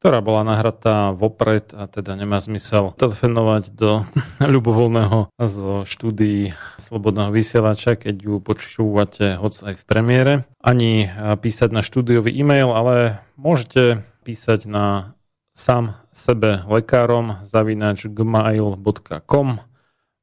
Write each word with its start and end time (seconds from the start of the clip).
ktorá 0.00 0.24
bola 0.24 0.48
nahratá 0.48 1.12
vopred 1.12 1.76
a 1.76 1.84
teda 1.84 2.16
nemá 2.16 2.40
zmysel 2.40 2.96
telefonovať 2.96 3.76
do 3.76 4.08
ľubovoľného 4.56 5.28
zo 5.36 5.84
štúdií 5.84 6.56
Slobodného 6.80 7.28
vysielača, 7.28 8.00
keď 8.00 8.16
ju 8.16 8.34
počúvate 8.40 9.36
hoc 9.36 9.52
aj 9.60 9.76
v 9.76 9.84
premiére, 9.84 10.32
ani 10.64 11.04
eh, 11.04 11.36
písať 11.36 11.68
na 11.68 11.84
štúdiový 11.84 12.32
e-mail, 12.32 12.72
ale 12.72 13.20
môžete 13.36 14.00
písať 14.24 14.64
na 14.64 15.12
sám 15.52 16.00
sebe 16.16 16.64
lekárom 16.64 17.44
zavinač 17.44 18.08
gmail.com 18.08 19.48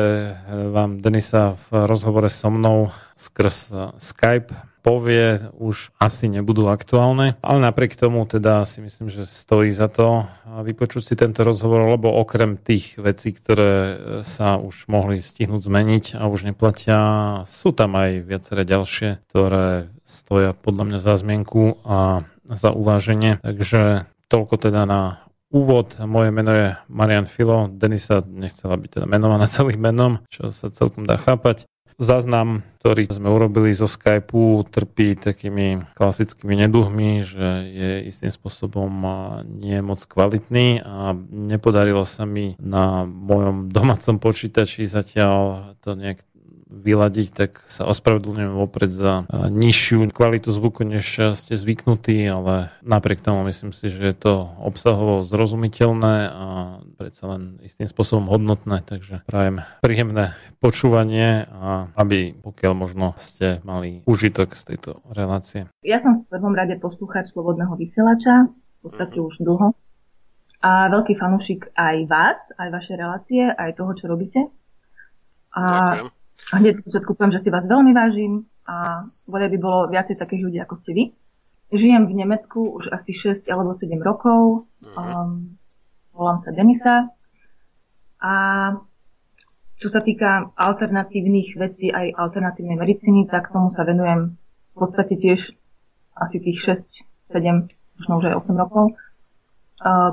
vám 0.47 1.01
Denisa 1.01 1.57
v 1.69 1.85
rozhovore 1.89 2.29
so 2.29 2.49
mnou 2.53 2.93
skrz 3.17 3.73
Skype 3.97 4.70
povie, 4.81 5.39
už 5.61 5.93
asi 6.01 6.27
nebudú 6.27 6.67
aktuálne. 6.67 7.37
Ale 7.45 7.59
napriek 7.61 7.93
tomu 7.93 8.25
teda 8.25 8.65
si 8.65 8.81
myslím, 8.81 9.13
že 9.13 9.29
stojí 9.29 9.69
za 9.69 9.87
to 9.87 10.25
vypočuť 10.49 11.01
si 11.01 11.13
tento 11.13 11.45
rozhovor, 11.45 11.85
lebo 11.87 12.09
okrem 12.11 12.57
tých 12.57 12.97
vecí, 12.97 13.31
ktoré 13.31 13.97
sa 14.25 14.57
už 14.57 14.89
mohli 14.89 15.21
stihnúť 15.21 15.61
zmeniť 15.61 16.05
a 16.17 16.27
už 16.27 16.49
neplatia, 16.49 16.99
sú 17.45 17.71
tam 17.71 17.95
aj 17.95 18.25
viaceré 18.25 18.65
ďalšie, 18.65 19.21
ktoré 19.29 19.93
stoja 20.03 20.57
podľa 20.57 20.83
mňa 20.91 20.99
za 20.99 21.15
zmienku 21.15 21.79
a 21.85 22.25
za 22.49 22.73
uváženie. 22.75 23.39
Takže 23.39 24.11
toľko 24.27 24.55
teda 24.59 24.83
na 24.83 25.23
úvod. 25.51 25.99
Moje 25.99 26.31
meno 26.31 26.51
je 26.51 26.67
Marian 26.87 27.27
Filo. 27.27 27.67
Denisa 27.67 28.23
nechcela 28.23 28.79
byť 28.79 28.89
teda 28.99 29.05
menovaná 29.05 29.45
celým 29.51 29.79
menom, 29.83 30.23
čo 30.31 30.49
sa 30.49 30.71
celkom 30.71 31.03
dá 31.03 31.19
chápať. 31.19 31.67
Záznam, 32.01 32.65
ktorý 32.81 33.13
sme 33.13 33.29
urobili 33.29 33.77
zo 33.77 33.85
Skypeu, 33.85 34.65
trpí 34.65 35.13
takými 35.13 35.85
klasickými 35.93 36.65
neduhmi, 36.65 37.21
že 37.21 37.47
je 37.69 37.91
istým 38.09 38.33
spôsobom 38.33 38.89
nie 39.45 39.77
moc 39.85 40.01
kvalitný 40.01 40.81
a 40.81 41.13
nepodarilo 41.29 42.01
sa 42.09 42.25
mi 42.25 42.57
na 42.57 43.05
mojom 43.05 43.69
domácom 43.69 44.17
počítači 44.17 44.89
zatiaľ 44.89 45.77
to 45.85 45.93
nejak 45.93 46.25
vyladiť, 46.71 47.27
tak 47.35 47.51
sa 47.67 47.83
ospravedlňujem 47.91 48.53
vopred 48.55 48.89
za 48.89 49.27
nižšiu 49.29 50.07
kvalitu 50.15 50.55
zvuku, 50.55 50.87
než 50.87 51.35
ste 51.35 51.59
zvyknutí, 51.59 52.23
ale 52.31 52.71
napriek 52.81 53.19
tomu 53.19 53.43
myslím 53.51 53.75
si, 53.75 53.91
že 53.91 54.01
je 54.11 54.15
to 54.15 54.33
obsahovo 54.63 55.27
zrozumiteľné 55.27 56.15
a 56.31 56.45
predsa 56.95 57.27
len 57.27 57.59
istým 57.59 57.91
spôsobom 57.91 58.31
hodnotné, 58.31 58.87
takže 58.87 59.27
prajem 59.27 59.67
príjemné 59.83 60.31
počúvanie 60.63 61.45
a 61.51 61.91
aby 61.99 62.31
pokiaľ 62.39 62.73
možno 62.73 63.13
ste 63.19 63.59
mali 63.67 64.01
užitok 64.07 64.55
z 64.55 64.73
tejto 64.73 65.03
relácie. 65.11 65.67
Ja 65.83 65.99
som 65.99 66.23
v 66.23 66.31
prvom 66.31 66.55
rade 66.55 66.79
poslúchať 66.79 67.35
Slobodného 67.35 67.75
vysielača, 67.75 68.47
v 68.47 68.79
podstate 68.79 69.19
už 69.19 69.43
dlho. 69.43 69.75
A 70.61 70.93
veľký 70.93 71.17
fanúšik 71.17 71.73
aj 71.73 72.05
vás, 72.05 72.37
aj 72.61 72.69
vaše 72.69 72.93
relácie, 72.93 73.49
aj 73.49 73.81
toho, 73.81 73.97
čo 73.97 74.05
robíte. 74.05 74.45
A 75.57 75.61
Ďakujem 75.65 76.20
hneď 76.49 76.81
začiatku 76.81 77.13
poviem, 77.13 77.37
že 77.37 77.43
si 77.45 77.49
vás 77.53 77.65
veľmi 77.69 77.93
vážim 77.93 78.49
a 78.65 79.05
voľa 79.29 79.47
by 79.53 79.57
bolo 79.61 79.79
viacej 79.93 80.17
takých 80.17 80.41
ľudí, 80.49 80.57
ako 80.61 80.75
ste 80.81 80.91
vy. 80.97 81.03
žijem 81.75 82.09
v 82.09 82.17
Nemecku 82.17 82.59
už 82.81 82.89
asi 82.89 83.13
6 83.13 83.45
alebo 83.47 83.77
7 83.77 83.93
rokov. 84.01 84.65
Um, 84.81 85.55
volám 86.17 86.41
sa 86.43 86.51
Denisa. 86.51 87.09
A 88.21 88.33
čo 89.81 89.89
sa 89.89 90.01
týka 90.01 90.53
alternatívnych 90.53 91.57
vecí 91.57 91.89
aj 91.89 92.13
alternatívnej 92.17 92.77
medicíny, 92.77 93.25
tak 93.29 93.49
tomu 93.49 93.73
sa 93.73 93.81
venujem 93.81 94.37
v 94.73 94.77
podstate 94.77 95.17
tiež 95.17 95.41
asi 96.13 96.37
tých 96.37 96.85
6, 97.33 97.33
7, 97.33 97.69
možno 97.97 98.13
už 98.21 98.25
aj 98.29 98.35
8 98.45 98.61
rokov 98.61 98.93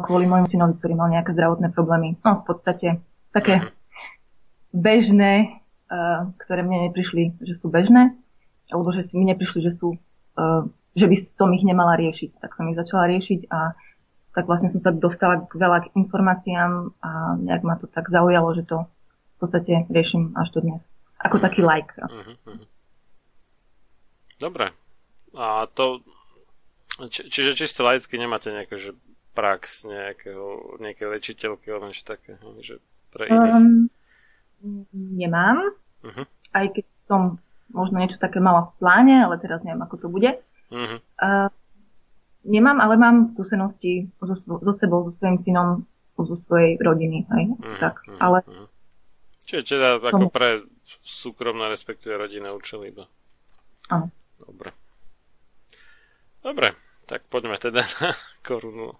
kvôli 0.04 0.24
môjmu 0.24 0.48
synovi, 0.48 0.80
ktorý 0.80 0.94
mal 0.96 1.12
nejaké 1.12 1.36
zdravotné 1.36 1.68
problémy. 1.76 2.16
No 2.24 2.40
v 2.40 2.44
podstate 2.48 2.88
také 3.36 3.68
bežné, 4.72 5.52
uh, 5.52 5.57
ktoré 6.44 6.60
mne 6.60 6.92
neprišli, 6.92 7.40
že 7.40 7.56
sú 7.58 7.72
bežné, 7.72 8.12
alebo 8.68 8.92
že 8.92 9.08
mi 9.16 9.24
neprišli, 9.24 9.64
že 9.64 9.72
sú, 9.80 9.96
uh, 10.36 10.62
že 10.92 11.08
by 11.08 11.16
som 11.40 11.48
ich 11.56 11.64
nemala 11.64 11.96
riešiť. 11.96 12.44
Tak 12.44 12.56
som 12.56 12.68
ich 12.68 12.76
začala 12.76 13.08
riešiť 13.08 13.48
a 13.48 13.72
tak 14.36 14.44
vlastne 14.46 14.70
som 14.70 14.84
sa 14.84 14.92
dostala 14.94 15.48
k 15.48 15.52
veľa 15.56 15.88
k 15.88 15.92
informáciám 15.98 16.94
a 17.02 17.10
nejak 17.40 17.62
ma 17.64 17.74
to 17.80 17.90
tak 17.90 18.06
zaujalo, 18.12 18.54
že 18.54 18.68
to 18.68 18.86
v 18.86 19.36
podstate 19.40 19.88
riešim 19.88 20.36
až 20.36 20.54
do 20.54 20.60
dnes. 20.62 20.82
Ako 21.18 21.42
taký 21.42 21.64
like. 21.64 21.90
Uh-huh. 21.98 22.62
Dobre. 24.38 24.70
A 25.34 25.66
to... 25.74 26.04
Či, 27.10 27.30
čiže 27.30 27.58
čisto 27.58 27.86
laicky 27.86 28.18
nemáte 28.18 28.50
nejaké, 28.50 28.74
že 28.74 28.94
prax 29.34 29.86
nejakého, 29.86 30.78
nejaké 30.82 31.06
liečiteľky 31.06 31.70
alebo 31.70 31.86
niečo 31.86 32.02
také, 32.02 32.38
že 32.58 32.82
pre 33.14 33.30
iných? 33.30 33.54
Um, 33.54 33.86
nemám. 34.92 35.74
Uh-huh. 36.04 36.24
Aj 36.54 36.66
keď 36.70 36.84
som 37.06 37.42
možno 37.72 38.00
niečo 38.00 38.20
také 38.20 38.40
mala 38.40 38.72
v 38.72 38.72
pláne, 38.80 39.16
ale 39.24 39.36
teraz 39.40 39.60
neviem, 39.62 39.84
ako 39.84 39.96
to 40.00 40.08
bude. 40.08 40.30
Uh-huh. 40.72 40.98
Uh, 41.20 41.48
nemám, 42.44 42.80
ale 42.80 42.96
mám 42.96 43.36
skúsenosti 43.36 44.08
so, 44.20 44.34
so 44.44 44.72
sebou, 44.80 45.08
so 45.08 45.12
svojím 45.20 45.38
synom, 45.44 45.68
zo 46.18 46.36
svojej 46.50 46.80
rodiny. 46.82 47.24
Hej? 47.30 47.44
Uh-huh. 47.54 47.78
Tak, 47.78 47.94
ale 48.18 48.42
uh-huh. 48.44 48.68
Čiže 49.48 49.80
teda 49.80 49.96
ako 50.04 50.28
pre 50.28 50.68
súkromné, 51.00 51.72
respektíve 51.72 52.20
rodinné 52.20 52.52
účely 52.52 52.92
iba. 52.92 53.08
Áno. 53.88 54.12
Dobre. 54.36 54.76
Dobre, 56.44 56.76
tak 57.08 57.24
poďme 57.32 57.56
teda 57.56 57.80
na 58.04 58.12
korunu. 58.44 58.92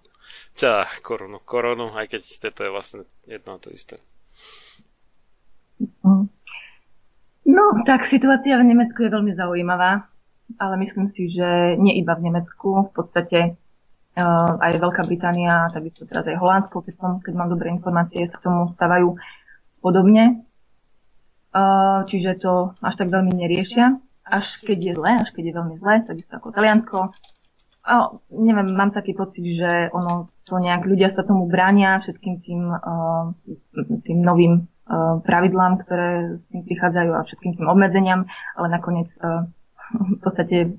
Teda 0.57 0.89
korunu, 1.05 1.37
koronu, 1.45 1.93
aj 1.93 2.17
keď 2.17 2.21
to 2.49 2.61
je 2.65 2.73
vlastne 2.73 3.01
jedno 3.29 3.57
a 3.57 3.61
to 3.61 3.69
isté. 3.69 4.01
No, 7.59 7.83
tak 7.83 8.07
situácia 8.07 8.55
v 8.55 8.71
Nemecku 8.71 9.03
je 9.03 9.11
veľmi 9.11 9.35
zaujímavá, 9.35 10.07
ale 10.63 10.75
myslím 10.79 11.11
si, 11.11 11.27
že 11.27 11.75
nie 11.75 11.99
iba 11.99 12.15
v 12.15 12.31
Nemecku, 12.31 12.87
v 12.87 12.91
podstate 12.95 13.59
uh, 14.15 14.55
aj 14.63 14.79
Veľká 14.79 15.03
Británia, 15.03 15.67
takisto 15.67 16.07
teraz 16.07 16.23
aj 16.23 16.39
Holandsko, 16.39 16.87
keď, 16.87 16.95
som, 16.95 17.11
keď 17.19 17.33
mám 17.35 17.51
dobré 17.51 17.67
informácie, 17.75 18.31
sa 18.31 18.39
k 18.39 18.47
tomu 18.47 18.71
stávajú 18.79 19.19
podobne. 19.83 20.47
Uh, 21.51 22.07
čiže 22.07 22.39
to 22.39 22.71
až 22.79 22.95
tak 22.95 23.11
veľmi 23.11 23.35
neriešia. 23.35 23.99
Až 24.23 24.47
keď 24.63 24.79
je 24.79 24.93
zle, 24.95 25.11
až 25.19 25.29
keď 25.35 25.43
je 25.51 25.57
veľmi 25.59 25.75
zle, 25.83 25.93
takisto 26.07 26.39
ako 26.39 26.55
Taliansko. 26.55 27.11
Uh, 27.83 28.23
neviem, 28.39 28.71
mám 28.71 28.95
taký 28.95 29.11
pocit, 29.11 29.43
že 29.43 29.91
ono 29.91 30.31
to 30.47 30.63
nejak 30.63 30.87
ľudia 30.87 31.11
sa 31.11 31.27
tomu 31.27 31.43
bránia 31.51 31.99
všetkým 31.99 32.35
tým, 32.39 32.71
uh, 32.71 33.35
tým 34.07 34.23
novým 34.23 34.63
pravidlám, 35.23 35.85
ktoré 35.85 36.41
s 36.41 36.43
tým 36.49 36.65
prichádzajú 36.65 37.11
a 37.13 37.25
všetkým 37.25 37.53
tým 37.61 37.67
obmedzeniam, 37.69 38.25
ale 38.57 38.67
nakoniec 38.73 39.09
v 40.17 40.19
podstate 40.21 40.73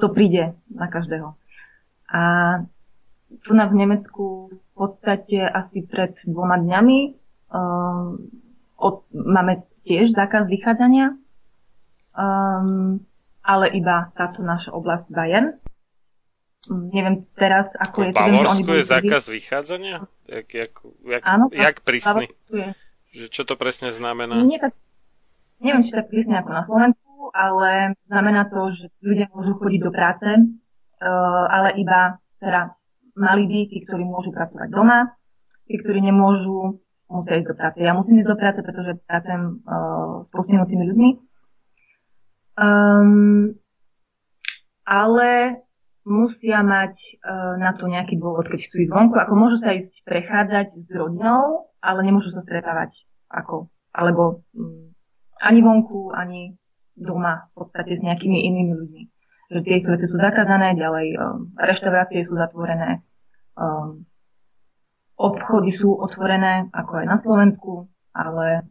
to 0.00 0.06
príde 0.08 0.56
na 0.72 0.88
každého. 0.88 1.36
A 2.12 2.20
tu 3.40 3.56
na 3.56 3.64
v 3.68 3.74
Nemecku 3.80 4.52
v 4.52 4.72
podstate 4.76 5.40
asi 5.40 5.84
pred 5.88 6.12
dvoma 6.28 6.60
dňami 6.60 6.98
uh, 7.52 8.12
od, 8.76 8.96
máme 9.12 9.64
tiež 9.88 10.12
zákaz 10.12 10.48
vychádzania, 10.48 11.16
um, 12.12 13.00
ale 13.40 13.66
iba 13.72 14.12
táto 14.12 14.44
naša 14.44 14.76
oblasť 14.76 15.06
Bayern. 15.08 15.56
Um, 16.68 16.92
neviem 16.92 17.24
teraz, 17.38 17.72
ako 17.78 18.04
v 18.04 18.04
je... 18.04 18.10
V 18.12 18.16
Bavorsku 18.16 18.70
je 18.76 18.84
zákaz 18.84 19.22
vychádzania? 19.32 19.96
Jak, 20.28 20.48
jak, 20.52 20.72
jak, 21.08 21.22
Áno, 21.24 21.48
jak 21.50 21.80
prísny? 21.82 22.28
Že 23.12 23.26
čo 23.28 23.42
to 23.44 23.54
presne 23.60 23.92
znamená? 23.92 24.40
Nie 24.40 24.56
tak, 24.56 24.72
neviem, 25.60 25.84
či 25.84 25.92
tak 25.92 26.08
prísne 26.08 26.40
ako 26.40 26.50
na 26.50 26.62
Slovensku, 26.64 27.12
ale 27.36 27.92
znamená 28.08 28.48
to, 28.48 28.72
že 28.72 28.88
ľudia 29.04 29.28
môžu 29.36 29.52
chodiť 29.60 29.80
do 29.84 29.92
práce, 29.92 30.28
uh, 30.32 31.44
ale 31.52 31.76
iba 31.76 32.16
teda 32.40 32.72
mali 33.12 33.44
by 33.44 33.58
tí, 33.68 33.84
ktorí 33.84 34.04
môžu 34.08 34.32
pracovať 34.32 34.68
doma, 34.72 35.12
tí, 35.68 35.76
ktorí 35.76 36.00
nemôžu, 36.00 36.80
musia 37.12 37.36
ísť 37.36 37.48
do 37.52 37.56
práce. 37.60 37.76
Ja 37.84 37.92
musím 37.92 38.24
ísť 38.24 38.30
do 38.32 38.40
práce, 38.40 38.58
pretože 38.64 38.96
pracujem 39.04 39.44
uh, 39.68 40.24
s 40.24 40.28
postihnutými 40.32 40.84
ľuďmi. 40.88 41.10
Um, 42.52 43.56
ale 44.88 45.60
musia 46.08 46.64
mať 46.64 46.96
uh, 46.96 47.60
na 47.60 47.76
to 47.76 47.86
nejaký 47.92 48.16
dôvod, 48.16 48.48
keď 48.48 48.60
chcú 48.64 48.76
ísť 48.88 48.92
vonku. 48.92 49.16
Ako 49.20 49.34
môžu 49.36 49.60
sa 49.60 49.76
ísť 49.76 49.92
prechádzať 50.08 50.66
s 50.72 50.90
rodinou, 50.96 51.71
ale 51.82 52.00
nemôžu 52.06 52.30
sa 52.30 52.46
stretávať 52.46 52.94
ako, 53.28 53.68
alebo 53.92 54.46
um, 54.54 54.94
ani 55.42 55.60
vonku, 55.60 56.14
ani 56.14 56.54
doma 56.94 57.50
v 57.52 57.66
podstate 57.66 57.98
s 57.98 58.04
nejakými 58.04 58.38
inými 58.46 58.72
ľuďmi. 58.72 59.02
Že 59.52 59.60
tieto 59.66 59.92
veci 59.92 60.06
sú 60.08 60.16
zakázané, 60.16 60.78
ďalej 60.78 61.06
um, 61.18 61.50
reštaurácie 61.58 62.24
sú 62.24 62.38
zatvorené, 62.38 63.02
um, 63.58 64.06
obchody 65.18 65.74
sú 65.76 65.92
otvorené, 65.98 66.70
ako 66.72 66.92
aj 67.02 67.06
na 67.06 67.18
Slovensku, 67.20 67.72
ale 68.14 68.64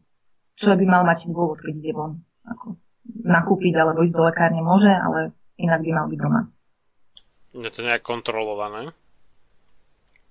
čo 0.58 0.74
by 0.74 0.86
mal 0.88 1.04
mať 1.04 1.30
dôvod, 1.30 1.62
keď 1.62 1.74
ide 1.78 1.94
von. 1.94 2.22
Ako 2.48 2.78
nakúpiť 3.26 3.74
alebo 3.76 4.06
ísť 4.06 4.16
do 4.16 4.24
lekárne 4.26 4.62
môže, 4.62 4.90
ale 4.90 5.34
inak 5.58 5.82
by 5.82 5.92
mal 5.92 6.06
byť 6.10 6.20
doma. 6.22 6.42
Je 7.52 7.72
to 7.72 7.84
nejak 7.84 8.06
kontrolované? 8.06 8.94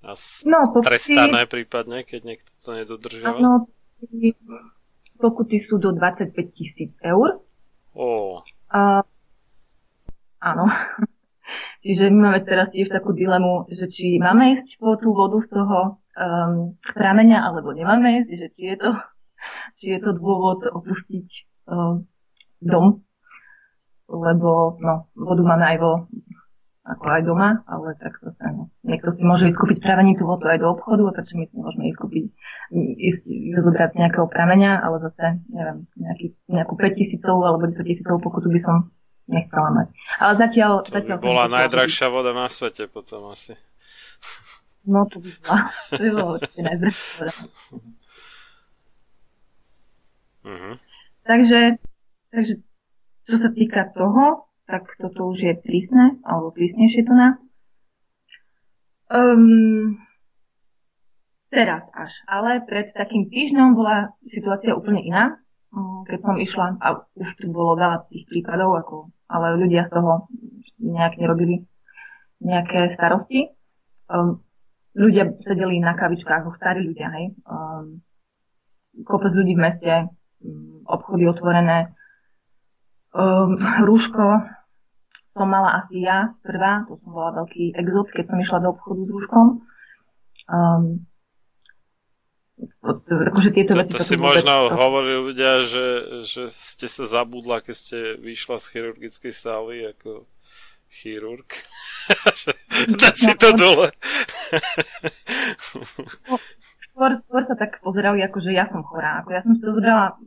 A 0.01 0.17
no, 0.49 0.59
pokuty, 0.73 0.87
trestané 0.89 1.45
prípadne, 1.45 2.09
keď 2.09 2.21
niekto 2.25 2.51
to 2.65 2.71
nedodržiava? 2.73 3.37
Áno, 3.37 3.69
pokuty 5.21 5.61
sú 5.69 5.77
do 5.77 5.93
25 5.93 6.33
tisíc 6.57 6.97
eur. 7.05 7.45
Oh. 7.93 8.41
A, 8.73 9.05
áno. 10.41 10.67
Čiže 11.85 12.13
my 12.13 12.19
máme 12.29 12.41
teraz 12.45 12.73
tiež 12.73 12.93
takú 12.93 13.17
dilemu, 13.17 13.69
že 13.73 13.89
či 13.89 14.21
máme 14.21 14.61
ísť 14.61 14.77
po 14.77 15.01
tú 15.01 15.17
vodu 15.17 15.41
z 15.41 15.49
toho 15.49 15.97
um, 15.97 16.77
prameňa, 16.85 17.41
alebo 17.41 17.73
nemáme, 17.73 18.29
že 18.29 18.53
či 18.53 18.63
je 18.73 18.77
to, 18.77 18.91
či 19.81 19.97
je 19.97 19.99
to 20.05 20.13
dôvod 20.13 20.61
opustiť 20.69 21.29
um, 21.73 22.05
dom, 22.61 23.01
lebo 24.13 24.77
no, 24.77 25.09
vodu 25.17 25.43
máme 25.43 25.65
aj 25.73 25.77
vo, 25.81 25.93
ako 26.91 27.05
aj 27.07 27.23
doma, 27.23 27.51
ale 27.71 27.95
tak 28.03 28.19
zase 28.19 28.45
no. 28.51 28.67
Niekto 28.83 29.15
si 29.15 29.23
môže 29.23 29.47
ísť 29.47 29.59
kúpiť 29.59 29.79
tú 30.19 30.25
vodu 30.27 30.51
aj 30.51 30.59
do 30.59 30.69
obchodu, 30.75 31.03
a 31.07 31.13
prečo 31.15 31.39
my 31.39 31.47
si 31.47 31.55
môžeme 31.55 31.85
ísť 31.91 31.99
kúpiť, 32.03 32.25
ísť, 32.75 33.23
zobrať 33.55 33.91
nejakého 33.95 34.27
prameňa, 34.27 34.73
ale 34.83 34.97
zase, 35.07 35.27
neviem, 35.51 35.79
nejaký, 35.95 36.27
nejakú 36.51 36.75
5 36.75 36.99
tisícov 36.99 37.37
alebo 37.47 37.71
10 37.71 37.79
tisícov 37.87 38.19
pokutu 38.19 38.51
by 38.51 38.61
som 38.67 38.77
nechcela 39.31 39.69
mať. 39.71 39.89
Ale 40.19 40.33
zatiaľ... 40.35 40.71
To 40.83 40.91
zatiaľ 40.91 41.17
by 41.23 41.27
bola 41.31 41.47
najdrahšia 41.47 42.07
voda 42.11 42.35
na 42.35 42.51
svete 42.51 42.91
potom 42.91 43.31
asi. 43.31 43.55
No 44.83 45.07
to 45.07 45.23
by 45.23 45.31
bola, 45.45 45.59
to 45.95 46.01
by 46.03 46.11
bolo 46.11 46.31
určite 46.41 46.61
Uh-huh. 50.41 50.81
Takže, 51.29 51.77
takže 52.33 52.65
čo 53.29 53.37
sa 53.37 53.53
týka 53.53 53.93
toho, 53.93 54.50
tak 54.71 54.87
toto 55.03 55.35
už 55.35 55.39
je 55.43 55.55
prísne, 55.59 56.23
alebo 56.23 56.55
prísnejšie 56.55 57.03
to 57.03 57.13
na. 57.13 57.29
Um, 59.11 59.99
teraz 61.51 61.83
až. 61.91 62.15
Ale 62.31 62.63
pred 62.63 62.95
takým 62.95 63.27
týždňom 63.27 63.75
bola 63.75 64.15
situácia 64.31 64.73
úplne 64.79 65.03
iná. 65.03 65.43
Um, 65.75 66.07
keď 66.07 66.19
som 66.23 66.39
išla, 66.39 66.67
a 66.79 67.03
už 67.19 67.29
tu 67.43 67.51
bolo 67.51 67.75
veľa 67.75 68.07
tých 68.11 68.27
prípadov, 68.31 68.79
ako, 68.79 68.97
ale 69.27 69.59
ľudia 69.59 69.91
z 69.91 69.99
toho 69.99 70.31
nejak 70.79 71.19
nerobili 71.19 71.67
nejaké 72.39 72.95
starosti. 72.95 73.51
Um, 74.07 74.43
ľudia 74.95 75.27
sedeli 75.43 75.83
na 75.83 75.99
kavičkách, 75.99 76.47
starí 76.59 76.87
ľudia, 76.87 77.11
hej. 77.19 77.35
Um, 77.47 78.03
kopec 79.07 79.35
ľudí 79.35 79.55
v 79.55 79.63
meste, 79.63 79.95
um, 80.43 80.83
obchody 80.87 81.27
otvorené. 81.27 81.95
Um, 83.11 83.59
rúško 83.91 84.60
som 85.41 85.49
mala 85.49 85.81
asi 85.81 86.05
ja 86.05 86.37
prvá, 86.45 86.85
to 86.85 87.01
som 87.01 87.17
bola 87.17 87.33
veľký 87.41 87.73
exot, 87.81 88.13
keď 88.13 88.25
som 88.29 88.37
išla 88.45 88.59
do 88.61 88.69
obchodu 88.77 89.01
s 89.01 89.09
rúškom. 89.09 89.47
Um, 90.53 90.85
akože 92.85 93.51
tieto 93.57 93.73
to, 93.73 93.81
veci... 93.81 93.97
To 93.97 94.05
si 94.05 94.17
možno 94.21 94.69
to... 94.69 94.77
hovorili 94.77 95.17
ľudia, 95.33 95.65
že, 95.65 95.87
že 96.29 96.53
ste 96.53 96.93
sa 96.93 97.09
zabudla, 97.09 97.65
keď 97.65 97.75
ste 97.75 97.99
vyšla 98.21 98.61
z 98.61 98.67
chirurgickej 98.69 99.33
sály, 99.33 99.89
ako 99.89 100.29
chirurg. 100.93 101.49
Dať 103.01 103.15
si 103.17 103.33
to 103.41 103.57
dole. 103.57 103.89
skôr, 106.93 107.11
skôr 107.25 107.43
sa 107.49 107.57
tak 107.57 107.81
pozerali, 107.81 108.21
ako 108.21 108.45
že 108.45 108.53
ja 108.53 108.69
som 108.69 108.85
chorá. 108.85 109.25
Ako 109.25 109.33
ja 109.33 109.41
som 109.41 109.57
si 109.57 109.65
to 109.65 109.73
zobrala 109.73 110.21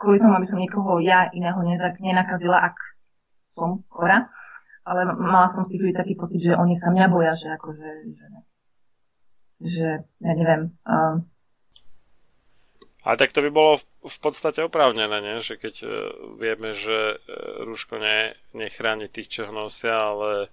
kvôli 0.00 0.16
tomu, 0.16 0.32
aby 0.40 0.48
som 0.48 0.56
niekoho 0.56 1.02
ja 1.04 1.28
iného 1.34 1.60
nenakazila, 2.00 2.72
ak 2.72 2.76
som 3.52 3.84
chorá. 3.92 4.30
Ale 4.86 5.02
mala 5.18 5.50
som 5.50 5.66
si 5.66 5.82
taký 5.90 6.14
pocit, 6.14 6.46
že 6.46 6.54
oni 6.54 6.78
sa 6.78 6.94
mňa 6.94 7.06
boja, 7.10 7.34
že 7.34 7.50
akože, 7.58 7.90
že, 8.14 8.26
že 9.66 9.88
ja 10.22 10.32
neviem, 10.38 10.70
um, 10.86 11.26
ale 13.06 13.22
tak 13.22 13.30
to 13.30 13.38
by 13.38 13.54
bolo 13.54 13.78
v 14.02 14.18
podstate 14.18 14.66
oprávnené, 14.66 15.22
nie? 15.22 15.38
že 15.38 15.54
keď 15.54 15.74
uh, 15.86 15.90
vieme, 16.42 16.74
že 16.74 17.14
uh, 17.14 17.62
rúško 17.62 18.02
ne, 18.02 18.34
nechráni 18.50 19.06
tých, 19.06 19.30
čo 19.30 19.40
ho 19.46 19.54
nosia, 19.54 19.94
ale 19.94 20.50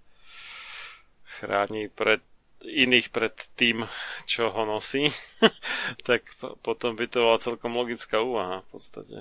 chráni 1.41 1.89
pred 1.89 2.21
iných 2.63 3.09
pred 3.11 3.33
tým, 3.59 3.83
čo 4.29 4.53
ho 4.53 4.63
nosí, 4.69 5.09
tak 6.07 6.29
potom 6.61 6.93
by 6.93 7.09
to 7.09 7.25
bola 7.25 7.41
celkom 7.41 7.73
logická 7.73 8.21
úvaha 8.21 8.61
v 8.63 8.67
podstate. 8.69 9.17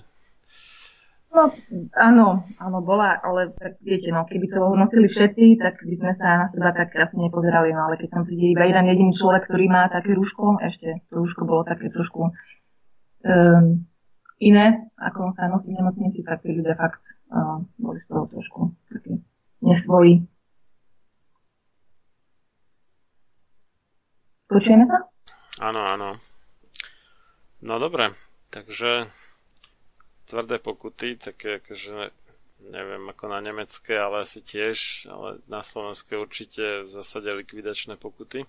No, 1.32 1.48
áno, 1.96 2.44
áno, 2.60 2.78
bola, 2.84 3.16
ale 3.24 3.56
tak 3.56 3.80
viete, 3.80 4.12
no, 4.12 4.28
keby 4.28 4.52
to 4.52 4.60
nosili 4.76 5.08
všetci, 5.08 5.56
tak 5.56 5.80
by 5.80 5.94
sme 5.96 6.12
sa 6.20 6.28
na 6.44 6.46
seba 6.52 6.76
tak 6.76 6.92
krásne 6.92 7.24
nepozerali, 7.24 7.72
no 7.72 7.88
ale 7.88 7.96
keď 7.96 8.20
tam 8.20 8.28
príde 8.28 8.52
iba 8.52 8.68
jeden 8.68 8.84
jediný 8.84 9.16
človek, 9.16 9.48
ktorý 9.48 9.64
má 9.72 9.88
také 9.88 10.12
rúško, 10.12 10.60
ešte 10.60 11.00
to 11.08 11.24
rúško 11.24 11.48
bolo 11.48 11.64
také 11.64 11.88
trošku 11.88 12.28
um, 12.28 13.64
iné, 14.44 14.92
ako 15.00 15.32
sa 15.32 15.48
nosí 15.48 15.72
v 15.72 15.80
nemocnici, 15.80 16.20
tak 16.20 16.44
tí 16.44 16.52
ľudia 16.52 16.76
fakt 16.76 17.00
uh, 17.32 17.64
boli 17.80 17.96
z 18.04 18.06
toho 18.12 18.28
trošku 18.28 18.60
takí 18.92 19.16
nesvojí. 19.64 20.28
Počujeme 24.52 24.84
sa? 24.84 25.08
Áno, 25.64 25.80
áno. 25.80 26.20
No 27.64 27.80
dobre, 27.80 28.12
takže 28.52 29.08
tvrdé 30.32 30.56
pokuty, 30.56 31.20
také 31.20 31.60
akože 31.60 32.08
neviem 32.72 33.04
ako 33.12 33.28
na 33.28 33.44
nemecké, 33.44 34.00
ale 34.00 34.24
asi 34.24 34.40
tiež, 34.40 35.04
ale 35.12 35.44
na 35.44 35.60
slovenské 35.60 36.16
určite 36.16 36.88
v 36.88 36.90
zásade 36.90 37.28
likvidačné 37.28 38.00
pokuty. 38.00 38.48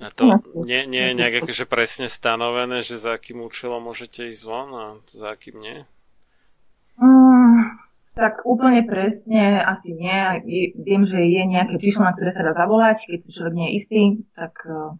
A 0.00 0.08
to 0.12 0.44
nie, 0.68 0.84
nie 0.84 1.04
je 1.08 1.14
nejak 1.16 1.44
akože 1.44 1.64
presne 1.64 2.12
stanovené, 2.12 2.84
že 2.84 3.00
za 3.00 3.16
akým 3.16 3.40
účelom 3.40 3.80
môžete 3.80 4.28
ísť 4.28 4.44
von 4.44 4.70
a 4.76 4.86
za 5.08 5.32
akým 5.32 5.56
nie? 5.56 5.78
Mm, 7.00 7.80
tak 8.12 8.44
úplne 8.44 8.84
presne 8.84 9.60
asi 9.64 9.96
nie. 9.96 10.20
Viem, 10.76 11.08
že 11.08 11.16
je 11.16 11.42
nejaké 11.48 11.80
číslo, 11.80 12.04
na 12.04 12.12
ktoré 12.12 12.36
sa 12.36 12.44
dá 12.44 12.52
zavolať. 12.52 13.08
Keď 13.08 13.18
si 13.24 13.30
človek 13.34 13.54
nie 13.56 13.66
je 13.66 13.76
istý, 13.82 14.02
tak 14.36 14.52
uh, 14.68 14.96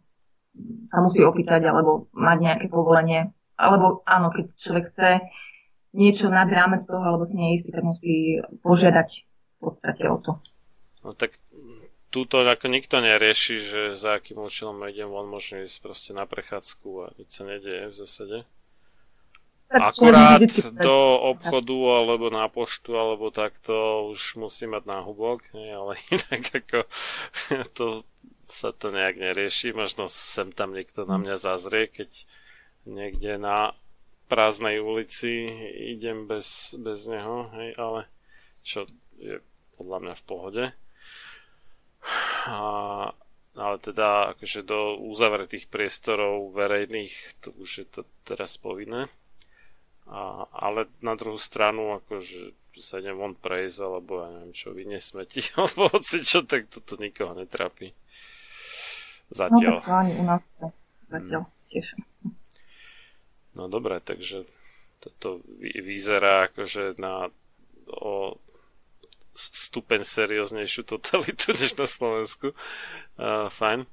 sa 0.90 0.98
musí 1.00 1.20
opýtať 1.24 1.64
alebo 1.64 2.10
mať 2.12 2.38
nejaké 2.40 2.66
povolenie. 2.68 3.32
Alebo 3.60 4.00
áno, 4.08 4.32
keď 4.32 4.44
človek 4.64 4.84
chce 4.96 5.10
niečo 5.92 6.32
nad 6.32 6.48
rámec 6.48 6.88
toho, 6.88 7.02
alebo 7.04 7.28
si 7.28 7.36
nie 7.36 7.48
je 7.52 7.56
istý, 7.60 7.70
tak 7.76 7.84
musí 7.84 8.14
požiadať 8.64 9.08
v 9.20 9.58
podstate 9.60 10.04
o 10.08 10.16
to. 10.16 10.32
No 11.04 11.12
tak 11.12 11.36
túto 12.10 12.42
ako 12.42 12.66
nikto 12.66 12.98
nerieši, 12.98 13.56
že 13.60 13.80
za 13.94 14.18
akým 14.18 14.40
účelom 14.40 14.82
idem 14.88 15.12
von, 15.12 15.30
môžem 15.30 15.64
ísť 15.64 15.78
proste 15.84 16.10
na 16.16 16.26
prechádzku 16.26 16.88
a 17.04 17.06
nič 17.20 17.28
sa 17.30 17.44
nedieje 17.46 17.92
v 17.92 17.98
zásade. 18.00 18.38
Akurát 19.70 20.42
do 20.82 20.98
obchodu 21.30 22.02
alebo 22.02 22.26
na 22.26 22.50
poštu 22.50 22.98
alebo 22.98 23.30
takto 23.30 24.10
už 24.10 24.34
musí 24.34 24.66
mať 24.66 24.82
náhubok, 24.82 25.46
ale 25.54 25.94
inak 26.14 26.42
ako 26.58 26.78
to 27.78 28.02
sa 28.42 28.74
to 28.74 28.90
nejak 28.90 29.14
nerieši. 29.22 29.70
Možno 29.70 30.10
sem 30.10 30.50
tam 30.50 30.74
niekto 30.74 31.06
na 31.06 31.22
mňa 31.22 31.38
zazrie, 31.38 31.86
keď 31.86 32.26
niekde 32.90 33.38
na 33.38 33.72
prázdnej 34.26 34.78
ulici 34.78 35.50
idem 35.94 36.26
bez, 36.26 36.74
bez 36.78 37.06
neho, 37.06 37.50
hej, 37.58 37.74
ale 37.78 38.00
čo 38.62 38.86
je 39.18 39.42
podľa 39.74 39.98
mňa 40.02 40.14
v 40.14 40.24
pohode. 40.26 40.64
A, 42.46 42.60
ale 43.58 43.76
teda 43.82 44.36
akože 44.36 44.62
do 44.62 44.96
uzavretých 45.00 45.66
priestorov 45.66 46.54
verejných 46.54 47.42
to 47.42 47.52
už 47.58 47.70
je 47.82 47.86
to 47.88 48.00
teraz 48.22 48.54
povinné. 48.60 49.10
A, 50.06 50.46
ale 50.50 50.86
na 51.02 51.18
druhú 51.18 51.36
stranu 51.36 51.98
akože 51.98 52.54
sa 52.80 53.02
idem 53.02 53.18
von 53.18 53.36
prejsť 53.36 53.78
alebo 53.84 54.24
ja 54.24 54.28
neviem 54.32 54.56
čo, 54.56 54.72
vynie 54.72 55.02
smeti 55.02 55.44
alebo 55.58 55.88
hoci 55.92 56.24
čo, 56.24 56.46
tak 56.46 56.72
toto 56.72 56.96
nikoho 56.96 57.36
netrápi. 57.36 57.92
Zatiaľ. 59.30 59.84
No, 59.84 59.94
ani 59.94 60.12
u 60.18 60.24
nás 60.26 60.42
zatiaľ 61.10 61.42
tiež. 61.70 61.86
No 63.54 63.66
dobre, 63.66 63.98
takže 64.00 64.46
toto 65.00 65.40
vyzerá 65.60 66.52
akože 66.52 67.00
na 67.00 67.32
o 67.90 68.38
stupeň 69.34 70.04
serióznejšiu 70.04 70.82
totalitu 70.86 71.50
než 71.58 71.74
na 71.74 71.86
Slovensku. 71.86 72.52
Uh, 73.18 73.50
fajn. 73.50 73.86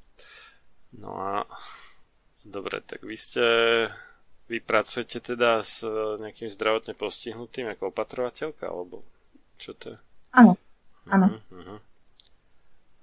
No 0.97 1.17
a 1.17 1.31
dobre, 2.45 2.81
tak 2.83 3.03
vy 3.03 3.17
ste 3.17 3.45
vy 4.47 4.63
pracujete 4.63 5.19
teda 5.19 5.59
s 5.59 5.83
nejakým 6.23 6.47
zdravotne 6.47 6.95
postihnutým 6.95 7.67
ako 7.67 7.91
opatrovateľka, 7.91 8.71
alebo 8.71 9.03
čo 9.59 9.75
to 9.75 9.95
je? 9.95 9.97
Áno, 10.31 10.55
áno. 11.11 11.25
Uh-huh, 11.27 11.59
uh-huh. 11.59 11.79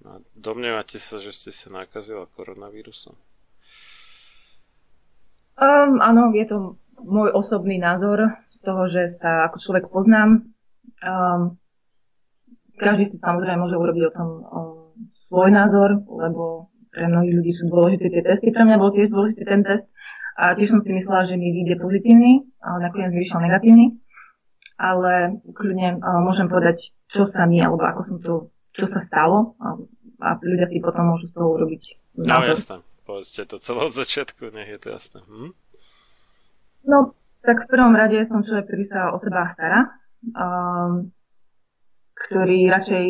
No 0.05 0.11
domnievate 0.33 0.97
sa, 0.97 1.21
že 1.21 1.37
ste 1.37 1.53
sa 1.53 1.69
nakazila 1.69 2.25
koronavírusom? 2.33 3.13
Um, 5.55 6.03
áno, 6.03 6.35
je 6.35 6.45
to 6.51 6.57
môj 6.99 7.31
osobný 7.31 7.79
názor 7.79 8.35
z 8.51 8.57
toho, 8.65 8.91
že 8.91 9.15
sa 9.23 9.47
ako 9.47 9.57
človek 9.63 9.85
poznám. 9.93 10.51
Um, 11.05 11.61
každý 12.75 13.15
si 13.15 13.17
samozrejme 13.23 13.63
môže 13.63 13.79
urobiť 13.79 14.03
o 14.11 14.15
tom 14.15 14.29
o, 14.43 14.61
svoj 15.31 15.55
názor, 15.55 16.03
lebo 16.11 16.75
pre 16.91 17.07
mnohých 17.07 17.35
ľudí 17.39 17.53
sú 17.55 17.71
dôležité 17.71 18.11
tie 18.11 18.23
testy. 18.23 18.51
Pre 18.51 18.67
mňa 18.67 18.83
bol 18.83 18.91
tiež 18.91 19.15
dôležitý 19.15 19.43
ten 19.47 19.63
test 19.63 19.87
a 20.35 20.59
tiež 20.59 20.75
som 20.75 20.83
si 20.83 20.91
myslela, 20.91 21.31
že 21.31 21.39
mi 21.39 21.55
vyjde 21.55 21.79
pozitívny, 21.79 22.43
ale 22.59 22.91
nakoniec 22.91 23.15
mi 23.15 23.23
vyšiel 23.23 23.43
negatívny. 23.43 23.87
Ale 24.75 25.39
kľudne 25.55 26.03
môžem 26.27 26.51
povedať, 26.51 26.91
čo 27.15 27.31
sa 27.31 27.47
mi, 27.47 27.63
alebo 27.63 27.87
ako 27.87 28.01
som 28.11 28.17
to, 28.19 28.35
čo 28.75 28.91
sa 28.91 29.07
stalo 29.07 29.55
a, 29.63 29.79
a 30.19 30.29
ľudia 30.43 30.67
si 30.67 30.83
potom 30.83 31.15
môžu 31.15 31.31
z 31.31 31.35
toho 31.39 31.55
urobiť 31.55 31.83
No 32.15 32.39
jasné, 32.47 32.79
povedzte 33.05 33.45
to 33.45 33.57
celé 33.61 33.87
od 33.87 33.95
začiatku, 33.95 34.51
nech 34.51 34.69
je 34.69 34.81
to 34.81 34.89
jasné. 34.93 35.21
Hm? 35.29 35.53
No, 36.85 37.17
tak 37.45 37.65
v 37.65 37.71
prvom 37.71 37.95
rade 37.97 38.25
som 38.29 38.45
človek, 38.45 38.69
ktorý 38.69 38.85
sa 38.89 39.01
o 39.13 39.21
seba 39.21 39.53
stará. 39.57 39.81
Um, 40.33 41.13
ktorý 42.15 42.73
radšej 42.73 43.05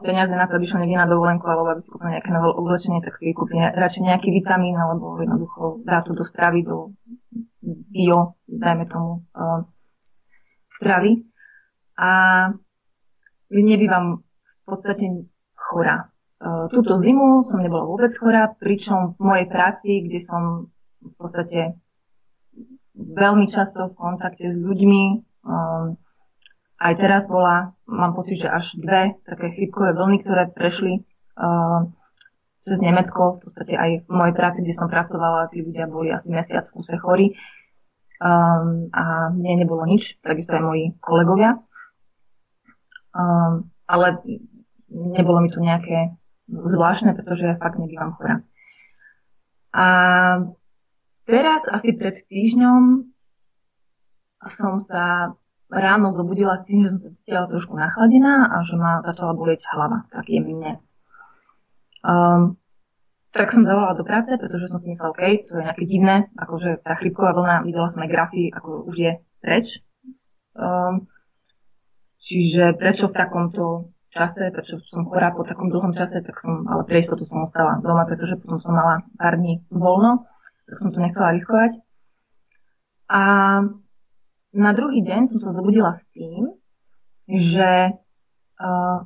peniaze 0.00 0.32
na 0.32 0.48
to, 0.48 0.56
aby 0.56 0.64
šiel 0.64 0.80
niekde 0.80 0.96
na 0.96 1.10
dovolenku 1.10 1.44
alebo 1.44 1.76
aby 1.76 1.84
si 1.84 1.92
kúpil 1.92 2.08
nejaké 2.08 2.30
nové 2.32 2.48
oblečenie, 2.56 3.04
tak 3.04 3.20
si 3.20 3.36
kúpi 3.36 3.60
radšej 3.60 4.02
nejaký 4.06 4.28
vitamín 4.32 4.72
alebo 4.80 5.20
jednoducho 5.20 5.84
dá 5.84 6.00
to 6.00 6.16
do 6.16 6.24
stravy, 6.24 6.64
do 6.64 6.96
bio, 7.92 8.40
dajme 8.48 8.88
tomu, 8.88 9.28
uh, 9.36 9.60
stravy. 10.80 11.20
A 12.00 12.10
nebývam 13.52 14.24
v 14.24 14.62
podstate 14.64 15.04
chorá. 15.52 16.08
Uh, 16.36 16.68
túto 16.68 17.00
zimu 17.00 17.48
som 17.48 17.64
nebola 17.64 17.88
vôbec 17.88 18.12
chorá, 18.20 18.52
pričom 18.60 19.16
v 19.16 19.20
mojej 19.24 19.46
práci, 19.48 20.04
kde 20.04 20.20
som 20.28 20.68
v 21.00 21.14
podstate 21.16 21.80
veľmi 22.92 23.48
často 23.48 23.88
v 23.88 23.96
kontakte 23.96 24.44
s 24.52 24.58
ľuďmi, 24.60 25.02
um, 25.48 25.96
aj 26.76 26.92
teraz 27.00 27.24
bola, 27.24 27.72
mám 27.88 28.12
pocit, 28.12 28.44
že 28.44 28.52
až 28.52 28.68
dve 28.76 29.16
také 29.24 29.56
chrypkové 29.56 29.96
vlny, 29.96 30.16
ktoré 30.28 30.52
prešli 30.52 31.00
uh, 31.40 31.88
cez 32.68 32.78
Nemecko, 32.84 33.40
v 33.40 33.48
podstate 33.48 33.72
aj 33.72 33.90
v 34.04 34.10
mojej 34.12 34.34
práci, 34.36 34.58
kde 34.60 34.76
som 34.76 34.92
pracovala, 34.92 35.48
tí 35.48 35.64
ľudia 35.64 35.88
boli 35.88 36.12
asi 36.12 36.28
mesiac 36.28 36.68
v 36.68 36.74
kuse 36.76 37.00
chorí 37.00 37.32
um, 38.20 38.92
a 38.92 39.32
mne 39.32 39.64
nebolo 39.64 39.88
nič, 39.88 40.20
takisto 40.20 40.52
aj 40.52 40.64
moji 40.64 40.84
kolegovia. 41.00 41.64
Ale 43.88 44.20
nebolo 44.92 45.40
mi 45.40 45.48
to 45.48 45.56
nejaké 45.56 46.12
zvláštne, 46.48 47.14
pretože 47.14 47.44
ja 47.44 47.56
fakt 47.58 47.78
nebývam 47.78 48.14
chora. 48.14 48.42
A 49.76 49.86
teraz 51.28 51.60
asi 51.68 51.92
pred 51.92 52.22
týždňom 52.26 53.10
som 54.56 54.86
sa 54.86 55.34
ráno 55.66 56.14
zobudila 56.14 56.62
s 56.62 56.70
tým, 56.70 56.86
že 56.86 56.90
som 56.94 57.00
sa 57.02 57.10
cítila 57.18 57.42
trošku 57.50 57.74
nachladená 57.74 58.54
a 58.54 58.56
že 58.62 58.78
ma 58.78 59.02
začala 59.02 59.34
bolieť 59.34 59.66
hlava, 59.74 60.06
tak 60.14 60.30
jemne. 60.30 60.78
Um, 62.06 62.54
tak 63.34 63.50
som 63.50 63.66
zavolala 63.66 63.98
do 63.98 64.06
práce, 64.06 64.30
pretože 64.30 64.70
som 64.70 64.78
si 64.78 64.94
myslela, 64.94 65.12
OK, 65.12 65.22
to 65.50 65.58
je 65.58 65.66
nejaké 65.66 65.84
divné, 65.84 66.16
akože 66.38 66.86
tá 66.86 66.94
chrypková 66.96 67.34
vlna, 67.34 67.66
videla 67.66 67.90
som 67.90 68.00
aj 68.00 68.10
grafy, 68.14 68.48
ako 68.54 68.86
už 68.86 68.96
je 68.96 69.12
preč. 69.42 69.66
Um, 70.54 71.10
Čiže 72.26 72.74
prečo 72.74 73.06
v 73.06 73.16
takomto 73.16 73.94
čase, 74.16 74.48
prečo 74.48 74.80
som 74.88 75.04
chorá 75.04 75.36
po 75.36 75.44
takom 75.44 75.68
dlhom 75.68 75.92
čase, 75.92 76.24
tak 76.24 76.36
som, 76.40 76.64
ale 76.64 76.88
pre 76.88 77.04
istotu 77.04 77.28
som 77.28 77.44
ostala 77.44 77.76
doma, 77.84 78.08
pretože 78.08 78.40
potom 78.40 78.56
som 78.64 78.72
mala 78.72 79.04
pár 79.20 79.36
dní 79.36 79.60
voľno, 79.68 80.24
tak 80.64 80.74
som 80.80 80.88
to 80.90 80.98
nechcela 81.04 81.36
riskovať. 81.36 81.72
A 83.12 83.22
na 84.56 84.70
druhý 84.72 85.04
deň 85.04 85.36
som 85.36 85.38
sa 85.44 85.50
zobudila 85.52 86.00
s 86.00 86.04
tým, 86.16 86.42
že 87.28 87.70
uh, 88.56 88.98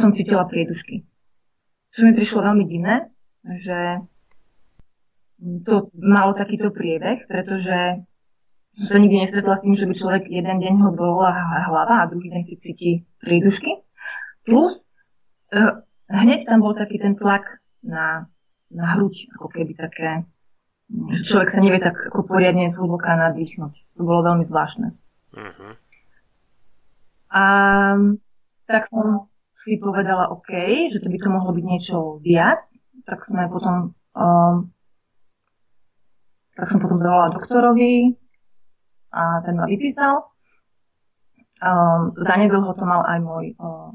som 0.00 0.08
cítila 0.16 0.48
priedušky. 0.48 1.04
Čo 1.92 2.00
mi 2.06 2.16
prišlo 2.16 2.40
veľmi 2.40 2.64
divné, 2.64 3.10
že 3.66 4.00
to 5.68 5.88
malo 5.96 6.36
takýto 6.36 6.70
priebeh, 6.70 7.26
pretože 7.26 8.04
sa 8.78 8.96
nikdy 8.96 9.26
nestretla 9.26 9.58
s 9.58 9.62
tým, 9.66 9.74
že 9.76 9.86
by 9.86 9.94
človek 9.98 10.22
jeden 10.30 10.56
deň 10.62 10.74
ho 10.80 10.90
bola 10.94 11.34
hlava 11.66 12.06
a 12.06 12.08
druhý 12.10 12.30
deň 12.30 12.42
si 12.46 12.54
cíti 12.62 12.90
prídušky. 13.20 13.82
Plus 14.46 14.78
uh, 15.52 15.82
hneď 16.08 16.46
tam 16.46 16.62
bol 16.62 16.72
taký 16.72 17.02
ten 17.02 17.18
tlak 17.18 17.44
na, 17.82 18.30
na 18.70 18.84
hruď, 18.96 19.30
ako 19.36 19.46
keby 19.50 19.74
také, 19.74 20.24
že 20.90 21.22
človek 21.28 21.48
sa 21.54 21.58
nevie 21.60 21.80
tak 21.82 21.96
ako 22.14 22.24
poriadne 22.24 22.72
zhlboká 22.72 23.18
nadýchnuť. 23.30 23.74
To 23.98 24.02
bolo 24.06 24.20
veľmi 24.24 24.44
zvláštne. 24.48 24.88
Uh-huh. 25.34 25.72
A 27.30 27.44
tak 28.66 28.86
som 28.90 29.30
si 29.66 29.76
povedala, 29.78 30.32
OK, 30.32 30.50
že 30.94 30.98
to 31.02 31.08
by 31.10 31.18
to 31.20 31.28
mohlo 31.28 31.50
byť 31.52 31.64
niečo 31.66 31.96
viac. 32.22 32.64
Tak 33.06 33.26
sme 33.26 33.50
potom 33.50 33.92
um, 34.14 34.70
tak 36.60 36.66
som 36.68 36.78
potom 36.82 37.00
zavolala 37.00 37.32
doktorovi 37.32 38.12
a 39.12 39.42
ten 39.44 39.58
ma 39.58 39.66
vypísal. 39.66 40.30
Um, 41.60 42.16
zanedlho 42.16 42.72
to 42.72 42.84
mal 42.88 43.04
aj 43.04 43.18
môj 43.20 43.44
uh, 43.60 43.92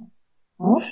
muž. 0.61 0.85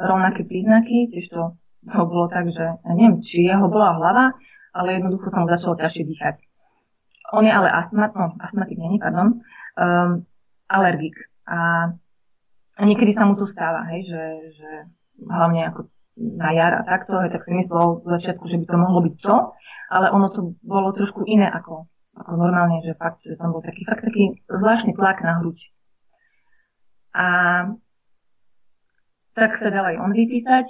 Rovnaké 0.00 0.44
príznaky, 0.44 1.12
tiež 1.12 1.28
to, 1.28 1.56
to 1.88 2.00
bolo 2.08 2.28
tak, 2.32 2.48
že 2.48 2.64
ja 2.64 2.92
neviem, 2.96 3.20
či 3.20 3.44
jeho 3.44 3.68
bola 3.68 3.96
hlava, 3.96 4.32
ale 4.72 4.96
jednoducho 5.00 5.28
som 5.32 5.44
mu 5.44 5.48
začalo 5.52 5.76
ťažšie 5.76 6.04
dýchať. 6.04 6.36
On 7.32 7.44
je 7.44 7.52
ale 7.52 7.68
astmat, 7.68 8.12
no, 8.14 8.36
astmatik 8.38 8.78
není, 8.78 8.96
pardon, 9.02 9.40
um, 9.76 10.24
alergik. 10.68 11.16
A, 11.48 11.90
niekedy 12.80 13.16
sa 13.16 13.24
mu 13.24 13.34
to 13.34 13.48
stáva, 13.50 13.88
hej, 13.92 14.06
že, 14.06 14.24
že 14.56 14.70
hlavne 15.26 15.72
ako 15.72 15.88
na 16.16 16.50
jar 16.56 16.72
a 16.76 16.82
takto, 16.84 17.20
hej, 17.24 17.32
tak 17.32 17.44
si 17.44 17.52
myslel 17.52 18.04
v 18.04 18.08
začiatku, 18.20 18.44
že 18.48 18.60
by 18.62 18.66
to 18.68 18.76
mohlo 18.76 19.00
byť 19.04 19.14
to, 19.20 19.36
ale 19.90 20.06
ono 20.12 20.28
to 20.32 20.40
bolo 20.64 20.92
trošku 20.92 21.24
iné 21.28 21.48
ako 21.48 21.88
normálne, 22.24 22.80
že 22.80 22.96
fakt, 22.96 23.20
že 23.22 23.36
tam 23.36 23.52
bol 23.52 23.60
taký, 23.60 23.84
fakt 23.84 24.04
taký 24.04 24.40
zvláštny 24.48 24.96
tlak 24.96 25.20
na 25.20 25.40
hruď. 25.40 25.58
A 27.16 27.26
tak 29.36 29.60
sa 29.60 29.68
dal 29.68 29.84
aj 29.84 29.96
on 30.00 30.12
vypísať 30.16 30.66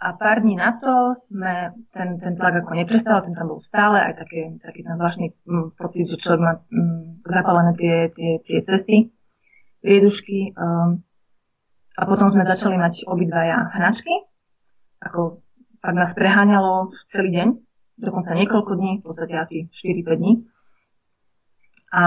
a 0.00 0.16
pár 0.16 0.40
dní 0.40 0.56
na 0.56 0.72
to 0.80 1.20
sme, 1.28 1.76
ten, 1.92 2.16
ten 2.16 2.32
tlak 2.32 2.64
ako 2.64 2.72
neprestal, 2.72 3.20
ten 3.20 3.36
tam 3.36 3.52
bol 3.52 3.60
stále, 3.68 4.00
aj 4.00 4.24
také, 4.24 4.48
taký 4.64 4.80
ten 4.80 4.96
zvláštny 4.96 5.26
mm, 5.44 5.76
pocit, 5.76 6.08
že 6.08 6.16
človek 6.24 6.40
má 6.40 6.52
mm, 6.72 7.28
zapálené 7.28 7.72
tie, 7.76 7.96
tie, 8.16 8.40
tie 8.48 8.58
cesty, 8.64 9.12
priedušky. 9.84 10.56
Um, 10.56 11.04
a 12.00 12.08
potom 12.08 12.32
sme 12.32 12.48
začali 12.48 12.80
mať 12.80 13.04
obidvaja 13.04 13.76
hnačky, 13.76 14.24
ako 15.04 15.44
tak 15.84 15.92
nás 15.92 16.16
preháňalo 16.16 16.96
celý 17.12 17.30
deň 17.36 17.48
dokonca 18.00 18.32
niekoľko 18.34 18.72
dní, 18.74 18.92
v 19.00 19.04
podstate 19.04 19.34
asi 19.36 19.56
4-5 19.70 20.20
dní. 20.20 20.32
A 21.90 22.02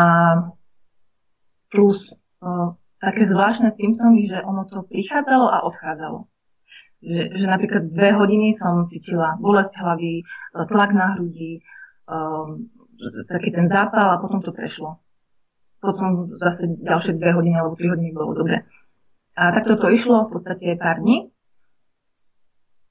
plus 1.69 1.99
o, 2.41 2.77
také 2.97 3.27
zvláštne 3.27 3.75
symptómy, 3.75 4.29
že 4.32 4.39
ono 4.41 4.65
to 4.69 4.86
prichádzalo 4.88 5.47
a 5.49 5.65
odchádzalo. 5.67 6.19
Že, 7.03 7.21
že 7.36 7.45
napríklad 7.45 7.84
dve 7.91 8.10
hodiny 8.15 8.56
som 8.56 8.88
cítila 8.88 9.36
bolesť 9.38 9.75
hlavy, 9.75 10.23
tlak 10.71 10.91
na 10.95 11.19
hrudi, 11.19 11.60
um, 12.08 12.71
taký 13.27 13.51
ten 13.51 13.67
zápal 13.67 14.15
a 14.15 14.21
potom 14.23 14.39
to 14.39 14.56
prešlo. 14.56 15.03
Potom 15.84 16.32
zase 16.39 16.79
ďalšie 16.79 17.19
dve 17.19 17.36
hodiny 17.36 17.60
alebo 17.60 17.75
tri 17.75 17.91
hodiny 17.91 18.15
bolo 18.15 18.39
dobre. 18.39 18.63
A 19.36 19.51
takto 19.51 19.75
to 19.75 19.91
išlo 19.91 20.29
v 20.29 20.39
podstate 20.39 20.79
pár 20.79 21.03
dní. 21.03 21.32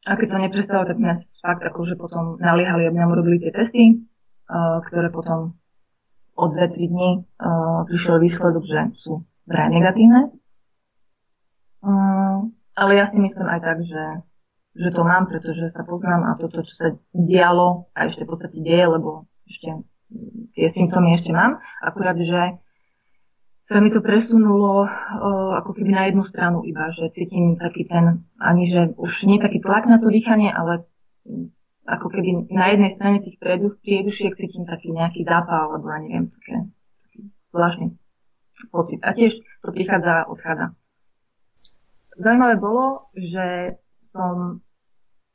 A 0.02 0.18
keď 0.18 0.28
to 0.34 0.38
neprestalo, 0.42 0.82
tak 0.82 0.98
mňa 0.98 1.14
fakt 1.38 1.62
akože 1.62 1.94
potom 1.94 2.34
naliehali, 2.42 2.90
aby 2.90 2.96
nám 2.98 3.14
urobili 3.14 3.38
tie 3.38 3.54
testy, 3.54 4.02
uh, 4.50 4.82
ktoré 4.90 5.14
potom 5.14 5.54
o 6.34 6.44
2-3 6.50 6.90
dní 6.90 7.10
uh, 7.22 7.86
prišiel 7.86 8.18
výsledok, 8.18 8.64
že 8.66 8.80
sú 8.98 9.22
vraj 9.46 9.70
negatívne. 9.70 10.34
Um, 11.82 12.50
ale 12.74 12.98
ja 12.98 13.10
si 13.14 13.18
myslím 13.18 13.46
aj 13.46 13.60
tak, 13.62 13.78
že, 13.86 14.04
že 14.74 14.88
to 14.90 15.02
mám, 15.06 15.30
pretože 15.30 15.70
sa 15.70 15.86
poznám 15.86 16.34
a 16.34 16.38
toto, 16.38 16.66
čo 16.66 16.72
sa 16.78 16.86
dialo 17.14 17.90
a 17.94 18.10
ešte 18.10 18.26
v 18.26 18.30
podstate 18.34 18.58
deje, 18.58 18.86
lebo 18.86 19.30
ešte 19.46 19.86
tie 20.58 20.66
symptómy 20.74 21.20
ešte 21.20 21.30
mám. 21.30 21.62
Akurát, 21.78 22.18
že 22.18 22.58
sa 23.72 23.80
mi 23.80 23.88
to 23.88 24.04
presunulo 24.04 24.84
uh, 24.84 25.58
ako 25.64 25.72
keby 25.72 25.90
na 25.90 26.02
jednu 26.12 26.28
stranu 26.28 26.60
iba, 26.68 26.92
že 26.92 27.08
cítim 27.16 27.56
taký 27.56 27.88
ten, 27.88 28.28
ani 28.36 28.68
že 28.68 28.92
už 29.00 29.24
nie 29.24 29.40
taký 29.40 29.64
tlak 29.64 29.88
na 29.88 29.96
to 29.96 30.12
dýchanie, 30.12 30.52
ale 30.52 30.84
ako 31.88 32.06
keby 32.12 32.52
na 32.52 32.70
jednej 32.70 32.94
strane 32.94 33.24
tých 33.24 33.40
priedušiek 33.40 34.36
cítim 34.36 34.68
taký 34.68 34.92
nejaký 34.92 35.24
zápal, 35.24 35.72
alebo 35.72 35.88
ja 35.88 35.98
neviem, 36.04 36.28
také, 36.30 36.54
taký 37.08 37.20
zvláštny 37.50 37.86
pocit. 38.70 39.00
A 39.02 39.10
tiež 39.16 39.32
to 39.64 39.68
prichádza 39.74 40.22
a 40.22 40.28
odchádza. 40.30 40.66
Zaujímavé 42.20 42.60
bolo, 42.60 43.08
že 43.16 43.80
som 44.12 44.60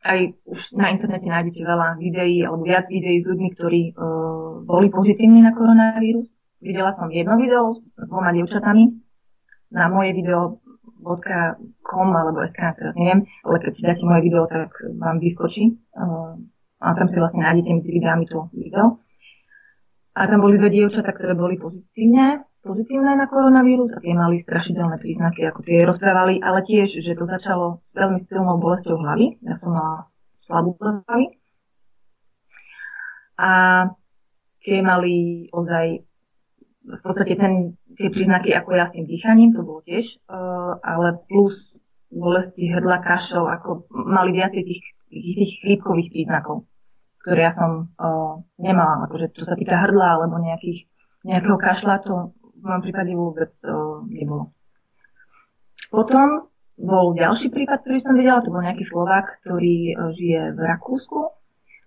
aj 0.05 0.37
už 0.45 0.61
na 0.77 0.93
internete 0.93 1.25
nájdete 1.25 1.61
veľa 1.65 1.97
videí 1.97 2.45
alebo 2.45 2.63
viac 2.63 2.85
videí 2.87 3.19
s 3.19 3.27
ľuďmi, 3.27 3.49
ktorí 3.57 3.81
uh, 3.97 4.61
boli 4.63 4.87
pozitívni 4.93 5.41
na 5.41 5.51
koronavírus 5.57 6.29
Videla 6.67 6.91
som 6.99 7.07
jedno 7.07 7.39
video 7.39 7.79
s 7.79 7.79
dvoma 7.95 8.35
dievčatami 8.35 8.91
na 9.71 9.87
moje 9.87 10.11
video.com 10.19 12.09
alebo 12.11 12.43
SK, 12.43 12.59
teraz 12.75 12.91
neviem, 12.99 13.23
ale 13.47 13.55
keď 13.63 13.71
si 13.71 13.81
dáte 13.87 14.03
moje 14.03 14.21
video, 14.27 14.43
tak 14.51 14.75
vám 14.99 15.23
vyskočí. 15.23 15.79
Uh, 15.95 16.35
a 16.83 16.91
tam 16.91 17.07
si 17.07 17.15
vlastne 17.15 17.47
nájdete 17.47 17.71
medzi 17.71 17.87
videami 17.95 18.27
to 18.27 18.51
video. 18.51 18.99
A 20.11 20.27
tam 20.27 20.43
boli 20.43 20.59
dve 20.59 20.67
dievčatá, 20.67 21.15
ktoré 21.15 21.39
boli 21.39 21.55
pozitívne, 21.55 22.43
pozitívne 22.59 23.15
na 23.15 23.31
koronavírus 23.31 23.95
a 23.95 24.03
tie 24.03 24.11
mali 24.11 24.43
strašidelné 24.43 24.99
príznaky, 24.99 25.47
ako 25.47 25.63
tie 25.63 25.87
rozprávali, 25.87 26.43
ale 26.43 26.67
tiež, 26.67 26.99
že 26.99 27.15
to 27.15 27.31
začalo 27.31 27.79
s 27.79 27.95
veľmi 27.95 28.27
silnou 28.27 28.59
bolesťou 28.59 28.99
hlavy. 28.99 29.39
Ja 29.39 29.55
som 29.63 29.71
mala 29.71 30.11
slabú 30.43 30.75
bolesť 30.75 30.99
hlavy. 31.07 31.25
A 33.39 33.51
tie 34.67 34.83
mali 34.83 35.47
ozaj 35.55 36.03
v 36.87 37.01
podstate 37.03 37.35
ten, 37.35 37.75
tie 37.99 38.07
príznaky 38.07 38.55
ako 38.55 38.69
ja 38.71 38.87
s 38.87 38.95
tým 38.95 39.05
dýchaním, 39.05 39.51
to 39.51 39.61
bolo 39.61 39.83
tiež, 39.83 40.07
uh, 40.31 40.79
ale 40.79 41.19
plus 41.27 41.55
bolesti 42.07 42.71
hrdla, 42.71 43.03
kašel, 43.03 43.43
ako 43.43 43.91
mali 43.91 44.39
viacej 44.39 44.63
tých, 44.63 44.83
tých, 45.11 45.35
tých 45.35 45.53
chrípkových 45.67 46.09
príznakov, 46.15 46.63
ktoré 47.23 47.51
ja 47.51 47.53
som 47.59 47.91
uh, 47.99 48.39
nemala, 48.55 49.11
akože 49.11 49.35
čo 49.35 49.43
sa 49.43 49.59
týka 49.59 49.75
hrdla 49.75 50.15
alebo 50.15 50.39
nejakých, 50.39 50.87
nejakého 51.27 51.57
kašla, 51.59 51.99
to 52.07 52.31
v 52.39 52.61
mojom 52.63 52.81
prípade 52.87 53.11
vôbec 53.11 53.51
uh, 53.67 53.99
nebolo. 54.07 54.55
Potom 55.91 56.47
bol 56.79 57.15
ďalší 57.19 57.51
prípad, 57.51 57.83
ktorý 57.83 57.99
som 57.99 58.15
videla, 58.15 58.43
to 58.43 58.53
bol 58.53 58.63
nejaký 58.63 58.87
Slovak, 58.87 59.43
ktorý 59.43 59.91
uh, 59.91 60.15
žije 60.15 60.55
v 60.55 60.59
Rakúsku 60.63 61.19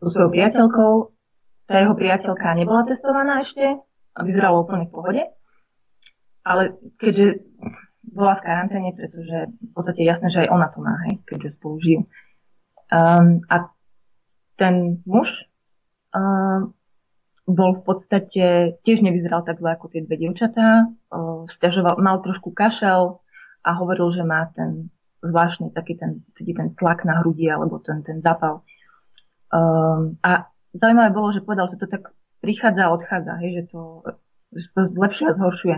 so 0.04 0.08
svojou 0.12 0.28
priateľkou. 0.28 0.92
Tá 1.70 1.86
jeho 1.86 1.94
priateľka 1.94 2.58
nebola 2.58 2.82
testovaná 2.84 3.46
ešte, 3.46 3.78
vyzeralo 4.18 4.66
úplne 4.66 4.90
v 4.90 4.94
pohode. 4.94 5.22
Ale 6.42 6.74
keďže 6.98 7.44
bola 8.10 8.40
v 8.40 8.44
karanténe, 8.44 8.90
pretože 8.96 9.38
v 9.54 9.72
podstate 9.76 10.02
jasné, 10.02 10.28
že 10.32 10.42
aj 10.46 10.48
ona 10.50 10.66
to 10.72 10.78
má, 10.82 10.94
hej, 11.06 11.20
keďže 11.28 11.54
spolu 11.60 11.76
žijú. 11.78 12.00
Um, 12.90 13.44
a 13.46 13.70
ten 14.58 15.04
muž 15.06 15.30
um, 16.10 16.74
bol 17.46 17.70
v 17.78 17.82
podstate, 17.86 18.46
tiež 18.82 18.98
nevyzeral 19.04 19.46
tak 19.46 19.62
zle 19.62 19.78
ako 19.78 19.92
tie 19.94 20.02
dve 20.02 20.16
dievčatá, 20.16 20.90
uh, 20.90 21.46
stiažoval, 21.60 22.02
mal 22.02 22.18
trošku 22.24 22.50
kašel 22.50 23.22
a 23.62 23.70
hovoril, 23.78 24.10
že 24.10 24.26
má 24.26 24.50
ten 24.56 24.90
zvláštny 25.20 25.76
taký 25.76 26.00
ten, 26.00 26.24
taký 26.34 26.56
ten 26.56 26.72
tlak 26.74 27.04
na 27.04 27.20
hrudi 27.20 27.46
alebo 27.46 27.78
ten, 27.84 28.00
ten 28.02 28.24
zapal. 28.24 28.64
Um, 29.52 30.16
a 30.24 30.48
zaujímavé 30.72 31.10
bolo, 31.12 31.30
že 31.36 31.44
povedal, 31.44 31.68
že 31.70 31.78
to 31.78 31.86
tak 31.86 32.10
prichádza 32.40 32.88
a 32.88 32.94
odchádza, 32.96 33.32
hej, 33.44 33.50
že 33.52 33.62
to, 33.72 33.80
že 34.56 34.66
to 34.72 34.80
zlepšuje 34.96 35.26
a 35.28 35.38
zhoršuje. 35.38 35.76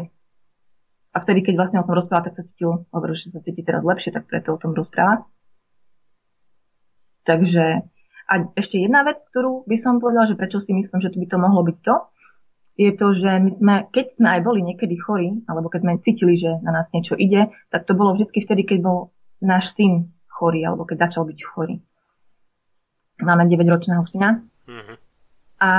A 1.12 1.16
vtedy, 1.20 1.40
keď 1.44 1.54
vlastne 1.60 1.78
o 1.82 1.86
tom 1.86 1.98
rozpráva, 1.98 2.32
tak 2.32 2.40
sa 2.40 2.44
cítil, 2.48 2.88
hovoril, 2.88 3.14
že 3.18 3.28
sa 3.28 3.44
cíti 3.44 3.60
teraz 3.60 3.84
lepšie, 3.84 4.16
tak 4.16 4.24
preto 4.30 4.56
o 4.56 4.60
tom 4.62 4.72
rozpráva. 4.72 5.28
Takže 7.28 7.84
a 8.32 8.34
ešte 8.56 8.80
jedna 8.80 9.04
vec, 9.04 9.20
ktorú 9.28 9.68
by 9.68 9.76
som 9.84 10.00
povedala, 10.00 10.30
že 10.30 10.38
prečo 10.40 10.64
si 10.64 10.72
myslím, 10.72 10.98
že 11.04 11.12
to 11.12 11.20
by 11.20 11.26
to 11.28 11.36
mohlo 11.36 11.60
byť 11.68 11.78
to, 11.84 11.94
je 12.80 12.90
to, 12.96 13.06
že 13.12 13.30
my 13.36 13.50
sme, 13.60 13.74
keď 13.92 14.06
sme 14.16 14.28
aj 14.32 14.40
boli 14.40 14.60
niekedy 14.64 14.96
chorí, 14.96 15.44
alebo 15.44 15.68
keď 15.68 15.80
sme 15.84 16.02
cítili, 16.04 16.40
že 16.40 16.56
na 16.64 16.72
nás 16.72 16.86
niečo 16.88 17.12
ide, 17.20 17.52
tak 17.68 17.84
to 17.84 17.92
bolo 17.92 18.16
vždy 18.16 18.32
vtedy, 18.32 18.64
keď 18.64 18.78
bol 18.80 19.12
náš 19.44 19.68
syn 19.76 20.08
chorý, 20.32 20.64
alebo 20.64 20.88
keď 20.88 21.12
začal 21.12 21.28
byť 21.28 21.38
chorý. 21.44 21.76
Máme 23.20 23.44
9-ročného 23.52 24.02
syna. 24.08 24.40
Mm-hmm. 24.64 24.96
A 25.60 25.70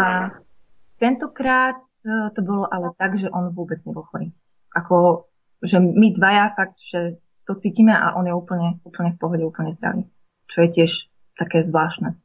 tentokrát 1.03 1.75
e, 2.07 2.31
to 2.31 2.39
bolo 2.39 2.63
ale 2.71 2.95
tak, 2.95 3.19
že 3.19 3.27
on 3.27 3.51
vôbec 3.51 3.83
nebol 3.83 4.07
chorý. 4.07 4.31
Ako, 4.71 5.27
že 5.59 5.83
my 5.83 6.15
dvaja 6.15 6.55
fakt, 6.55 6.79
že 6.87 7.19
to 7.43 7.59
cítime 7.59 7.91
a 7.91 8.15
on 8.15 8.23
je 8.23 8.31
úplne, 8.31 8.79
úplne 8.87 9.11
v 9.11 9.19
pohode, 9.19 9.43
úplne 9.43 9.75
zdravý. 9.75 10.07
Čo 10.47 10.63
je 10.63 10.69
tiež 10.79 10.91
také 11.35 11.67
zvláštne. 11.67 12.15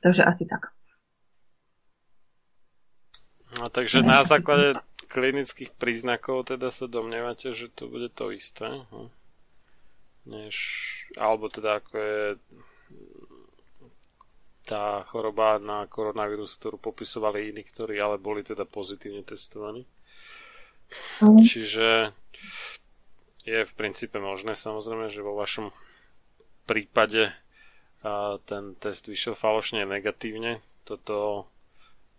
Takže 0.00 0.24
asi 0.24 0.48
tak. 0.48 0.72
No, 3.60 3.68
takže 3.68 4.00
na 4.00 4.24
základe 4.24 4.80
klinických 5.12 5.76
príznakov 5.76 6.48
teda 6.48 6.72
sa 6.72 6.88
domnievate, 6.88 7.52
že 7.52 7.68
to 7.68 7.86
bude 7.92 8.08
to 8.16 8.32
isté? 8.32 8.82
Hm? 8.88 9.12
než, 10.26 10.56
alebo 11.20 11.48
teda 11.48 11.80
ako 11.80 11.98
je 11.98 12.22
tá 14.64 15.04
choroba 15.12 15.60
na 15.60 15.84
koronavírus, 15.84 16.56
ktorú 16.56 16.80
popisovali 16.80 17.52
iní, 17.52 17.60
ktorí 17.60 18.00
ale 18.00 18.16
boli 18.16 18.40
teda 18.40 18.64
pozitívne 18.64 19.20
testovaní. 19.20 19.84
Mm. 21.20 21.44
Čiže 21.44 22.16
je 23.44 23.60
v 23.60 23.72
princípe 23.76 24.16
možné 24.16 24.56
samozrejme, 24.56 25.12
že 25.12 25.20
vo 25.20 25.36
vašom 25.36 25.68
prípade 26.64 27.28
a 28.04 28.40
ten 28.48 28.76
test 28.80 29.04
vyšiel 29.04 29.36
falošne 29.36 29.84
negatívne. 29.84 30.64
Toto 30.88 31.48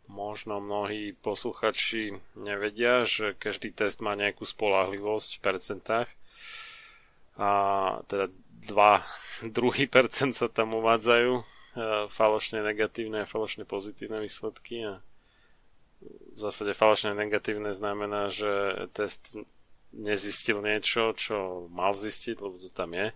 možno 0.06 0.62
mnohí 0.62 1.18
posluchači 1.18 2.22
nevedia, 2.38 3.06
že 3.06 3.34
každý 3.34 3.74
test 3.74 4.06
má 4.06 4.14
nejakú 4.14 4.46
spolahlivosť 4.46 5.30
v 5.38 5.42
percentách 5.42 6.10
a 7.42 7.50
teda 8.06 8.30
dva 8.70 9.02
druhý 9.58 9.90
percent 9.90 10.38
sa 10.38 10.46
tam 10.46 10.78
uvádzajú 10.78 11.55
falošne 12.10 12.64
negatívne 12.64 13.24
a 13.24 13.30
falošne 13.30 13.68
pozitívne 13.68 14.24
výsledky 14.24 14.88
a 14.88 14.94
v 16.36 16.38
zásade 16.40 16.76
falošne 16.76 17.16
negatívne 17.16 17.72
znamená, 17.72 18.30
že 18.30 18.86
test 18.92 19.40
nezistil 19.96 20.60
niečo, 20.60 21.16
čo 21.16 21.68
mal 21.72 21.96
zistiť, 21.96 22.36
lebo 22.40 22.60
to 22.60 22.68
tam 22.72 22.92
je 22.92 23.16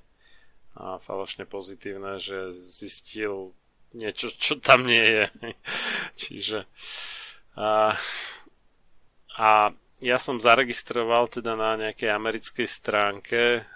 a 0.80 0.95
falošne 1.02 1.43
pozitívne, 1.43 2.22
že 2.22 2.56
zistil 2.56 3.52
niečo, 3.91 4.32
čo 4.32 4.56
tam 4.62 4.86
nie 4.86 5.02
je. 5.02 5.26
Čiže 6.22 6.60
a, 7.60 7.91
a 9.36 9.50
ja 10.00 10.17
som 10.22 10.39
zaregistroval 10.39 11.28
teda 11.28 11.60
na 11.60 11.76
nejakej 11.76 12.08
americkej 12.15 12.67
stránke 12.69 13.67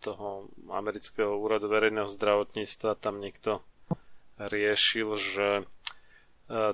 toho 0.00 0.48
amerického 0.72 1.36
úradu 1.36 1.68
verejného 1.68 2.08
zdravotníctva, 2.08 2.96
tam 2.96 3.20
niekto 3.20 3.60
riešil, 4.38 5.08
že 5.16 5.48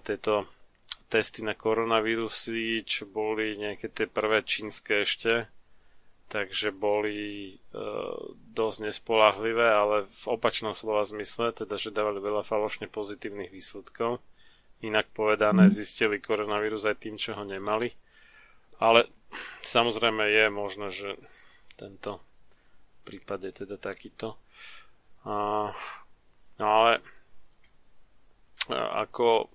tieto 0.02 0.50
testy 1.10 1.42
na 1.42 1.58
koronavírusy, 1.58 2.86
čo 2.86 3.10
boli 3.10 3.58
nejaké 3.58 3.90
tie 3.90 4.06
prvé 4.06 4.46
čínske 4.46 5.02
ešte, 5.02 5.50
takže 6.30 6.70
boli 6.70 7.50
e, 7.50 7.54
dosť 8.54 8.78
nespolahlivé, 8.86 9.66
ale 9.66 10.06
v 10.06 10.24
opačnom 10.30 10.70
slova 10.70 11.02
zmysle, 11.02 11.50
teda 11.50 11.74
že 11.74 11.90
dávali 11.90 12.22
veľa 12.22 12.46
falošne 12.46 12.86
pozitívnych 12.86 13.50
výsledkov. 13.50 14.22
Inak 14.86 15.10
povedané, 15.10 15.66
mhm. 15.66 15.74
zistili 15.74 16.22
koronavírus 16.22 16.86
aj 16.86 17.02
tým, 17.02 17.18
čo 17.18 17.34
ho 17.34 17.42
nemali. 17.42 17.90
Ale 18.78 19.10
samozrejme 19.66 20.30
je 20.30 20.44
možné, 20.48 20.88
že 20.94 21.18
tento 21.74 22.22
prípad 23.02 23.50
je 23.50 23.52
teda 23.66 23.76
takýto. 23.82 24.38
A, 25.26 25.68
no 26.56 26.64
ale 26.64 27.02
ako 28.68 29.48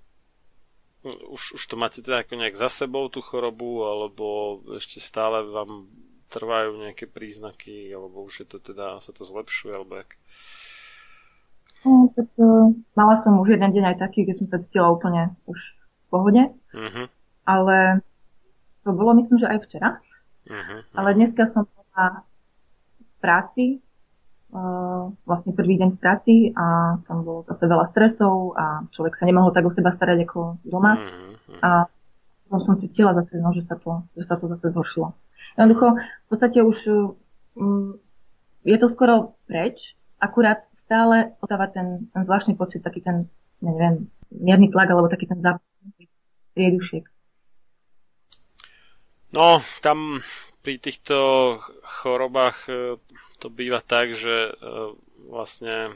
už, 1.05 1.61
už 1.61 1.63
to 1.69 1.75
máte 1.77 2.01
teda 2.01 2.25
ako 2.25 2.33
nejak 2.41 2.57
za 2.57 2.69
sebou 2.69 3.05
tú 3.13 3.21
chorobu, 3.21 3.85
alebo 3.85 4.59
ešte 4.73 4.97
stále 4.97 5.45
vám 5.45 5.85
trvajú 6.33 6.81
nejaké 6.81 7.05
príznaky, 7.05 7.93
alebo 7.93 8.25
už 8.25 8.45
je 8.45 8.47
to 8.49 8.57
teda, 8.57 8.97
sa 8.97 9.13
to 9.13 9.21
zlepšuje, 9.21 9.71
alebo 9.77 10.01
jak? 10.01 10.17
No, 11.85 12.09
tak, 12.17 12.25
uh, 12.41 12.73
mala 12.97 13.21
som 13.21 13.37
už 13.37 13.53
jeden 13.53 13.69
deň 13.69 13.93
aj 13.93 13.97
taký, 14.01 14.25
keď 14.25 14.35
som 14.41 14.47
sa 14.49 14.57
cítila 14.65 14.89
úplne 14.89 15.37
už 15.45 15.59
v 15.61 16.05
pohode, 16.09 16.43
uh-huh. 16.73 17.05
ale 17.45 18.01
to 18.81 18.89
bolo 18.89 19.13
myslím, 19.21 19.37
že 19.37 19.51
aj 19.53 19.59
včera. 19.69 19.89
Uh-huh. 20.49 20.81
Ale 20.97 21.09
dneska 21.13 21.53
som 21.53 21.69
bola 21.69 22.25
v 22.97 23.13
práci, 23.21 23.65
vlastne 25.27 25.51
prvý 25.51 25.75
deň 25.81 25.89
v 25.95 26.01
práci 26.01 26.35
a 26.55 26.97
tam 27.03 27.27
bolo 27.27 27.43
zase 27.43 27.67
veľa 27.67 27.91
stresov 27.91 28.55
a 28.55 28.87
človek 28.95 29.19
sa 29.19 29.27
nemohol 29.27 29.51
tak 29.51 29.67
o 29.67 29.71
seba 29.75 29.91
starať 29.91 30.23
ako 30.23 30.63
doma. 30.63 30.95
Uh-huh. 30.95 31.59
A 31.59 31.69
potom 32.47 32.59
som 32.63 32.75
cítila 32.79 33.11
zase, 33.11 33.35
no, 33.41 33.51
že, 33.51 33.67
sa 33.67 33.75
to, 33.75 34.07
že 34.15 34.23
sa 34.23 34.39
to 34.39 34.47
zase 34.47 34.71
zhoršilo. 34.71 35.11
Jednoducho, 35.59 35.87
v 35.99 36.27
podstate 36.31 36.59
už 36.63 36.77
um, 37.59 37.99
je 38.63 38.77
to 38.79 38.87
skoro 38.95 39.35
preč, 39.49 39.75
akurát 40.23 40.63
stále 40.85 41.35
ostáva 41.41 41.67
ten, 41.67 42.07
ten 42.13 42.21
zvláštny 42.23 42.55
pocit, 42.55 42.79
taký 42.79 43.01
ten, 43.01 43.27
neviem, 43.59 44.07
mierny 44.31 44.71
tlak 44.71 44.89
alebo 44.93 45.11
taký 45.11 45.27
ten 45.27 45.41
zápas 45.41 45.63
priedušiek. 46.55 47.03
No, 49.35 49.59
tam 49.83 50.23
pri 50.63 50.79
týchto 50.79 51.59
chorobách 51.83 52.71
e, 52.71 52.95
to 53.39 53.47
býva 53.51 53.83
tak, 53.83 54.15
že 54.15 54.49
e, 54.49 54.51
vlastne 55.27 55.95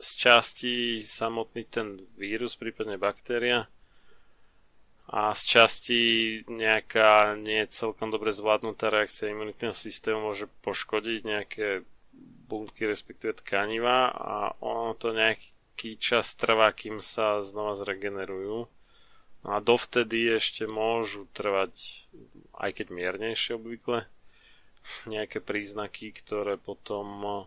z 0.00 0.10
časti 0.16 0.74
samotný 1.04 1.68
ten 1.68 2.00
vírus, 2.16 2.56
prípadne 2.56 2.96
baktéria 2.96 3.68
a 5.10 5.34
z 5.34 5.42
časti 5.42 6.00
nejaká 6.46 7.34
nie 7.34 7.66
celkom 7.66 8.14
dobre 8.14 8.30
zvládnutá 8.30 8.94
reakcia 8.94 9.34
imunitného 9.34 9.74
systému 9.74 10.30
môže 10.30 10.46
poškodiť 10.62 11.20
nejaké 11.26 11.68
bunky, 12.46 12.86
respektíve 12.86 13.42
tkaniva 13.42 14.14
a 14.14 14.54
ono 14.62 14.94
to 14.94 15.10
nejaký 15.10 15.98
čas 15.98 16.38
trvá, 16.38 16.70
kým 16.70 17.02
sa 17.02 17.42
znova 17.42 17.74
zregenerujú. 17.74 18.70
No 19.40 19.48
a 19.50 19.58
dovtedy 19.58 20.30
ešte 20.30 20.70
môžu 20.70 21.26
trvať 21.34 22.06
aj 22.54 22.70
keď 22.76 22.86
miernejšie 22.92 23.58
obvykle, 23.58 24.06
nejaké 25.04 25.40
príznaky, 25.40 26.12
ktoré 26.12 26.56
potom 26.56 27.46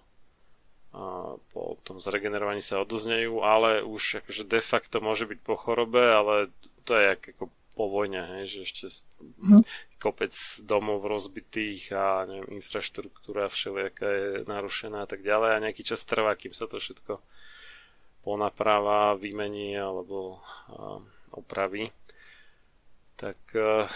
po 1.50 1.82
tom 1.82 1.98
zregenerovaní 1.98 2.62
sa 2.62 2.86
odoznejú, 2.86 3.42
ale 3.42 3.82
už 3.82 4.22
akože 4.22 4.46
de 4.46 4.62
facto 4.62 5.02
môže 5.02 5.26
byť 5.26 5.40
po 5.42 5.58
chorobe, 5.58 6.00
ale 6.00 6.54
to 6.86 6.94
je 6.94 7.18
ako 7.18 7.50
po 7.74 7.90
vojne, 7.90 8.22
hej, 8.22 8.46
že 8.46 8.60
ešte 8.70 8.86
mm. 9.42 9.66
kopec 9.98 10.30
domov 10.62 11.10
rozbitých 11.10 11.90
a 11.98 12.30
neviem, 12.30 12.62
infraštruktúra 12.62 13.50
všelijaká 13.50 14.06
je 14.06 14.30
narušená 14.46 15.04
a 15.04 15.10
tak 15.10 15.26
ďalej 15.26 15.58
a 15.58 15.64
nejaký 15.66 15.82
čas 15.82 16.06
trvá, 16.06 16.38
kým 16.38 16.54
sa 16.54 16.70
to 16.70 16.78
všetko 16.78 17.18
ponapráva, 18.22 19.18
vymení 19.18 19.74
alebo 19.74 20.38
a, 20.70 21.02
opraví. 21.34 21.90
Tak 23.18 23.42
a, 23.58 23.90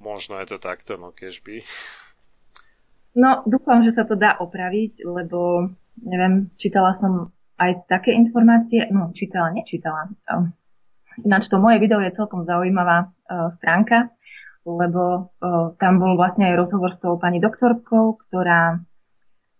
možno 0.00 0.40
je 0.40 0.48
to 0.48 0.56
takto, 0.56 0.96
no 0.96 1.12
by. 1.12 1.56
No, 3.18 3.42
dúfam, 3.50 3.82
že 3.82 3.90
sa 3.98 4.06
to 4.06 4.14
dá 4.14 4.38
opraviť, 4.38 5.02
lebo, 5.02 5.66
neviem, 6.06 6.54
čítala 6.54 6.94
som 7.02 7.34
aj 7.58 7.90
také 7.90 8.14
informácie, 8.14 8.86
no, 8.94 9.10
čítala, 9.10 9.50
nečítala. 9.50 10.06
Ehm, 10.30 10.54
ináč 11.26 11.50
to 11.50 11.58
moje 11.58 11.82
video 11.82 11.98
je 11.98 12.14
celkom 12.14 12.46
zaujímavá 12.46 13.10
uh, 13.10 13.50
stránka, 13.58 14.14
lebo 14.62 15.34
uh, 15.42 15.74
tam 15.82 15.98
bol 15.98 16.14
vlastne 16.14 16.46
aj 16.46 16.62
rozhovor 16.62 16.94
s 16.94 17.02
tou 17.02 17.18
pani 17.18 17.42
doktorkou, 17.42 18.22
ktorá, 18.22 18.78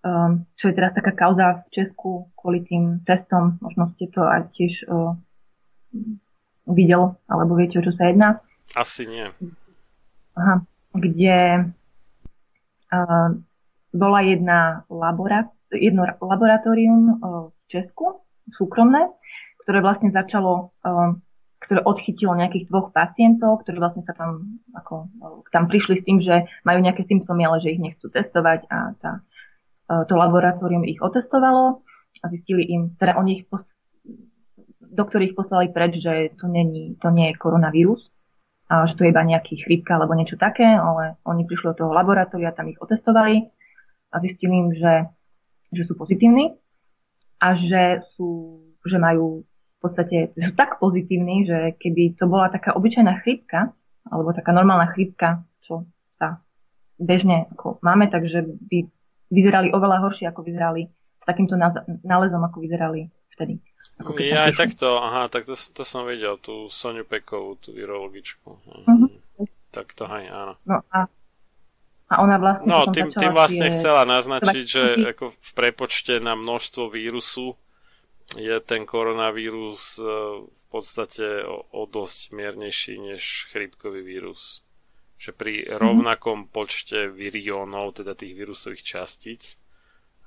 um, 0.06 0.46
čo 0.54 0.70
je 0.70 0.76
teraz 0.78 0.94
taká 0.94 1.10
kauza 1.18 1.66
v 1.66 1.74
Česku 1.74 2.30
kvôli 2.38 2.62
tým 2.62 3.02
testom, 3.02 3.58
možno 3.58 3.90
ste 3.98 4.06
to 4.14 4.22
aj 4.22 4.54
tiež 4.54 4.86
uh, 4.86 5.18
videl, 6.70 7.18
alebo 7.26 7.58
viete, 7.58 7.82
o 7.82 7.82
čo 7.82 7.90
sa 7.90 8.06
jedná. 8.06 8.38
Asi 8.78 9.02
nie. 9.02 9.26
Aha, 10.38 10.62
kde 10.94 11.66
bola 13.94 14.20
jedna 14.24 14.84
labora, 14.88 15.48
jedno 15.72 16.04
laboratórium 16.20 17.00
uh, 17.18 17.48
v 17.52 17.64
Česku, 17.68 18.24
súkromné, 18.56 19.08
ktoré 19.64 19.80
vlastne 19.80 20.12
začalo, 20.12 20.72
uh, 20.84 21.16
ktoré 21.64 21.84
odchytilo 21.84 22.36
nejakých 22.36 22.68
dvoch 22.68 22.92
pacientov, 22.94 23.64
ktorí 23.64 23.76
vlastne 23.80 24.04
sa 24.08 24.16
tam, 24.16 24.60
ako, 24.72 25.08
uh, 25.20 25.40
tam 25.52 25.68
prišli 25.68 26.00
s 26.00 26.06
tým, 26.06 26.18
že 26.20 26.48
majú 26.64 26.80
nejaké 26.80 27.04
symptómy, 27.08 27.48
ale 27.48 27.60
že 27.64 27.72
ich 27.76 27.80
nechcú 27.80 28.08
testovať 28.08 28.68
a 28.68 28.78
tá, 29.00 29.12
to 29.88 30.20
laboratórium 30.20 30.84
ich 30.84 31.00
otestovalo 31.00 31.80
a 32.20 32.24
zistili 32.28 32.68
im, 32.68 32.92
teda 33.00 33.16
oni 33.16 33.40
ich 33.40 33.44
pos- 33.48 33.64
doktori 34.84 35.32
ich 35.32 35.36
poslali 35.36 35.72
preč, 35.72 35.96
že 35.96 36.36
to, 36.36 36.44
není, 36.44 36.96
to 37.00 37.08
nie 37.08 37.32
je 37.32 37.40
koronavírus, 37.40 38.04
a 38.68 38.84
že 38.84 39.00
to 39.00 39.08
je 39.08 39.12
iba 39.12 39.24
nejaký 39.24 39.64
chrípka 39.64 39.96
alebo 39.96 40.12
niečo 40.12 40.36
také, 40.36 40.64
ale 40.64 41.16
oni 41.24 41.48
prišli 41.48 41.72
do 41.72 41.78
toho 41.84 41.90
laboratória, 41.96 42.52
tam 42.52 42.68
ich 42.68 42.76
otestovali 42.76 43.48
a 44.08 44.16
zistili 44.20 44.54
im, 44.54 44.68
že, 44.72 44.94
že 45.72 45.82
sú 45.84 45.96
pozitívni 45.96 46.56
a 47.38 47.54
že, 47.54 48.02
sú, 48.16 48.60
že 48.84 48.98
majú 48.98 49.44
v 49.78 49.78
podstate, 49.78 50.34
že 50.34 50.44
sú 50.50 50.54
tak 50.58 50.82
pozitívni, 50.82 51.46
že 51.46 51.78
keby 51.78 52.18
to 52.18 52.26
bola 52.26 52.50
taká 52.50 52.74
obyčajná 52.74 53.22
chrípka, 53.22 53.70
alebo 54.10 54.34
taká 54.34 54.50
normálna 54.50 54.90
chrípka, 54.90 55.46
čo 55.62 55.86
sa 56.18 56.42
bežne 56.98 57.46
ako 57.54 57.78
máme, 57.84 58.10
takže 58.10 58.42
by 58.42 58.88
vyzerali 59.30 59.70
oveľa 59.70 60.02
horšie, 60.02 60.26
ako 60.26 60.42
vyzerali 60.42 60.88
s 60.90 61.24
takýmto 61.28 61.54
nálezom, 62.02 62.42
ako 62.42 62.58
vyzerali 62.58 63.06
vtedy. 63.36 63.62
Ako 63.98 64.14
ja 64.22 64.46
aj 64.46 64.54
takto, 64.54 64.98
aha, 64.98 65.26
tak 65.26 65.46
to, 65.46 65.54
to 65.54 65.82
som 65.82 66.06
videl, 66.06 66.38
tú 66.38 66.70
Soniu 66.70 67.02
Pekovú, 67.02 67.58
tú 67.58 67.74
virologičku. 67.74 68.46
Uh-huh. 68.46 69.10
Tak 69.74 69.94
to 69.98 70.06
aj, 70.06 70.24
áno. 70.30 70.54
No 70.62 70.86
a, 70.94 71.10
a 72.08 72.14
ona 72.24 72.40
vlastne... 72.40 72.64
No, 72.64 72.88
tým, 72.88 73.12
tým 73.12 73.36
vlastne 73.36 73.68
tie... 73.68 73.74
chcela 73.76 74.08
naznačiť, 74.08 74.64
že 74.64 74.84
ako 75.12 75.36
v 75.36 75.50
prepočte 75.52 76.16
na 76.24 76.32
množstvo 76.32 76.88
vírusu 76.88 77.52
je 78.32 78.56
ten 78.64 78.88
koronavírus 78.88 80.00
e, 80.00 80.04
v 80.44 80.66
podstate 80.72 81.44
o, 81.44 81.68
o 81.68 81.84
dosť 81.84 82.32
miernejší 82.32 82.96
než 83.12 83.52
chrípkový 83.52 84.00
vírus. 84.00 84.64
Že 85.20 85.30
pri 85.36 85.54
mhm. 85.60 85.68
rovnakom 85.76 86.38
počte 86.48 87.12
viriónov, 87.12 88.00
teda 88.00 88.16
tých 88.16 88.32
vírusových 88.32 88.84
častíc, 88.84 89.60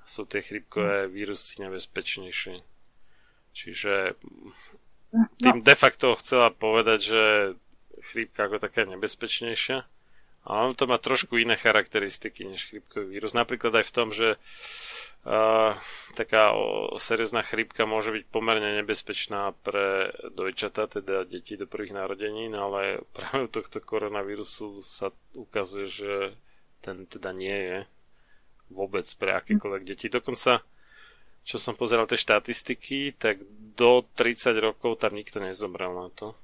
sú 0.05 0.29
tie 0.29 0.45
chrípkové 0.45 1.09
vírusy 1.09 1.65
nebezpečnejšie. 1.65 2.61
Čiže 3.51 4.15
tým 5.41 5.57
no. 5.59 5.65
de 5.65 5.75
facto 5.75 6.15
chcela 6.21 6.53
povedať, 6.53 6.99
že 7.03 7.23
chrípka 8.11 8.47
ako 8.47 8.57
taká 8.63 8.87
nebezpečnejšia. 8.87 9.83
Ale 10.41 10.73
on 10.73 10.73
to 10.73 10.89
má 10.89 10.97
trošku 10.97 11.37
iné 11.37 11.53
charakteristiky 11.53 12.49
než 12.49 12.73
chrípkový 12.73 13.05
vírus. 13.13 13.37
Napríklad 13.37 13.77
aj 13.77 13.85
v 13.85 13.95
tom, 13.95 14.09
že 14.09 14.41
uh, 15.21 15.77
taká 16.17 16.57
o, 16.57 16.97
seriózna 16.97 17.45
chrípka 17.45 17.85
môže 17.85 18.09
byť 18.09 18.23
pomerne 18.33 18.81
nebezpečná 18.81 19.53
pre 19.61 20.09
dojčata, 20.33 20.89
teda 20.89 21.29
deti 21.29 21.53
do 21.61 21.69
prvých 21.69 21.93
narodenín, 21.93 22.57
ale 22.57 23.05
práve 23.13 23.45
u 23.45 23.49
tohto 23.53 23.77
koronavírusu 23.85 24.81
sa 24.81 25.13
ukazuje, 25.37 25.85
že 25.85 26.13
ten 26.81 27.05
teda 27.05 27.37
nie 27.37 27.53
je 27.53 27.77
vôbec 28.73 29.05
pre 29.21 29.37
akékoľvek 29.37 29.83
deti. 29.85 30.09
Dokonca 30.09 30.65
čo 31.41 31.57
som 31.57 31.73
pozeral 31.73 32.05
tie 32.05 32.21
štatistiky, 32.21 33.17
tak 33.17 33.41
do 33.73 34.05
30 34.13 34.53
rokov 34.61 35.01
tam 35.01 35.17
nikto 35.17 35.41
nezomrel 35.41 35.89
na 35.89 36.07
to. 36.13 36.37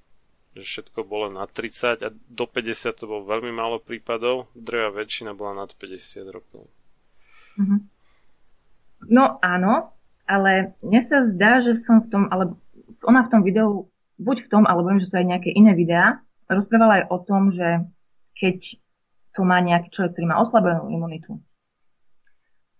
Že 0.57 0.65
všetko 0.65 1.05
bolo 1.05 1.29
na 1.29 1.45
30 1.45 2.01
a 2.01 2.09
do 2.09 2.45
50 2.49 2.97
to 2.97 3.05
bolo 3.05 3.29
veľmi 3.29 3.53
málo 3.53 3.77
prípadov, 3.77 4.49
drvia 4.57 4.89
väčšina 4.89 5.37
bola 5.37 5.53
nad 5.53 5.69
50 5.69 6.25
rokov. 6.33 6.65
Mm-hmm. 7.61 7.79
No 9.13 9.37
áno, 9.45 9.93
ale 10.25 10.73
mne 10.81 11.01
sa 11.05 11.29
zdá, 11.29 11.61
že 11.61 11.85
som 11.85 12.01
v 12.01 12.09
tom, 12.09 12.23
ale 12.33 12.57
ona 13.05 13.29
v 13.29 13.31
tom 13.31 13.41
videu, 13.45 13.85
buď 14.17 14.49
v 14.49 14.49
tom, 14.49 14.63
alebo 14.65 14.89
viem, 14.89 14.97
že 14.97 15.13
sú 15.13 15.15
aj 15.21 15.29
nejaké 15.29 15.53
iné 15.53 15.77
videá, 15.77 16.25
rozprávala 16.49 17.03
aj 17.03 17.13
o 17.13 17.17
tom, 17.21 17.53
že 17.53 17.85
keď 18.41 18.57
to 19.37 19.45
má 19.45 19.61
nejaký 19.61 19.93
človek, 19.93 20.17
ktorý 20.17 20.25
má 20.25 20.41
oslabenú 20.41 20.89
imunitu, 20.89 21.37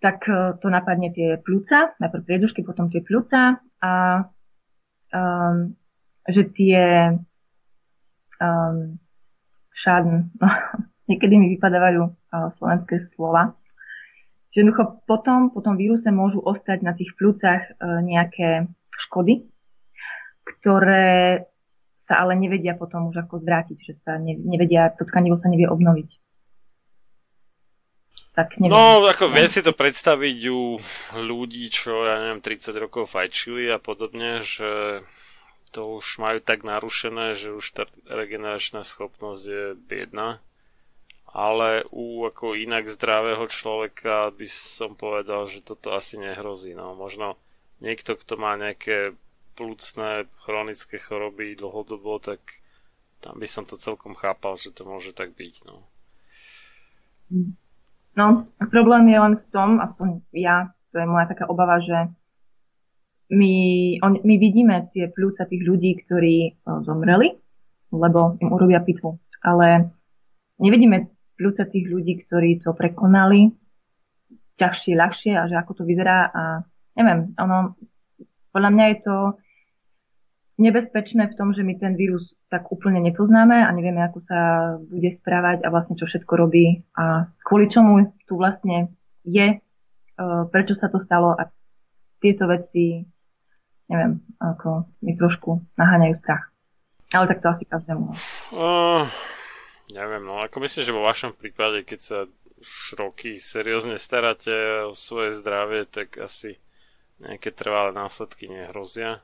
tak 0.02 0.26
e, 0.26 0.58
to 0.58 0.68
napadne 0.74 1.14
tie 1.14 1.38
pľúca, 1.42 1.94
najprv 2.02 2.26
priedušky, 2.26 2.66
potom 2.66 2.90
tie 2.90 3.06
pľúca 3.06 3.62
a 3.82 3.94
um, 5.14 5.78
že 6.26 6.44
tie 6.54 7.14
um, 8.42 8.98
šádn, 9.74 10.38
no, 10.38 10.48
niekedy 11.10 11.34
mi 11.38 11.48
vypadávajú 11.58 12.02
uh, 12.08 12.50
slovenské 12.58 13.12
slova, 13.14 13.58
jednoducho 14.58 15.06
potom, 15.06 15.54
po 15.54 15.62
tom 15.62 15.78
víruse 15.78 16.10
môžu 16.10 16.42
ostať 16.42 16.82
na 16.82 16.98
tých 16.98 17.14
pľúcach 17.14 17.78
uh, 17.78 18.02
nejaké 18.02 18.66
škody, 19.06 19.46
ktoré 20.42 21.46
sa 22.08 22.24
ale 22.24 22.40
nevedia 22.40 22.74
potom 22.74 23.12
už 23.12 23.28
ako 23.28 23.44
zvrátiť, 23.44 23.78
že 23.84 23.94
sa 24.02 24.16
nevedia, 24.18 24.90
to 24.96 25.04
tkanivo 25.04 25.38
sa 25.44 25.52
nevie 25.52 25.68
obnoviť. 25.68 26.10
Tak 28.32 28.62
neviem. 28.62 28.72
No, 28.72 29.04
ako 29.04 29.34
vie 29.34 29.50
si 29.50 29.66
to 29.66 29.74
predstaviť 29.74 30.38
u 30.54 30.78
ľudí, 31.20 31.68
čo, 31.74 32.06
ja 32.06 32.22
neviem, 32.22 32.40
30 32.40 32.70
rokov 32.78 33.12
fajčili 33.12 33.68
a 33.74 33.82
podobne, 33.82 34.46
že 34.46 35.02
to 35.72 36.00
už 36.00 36.18
majú 36.18 36.40
tak 36.40 36.64
narušené, 36.64 37.36
že 37.36 37.54
už 37.54 37.66
tá 37.76 37.84
regeneračná 38.08 38.82
schopnosť 38.88 39.44
je 39.44 39.64
biedna. 39.76 40.40
Ale 41.28 41.84
u 41.92 42.24
ako 42.26 42.56
inak 42.56 42.88
zdravého 42.88 43.46
človeka 43.52 44.32
by 44.32 44.48
som 44.48 44.96
povedal, 44.96 45.46
že 45.46 45.62
toto 45.62 45.94
asi 45.94 46.18
nehrozí. 46.18 46.72
No, 46.74 46.96
možno 46.96 47.36
niekto, 47.84 48.16
kto 48.18 48.40
má 48.40 48.56
nejaké 48.56 49.14
plúcne 49.58 50.26
chronické 50.42 50.98
choroby 50.98 51.58
dlhodobo, 51.58 52.18
tak 52.22 52.40
tam 53.20 53.42
by 53.42 53.48
som 53.50 53.66
to 53.66 53.76
celkom 53.76 54.14
chápal, 54.14 54.56
že 54.56 54.72
to 54.72 54.86
môže 54.86 55.12
tak 55.14 55.34
byť. 55.34 55.66
No. 55.66 55.84
No, 58.18 58.48
problém 58.72 59.10
je 59.12 59.20
len 59.20 59.34
v 59.38 59.46
tom, 59.52 59.78
aspoň 59.84 60.26
ja, 60.32 60.72
to 60.94 61.02
je 61.02 61.08
moja 61.10 61.28
taká 61.30 61.46
obava, 61.50 61.78
že 61.84 62.08
my, 63.28 63.56
on, 64.04 64.24
my 64.24 64.36
vidíme 64.40 64.88
tie 64.96 65.12
pľúca 65.12 65.44
tých 65.48 65.64
ľudí, 65.64 66.00
ktorí 66.08 66.64
o, 66.64 66.84
zomreli, 66.88 67.36
lebo 67.92 68.40
im 68.40 68.50
urobia 68.52 68.80
pitvu. 68.80 69.20
Ale 69.44 69.92
nevidíme 70.60 71.12
pľúca 71.36 71.68
tých 71.68 71.86
ľudí, 71.88 72.24
ktorí 72.26 72.64
to 72.64 72.72
prekonali 72.74 73.54
ťažšie, 74.58 74.94
ľahšie 74.98 75.34
a 75.38 75.46
že 75.46 75.56
ako 75.56 75.72
to 75.82 75.84
vyzerá 75.86 76.34
a 76.34 76.44
neviem, 76.98 77.38
ono, 77.38 77.78
podľa 78.50 78.70
mňa 78.74 78.86
je 78.90 78.98
to 79.06 79.16
nebezpečné 80.58 81.30
v 81.30 81.38
tom, 81.38 81.54
že 81.54 81.62
my 81.62 81.78
ten 81.78 81.94
vírus 81.94 82.34
tak 82.50 82.66
úplne 82.74 82.98
nepoznáme 83.06 83.62
a 83.62 83.70
nevieme, 83.70 84.02
ako 84.02 84.26
sa 84.26 84.40
bude 84.82 85.14
správať 85.22 85.62
a 85.62 85.70
vlastne 85.70 85.94
čo 85.94 86.10
všetko 86.10 86.34
robí 86.34 86.82
a 86.98 87.30
kvôli 87.46 87.70
čomu 87.70 88.18
tu 88.26 88.42
vlastne 88.42 88.90
je, 89.22 89.48
e, 89.54 89.58
prečo 90.50 90.74
sa 90.82 90.90
to 90.90 91.06
stalo 91.06 91.38
a 91.38 91.54
tieto 92.18 92.50
veci, 92.50 93.06
neviem, 93.88 94.20
ako 94.40 94.88
mi 95.04 95.16
trošku 95.16 95.64
naháňajú 95.80 96.16
strach. 96.24 96.52
Ale 97.16 97.26
tak 97.32 97.40
to 97.40 97.48
asi 97.56 97.64
každému. 97.64 98.12
Uh, 98.52 99.08
neviem, 99.96 100.24
no 100.28 100.44
ako 100.44 100.60
myslím, 100.64 100.84
že 100.84 100.98
vo 100.98 101.08
vašom 101.08 101.32
prípade, 101.36 101.88
keď 101.88 102.00
sa 102.00 102.18
už 102.58 103.00
roky 103.00 103.40
seriózne 103.40 103.96
staráte 103.96 104.52
o 104.90 104.94
svoje 104.98 105.40
zdravie, 105.40 105.88
tak 105.88 106.20
asi 106.20 106.60
nejaké 107.24 107.50
trvalé 107.56 107.96
následky 107.96 108.52
nehrozia 108.52 109.24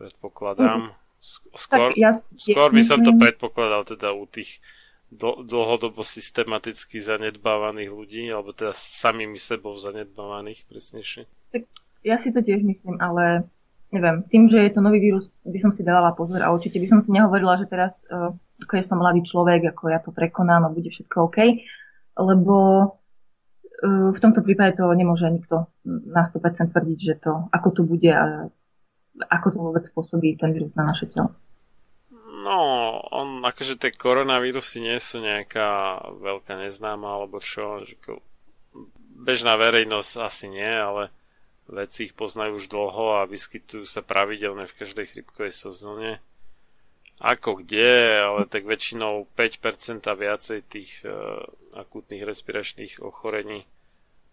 predpokladám. 0.00 0.96
Skôr, 1.52 1.92
ja, 2.00 2.24
skôr 2.32 2.72
by 2.72 2.80
som 2.80 3.04
to 3.04 3.12
predpokladal 3.12 3.84
teda 3.84 4.16
u 4.16 4.24
tých 4.24 4.64
dlhodobo 5.12 6.00
systematicky 6.00 7.02
zanedbávaných 7.02 7.90
ľudí, 7.92 8.22
alebo 8.32 8.56
teda 8.56 8.72
samými 8.72 9.36
sebou 9.36 9.76
zanedbávaných, 9.76 10.64
presnejšie. 10.64 11.28
Tak 11.52 11.62
ja 12.00 12.16
si 12.24 12.32
to 12.32 12.40
tiež 12.40 12.64
myslím, 12.64 12.96
ale 12.96 13.44
neviem, 13.90 14.22
tým, 14.30 14.46
že 14.50 14.58
je 14.58 14.72
to 14.74 14.80
nový 14.80 14.98
vírus, 15.02 15.26
by 15.42 15.58
som 15.58 15.70
si 15.74 15.82
dávala 15.82 16.14
pozor 16.14 16.40
a 16.42 16.54
určite 16.54 16.78
by 16.78 16.86
som 16.86 16.98
si 17.02 17.10
nehovorila, 17.10 17.58
že 17.58 17.66
teraz, 17.66 17.92
uh, 18.10 18.34
ako 18.62 18.72
ja 18.78 18.84
som 18.86 18.98
mladý 18.98 19.26
človek, 19.26 19.74
ako 19.74 19.82
ja 19.90 19.98
to 20.02 20.10
prekonám 20.14 20.66
a 20.66 20.74
bude 20.74 20.90
všetko 20.90 21.30
OK, 21.30 21.38
lebo 22.18 22.56
uh, 23.82 24.08
v 24.14 24.18
tomto 24.22 24.40
prípade 24.46 24.78
to 24.78 24.86
nemôže 24.94 25.26
nikto 25.26 25.66
na 25.86 26.26
100% 26.30 26.70
tvrdiť, 26.70 26.98
že 26.98 27.14
to, 27.18 27.50
ako 27.50 27.68
to 27.74 27.82
bude 27.82 28.10
a 28.10 28.46
ako 29.28 29.46
to 29.50 29.58
vôbec 29.58 29.84
spôsobí 29.90 30.38
ten 30.38 30.54
vírus 30.54 30.72
na 30.78 30.86
naše 30.86 31.10
telo? 31.10 31.34
No, 32.40 32.56
on, 33.12 33.44
akože 33.44 33.76
tie 33.76 33.92
koronavírusy 33.92 34.80
nie 34.80 34.96
sú 34.96 35.20
nejaká 35.20 36.00
veľká 36.24 36.56
neznáma, 36.56 37.20
alebo 37.20 37.36
čo, 37.36 37.84
že 37.84 38.00
bežná 39.12 39.60
verejnosť 39.60 40.12
asi 40.24 40.48
nie, 40.48 40.72
ale 40.72 41.12
vedci 41.70 42.10
ich 42.10 42.14
poznajú 42.18 42.58
už 42.58 42.66
dlho 42.66 43.22
a 43.22 43.30
vyskytujú 43.30 43.86
sa 43.86 44.02
pravidelne 44.02 44.66
v 44.66 44.76
každej 44.76 45.06
chrypkovej 45.14 45.54
sezóne. 45.54 46.18
Ako 47.20 47.60
kde, 47.62 48.20
ale 48.20 48.48
tak 48.48 48.64
väčšinou 48.64 49.28
5% 49.36 50.08
a 50.08 50.14
viacej 50.16 50.58
tých 50.66 51.04
uh, 51.04 51.44
akútnych 51.76 52.24
respiračných 52.24 53.04
ochorení 53.04 53.68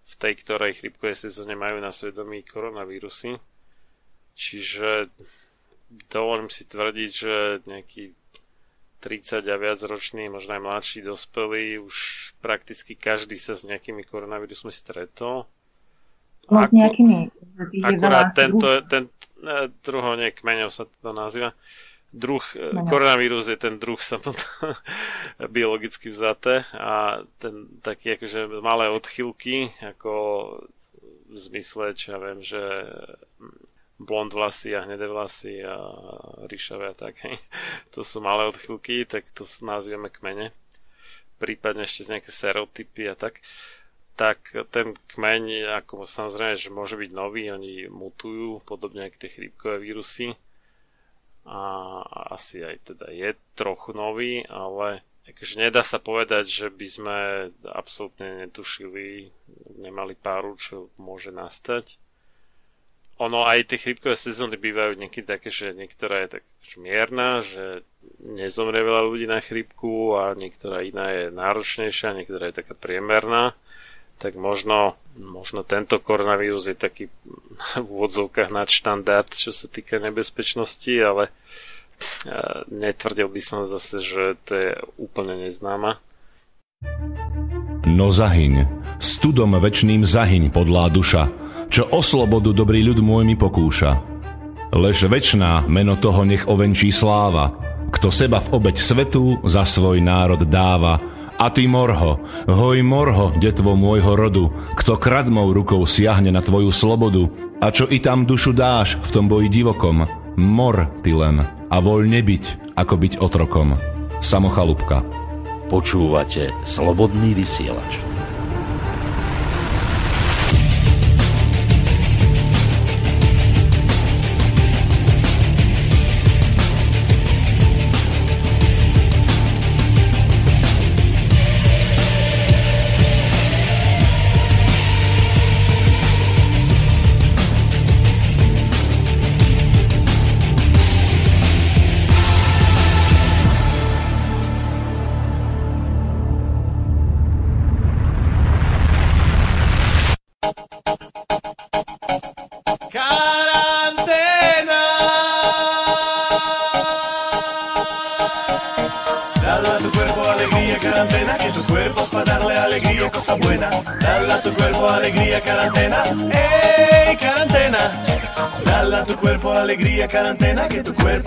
v 0.07 0.13
tej 0.15 0.33
ktorej 0.39 0.79
chrypkovej 0.79 1.27
sezóne 1.27 1.59
majú 1.59 1.83
na 1.83 1.91
svedomí 1.91 2.39
koronavírusy. 2.47 3.35
Čiže 4.39 5.11
dovolím 6.07 6.47
si 6.47 6.63
tvrdiť, 6.63 7.11
že 7.11 7.35
nejaký 7.67 8.15
30 9.03 9.43
a 9.43 9.57
viac 9.59 9.79
ročný, 9.83 10.31
možno 10.31 10.57
aj 10.57 10.63
mladší 10.63 10.99
dospelí, 11.03 11.77
už 11.83 11.95
prakticky 12.39 12.95
každý 12.95 13.35
sa 13.35 13.53
s 13.59 13.67
nejakými 13.67 14.07
koronavírusmi 14.07 14.71
stretol. 14.71 15.45
No, 16.47 16.63
nejakými. 16.71 17.31
Akurát 17.83 18.31
tento, 18.37 18.81
ten, 18.85 19.09
druho, 19.83 20.15
nie, 20.15 20.31
kmeňov 20.33 20.69
sa 20.69 20.85
to 20.85 21.11
nazýva. 21.13 21.53
Druh, 22.15 22.41
no. 22.71 22.87
koronavírus 22.87 23.51
je 23.51 23.59
ten 23.59 23.75
druh 23.77 23.99
samotný 23.99 24.39
biologicky 25.55 26.07
vzaté 26.07 26.63
a 26.71 27.21
ten 27.37 27.67
taký 27.83 28.15
akože 28.15 28.63
malé 28.63 28.87
odchylky, 28.87 29.75
ako 29.83 30.13
v 31.27 31.35
zmysle, 31.35 31.91
čo 31.93 32.15
ja 32.15 32.19
viem, 32.23 32.39
že 32.39 32.63
blond 33.99 34.31
vlasy 34.31 34.71
a 34.77 34.87
hnedé 34.87 35.09
vlasy 35.09 35.65
a 35.65 35.75
ríšavé 36.47 36.93
a 36.93 36.95
tak. 36.95 37.19
To 37.93 38.05
sú 38.05 38.23
malé 38.23 38.47
odchylky, 38.47 39.03
tak 39.03 39.27
to 39.33 39.43
nazývame 39.65 40.07
kmene. 40.07 40.55
Prípadne 41.37 41.85
ešte 41.85 42.07
z 42.07 42.17
nejaké 42.17 42.31
serotypy 42.33 43.09
a 43.09 43.15
tak. 43.19 43.43
Tak 44.17 44.49
ten 44.73 44.97
kmeň, 45.13 45.77
ako 45.77 46.09
samozrejme, 46.09 46.57
že 46.57 46.73
môže 46.73 46.97
byť 46.97 47.11
nový, 47.13 47.53
oni 47.53 47.85
mutujú, 47.85 48.57
podobne 48.65 49.05
ako 49.05 49.21
tie 49.21 49.29
chrípkové 49.29 49.77
vírusy 49.77 50.33
a 51.45 51.61
asi 52.33 52.65
aj 52.65 52.91
teda 52.91 53.13
je 53.13 53.37
trochu 53.53 53.93
nový, 53.93 54.41
ale 54.49 55.05
akože 55.29 55.61
nedá 55.61 55.85
sa 55.85 56.01
povedať, 56.01 56.49
že 56.49 56.67
by 56.73 56.87
sme 56.89 57.17
absolútne 57.69 58.49
netušili, 58.49 59.29
nemali 59.85 60.17
páru, 60.17 60.57
čo 60.57 60.89
môže 60.97 61.29
nastať. 61.29 62.01
Ono 63.21 63.45
aj 63.45 63.69
tie 63.69 63.77
chrypkové 63.77 64.17
sezóny 64.17 64.57
bývajú 64.57 64.97
niekedy 64.97 65.29
také, 65.29 65.53
že 65.53 65.77
niektorá 65.77 66.25
je 66.25 66.41
tak 66.41 66.43
mierna, 66.73 67.45
že 67.45 67.85
nezomrie 68.17 68.81
veľa 68.81 69.13
ľudí 69.13 69.29
na 69.29 69.45
chrypku 69.45 70.17
a 70.17 70.33
niektorá 70.33 70.81
iná 70.81 71.13
je 71.13 71.29
náročnejšia, 71.29 72.17
niektorá 72.17 72.49
je 72.49 72.65
taká 72.65 72.73
priemerná 72.73 73.53
tak 74.17 74.33
možno, 74.33 74.97
možno 75.17 75.61
tento 75.61 76.01
koronavírus 76.01 76.65
je 76.69 76.77
taký 76.77 77.03
v 77.83 77.87
úvodzovkách 77.87 78.49
nadštandard, 78.49 79.29
čo 79.33 79.53
sa 79.53 79.69
týka 79.69 80.01
nebezpečnosti, 80.01 80.93
ale 80.97 81.33
netvrdil 82.69 83.25
by 83.25 83.41
som 83.41 83.65
zase, 83.65 84.01
že 84.05 84.23
to 84.45 84.53
je 84.53 84.71
úplne 85.01 85.49
neznáma. 85.49 85.97
No 87.87 88.13
zahyň, 88.13 88.69
studom 89.01 89.57
večným 89.57 90.05
zahyň 90.05 90.53
podlá 90.53 90.93
duša, 90.93 91.25
čo 91.73 91.89
o 91.89 92.05
slobodu 92.05 92.53
dobrý 92.53 92.85
ľud 92.85 93.01
môj 93.01 93.23
mi 93.25 93.33
pokúša. 93.33 93.97
Lež 94.75 95.07
večná 95.07 95.63
meno 95.65 95.95
toho 95.97 96.27
nech 96.27 96.45
ovenčí 96.45 96.91
sláva, 96.91 97.55
kto 97.89 98.11
seba 98.11 98.43
v 98.43 98.51
obeď 98.61 98.77
svetu 98.83 99.39
za 99.47 99.63
svoj 99.63 100.03
národ 100.03 100.43
dáva, 100.45 100.99
a 101.37 101.53
ty 101.53 101.69
morho, 101.69 102.17
hoj 102.49 102.81
morho, 102.81 103.29
detvo 103.37 103.77
môjho 103.77 104.17
rodu, 104.17 104.45
kto 104.73 104.97
kradmou 104.97 105.53
rukou 105.53 105.85
siahne 105.85 106.33
na 106.33 106.41
tvoju 106.41 106.73
slobodu, 106.73 107.29
a 107.61 107.69
čo 107.69 107.85
i 107.85 108.01
tam 108.01 108.25
dušu 108.25 108.53
dáš 108.57 108.97
v 109.01 109.09
tom 109.13 109.25
boji 109.29 109.49
divokom, 109.49 110.09
mor 110.37 110.89
ty 111.05 111.13
len 111.13 111.45
a 111.45 111.77
voľne 111.77 112.21
byť, 112.25 112.73
ako 112.73 112.93
byť 112.97 113.13
otrokom. 113.21 113.77
Samochalúbka. 114.17 115.05
Počúvate 115.69 116.49
Slobodný 116.65 117.37
vysielač. 117.37 118.16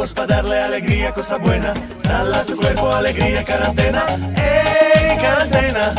Que 0.00 0.04
tu 0.04 0.04
cuerpo 0.04 0.04
es 0.04 0.14
para 0.14 0.26
darle 0.26 0.60
alegría, 0.60 1.12
cosa 1.12 1.38
buena. 1.38 1.74
Dale 2.02 2.36
a 2.36 2.44
tu 2.44 2.56
cuerpo 2.56 2.90
alegría, 2.90 3.44
cuarentena, 3.44 4.02
ey, 4.36 5.18
cuarentena. 5.18 5.94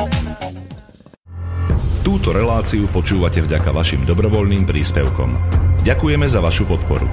Túto 2.04 2.34
reláciu 2.34 2.88
počúvate 2.90 3.42
vďaka 3.42 3.70
vašim 3.72 4.06
dobrovoľným 4.06 4.66
príspevkom. 4.66 5.38
Ďakujeme 5.86 6.26
za 6.30 6.42
vašu 6.42 6.66
podporu. 6.66 7.08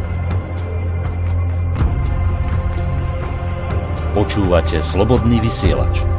Počúvate 4.16 4.80
Slobodný 4.80 5.40
vysielač. 5.40 6.17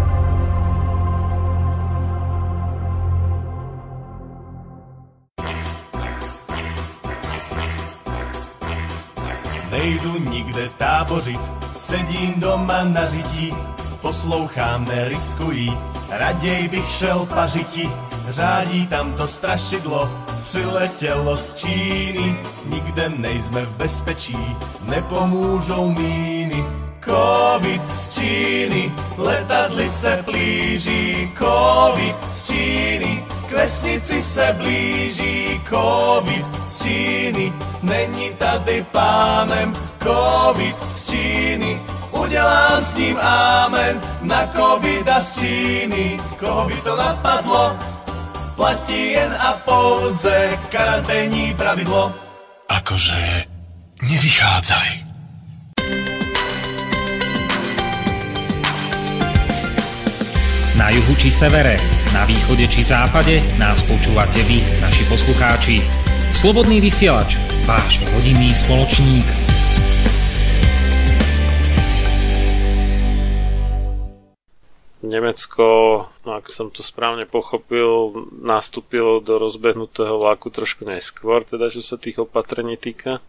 Nejdu 9.90 10.30
nikde 10.30 10.70
tábořit, 10.78 11.40
sedím 11.76 12.34
doma 12.38 12.84
na 12.84 13.10
řiti, 13.10 13.54
poslouchám, 14.02 14.86
neriskují, 14.86 15.78
raději 16.10 16.68
bych 16.68 16.92
šel 16.92 17.26
pařiti, 17.26 17.90
řádí 18.30 18.88
tam 18.88 19.14
to 19.14 19.28
strašidlo, 19.28 20.12
přiletělo 20.42 21.38
z 21.38 21.54
Číny, 21.54 22.38
nikde 22.66 23.10
nejsme 23.10 23.66
v 23.66 23.78
bezpečí, 23.78 24.56
nepomůžou 24.82 25.92
míny. 25.92 26.64
Covid 27.06 27.88
z 27.88 28.10
Číny, 28.10 28.92
letadly 29.18 29.90
se 29.90 30.24
blíží, 30.26 31.32
Covid 31.38 32.16
z 32.32 32.48
Číny, 32.48 33.26
k 33.50 33.52
vesnici 33.52 34.22
se 34.22 34.56
blíží, 34.58 35.62
Covid 35.70 36.46
z 36.68 36.84
Číny, 36.84 37.54
není 37.82 38.30
tady 38.38 38.86
pánem, 38.92 39.74
Covid 40.04 40.76
z 40.84 41.10
Číny, 41.10 41.82
udělám 42.12 42.82
s 42.82 42.96
ním 42.96 43.18
amen, 43.18 44.02
na 44.22 44.48
Covida 44.48 45.22
z 45.22 45.40
Číny, 45.40 46.20
koho 46.40 46.70
to 46.84 46.96
napadlo, 46.96 47.78
platí 48.56 49.12
jen 49.12 49.38
a 49.40 49.54
pouze 49.54 50.58
karanténní 50.70 51.54
pravidlo. 51.54 52.14
Akože 52.70 53.44
nevychádzaj. 54.02 55.09
Na 60.80 60.96
juhu 60.96 61.12
či 61.20 61.28
severe, 61.28 61.76
na 62.16 62.24
východe 62.24 62.64
či 62.64 62.80
západe 62.80 63.44
nás 63.60 63.84
počúvate 63.84 64.40
vy, 64.48 64.64
naši 64.80 65.04
poslucháči. 65.12 65.84
Slobodný 66.32 66.80
vysielač, 66.80 67.36
váš 67.68 68.00
rodinný 68.16 68.56
spoločník. 68.56 69.28
Nemecko, 75.04 75.68
no 76.24 76.32
ak 76.40 76.48
som 76.48 76.72
to 76.72 76.80
správne 76.80 77.28
pochopil, 77.28 78.16
nastúpilo 78.40 79.20
do 79.20 79.36
rozbehnutého 79.36 80.16
vlaku 80.16 80.48
trošku 80.48 80.88
neskôr, 80.88 81.44
teda 81.44 81.68
čo 81.68 81.84
sa 81.84 82.00
tých 82.00 82.24
opatrení 82.24 82.80
týka. 82.80 83.20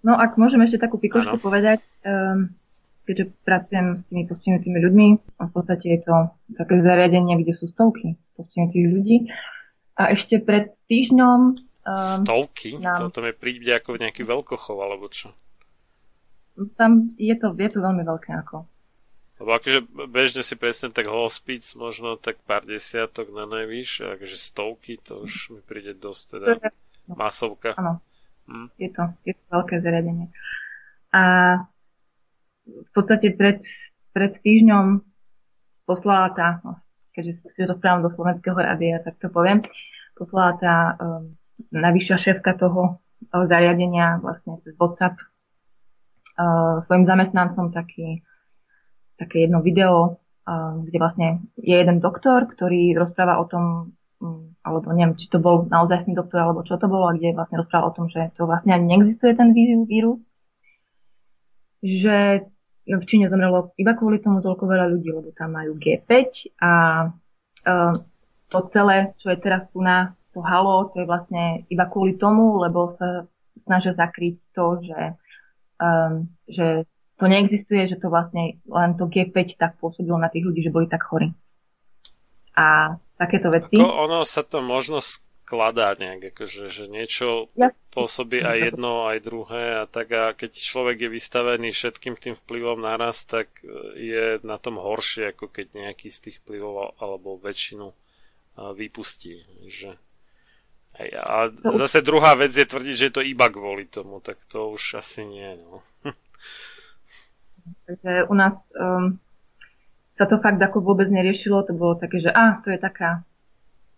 No 0.00 0.16
ak 0.16 0.40
môžem 0.40 0.64
ešte 0.64 0.80
takú 0.80 0.96
pikošku 0.96 1.44
povedať, 1.44 1.84
um, 2.08 2.56
keďže 3.04 3.24
pracujem 3.44 4.00
s 4.00 4.02
tými 4.08 4.24
postihnutými 4.28 4.78
ľuďmi, 4.80 5.06
a 5.40 5.42
v 5.48 5.52
podstate 5.52 5.86
je 5.96 6.00
to 6.04 6.16
také 6.56 6.80
zariadenie, 6.80 7.40
kde 7.44 7.52
sú 7.56 7.68
stovky 7.72 8.16
postihnutých 8.34 8.86
ľudí. 8.90 9.16
A 9.94 10.10
ešte 10.10 10.42
pred 10.42 10.74
týždňom... 10.90 11.38
Um, 11.86 12.24
stovky? 12.24 12.80
Nám... 12.80 13.08
To, 13.08 13.14
to 13.14 13.20
mi 13.22 13.30
príde 13.30 13.70
ako 13.70 14.00
nejaký 14.00 14.26
veľkochov, 14.26 14.76
alebo 14.80 15.06
čo? 15.12 15.30
Tam 16.74 17.14
je 17.18 17.34
to, 17.38 17.54
je 17.54 17.70
to 17.70 17.78
veľmi 17.78 18.02
veľké 18.02 18.30
ako. 18.42 18.66
Lebo 19.42 19.50
akože 19.58 19.90
bežne 20.06 20.46
si 20.46 20.54
predstavím 20.54 20.94
tak 20.94 21.10
hospic, 21.10 21.66
možno 21.74 22.14
tak 22.14 22.38
pár 22.46 22.62
desiatok 22.62 23.34
na 23.34 23.50
najvyš, 23.50 24.14
akože 24.18 24.36
stovky, 24.38 25.02
to 25.02 25.26
už 25.26 25.50
mi 25.50 25.60
príde 25.66 25.98
dosť 25.98 26.22
teda 26.38 26.46
masovka. 27.10 27.74
Áno, 27.74 27.98
hm. 28.46 28.70
je, 28.78 28.88
to, 28.94 29.02
je 29.26 29.34
to 29.34 29.44
veľké 29.50 29.82
zariadenie. 29.82 30.30
A 31.10 31.22
v 32.64 32.90
podstate 32.92 33.36
pred, 33.36 33.60
pred 34.16 34.32
týždňom 34.40 35.00
poslala 35.84 36.32
tá, 36.32 36.48
no, 36.64 36.80
keďže 37.12 37.44
si 37.54 37.60
rozprávam 37.68 38.08
do 38.08 38.10
slovenského 38.16 38.56
rádia, 38.56 39.04
tak 39.04 39.20
to 39.20 39.28
poviem, 39.28 39.60
poslala 40.16 40.56
tá 40.56 40.74
um, 40.96 41.36
najvyššia 41.70 42.16
šéfka 42.18 42.56
toho 42.56 43.00
zariadenia 43.32 44.20
vlastne 44.20 44.60
cez 44.64 44.76
WhatsApp 44.76 45.16
svojim 46.86 47.06
zamestnancom 47.06 47.70
taký, 47.70 48.26
také 49.14 49.46
jedno 49.46 49.62
video, 49.62 50.18
kde 50.82 50.98
vlastne 50.98 51.28
je 51.56 51.78
jeden 51.78 52.02
doktor, 52.02 52.50
ktorý 52.50 52.92
rozpráva 52.98 53.38
o 53.40 53.46
tom, 53.46 53.94
mm, 54.18 54.60
alebo 54.66 54.92
neviem, 54.92 55.14
či 55.16 55.30
to 55.30 55.38
bol 55.38 55.64
naozaj 55.70 56.04
doktor, 56.10 56.42
alebo 56.44 56.66
čo 56.66 56.76
to 56.76 56.90
bolo, 56.90 57.14
kde 57.14 57.38
vlastne 57.38 57.62
rozpráva 57.62 57.88
o 57.88 57.96
tom, 57.96 58.10
že 58.10 58.34
to 58.34 58.50
vlastne 58.50 58.74
ani 58.74 58.84
neexistuje 58.92 59.32
ten 59.38 59.54
vírus, 59.54 60.20
že 61.80 62.50
v 62.84 63.04
Číne 63.08 63.32
zomrelo 63.32 63.72
iba 63.80 63.96
kvôli 63.96 64.20
tomu 64.20 64.44
toľko 64.44 64.68
veľa 64.68 64.86
ľudí, 64.92 65.08
lebo 65.08 65.32
tam 65.32 65.56
majú 65.56 65.80
G5 65.80 66.10
a 66.60 66.72
uh, 67.08 67.94
to 68.52 68.58
celé, 68.70 69.16
čo 69.18 69.32
je 69.32 69.38
teraz 69.40 69.64
tu 69.72 69.80
na 69.80 70.12
to 70.36 70.44
halo, 70.44 70.92
to 70.92 71.00
je 71.00 71.06
vlastne 71.08 71.64
iba 71.70 71.88
kvôli 71.88 72.20
tomu, 72.20 72.60
lebo 72.60 72.98
sa 73.00 73.24
snažia 73.64 73.96
zakryť 73.96 74.36
to, 74.52 74.82
že, 74.84 75.00
um, 75.80 76.28
že 76.50 76.84
to 77.16 77.24
neexistuje, 77.30 77.88
že 77.88 77.96
to 77.96 78.10
vlastne 78.10 78.58
len 78.66 78.90
to 78.98 79.06
G5 79.06 79.56
tak 79.56 79.78
pôsobilo 79.78 80.18
na 80.18 80.28
tých 80.28 80.44
ľudí, 80.44 80.60
že 80.66 80.74
boli 80.74 80.90
tak 80.90 81.06
chorí. 81.06 81.32
A 82.58 82.98
takéto 83.16 83.48
veci. 83.50 83.78
Ako 83.78 84.10
ono 84.10 84.26
sa 84.26 84.42
to 84.42 84.58
možno 84.58 84.98
skladá 85.44 85.92
nejak, 86.00 86.32
akože, 86.32 86.72
že 86.72 86.84
niečo 86.88 87.52
ja. 87.52 87.68
pôsobí 87.92 88.40
aj 88.40 88.72
jedno, 88.72 89.04
aj 89.04 89.20
druhé 89.20 89.76
a 89.76 89.84
tak 89.84 90.08
a 90.16 90.32
keď 90.32 90.56
človek 90.56 91.04
je 91.04 91.10
vystavený 91.12 91.68
všetkým 91.68 92.16
tým 92.16 92.32
vplyvom 92.32 92.80
naraz, 92.80 93.28
tak 93.28 93.60
e, 93.60 93.68
je 94.00 94.24
na 94.40 94.56
tom 94.56 94.80
horšie, 94.80 95.36
ako 95.36 95.52
keď 95.52 95.76
nejaký 95.76 96.08
z 96.08 96.18
tých 96.32 96.36
vplyvov 96.40 96.96
alebo 96.96 97.36
väčšinu 97.36 97.92
e, 97.92 97.96
vypustí. 98.72 99.44
Že... 99.68 100.00
A 101.20 101.52
zase 101.76 102.00
druhá 102.00 102.32
vec 102.40 102.56
je 102.56 102.64
tvrdiť, 102.64 102.94
že 102.96 103.06
je 103.12 103.14
to 103.20 103.20
iba 103.20 103.52
kvôli 103.52 103.84
tomu, 103.92 104.24
tak 104.24 104.40
to 104.48 104.72
už 104.72 105.04
asi 105.04 105.28
nie. 105.28 105.60
No. 105.60 105.84
Takže 107.84 108.32
u 108.32 108.34
nás 108.34 108.56
um, 108.80 109.20
sa 110.16 110.24
to 110.24 110.40
fakt 110.40 110.60
ako 110.60 110.80
vôbec 110.80 111.12
neriešilo, 111.12 111.68
to 111.68 111.76
bolo 111.76 112.00
také, 112.00 112.24
že 112.24 112.32
a, 112.32 112.64
to 112.64 112.72
je 112.72 112.80
taká 112.80 113.28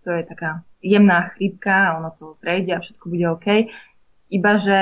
to 0.07 0.15
je 0.15 0.23
taká 0.23 0.63
jemná 0.79 1.35
chrípka 1.35 1.75
a 1.75 1.99
ono 1.99 2.15
to 2.15 2.39
prejde 2.39 2.71
a 2.71 2.79
všetko 2.79 3.05
bude 3.11 3.27
OK. 3.35 3.47
Iba, 4.31 4.53
že 4.63 4.79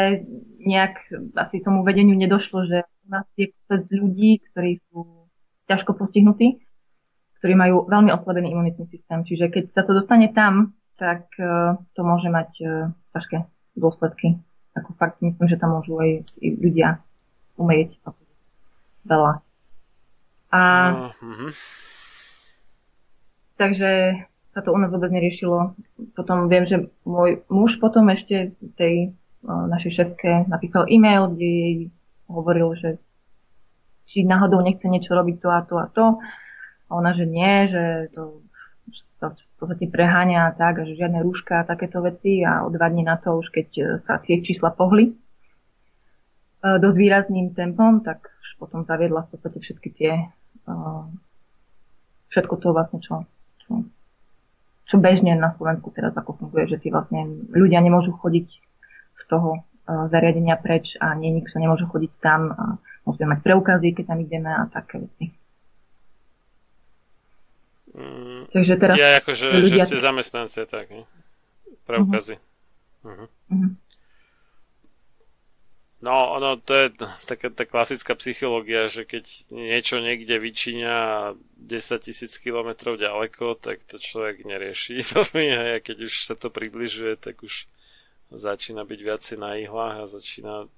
nejak 0.61 1.09
asi 1.41 1.65
tomu 1.65 1.81
vedeniu 1.81 2.13
nedošlo, 2.13 2.69
že 2.69 2.85
u 2.85 3.09
nás 3.09 3.25
je 3.41 3.49
kopec 3.49 3.89
ľudí, 3.89 4.45
ktorí 4.53 4.85
sú 4.93 5.25
ťažko 5.65 5.97
postihnutí, 5.97 6.61
ktorí 7.41 7.53
majú 7.57 7.89
veľmi 7.89 8.13
oslabený 8.13 8.53
imunitný 8.53 8.85
systém. 8.93 9.25
Čiže 9.25 9.49
keď 9.49 9.65
sa 9.73 9.83
to 9.89 9.97
dostane 9.97 10.29
tam, 10.37 10.77
tak 11.01 11.25
uh, 11.41 11.81
to 11.97 12.01
môže 12.05 12.29
mať 12.29 12.51
uh, 12.61 12.93
ťažké 13.17 13.49
dôsledky. 13.81 14.37
Ako 14.77 14.93
fakt 15.01 15.25
myslím, 15.25 15.49
že 15.49 15.57
tam 15.57 15.77
môžu 15.77 15.97
aj 16.05 16.25
ľudia 16.41 17.01
umrieť 17.57 17.97
veľa. 19.09 19.41
A, 20.53 20.61
uh-huh. 21.09 21.51
Takže 23.57 23.91
sa 24.55 24.63
to 24.63 24.71
u 24.71 24.79
nás 24.79 24.89
vôbec 24.89 25.11
neriešilo. 25.11 25.75
Potom 26.15 26.47
viem, 26.47 26.65
že 26.65 26.89
môj 27.03 27.43
muž 27.51 27.77
potom 27.83 28.07
ešte 28.09 28.55
tej 28.79 29.13
našej 29.45 29.93
šéfke 29.93 30.49
napísal 30.49 30.89
e-mail, 30.89 31.35
kde 31.35 31.45
jej 31.45 31.77
hovoril, 32.31 32.73
že 32.79 32.97
či 34.09 34.25
náhodou 34.25 34.63
nechce 34.63 34.87
niečo 34.87 35.13
robiť 35.13 35.37
to 35.43 35.49
a 35.51 35.61
to 35.67 35.75
a 35.77 35.87
to. 35.91 36.07
A 36.89 36.91
ona, 36.95 37.13
že 37.13 37.27
nie, 37.27 37.69
že 37.69 38.15
to 38.15 38.45
sa 39.19 39.33
v 39.33 39.57
podstate 39.57 39.89
preháňa 39.89 40.53
a 40.53 40.55
tak, 40.55 40.81
a 40.81 40.87
že 40.87 40.99
žiadne 40.99 41.25
rúška 41.25 41.65
a 41.65 41.69
takéto 41.69 42.05
veci 42.05 42.45
a 42.45 42.63
o 42.67 42.69
dva 42.69 42.93
dní 42.93 43.07
na 43.07 43.17
to 43.17 43.41
už 43.41 43.49
keď 43.49 43.69
e, 43.81 43.85
sa 44.05 44.21
tie 44.21 44.45
čísla 44.45 44.77
pohli 44.77 45.09
e, 45.09 45.13
dosť 46.61 46.97
výrazným 46.99 47.57
tempom, 47.57 48.05
tak 48.05 48.29
už 48.29 48.49
potom 48.61 48.85
zaviedla 48.85 49.25
v 49.25 49.31
podstate 49.33 49.59
všetky 49.65 49.89
tie 49.97 50.13
e, 50.21 50.27
všetko 52.29 52.55
to 52.61 52.69
vlastne, 52.77 53.01
čo, 53.01 53.25
čo 53.65 53.89
čo 54.85 55.01
bežne 55.01 55.33
na 55.37 55.57
Slovensku 55.57 55.89
teraz 55.93 56.13
ako 56.13 56.37
funguje, 56.37 56.69
že 56.69 56.81
si 56.85 56.93
vlastne 56.93 57.49
ľudia 57.53 57.81
nemôžu 57.81 58.13
chodiť 58.17 58.47
z 59.17 59.23
toho 59.29 59.61
uh, 59.61 60.07
zariadenia 60.13 60.61
preč 60.61 60.97
a 61.01 61.17
nie, 61.17 61.33
nikto 61.33 61.57
nemôže 61.57 61.89
chodiť 61.89 62.13
tam 62.21 62.41
a 62.53 62.65
musíme 63.09 63.37
mať 63.37 63.41
preukazy, 63.41 63.89
keď 63.97 64.05
tam 64.13 64.19
ideme 64.21 64.51
a 64.53 64.69
také 64.69 65.05
veci. 65.05 65.33
Mm, 67.95 68.51
Takže 68.51 68.75
teraz 68.75 68.97
ja 68.99 69.23
akože, 69.23 69.45
ľudia... 69.55 69.87
že 69.87 69.95
ste 69.95 70.03
zamestnanci, 70.03 70.67
tak, 70.67 70.91
ne? 70.91 71.07
Preukazy. 71.87 72.43
Uh-huh. 73.05 73.29
Uh-huh. 73.53 73.71
No, 76.05 76.37
ono, 76.37 76.61
to 76.61 76.77
je 76.77 76.87
taká 77.25 77.49
tá 77.49 77.65
klasická 77.65 78.13
psychológia, 78.21 78.93
že 78.93 79.09
keď 79.09 79.25
niečo 79.49 80.05
niekde 80.05 80.37
vyčíňa 80.37 81.33
10 81.65 82.05
tisíc 82.05 82.37
kilometrov 82.37 83.01
ďaleko, 83.01 83.57
tak 83.57 83.81
to 83.89 83.97
človek 83.97 84.45
nerieši 84.45 85.01
a 85.57 85.81
keď 85.81 85.97
už 86.05 86.29
sa 86.29 86.37
to 86.37 86.53
približuje, 86.53 87.17
tak 87.17 87.41
už 87.41 87.65
začína 88.29 88.85
byť 88.85 89.01
viacej 89.01 89.37
na 89.41 89.57
ihlách 89.57 90.05
a 90.05 90.13
začína 90.13 90.69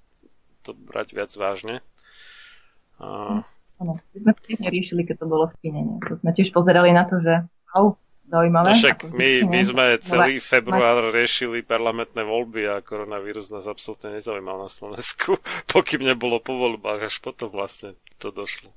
to 0.63 0.71
brať 0.71 1.11
viac 1.11 1.31
vážne. 1.35 1.83
A... 3.03 3.43
My 3.83 3.99
sme 4.15 4.31
tiež 4.31 4.63
neriešili, 4.63 5.03
keď 5.03 5.21
to 5.21 5.27
bolo 5.27 5.51
v 5.51 5.55
kine. 5.59 5.99
To 6.07 6.17
sme 6.23 6.31
tiež 6.33 6.55
pozerali 6.55 6.95
na 6.95 7.03
to, 7.03 7.19
že 7.19 7.43
au, 7.75 7.99
zaujímavé. 8.27 8.69
No 8.71 8.75
však 8.75 8.97
my, 9.11 9.29
my 9.47 9.59
sme 9.63 9.85
celý 10.03 10.33
február 10.43 11.09
riešili 11.15 11.63
parlamentné 11.63 12.21
voľby 12.27 12.67
a 12.67 12.83
koronavírus 12.83 13.47
nás 13.49 13.65
absolútne 13.65 14.15
nezaujímal 14.19 14.67
na 14.67 14.69
Slovensku, 14.71 15.39
pokým 15.73 16.03
nebolo 16.03 16.43
po 16.43 16.55
voľbách, 16.59 17.07
až 17.07 17.15
potom 17.23 17.49
vlastne 17.51 17.95
to 18.19 18.29
došlo. 18.29 18.71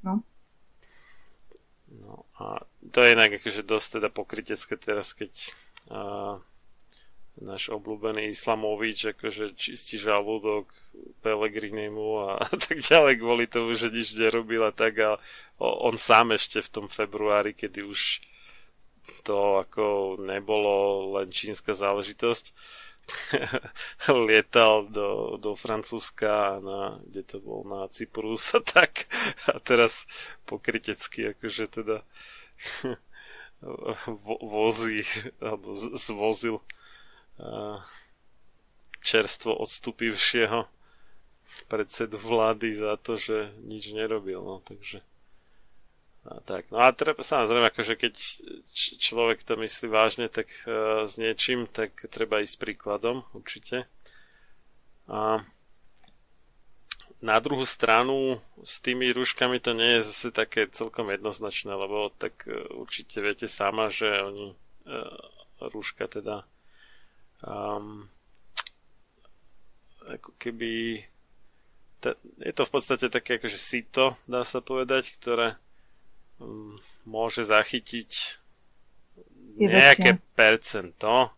No. 0.00 0.24
No 1.90 2.24
a 2.38 2.64
to 2.94 3.02
je 3.02 3.12
inak 3.12 3.42
akože 3.42 3.66
dosť 3.66 4.00
teda 4.00 4.08
pokrytecké 4.08 4.78
teraz, 4.78 5.12
keď 5.12 5.32
uh, 5.90 6.38
náš 7.38 7.70
obľúbený 7.70 8.34
Islamovič 8.34 9.14
akože 9.14 9.54
čistí 9.54 10.00
žalúdok 10.00 10.66
Pelegrinemu 11.22 12.08
a, 12.42 12.48
tak 12.50 12.82
ďalej 12.82 13.14
kvôli 13.22 13.46
tomu, 13.46 13.78
že 13.78 13.94
nič 13.94 14.18
nerobil 14.18 14.66
a 14.66 14.74
tak 14.74 14.98
a 14.98 15.10
on 15.60 15.94
sám 16.00 16.34
ešte 16.34 16.64
v 16.64 16.72
tom 16.72 16.86
februári, 16.90 17.54
kedy 17.54 17.86
už 17.86 18.24
to 19.24 19.60
ako 19.60 20.16
nebolo 20.20 21.08
len 21.18 21.32
čínska 21.32 21.72
záležitosť, 21.72 22.52
lietal 24.28 24.86
do, 24.86 25.36
do 25.40 25.58
Francúzska, 25.58 26.62
na, 26.62 27.00
kde 27.06 27.22
to 27.26 27.36
bol, 27.42 27.66
na 27.66 27.90
Cyprus 27.90 28.54
a 28.54 28.60
tak. 28.62 29.10
A 29.50 29.58
teraz 29.58 30.06
pokrytecky 30.46 31.34
akože 31.34 31.64
teda 31.80 32.06
vozí, 34.46 35.02
alebo 35.42 35.74
zvozil 35.98 36.62
čerstvo 39.00 39.56
odstupivšieho 39.56 40.68
predsedu 41.66 42.18
vlády 42.20 42.74
za 42.76 42.94
to, 43.00 43.16
že 43.18 43.50
nič 43.64 43.90
nerobil. 43.90 44.38
No, 44.44 44.62
takže 44.62 45.02
a 46.20 46.36
tak. 46.44 46.68
No 46.68 46.84
a 46.84 46.92
treba 46.92 47.24
samozrejme, 47.24 47.72
akože 47.72 47.96
keď 47.96 48.12
č- 48.68 48.94
človek 49.00 49.40
to 49.40 49.56
myslí 49.56 49.88
vážne 49.88 50.28
tak 50.28 50.52
uh, 50.68 51.08
s 51.08 51.16
niečím, 51.16 51.64
tak 51.64 51.96
treba 52.12 52.44
ísť 52.44 52.60
príkladom, 52.60 53.24
určite. 53.32 53.88
A 55.08 55.40
na 57.24 57.36
druhú 57.40 57.64
stranu 57.64 58.36
s 58.60 58.84
tými 58.84 59.08
rúškami 59.16 59.64
to 59.64 59.72
nie 59.72 60.00
je 60.00 60.12
zase 60.12 60.28
také 60.28 60.68
celkom 60.68 61.08
jednoznačné, 61.08 61.72
lebo 61.72 62.12
tak 62.12 62.44
uh, 62.44 62.68
určite 62.76 63.24
viete 63.24 63.48
sama, 63.48 63.88
že 63.88 64.12
oni 64.20 64.52
uh, 64.52 65.72
rúška 65.72 66.04
teda 66.04 66.44
um, 67.44 68.08
ako 70.06 70.30
keby 70.40 71.04
ta, 72.00 72.16
je 72.40 72.52
to 72.56 72.64
v 72.64 72.72
podstate 72.72 73.06
také 73.12 73.36
akože 73.36 73.60
sito, 73.60 74.16
dá 74.24 74.42
sa 74.42 74.64
povedať, 74.64 75.12
ktoré 75.20 75.60
um, 76.40 76.80
môže 77.04 77.44
zachytiť 77.44 78.40
nejaké 79.60 80.16
percento 80.32 81.34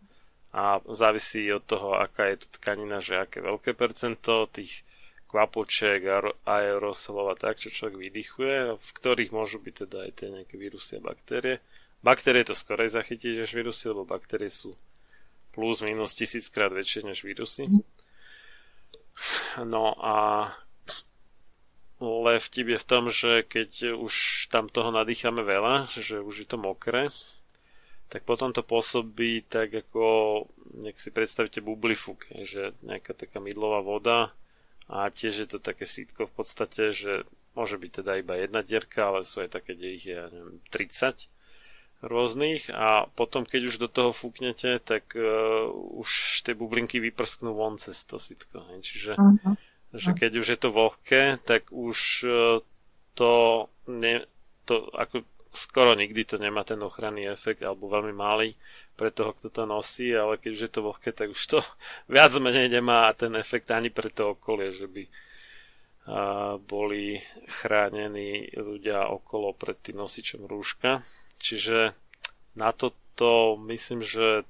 a 0.53 0.79
závisí 0.93 1.49
od 1.49 1.65
toho, 1.65 1.99
aká 1.99 2.29
je 2.31 2.45
to 2.45 2.49
tkanina, 2.61 3.01
že 3.01 3.19
aké 3.19 3.41
veľké 3.41 3.73
percento 3.75 4.47
tých 4.53 4.85
kvapočiek 5.33 6.05
a 6.13 6.21
aerosolov 6.45 7.33
a 7.33 7.37
tak, 7.41 7.57
čo 7.57 7.73
človek 7.73 7.97
vydychuje, 7.97 8.77
v 8.77 8.91
ktorých 9.01 9.33
môžu 9.33 9.65
byť 9.65 9.75
teda 9.89 9.99
aj 10.05 10.11
tie 10.13 10.29
nejaké 10.29 10.55
vírusy 10.61 11.01
a 11.01 11.05
baktérie. 11.09 11.65
Baktérie 12.05 12.45
to 12.45 12.53
skorej 12.53 12.93
zachytiť 12.93 13.41
než 13.41 13.57
vírusy, 13.57 13.89
lebo 13.89 14.05
baktérie 14.05 14.53
sú 14.53 14.77
plus 15.53 15.85
minus 15.85 16.17
tisíckrát 16.17 16.73
väčšie 16.73 17.05
než 17.05 17.23
vírusy. 17.23 17.69
No 19.61 19.93
a 20.01 20.49
ale 22.03 22.43
vtip 22.43 22.67
je 22.75 22.79
v 22.83 22.89
tom, 22.89 23.05
že 23.15 23.47
keď 23.47 23.95
už 23.95 24.47
tam 24.51 24.67
toho 24.67 24.91
nadýchame 24.91 25.47
veľa, 25.47 25.87
že 25.87 26.19
už 26.19 26.43
je 26.43 26.49
to 26.51 26.59
mokré, 26.59 27.15
tak 28.11 28.27
potom 28.27 28.51
to 28.51 28.67
pôsobí 28.67 29.47
tak 29.47 29.71
ako, 29.71 30.45
nech 30.83 30.99
si 30.99 31.15
predstavíte 31.15 31.63
bublifuk, 31.63 32.27
že 32.43 32.75
nejaká 32.83 33.15
taká 33.15 33.39
mydlová 33.39 33.81
voda 33.87 34.35
a 34.91 35.09
tiež 35.09 35.47
je 35.47 35.49
to 35.49 35.59
také 35.63 35.87
sítko 35.87 36.27
v 36.27 36.35
podstate, 36.43 36.91
že 36.91 37.23
môže 37.55 37.79
byť 37.79 37.91
teda 38.03 38.19
iba 38.19 38.35
jedna 38.37 38.61
dierka, 38.67 39.09
ale 39.09 39.23
sú 39.23 39.41
aj 39.41 39.57
také, 39.57 39.79
kde 39.79 39.89
ich 39.97 40.05
je, 40.05 40.19
ja 40.19 40.27
neviem, 40.29 40.59
30 40.75 41.32
rôznych 42.03 42.69
a 42.75 43.07
potom 43.15 43.47
keď 43.47 43.63
už 43.71 43.75
do 43.79 43.89
toho 43.89 44.11
fúknete, 44.11 44.83
tak 44.83 45.15
uh, 45.15 45.71
už 45.73 46.43
tie 46.43 46.53
bublinky 46.59 46.99
vyprsknú 46.99 47.55
von 47.55 47.79
cez 47.79 48.03
to 48.03 48.19
sitko. 48.19 48.67
Čiže 48.83 49.15
uh-huh. 49.15 49.55
že 49.95 50.11
keď 50.11 50.33
už 50.43 50.47
je 50.51 50.59
to 50.59 50.69
vlhké, 50.75 51.39
tak 51.47 51.71
už 51.71 51.99
uh, 52.27 52.59
to, 53.15 53.33
ne, 53.87 54.27
to 54.67 54.91
ako 54.99 55.23
skoro 55.53 55.93
nikdy 55.95 56.25
to 56.25 56.41
nemá 56.41 56.65
ten 56.65 56.81
ochranný 56.81 57.29
efekt 57.29 57.61
alebo 57.63 57.93
veľmi 57.93 58.17
malý 58.17 58.57
pre 58.97 59.13
toho, 59.13 59.37
kto 59.37 59.49
to 59.53 59.63
nosí, 59.69 60.11
ale 60.13 60.41
keď 60.41 60.51
už 60.53 60.63
je 60.69 60.73
to 60.73 60.81
vlhké, 60.85 61.11
tak 61.13 61.29
už 61.31 61.43
to 61.47 61.59
viac 62.13 62.33
menej 62.41 62.67
nemá 62.67 63.13
ten 63.15 63.37
efekt 63.39 63.71
ani 63.71 63.95
pre 63.95 64.11
to 64.11 64.35
okolie, 64.35 64.75
že 64.75 64.91
by 64.91 65.03
uh, 65.07 66.59
boli 66.59 67.21
chránení 67.63 68.51
ľudia 68.59 69.07
okolo 69.07 69.55
pred 69.55 69.79
tým 69.79 70.03
nosičom 70.03 70.49
rúška. 70.49 71.05
Čiže 71.43 71.99
na 72.55 72.71
toto 72.71 73.59
myslím, 73.67 74.07
že 74.07 74.47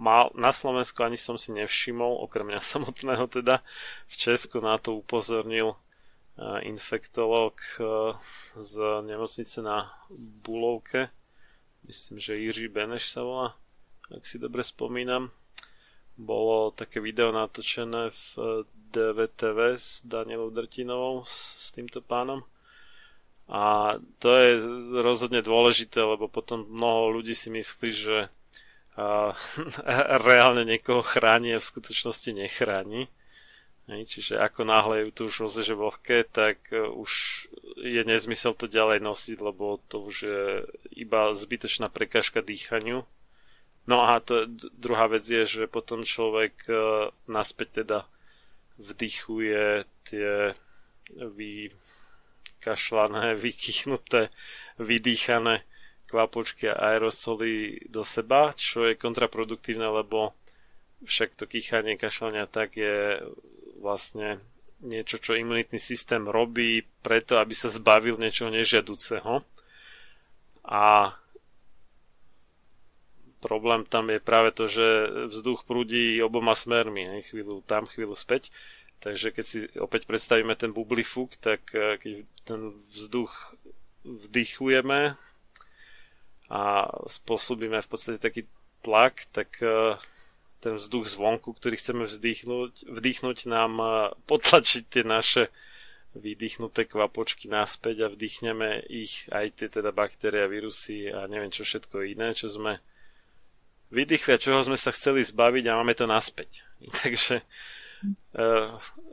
mal, 0.00 0.32
na 0.32 0.54
Slovensku 0.54 1.04
ani 1.04 1.20
som 1.20 1.36
si 1.36 1.52
nevšimol, 1.52 2.24
okrem 2.24 2.48
mňa 2.48 2.62
samotného 2.72 3.28
teda, 3.28 3.60
v 4.08 4.14
Česku 4.16 4.64
na 4.64 4.80
to 4.80 4.96
upozornil 4.96 5.76
uh, 5.76 6.64
infektolog 6.64 7.60
uh, 7.76 8.16
z 8.56 9.04
nemocnice 9.04 9.60
na 9.60 9.92
Bulovke. 10.40 11.12
Myslím, 11.84 12.18
že 12.18 12.40
Jiří 12.40 12.72
Beneš 12.72 13.12
sa 13.12 13.22
volá, 13.22 13.48
ak 14.10 14.24
si 14.24 14.40
dobre 14.40 14.64
spomínam. 14.64 15.30
Bolo 16.16 16.72
také 16.72 16.98
video 16.98 17.28
natočené 17.28 18.08
v 18.08 18.64
DVTV 18.90 19.58
s 19.76 20.00
Danielou 20.00 20.48
Drtinovou, 20.48 21.28
s 21.28 21.68
týmto 21.76 22.00
pánom 22.00 22.40
a 23.46 23.94
to 24.18 24.28
je 24.34 24.50
rozhodne 25.06 25.38
dôležité, 25.38 26.02
lebo 26.02 26.26
potom 26.26 26.66
mnoho 26.66 27.20
ľudí 27.20 27.34
si 27.34 27.46
myslí, 27.46 27.90
že 27.94 28.18
reálne 30.26 30.64
niekoho 30.64 31.04
chráni 31.04 31.54
a 31.54 31.62
v 31.62 31.68
skutočnosti 31.68 32.30
nechráni. 32.32 33.06
Čiže 33.86 34.42
ako 34.42 34.66
náhle 34.66 35.06
ju 35.06 35.08
tu 35.14 35.22
už 35.30 35.46
rozeže 35.46 35.78
vlhké, 35.78 36.26
tak 36.26 36.58
e, 36.74 36.90
už 36.90 37.46
je 37.78 38.02
nezmysel 38.02 38.50
to 38.58 38.66
ďalej 38.66 38.98
nosiť, 38.98 39.38
lebo 39.38 39.78
to 39.86 40.02
už 40.02 40.16
je 40.26 40.42
iba 40.98 41.30
zbytočná 41.30 41.86
prekážka 41.86 42.42
dýchaniu. 42.42 43.06
No 43.86 43.96
a 44.02 44.18
to, 44.18 44.50
druhá 44.74 45.06
vec 45.06 45.22
je, 45.22 45.46
že 45.46 45.62
potom 45.70 46.02
človek 46.02 46.66
e, 46.66 46.74
naspäť 47.30 47.86
teda 47.86 48.10
vdychuje 48.82 49.86
tie 50.02 50.58
vy, 51.14 51.70
vykašľané, 52.66 53.38
vykychnuté, 53.46 54.34
vydýchané 54.82 55.62
kvapočky 56.10 56.66
a 56.66 56.98
aerosoly 56.98 57.82
do 57.86 58.02
seba, 58.02 58.50
čo 58.58 58.90
je 58.90 58.98
kontraproduktívne, 58.98 59.86
lebo 59.86 60.34
však 61.06 61.38
to 61.38 61.46
kýchanie, 61.46 61.94
kašľania 61.94 62.50
tak 62.50 62.74
je 62.74 63.22
vlastne 63.78 64.42
niečo, 64.82 65.22
čo 65.22 65.38
imunitný 65.38 65.78
systém 65.78 66.26
robí 66.26 66.82
preto, 67.02 67.38
aby 67.38 67.54
sa 67.54 67.70
zbavil 67.70 68.18
niečoho 68.18 68.50
nežiaduceho. 68.54 69.42
A 70.66 71.14
problém 73.42 73.86
tam 73.86 74.10
je 74.10 74.18
práve 74.22 74.50
to, 74.54 74.66
že 74.66 74.86
vzduch 75.30 75.66
prúdi 75.66 76.18
oboma 76.22 76.54
smermi, 76.54 77.02
hej, 77.18 77.34
chvíľu 77.34 77.66
tam, 77.66 77.86
chvíľu 77.86 78.14
späť. 78.14 78.50
Takže 79.00 79.28
keď 79.30 79.44
si 79.44 79.58
opäť 79.76 80.08
predstavíme 80.08 80.56
ten 80.56 80.72
bublifuk, 80.72 81.36
tak 81.36 81.72
eh, 81.76 82.00
keď 82.00 82.12
ten 82.46 82.60
vzduch 82.88 83.32
vdychujeme 84.06 85.18
a 86.46 86.62
spôsobíme 87.10 87.82
v 87.82 87.88
podstate 87.90 88.22
taký 88.22 88.46
tlak, 88.80 89.28
tak 89.34 89.60
eh, 89.60 90.00
ten 90.64 90.80
vzduch 90.80 91.06
zvonku, 91.06 91.52
ktorý 91.52 91.76
chceme 91.76 92.04
vzdýchnuť, 92.08 92.88
vdýchnuť 92.88 93.38
nám 93.46 93.72
eh, 93.78 93.90
potlačí 94.24 94.82
tie 94.88 95.04
naše 95.04 95.52
vydýchnuté 96.16 96.88
kvapočky 96.88 97.52
naspäť 97.52 98.08
a 98.08 98.12
vdýchneme 98.12 98.88
ich 98.88 99.28
aj 99.28 99.52
tie 99.52 99.68
teda 99.68 99.92
baktérie, 99.92 100.48
vírusy 100.48 101.12
a 101.12 101.28
neviem 101.28 101.52
čo 101.52 101.60
všetko 101.60 102.08
iné, 102.08 102.32
čo 102.32 102.48
sme 102.48 102.80
vydýchli 103.92 104.32
a 104.32 104.40
čoho 104.40 104.64
sme 104.64 104.80
sa 104.80 104.90
chceli 104.96 105.20
zbaviť 105.20 105.64
a 105.68 105.76
máme 105.76 105.92
to 105.92 106.08
naspäť. 106.08 106.64
Takže 107.04 107.44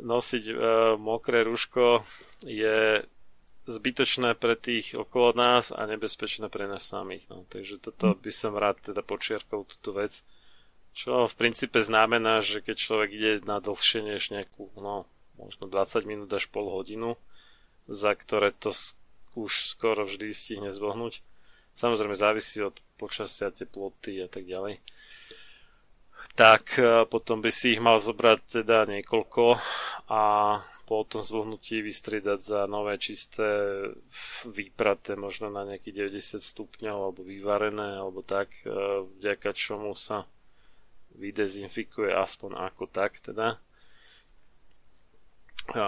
nosiť 0.03 0.43
uh, 0.51 0.57
mokré 0.99 1.47
rúško 1.47 2.03
je 2.43 3.07
zbytočné 3.63 4.35
pre 4.35 4.59
tých 4.59 4.91
okolo 4.99 5.31
nás 5.31 5.71
a 5.71 5.87
nebezpečné 5.87 6.51
pre 6.51 6.67
nás 6.67 6.83
samých. 6.83 7.31
No. 7.31 7.47
Takže 7.47 7.79
toto 7.79 8.11
by 8.19 8.31
som 8.31 8.59
rád 8.59 8.83
teda 8.83 8.99
počiarkol 8.99 9.63
túto 9.63 9.95
vec. 9.95 10.19
Čo 10.93 11.25
v 11.25 11.35
princípe 11.39 11.79
znamená, 11.81 12.43
že 12.43 12.61
keď 12.61 12.75
človek 12.77 13.09
ide 13.15 13.31
na 13.47 13.57
dlhšie 13.63 14.03
než 14.03 14.29
nejakú, 14.29 14.69
no, 14.77 15.09
možno 15.39 15.65
20 15.65 16.05
minút 16.05 16.29
až 16.29 16.45
pol 16.51 16.69
hodinu, 16.69 17.17
za 17.89 18.13
ktoré 18.13 18.53
to 18.53 18.75
už 19.33 19.73
skoro 19.73 20.05
vždy 20.05 20.29
stihne 20.35 20.69
zbohnúť. 20.69 21.25
Samozrejme 21.73 22.13
závisí 22.13 22.61
od 22.61 22.77
počasia, 23.01 23.49
teploty 23.49 24.21
a 24.21 24.29
tak 24.29 24.45
ďalej 24.45 24.77
tak 26.33 26.79
e, 26.81 27.05
potom 27.05 27.43
by 27.43 27.51
si 27.53 27.77
ich 27.77 27.81
mal 27.83 28.01
zobrať 28.01 28.63
teda 28.63 28.89
niekoľko 28.89 29.59
a 30.09 30.23
po 30.83 31.07
tom 31.07 31.23
zvohnutí 31.23 31.79
vystriedať 31.79 32.39
za 32.43 32.59
nové 32.67 32.99
čisté 32.99 33.45
výpraté 34.43 35.15
možno 35.15 35.47
na 35.47 35.63
nejakých 35.63 36.11
90 36.11 36.43
stupňov 36.43 36.97
alebo 36.99 37.21
vyvarené 37.23 38.01
alebo 38.01 38.25
tak, 38.25 38.51
e, 38.65 39.05
vďaka 39.21 39.55
čomu 39.55 39.95
sa 39.95 40.27
vydezinfikuje 41.13 42.09
aspoň 42.09 42.57
ako 42.67 42.83
tak 42.89 43.21
teda. 43.21 43.61
A 45.71 45.87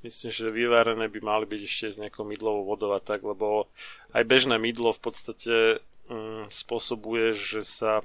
myslím, 0.00 0.30
že 0.32 0.48
vyvarené 0.48 1.10
by 1.10 1.20
mali 1.20 1.44
byť 1.44 1.62
ešte 1.66 1.86
s 1.92 2.00
nejakou 2.00 2.24
mydlovou 2.24 2.64
vodou 2.64 2.96
a 2.96 3.00
tak, 3.02 3.20
lebo 3.20 3.68
aj 4.16 4.24
bežné 4.24 4.56
mydlo 4.56 4.96
v 4.96 5.02
podstate 5.02 5.54
mm, 6.08 6.48
spôsobuje, 6.48 7.36
že 7.36 7.66
sa 7.66 8.00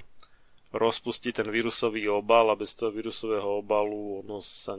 rozpustí 0.78 1.32
ten 1.32 1.48
vírusový 1.50 2.08
obal 2.08 2.52
a 2.52 2.58
bez 2.58 2.76
toho 2.76 2.92
vírusového 2.92 3.60
obalu 3.60 4.22
ono 4.24 4.40
sa 4.44 4.76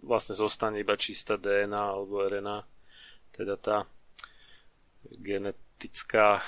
vlastne 0.00 0.32
zostane 0.32 0.80
iba 0.80 0.96
čistá 0.96 1.36
DNA 1.36 1.76
alebo 1.76 2.24
RNA, 2.24 2.64
teda 3.36 3.54
tá 3.60 3.76
genetická 5.20 6.40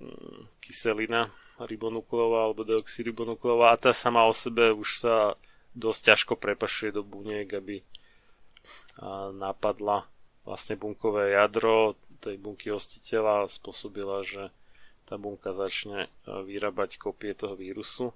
mm, 0.00 0.60
kyselina 0.60 1.32
ribonukleová 1.60 2.48
alebo 2.48 2.64
deoxyribonukleová 2.64 3.76
a 3.76 3.80
tá 3.80 3.92
sama 3.92 4.24
o 4.24 4.32
sebe 4.32 4.72
už 4.72 5.04
sa 5.04 5.36
dosť 5.76 6.00
ťažko 6.12 6.34
prepašuje 6.40 6.90
do 6.96 7.04
buniek, 7.04 7.46
aby 7.52 7.84
napadla 9.36 10.08
vlastne 10.44 10.76
bunkové 10.76 11.36
jadro 11.36 11.96
tej 12.20 12.36
bunky 12.36 12.72
hostiteľa 12.72 13.44
a 13.44 13.52
spôsobila, 13.52 14.24
že 14.24 14.52
tá 15.10 15.18
bunka 15.18 15.50
začne 15.50 16.06
e, 16.06 16.08
vyrábať 16.30 17.02
kopie 17.02 17.34
toho 17.34 17.58
vírusu. 17.58 18.14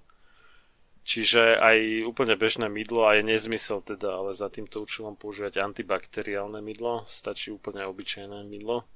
Čiže 1.03 1.59
aj 1.59 2.07
úplne 2.07 2.33
bežné 2.39 2.71
mydlo 2.71 3.05
a 3.05 3.19
je 3.19 3.27
nezmysel 3.27 3.83
teda, 3.83 4.15
ale 4.23 4.31
za 4.33 4.47
týmto 4.47 4.81
účelom 4.81 5.19
používať 5.19 5.61
antibakteriálne 5.61 6.63
mydlo, 6.63 7.03
stačí 7.05 7.53
úplne 7.53 7.85
obyčajné 7.85 8.41
mydlo, 8.41 8.87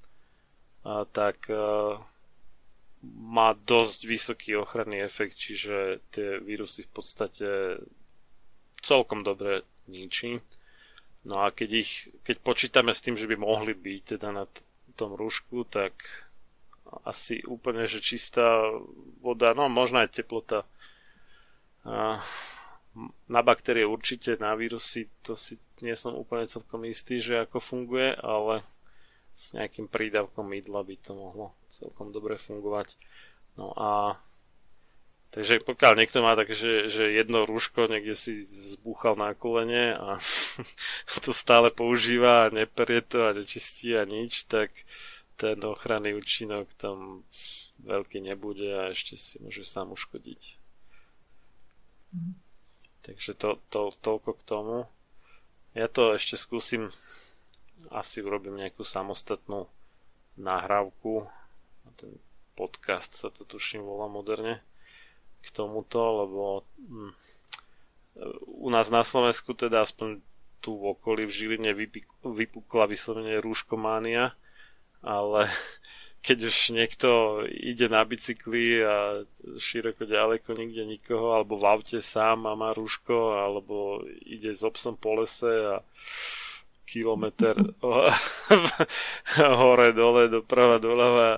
a 0.84 1.06
tak 1.06 1.52
uh, 1.52 2.02
má 3.04 3.54
dosť 3.54 4.00
vysoký 4.08 4.50
ochranný 4.56 5.04
efekt, 5.04 5.36
čiže 5.38 6.02
tie 6.12 6.40
vírusy 6.40 6.88
v 6.88 6.92
podstate 6.92 7.48
celkom 8.80 9.24
dobre 9.24 9.68
ničí. 9.86 10.40
No 11.28 11.44
a 11.44 11.52
keď 11.52 11.70
ich, 11.84 12.08
keď 12.24 12.38
počítame 12.40 12.96
s 12.96 13.04
tým, 13.04 13.20
že 13.20 13.28
by 13.28 13.36
mohli 13.36 13.76
byť 13.76 14.02
teda 14.16 14.32
na 14.32 14.48
t- 14.48 14.64
tom 14.96 15.16
rúšku, 15.16 15.68
tak 15.68 16.00
asi 17.06 17.42
úplne, 17.46 17.86
že 17.86 18.02
čistá 18.02 18.66
voda, 19.22 19.54
no 19.54 19.70
možno 19.70 20.02
aj 20.02 20.14
teplota. 20.14 20.66
Na 23.30 23.42
baktérie 23.46 23.86
určite, 23.86 24.36
na 24.42 24.58
vírusy 24.58 25.08
to 25.22 25.38
si 25.38 25.62
nie 25.80 25.96
som 25.96 26.18
úplne 26.18 26.50
celkom 26.50 26.84
istý, 26.90 27.22
že 27.22 27.46
ako 27.46 27.62
funguje, 27.62 28.18
ale 28.20 28.66
s 29.40 29.56
nejakým 29.56 29.88
prídavkom 29.88 30.44
mydla 30.44 30.84
by 30.84 30.96
to 31.00 31.16
mohlo 31.16 31.56
celkom 31.72 32.12
dobre 32.12 32.36
fungovať. 32.36 33.00
No 33.56 33.72
a 33.72 34.20
takže 35.32 35.64
pokiaľ 35.64 35.94
niekto 35.96 36.20
má 36.20 36.36
tak, 36.36 36.52
že, 36.52 36.92
že 36.92 37.16
jedno 37.16 37.48
rúško 37.48 37.88
niekde 37.88 38.20
si 38.20 38.44
zbúchal 38.76 39.16
na 39.16 39.32
kolene 39.32 39.96
a 39.96 40.20
to 41.24 41.32
stále 41.32 41.72
používa 41.72 42.50
a 42.50 42.52
neperie 42.52 43.00
to 43.00 43.32
a 43.32 43.36
nečistí 43.38 43.96
a 43.96 44.04
nič, 44.04 44.44
tak 44.52 44.76
ten 45.40 45.56
ochranný 45.64 46.20
účinok 46.20 46.68
tam 46.76 47.24
veľký 47.80 48.20
nebude 48.20 48.68
a 48.76 48.92
ešte 48.92 49.16
si 49.16 49.40
môže 49.40 49.64
sám 49.64 49.96
uškodiť. 49.96 50.60
Mm. 52.12 52.36
Takže 53.08 53.32
to, 53.40 53.64
to, 53.72 53.96
toľko 54.04 54.36
k 54.36 54.42
tomu. 54.44 54.78
Ja 55.72 55.88
to 55.88 56.12
ešte 56.12 56.36
skúsim, 56.36 56.92
asi 57.88 58.20
urobím 58.20 58.60
nejakú 58.60 58.84
samostatnú 58.84 59.72
nahrávku. 60.36 61.24
Ten 61.96 62.20
podcast 62.60 63.16
sa 63.16 63.32
to 63.32 63.48
tuším 63.48 63.88
volá 63.88 64.12
moderne 64.12 64.60
k 65.40 65.48
tomuto, 65.56 66.00
lebo 66.28 66.68
hm, 66.76 67.16
u 68.60 68.68
nás 68.68 68.92
na 68.92 69.08
Slovensku 69.08 69.56
teda 69.56 69.88
aspoň 69.88 70.20
tu 70.60 70.76
v 70.76 70.92
okolí 70.92 71.24
v 71.24 71.32
Žiline 71.32 71.72
vypukla 72.28 72.92
vyslovene 72.92 73.40
rúškománia, 73.40 74.36
ale 75.04 75.48
keď 76.26 76.38
už 76.52 76.56
niekto 76.76 77.10
ide 77.48 77.88
na 77.88 78.04
bicykli 78.04 78.84
a 78.84 79.24
široko 79.56 80.04
ďaleko 80.04 80.52
nikde 80.54 80.84
nikoho, 80.86 81.36
alebo 81.36 81.56
v 81.56 81.66
aute 81.68 82.00
sám 82.04 82.48
a 82.48 82.60
má 82.60 82.76
rúško, 82.76 83.40
alebo 83.40 84.04
ide 84.28 84.52
s 84.52 84.62
obsom 84.64 85.00
po 85.00 85.16
lese 85.20 85.80
a 85.80 85.86
kilometr 86.90 87.54
hore, 89.62 89.94
dole, 89.94 90.26
doprava, 90.26 90.82
doľava 90.82 91.38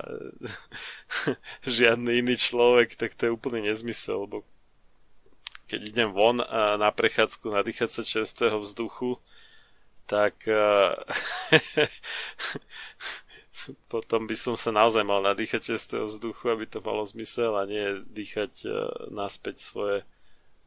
žiadny 1.68 2.24
iný 2.24 2.40
človek, 2.40 2.96
tak 2.96 3.12
to 3.12 3.28
je 3.28 3.34
úplný 3.36 3.68
nezmysel, 3.68 4.24
lebo 4.24 4.48
keď 5.68 5.80
idem 5.88 6.10
von 6.12 6.40
a 6.40 6.76
na 6.80 6.88
prechádzku 6.92 7.52
nadýchať 7.52 7.88
sa 7.88 8.02
čerstvého 8.04 8.60
vzduchu, 8.60 9.20
tak 10.04 10.44
potom 13.86 14.26
by 14.26 14.36
som 14.38 14.54
sa 14.58 14.74
naozaj 14.74 15.04
mal 15.06 15.22
nadýchať 15.22 15.74
čerstvého 15.74 16.06
vzduchu, 16.08 16.50
aby 16.50 16.64
to 16.66 16.82
malo 16.82 17.06
zmysel 17.06 17.54
a 17.58 17.68
nie 17.68 18.02
dýchať 18.10 18.66
naspäť 19.12 19.62
svoje 19.62 19.96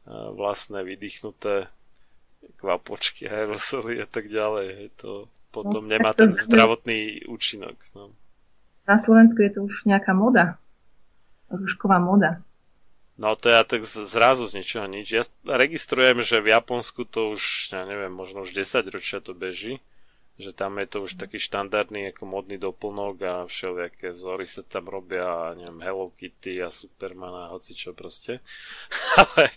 vlastné 0.08 0.86
vydýchnuté 0.86 1.66
kvapočky, 2.62 3.26
aerosoly 3.26 3.98
a 4.00 4.06
tak 4.06 4.30
ďalej. 4.30 4.94
To 5.02 5.26
potom 5.50 5.88
no, 5.88 5.90
nemá 5.90 6.14
ten 6.14 6.30
zdravotný 6.30 7.26
účinok. 7.26 7.74
No. 7.96 8.14
Na 8.86 9.02
Slovensku 9.02 9.42
je 9.42 9.50
to 9.50 9.66
už 9.66 9.82
nejaká 9.82 10.14
moda. 10.14 10.62
Rúšková 11.50 11.98
moda. 11.98 12.44
No 13.16 13.32
to 13.34 13.48
ja 13.48 13.64
tak 13.64 13.82
zrazu 13.88 14.44
z 14.46 14.60
ničoho 14.60 14.86
nič. 14.86 15.08
Ja 15.10 15.24
registrujem, 15.48 16.20
že 16.20 16.44
v 16.44 16.52
Japonsku 16.52 17.08
to 17.08 17.32
už, 17.34 17.72
ja 17.72 17.82
neviem, 17.88 18.12
možno 18.12 18.44
už 18.44 18.52
10 18.52 18.86
ročia 18.92 19.18
to 19.24 19.32
beží 19.32 19.80
že 20.36 20.52
tam 20.52 20.76
je 20.76 20.86
to 20.86 21.08
už 21.08 21.16
taký 21.16 21.40
štandardný 21.40 22.12
ako 22.12 22.28
modný 22.28 22.60
doplnok 22.60 23.16
a 23.24 23.34
všelijaké 23.48 24.12
vzory 24.12 24.44
sa 24.44 24.60
tam 24.60 24.92
robia, 24.92 25.56
neviem, 25.56 25.80
Hello 25.80 26.12
Kitty 26.12 26.60
a 26.60 26.68
Superman 26.68 27.32
a 27.32 27.52
hoci 27.56 27.72
čo 27.72 27.96
proste. 27.96 28.44
Ale 29.16 29.48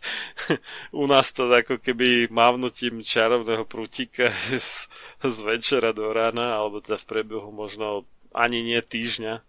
u 0.95 1.03
nás 1.03 1.35
to 1.35 1.51
ako 1.51 1.83
keby 1.83 2.31
mávnutím 2.31 3.03
čarovného 3.03 3.67
prútika 3.67 4.31
z, 4.31 4.87
z 5.19 5.37
večera 5.43 5.91
do 5.91 6.15
rána, 6.15 6.55
alebo 6.55 6.79
teda 6.79 6.95
v 6.95 7.09
priebehu 7.11 7.51
možno 7.51 8.07
ani 8.31 8.63
nie 8.63 8.79
týždňa. 8.79 9.35
E, 9.35 9.43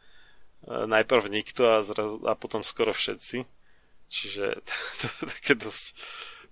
najprv 0.67 1.31
nikto 1.31 1.79
a, 1.79 1.87
zraz, 1.87 2.19
a 2.27 2.35
potom 2.35 2.67
skoro 2.67 2.91
všetci. 2.91 3.47
Čiže 4.11 4.67
to 4.99 5.05
je 5.07 5.23
také 5.31 5.55
dosť 5.55 5.95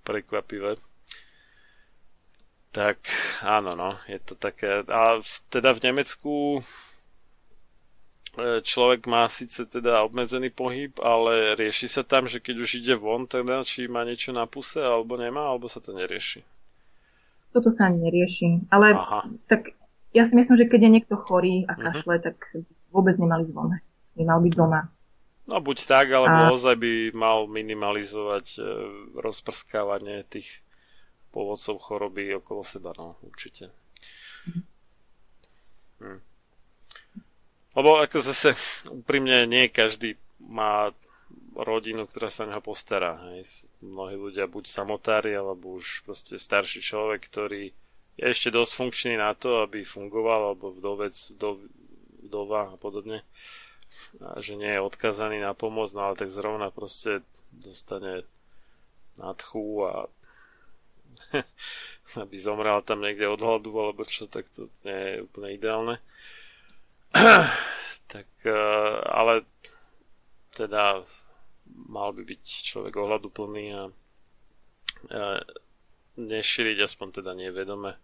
prekvapivé. 0.06 0.78
Tak 2.68 3.00
áno, 3.40 3.72
no, 3.72 3.96
je 4.04 4.20
to 4.20 4.36
také. 4.36 4.84
A 4.92 5.24
teda 5.48 5.72
v 5.72 5.84
Nemecku 5.88 6.34
e, 8.36 8.60
človek 8.60 9.08
má 9.08 9.24
síce 9.32 9.64
teda 9.64 10.04
obmedzený 10.04 10.52
pohyb, 10.52 10.92
ale 11.00 11.56
rieši 11.56 11.88
sa 11.88 12.04
tam, 12.04 12.28
že 12.28 12.44
keď 12.44 12.56
už 12.60 12.70
ide 12.84 12.94
von, 13.00 13.24
teda, 13.24 13.64
či 13.64 13.88
má 13.88 14.04
niečo 14.04 14.36
na 14.36 14.44
puse, 14.44 14.84
alebo 14.84 15.16
nemá, 15.16 15.48
alebo 15.48 15.66
sa 15.66 15.80
to 15.80 15.96
nerieši. 15.96 16.44
Toto 17.56 17.72
sa 17.72 17.88
nerieši, 17.88 18.68
ale 18.68 18.92
Aha. 18.92 19.24
tak 19.48 19.72
ja 20.12 20.28
si 20.28 20.36
myslím, 20.36 20.56
že 20.60 20.68
keď 20.68 20.80
je 20.84 20.94
niekto 21.00 21.14
chorý 21.16 21.64
a 21.64 21.72
mhm. 21.72 21.80
kašle, 21.80 22.14
uh-huh. 22.20 22.26
tak 22.28 22.36
vôbec 22.92 23.16
nemali 23.16 23.48
zvon. 23.48 23.80
Nemal 24.16 24.44
byť 24.44 24.54
doma. 24.56 24.92
No 25.48 25.64
buď 25.64 25.78
tak, 25.88 26.12
alebo 26.12 26.52
a... 26.52 26.52
ozaj 26.52 26.76
by 26.76 26.92
mal 27.16 27.48
minimalizovať 27.48 28.60
e, 28.60 28.62
rozprskávanie 29.16 30.28
tých 30.28 30.60
pôvodcov 31.30 31.76
choroby 31.80 32.36
okolo 32.38 32.62
seba, 32.64 32.92
no, 32.96 33.20
určite. 33.24 33.70
Hm. 35.98 36.20
Lebo 37.78 38.02
ako 38.02 38.18
zase 38.22 38.54
úprimne 38.90 39.46
nie 39.46 39.70
každý 39.70 40.18
má 40.42 40.90
rodinu, 41.58 42.06
ktorá 42.06 42.30
sa 42.30 42.46
neho 42.46 42.62
postará. 42.62 43.18
Hej. 43.30 43.70
Mnohí 43.82 44.14
ľudia 44.14 44.46
buď 44.46 44.70
samotári, 44.70 45.34
alebo 45.34 45.78
už 45.78 46.06
proste 46.06 46.38
starší 46.38 46.82
človek, 46.82 47.26
ktorý 47.26 47.74
je 48.18 48.24
ešte 48.26 48.50
dosť 48.50 48.72
funkčný 48.74 49.14
na 49.18 49.34
to, 49.34 49.62
aby 49.62 49.86
fungoval, 49.86 50.54
alebo 50.54 50.74
vdovec, 50.74 51.14
vdov, 51.38 51.54
vdova 52.26 52.74
a 52.74 52.76
podobne. 52.78 53.22
A 54.22 54.42
že 54.42 54.58
nie 54.58 54.70
je 54.70 54.84
odkazaný 54.84 55.42
na 55.42 55.54
pomoc, 55.54 55.90
no 55.94 56.10
ale 56.10 56.18
tak 56.18 56.34
zrovna 56.34 56.74
proste 56.74 57.22
dostane 57.54 58.26
nadchu 59.16 59.86
a 59.86 59.92
aby 62.22 62.36
zomrel 62.40 62.80
tam 62.82 63.04
niekde 63.04 63.28
od 63.28 63.40
hladu 63.40 63.70
alebo 63.76 64.04
čo, 64.08 64.26
tak 64.26 64.48
to 64.48 64.72
nie 64.84 64.96
je 64.96 65.24
úplne 65.24 65.48
ideálne. 65.52 65.96
tak, 68.12 68.28
eh, 68.44 68.98
ale 69.04 69.44
teda 70.56 71.04
mal 71.88 72.10
by 72.16 72.22
byť 72.24 72.42
človek 72.42 72.94
ohľaduplný 72.96 73.64
a, 73.76 73.82
a 75.12 75.22
nešíriť 76.18 76.78
aspoň 76.82 77.22
teda 77.22 77.32
nevedome 77.36 77.94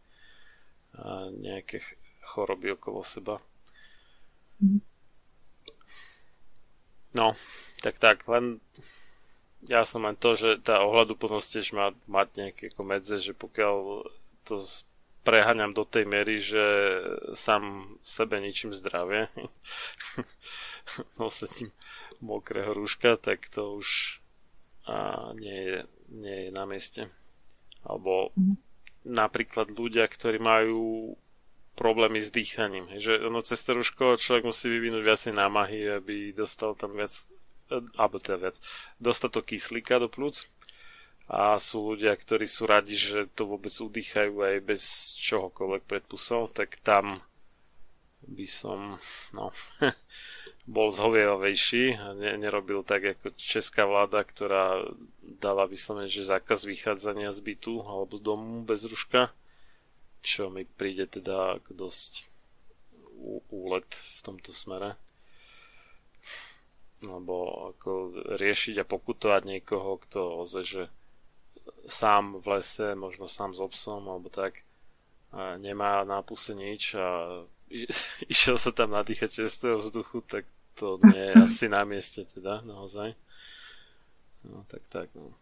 a 0.95 1.27
nejaké 1.35 1.83
choroby 2.23 2.79
okolo 2.79 3.03
seba. 3.03 3.43
Mhm. 4.63 4.81
No, 7.15 7.35
tak 7.79 8.03
tak, 8.03 8.27
len 8.27 8.59
ja 9.69 9.83
som 9.89 10.05
len 10.05 10.17
to, 10.17 10.37
že 10.37 10.61
tá 10.61 10.85
ohľaduplnosť 10.85 11.49
tiež 11.59 11.69
má 11.77 11.93
mať 12.05 12.29
nejaké 12.37 12.63
ako 12.73 12.83
medze, 12.85 13.17
že 13.21 13.33
pokiaľ 13.33 14.05
to 14.45 14.65
preháňam 15.25 15.73
do 15.73 15.89
tej 15.89 16.05
mery, 16.05 16.37
že 16.37 16.65
sám 17.33 17.97
sebe 18.05 18.39
ničím 18.45 18.77
zdravie 18.77 19.33
nosením 21.21 21.73
mokrého 22.21 22.77
rúška, 22.77 23.17
tak 23.17 23.49
to 23.49 23.81
už 23.81 24.21
a 24.85 25.33
nie, 25.33 25.61
je, 25.65 25.79
nie 26.13 26.39
je 26.49 26.51
na 26.53 26.69
mieste. 26.69 27.09
Alebo 27.85 28.37
mm. 28.37 28.57
napríklad 29.09 29.73
ľudia, 29.73 30.05
ktorí 30.05 30.37
majú 30.37 31.17
problémy 31.75 32.21
s 32.21 32.29
dýchaním. 32.29 32.93
Že 33.01 33.29
ono 33.33 33.41
cez 33.41 33.65
to 33.65 33.75
rúško 33.75 34.21
človek 34.21 34.45
musí 34.45 34.69
vyvinúť 34.69 35.03
viacej 35.03 35.33
námahy, 35.35 35.89
aby 35.89 36.37
dostal 36.37 36.77
tam 36.77 36.95
viac 36.95 37.13
alebo 37.97 38.21
teda 38.21 38.39
viac, 38.39 38.57
dostatok 39.01 39.55
kyslíka 39.55 39.99
do 39.99 40.07
plúc. 40.07 40.47
A 41.25 41.57
sú 41.57 41.97
ľudia, 41.97 42.13
ktorí 42.13 42.45
sú 42.45 42.69
radi, 42.69 43.01
že 43.01 43.25
to 43.33 43.49
vôbec 43.49 43.73
udýchajú 43.73 44.45
aj 44.45 44.57
bez 44.61 44.83
čohokoľvek 45.17 45.83
pred 45.89 46.05
pusou, 46.05 46.45
tak 46.53 46.77
tam 46.85 47.25
by 48.29 48.45
som 48.45 49.01
no, 49.33 49.49
bol 50.77 50.93
zhovievavejší 50.93 51.97
a 51.97 52.13
ne, 52.13 52.37
nerobil 52.37 52.85
tak 52.85 53.17
ako 53.17 53.33
česká 53.41 53.89
vláda, 53.89 54.21
ktorá 54.21 54.85
dala 55.25 55.65
vyslovene, 55.65 56.13
že 56.13 56.29
zákaz 56.29 56.69
vychádzania 56.69 57.33
z 57.33 57.41
bytu 57.41 57.81
alebo 57.85 58.21
domu 58.21 58.61
bez 58.61 58.85
ruška, 58.85 59.33
čo 60.21 60.53
mi 60.53 60.69
príde 60.69 61.09
teda 61.09 61.57
dosť 61.73 62.29
úlet 63.49 63.89
v 63.89 64.19
tomto 64.21 64.53
smere 64.53 65.01
alebo 67.09 67.69
ako 67.75 67.91
riešiť 68.41 68.81
a 68.81 68.89
pokutovať 68.89 69.43
niekoho, 69.45 70.01
kto 70.03 70.45
oze, 70.45 70.63
že 70.65 70.83
sám 71.89 72.41
v 72.41 72.59
lese, 72.59 72.97
možno 72.97 73.29
sám 73.29 73.53
s 73.53 73.61
obsom, 73.61 74.05
alebo 74.09 74.29
tak, 74.33 74.65
a 75.35 75.59
nemá 75.59 76.07
na 76.07 76.23
puse 76.23 76.55
nič 76.55 76.95
a 76.95 77.43
išiel 78.33 78.57
sa 78.57 78.71
tam 78.71 78.95
nadýchať 78.95 79.45
čerstvého 79.45 79.83
vzduchu, 79.83 80.23
tak 80.25 80.45
to 80.79 80.99
nie 81.03 81.33
je 81.33 81.35
asi 81.47 81.67
na 81.69 81.83
mieste 81.83 82.25
teda, 82.25 82.63
naozaj. 82.63 83.15
No, 84.45 84.65
tak 84.69 84.85
tak, 84.93 85.09
no. 85.17 85.33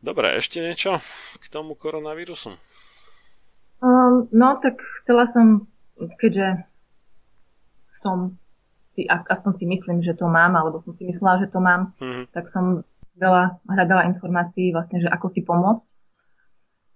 Dobre, 0.00 0.32
ešte 0.32 0.64
niečo 0.64 0.96
k 1.36 1.44
tomu 1.52 1.76
koronavírusu? 1.76 2.56
Um, 3.84 4.28
no, 4.32 4.56
tak 4.60 4.80
chcela 5.00 5.28
som, 5.32 5.68
keďže 6.20 6.64
som 8.00 8.40
si, 8.94 9.06
aspoň 9.06 9.52
si 9.58 9.64
myslím, 9.66 9.98
že 10.02 10.18
to 10.18 10.26
mám, 10.26 10.58
alebo 10.58 10.82
som 10.82 10.94
si 10.98 11.06
myslela, 11.06 11.46
že 11.46 11.48
to 11.50 11.62
mám, 11.62 11.94
mm-hmm. 11.98 12.24
tak 12.34 12.50
som 12.50 12.82
veľa 13.20 13.60
hľadala 13.68 14.08
informácií 14.10 14.72
vlastne, 14.72 15.04
že 15.04 15.08
ako 15.12 15.26
si 15.36 15.44
pomôcť. 15.44 15.84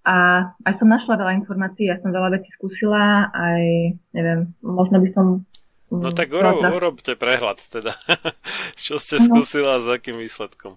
A 0.05 0.17
aj 0.69 0.75
som 0.77 0.89
našla 0.89 1.17
veľa 1.17 1.33
informácií, 1.41 1.89
ja 1.89 1.97
som 2.05 2.13
veľa 2.13 2.37
vecí 2.37 2.53
skúsila, 2.61 3.33
aj 3.33 3.63
neviem, 4.13 4.53
možno 4.61 5.01
by 5.01 5.09
som... 5.17 5.27
No 5.89 6.13
tak 6.13 6.29
urob, 6.35 6.61
urobte 6.61 7.17
prehľad 7.17 7.61
teda. 7.73 7.97
Čo 8.85 9.01
ste 9.01 9.23
no. 9.25 9.41
skúsila 9.41 9.81
s 9.81 9.89
akým 9.89 10.21
výsledkom? 10.21 10.77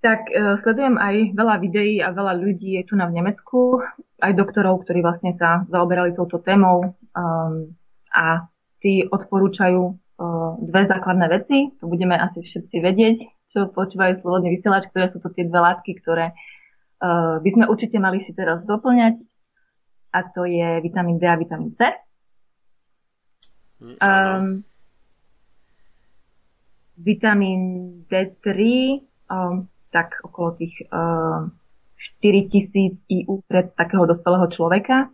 Tak 0.00 0.32
uh, 0.32 0.56
sledujem 0.64 0.96
aj 0.96 1.36
veľa 1.36 1.54
videí 1.60 2.00
a 2.00 2.08
veľa 2.08 2.32
ľudí 2.40 2.80
je 2.80 2.88
tu 2.88 2.96
na 2.96 3.04
v 3.04 3.20
Nemecku, 3.20 3.84
aj 4.24 4.32
doktorov, 4.32 4.88
ktorí 4.88 5.04
vlastne 5.04 5.36
sa 5.36 5.68
zaoberali 5.68 6.16
touto 6.16 6.40
témou 6.40 6.96
um, 7.12 7.68
a 8.10 8.50
tí 8.82 9.06
odporúčajú 9.06 9.80
uh, 9.80 10.52
dve 10.60 10.82
základné 10.90 11.26
veci, 11.30 11.58
to 11.78 11.86
budeme 11.86 12.16
asi 12.18 12.42
všetci 12.42 12.76
vedieť, 12.82 13.18
čo 13.54 13.70
počúvajú 13.70 14.22
slobodný 14.22 14.58
vysielač, 14.58 14.90
ktoré 14.90 15.10
sú 15.10 15.18
to 15.22 15.30
tie 15.34 15.46
dve 15.46 15.58
látky, 15.58 15.98
ktoré 16.02 16.32
uh, 17.02 17.38
by 17.42 17.50
sme 17.54 17.64
určite 17.70 17.96
mali 17.98 18.22
si 18.26 18.32
teraz 18.34 18.62
doplňať 18.66 19.20
a 20.10 20.18
to 20.26 20.42
je 20.46 20.82
vitamín 20.82 21.22
D 21.22 21.24
a 21.26 21.38
vitamín 21.38 21.74
C. 21.78 21.86
Um, 23.80 24.66
vitamín 27.00 27.62
D3 28.10 28.48
um, 29.30 29.70
tak 29.88 30.20
okolo 30.20 30.60
tých 30.60 30.74
uh, 30.92 31.48
4000 32.20 33.00
IU 33.08 33.40
pre 33.48 33.72
takého 33.72 34.04
dospelého 34.04 34.46
človeka. 34.52 35.08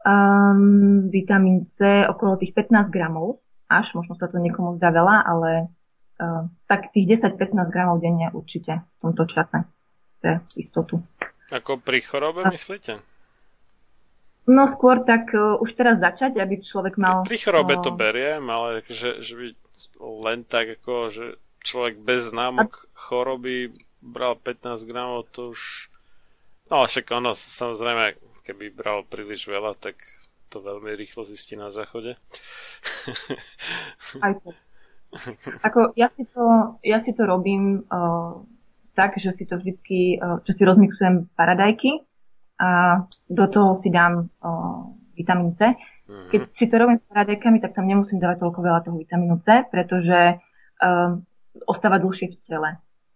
Um, 0.00 1.12
vitamín 1.12 1.68
C 1.76 2.08
okolo 2.08 2.40
tých 2.40 2.56
15 2.56 2.88
gramov, 2.88 3.44
až 3.68 3.92
možno 3.92 4.16
sa 4.16 4.32
to 4.32 4.40
niekomu 4.40 4.80
zdá 4.80 4.88
veľa, 4.88 5.16
ale 5.28 5.50
uh, 6.16 6.48
tak 6.64 6.88
tých 6.96 7.20
10-15 7.20 7.68
gramov 7.68 8.00
denne 8.00 8.32
určite 8.32 8.80
v 8.80 8.98
tomto 9.04 9.28
čase. 9.28 9.68
Pre 10.24 10.40
istotu. 10.56 11.04
Ako 11.52 11.84
pri 11.84 12.00
chorobe 12.00 12.48
myslíte? 12.48 12.96
No 14.48 14.72
skôr 14.72 15.04
tak 15.04 15.28
uh, 15.36 15.60
už 15.60 15.76
teraz 15.76 16.00
začať, 16.00 16.40
aby 16.40 16.64
človek 16.64 16.96
mal... 16.96 17.28
Pri 17.28 17.36
chorobe 17.36 17.76
uh, 17.76 17.84
to 17.84 17.92
beriem, 17.92 18.48
ale 18.48 18.80
že, 18.88 19.20
že 19.20 19.36
by 19.36 19.46
len 20.24 20.48
tak 20.48 20.80
ako, 20.80 21.12
že 21.12 21.26
človek 21.60 22.00
bez 22.00 22.32
známok 22.32 22.88
choroby 22.96 23.76
bral 24.00 24.36
15 24.36 24.88
gramov, 24.88 25.28
to 25.28 25.52
už... 25.52 25.92
No 26.72 26.88
však 26.88 27.04
ono, 27.12 27.36
samozrejme, 27.36 28.16
keby 28.50 28.74
bral 28.74 29.06
príliš 29.06 29.46
veľa, 29.46 29.78
tak 29.78 30.02
to 30.50 30.58
veľmi 30.58 30.90
rýchlo 30.98 31.22
zistí 31.22 31.54
na 31.54 31.70
záchode. 31.70 32.18
Aj 34.18 34.34
to. 34.42 34.50
Ako, 35.62 35.94
ja, 35.94 36.10
si 36.18 36.26
to, 36.26 36.42
ja 36.82 36.98
si 37.06 37.14
to 37.14 37.22
robím 37.26 37.86
uh, 37.86 38.42
tak, 38.98 39.14
že 39.22 39.34
si 39.38 39.46
to 39.46 39.62
vždycky, 39.62 40.18
uh, 40.18 40.42
že 40.42 40.58
si 40.58 40.62
rozmixujem 40.66 41.30
paradajky 41.38 42.02
a 42.58 43.02
do 43.30 43.46
toho 43.46 43.78
si 43.86 43.90
dám 43.94 44.26
uh, 44.42 44.90
vitamín 45.14 45.54
C. 45.54 45.70
Mm-hmm. 46.10 46.30
Keď 46.34 46.40
si 46.58 46.66
to 46.66 46.74
robím 46.74 46.98
s 46.98 47.06
paradajkami, 47.06 47.58
tak 47.62 47.74
tam 47.78 47.86
nemusím 47.86 48.18
dávať 48.18 48.42
toľko 48.42 48.60
veľa 48.66 48.80
toho 48.82 48.98
vitamínu 48.98 49.46
C, 49.46 49.62
pretože 49.70 50.42
um, 50.82 51.22
ostáva 51.70 52.02
dlhšie 52.02 52.34
v 52.34 52.38
tele. 52.50 52.70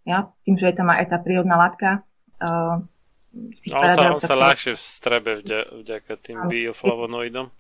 Ja? 0.06 0.30
Tým, 0.46 0.54
že 0.58 0.70
je 0.70 0.78
tam 0.78 0.90
aj 0.94 1.10
tá 1.10 1.18
prírodná 1.18 1.58
látka. 1.58 2.06
Uh, 2.38 2.86
no, 3.70 3.76
on 3.76 3.88
sa, 3.90 4.02
on 4.14 4.20
sa 4.22 4.34
ľahšie 4.38 4.78
strebe 4.78 5.42
vďaka, 5.42 5.66
vďaka 5.82 6.12
tým 6.22 6.38
bioflavonoidom. 6.46 7.50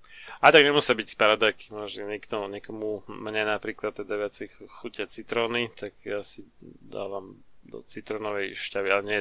A 0.40 0.52
tak 0.52 0.64
nemusia 0.64 0.96
byť 0.96 1.16
paradajky, 1.16 1.72
možno 1.72 2.08
niekto, 2.08 2.48
niekomu, 2.48 3.04
mne 3.08 3.48
napríklad 3.48 3.96
teda 3.96 4.16
viac 4.16 4.34
chutia 4.80 5.08
citróny, 5.08 5.72
tak 5.72 5.96
ja 6.04 6.20
si 6.24 6.44
dávam 6.60 7.40
do 7.64 7.80
citrónovej 7.88 8.52
šťavy, 8.52 8.88
ale 8.92 9.02
nie 9.08 9.20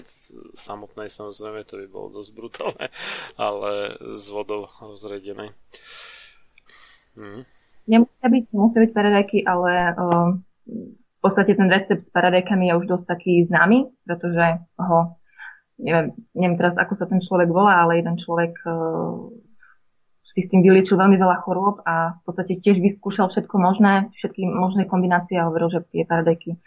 samotnej 0.56 1.08
samozrejme, 1.08 1.64
to 1.64 1.80
by 1.80 1.88
bolo 1.88 2.20
dosť 2.20 2.32
brutálne, 2.36 2.88
ale 3.40 3.96
s 4.20 4.26
vodou 4.28 4.68
rozredenej. 4.84 5.56
Hm. 7.16 7.48
Nemusia 7.88 8.28
byť, 8.28 8.44
nemusia 8.52 8.80
byť 8.84 8.92
paradajky, 8.92 9.38
ale 9.48 9.72
uh, 9.96 10.32
podstate 11.24 11.56
ten 11.56 11.72
recept 11.72 12.04
s 12.04 12.12
paradajkami 12.12 12.68
je 12.68 12.78
už 12.84 12.86
dosť 12.92 13.06
taký 13.08 13.48
známy, 13.48 13.88
pretože 14.04 14.60
ho, 14.76 15.16
neviem, 15.80 16.14
neviem 16.38 16.58
teraz, 16.58 16.74
ako 16.78 16.94
sa 17.00 17.06
ten 17.10 17.22
človek 17.24 17.50
volá, 17.50 17.86
ale 17.86 18.02
jeden 18.02 18.18
človek 18.20 18.54
uh, 18.66 19.30
si 20.34 20.46
s 20.46 20.50
tým 20.50 20.66
vyliečil 20.66 20.98
veľmi 20.98 21.18
veľa 21.18 21.46
chorôb 21.46 21.86
a 21.86 22.18
v 22.18 22.22
podstate 22.26 22.58
tiež 22.62 22.82
vyskúšal 22.82 23.30
všetko 23.30 23.56
možné, 23.62 24.10
všetky 24.18 24.50
možné 24.50 24.90
kombinácie 24.90 25.38
a 25.38 25.46
hovoril, 25.46 25.70
že 25.70 25.86
tie 25.94 26.10
paradajky 26.10 26.58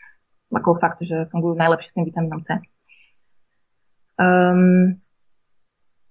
ako 0.55 0.79
fakt, 0.79 1.03
že 1.03 1.27
fungujú 1.35 1.59
najlepšie 1.59 1.91
s 1.91 1.95
tým 1.99 2.07
vitamínom 2.07 2.41
C. 2.47 2.63
Um, 4.17 5.03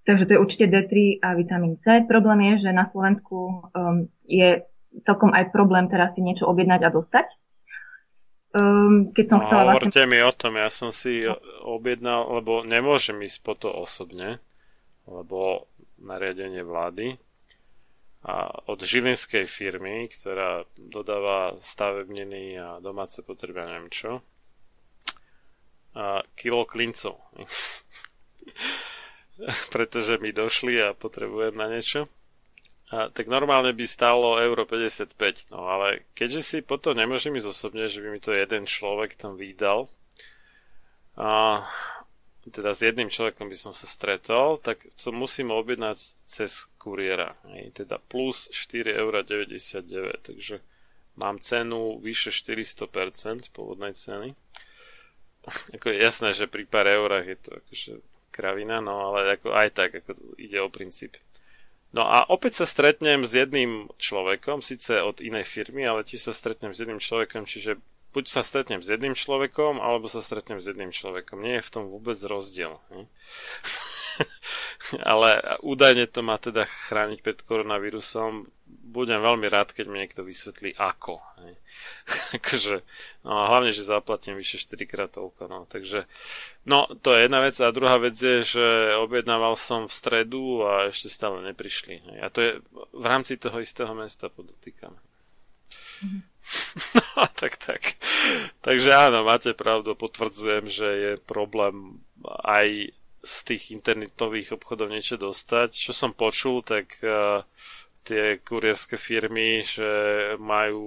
takže 0.04 0.28
to 0.28 0.32
je 0.36 0.42
určite 0.44 0.64
D3 0.68 1.24
a 1.24 1.32
vitamín 1.32 1.80
C. 1.80 2.04
Problém 2.04 2.52
je, 2.52 2.68
že 2.68 2.76
na 2.76 2.92
Slovensku 2.92 3.72
um, 3.72 4.04
je 4.28 4.60
celkom 5.08 5.32
aj 5.32 5.48
problém 5.56 5.88
teraz 5.88 6.12
si 6.12 6.20
niečo 6.20 6.44
objednať 6.44 6.80
a 6.84 6.92
dostať 6.92 7.26
um, 8.56 9.12
keď 9.12 9.24
som 9.28 9.38
no, 9.38 9.46
chcela... 9.46 9.70
Hovorte 9.76 10.00
vlastne... 10.00 10.10
mi 10.10 10.18
o 10.24 10.32
tom, 10.32 10.52
ja 10.56 10.68
som 10.72 10.90
si 10.90 11.22
objednal, 11.62 12.40
lebo 12.40 12.64
nemôžem 12.64 13.20
ísť 13.22 13.38
po 13.44 13.54
to 13.54 13.68
osobne, 13.68 14.40
lebo 15.04 15.68
nariadenie 16.00 16.64
vlády 16.64 17.20
a 18.26 18.50
od 18.66 18.82
žilinskej 18.82 19.46
firmy, 19.46 20.10
ktorá 20.10 20.66
dodáva 20.74 21.54
stavebniny 21.62 22.58
a 22.58 22.82
domáce 22.82 23.22
potreby, 23.22 23.62
neviem 23.62 23.86
čo, 23.86 24.18
a 25.94 26.26
kilo 26.34 26.66
klincov. 26.66 27.22
Pretože 29.74 30.18
mi 30.18 30.34
došli 30.34 30.82
a 30.82 30.96
potrebujem 30.96 31.54
na 31.54 31.70
niečo. 31.70 32.10
A, 32.86 33.10
tak 33.10 33.26
normálne 33.26 33.74
by 33.74 33.82
stálo 33.82 34.38
euro 34.38 34.62
55, 34.62 35.50
no 35.50 35.66
ale 35.66 36.06
keďže 36.14 36.42
si 36.42 36.58
potom 36.62 36.94
nemôžem 36.94 37.34
ísť 37.34 37.50
osobne, 37.50 37.90
že 37.90 37.98
by 37.98 38.08
mi 38.14 38.20
to 38.22 38.30
jeden 38.30 38.62
človek 38.62 39.18
tam 39.18 39.34
vydal, 39.34 39.90
a, 41.18 41.64
teda 42.46 42.70
s 42.70 42.86
jedným 42.86 43.10
človekom 43.10 43.50
by 43.50 43.58
som 43.58 43.74
sa 43.74 43.90
stretol, 43.90 44.62
tak 44.62 44.86
to 44.94 45.10
musím 45.10 45.50
objednať 45.50 45.98
cez 46.22 46.70
kuriéra, 46.78 47.34
teda 47.74 47.98
plus 47.98 48.46
4,99 48.54 49.90
eur, 49.90 50.14
takže 50.22 50.62
mám 51.18 51.42
cenu 51.42 51.98
vyše 51.98 52.30
400% 52.30 53.50
pôvodnej 53.50 53.98
ceny. 53.98 54.38
Ako 55.74 55.90
je 55.90 55.98
jasné, 55.98 56.30
že 56.30 56.46
pri 56.46 56.70
pár 56.70 56.86
eurách 56.86 57.26
je 57.26 57.38
to 57.38 57.50
akože 57.58 57.92
kravina, 58.30 58.78
no 58.78 59.10
ale 59.10 59.40
ako 59.40 59.50
aj 59.50 59.68
tak, 59.74 59.90
ako 60.04 60.14
ide 60.38 60.62
o 60.62 60.70
princíp. 60.70 61.18
No 61.94 62.02
a 62.02 62.26
opäť 62.26 62.62
sa 62.62 62.66
stretnem 62.66 63.22
s 63.22 63.32
jedným 63.32 63.88
človekom, 63.96 64.60
síce 64.60 65.00
od 65.00 65.22
inej 65.22 65.46
firmy, 65.46 65.86
ale 65.86 66.02
tiež 66.02 66.30
sa 66.30 66.34
stretnem 66.34 66.74
s 66.74 66.82
jedným 66.82 66.98
človekom, 66.98 67.46
čiže 67.46 67.78
buď 68.16 68.26
sa 68.26 68.40
stretnem 68.40 68.80
s 68.80 68.88
jedným 68.88 69.12
človekom, 69.12 69.76
alebo 69.76 70.08
sa 70.08 70.24
stretnem 70.24 70.58
s 70.58 70.66
jedným 70.66 70.88
človekom. 70.88 71.36
Nie 71.40 71.60
je 71.60 71.68
v 71.68 71.72
tom 71.72 71.84
vôbec 71.92 72.16
rozdiel. 72.24 72.80
ale 75.12 75.60
údajne 75.60 76.08
to 76.08 76.24
má 76.24 76.40
teda 76.40 76.64
chrániť 76.88 77.20
pred 77.20 77.38
koronavírusom 77.44 78.48
budem 78.86 79.18
veľmi 79.18 79.50
rád, 79.50 79.74
keď 79.74 79.86
mi 79.90 79.98
niekto 79.98 80.22
vysvetlí 80.22 80.78
ako. 80.78 81.18
Takže, 82.32 82.80
no 83.26 83.30
a 83.34 83.42
hlavne, 83.50 83.74
že 83.74 83.82
zaplatím 83.82 84.38
vyše 84.38 84.62
4 84.62 84.86
krát 84.86 85.10
toľko. 85.10 85.50
No. 85.50 85.66
Takže, 85.66 86.06
no 86.64 86.86
to 87.02 87.12
je 87.12 87.26
jedna 87.26 87.42
vec. 87.42 87.58
A 87.58 87.74
druhá 87.74 87.98
vec 87.98 88.14
je, 88.14 88.46
že 88.46 88.66
objednával 88.96 89.58
som 89.58 89.90
v 89.90 89.96
stredu 89.98 90.62
a 90.62 90.88
ešte 90.88 91.10
stále 91.10 91.42
neprišli. 91.42 92.00
Hej. 92.00 92.18
A 92.22 92.26
to 92.30 92.38
je 92.40 92.50
v 92.94 93.06
rámci 93.06 93.34
toho 93.36 93.58
istého 93.58 93.90
mesta 93.92 94.30
podotýkam. 94.30 94.94
Mm-hmm. 94.94 96.22
No, 97.16 97.26
tak, 97.32 97.56
tak. 97.56 97.96
Takže 98.60 98.92
áno, 98.92 99.24
máte 99.24 99.56
pravdu, 99.56 99.96
potvrdzujem, 99.96 100.68
že 100.68 100.86
je 100.86 101.12
problém 101.16 102.04
aj 102.44 102.92
z 103.26 103.36
tých 103.42 103.74
internetových 103.74 104.54
obchodov 104.54 104.92
niečo 104.92 105.18
dostať. 105.18 105.74
Čo 105.74 105.92
som 105.96 106.14
počul, 106.14 106.62
tak 106.62 107.02
uh, 107.02 107.42
tie 108.06 108.38
kurierské 108.38 108.94
firmy, 108.94 109.66
že 109.66 109.90
majú 110.38 110.86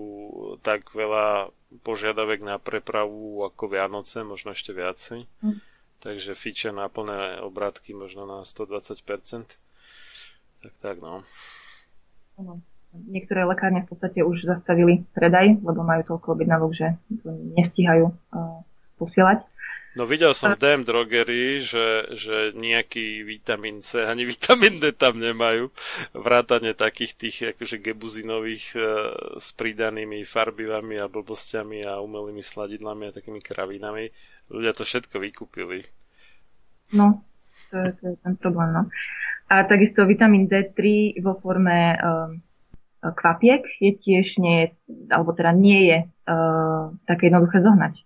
tak 0.63 0.95
veľa 0.95 1.51
požiadavek 1.84 2.39
na 2.41 2.55
prepravu 2.57 3.43
ako 3.45 3.63
Vianoce, 3.67 4.24
možno 4.24 4.55
ešte 4.55 4.72
viacej. 4.72 5.28
Mm. 5.43 5.59
Takže 5.99 6.32
fičia 6.32 6.72
na 6.72 6.88
plné 6.88 7.43
obratky 7.43 7.91
možno 7.91 8.24
na 8.24 8.47
120%. 8.47 9.03
Tak 10.63 10.74
tak, 10.80 10.97
no. 11.03 11.28
Niektoré 12.95 13.43
lekárne 13.43 13.84
v 13.84 13.89
podstate 13.91 14.24
už 14.24 14.47
zastavili 14.47 15.03
predaj, 15.11 15.59
lebo 15.59 15.84
majú 15.84 16.15
toľko 16.15 16.39
objednávok, 16.39 16.72
že 16.72 16.88
to 17.22 17.36
nestíhajú 17.59 18.09
uh, 18.09 18.63
posielať. 18.95 19.43
No 19.97 20.05
videl 20.05 20.37
som 20.37 20.53
v 20.53 20.61
DM 20.61 20.85
drogerii, 20.85 21.65
že, 21.65 22.13
že 22.13 22.53
nejaký 22.53 23.25
vitamín 23.25 23.81
C 23.81 24.05
ani 24.05 24.21
vitamín 24.33 24.77
D 24.77 24.93
tam 24.93 25.17
nemajú. 25.17 25.73
Vrátane 26.13 26.77
takých 26.77 27.17
tých 27.17 27.37
akože 27.57 27.81
gebuzinových 27.81 28.65
e, 28.77 28.79
s 29.41 29.49
pridanými 29.57 30.21
farbivami 30.29 31.01
a 31.01 31.09
blbosťami 31.09 31.89
a 31.89 32.05
umelými 32.05 32.45
sladidlami 32.45 33.09
a 33.09 33.15
takými 33.17 33.41
kravinami. 33.41 34.13
Ľudia 34.53 34.77
to 34.77 34.85
všetko 34.85 35.17
vykúpili. 35.17 35.81
No, 36.93 37.25
to 37.73 37.81
je, 37.81 37.89
to 37.97 38.03
je 38.13 38.15
ten 38.21 38.33
problém, 38.37 38.69
no. 38.69 38.83
A 39.49 39.65
takisto 39.65 40.05
vitamín 40.05 40.45
D3 40.45 41.17
vo 41.25 41.41
forme 41.41 41.97
um, 41.97 42.37
kvapiek 43.01 43.65
je 43.81 43.97
tiež 43.97 44.37
nie, 44.37 44.69
alebo 45.09 45.33
teda 45.33 45.49
nie 45.57 45.89
je 45.89 45.97
uh, 46.05 46.93
také 47.09 47.33
jednoduché 47.33 47.65
zohnať, 47.65 47.97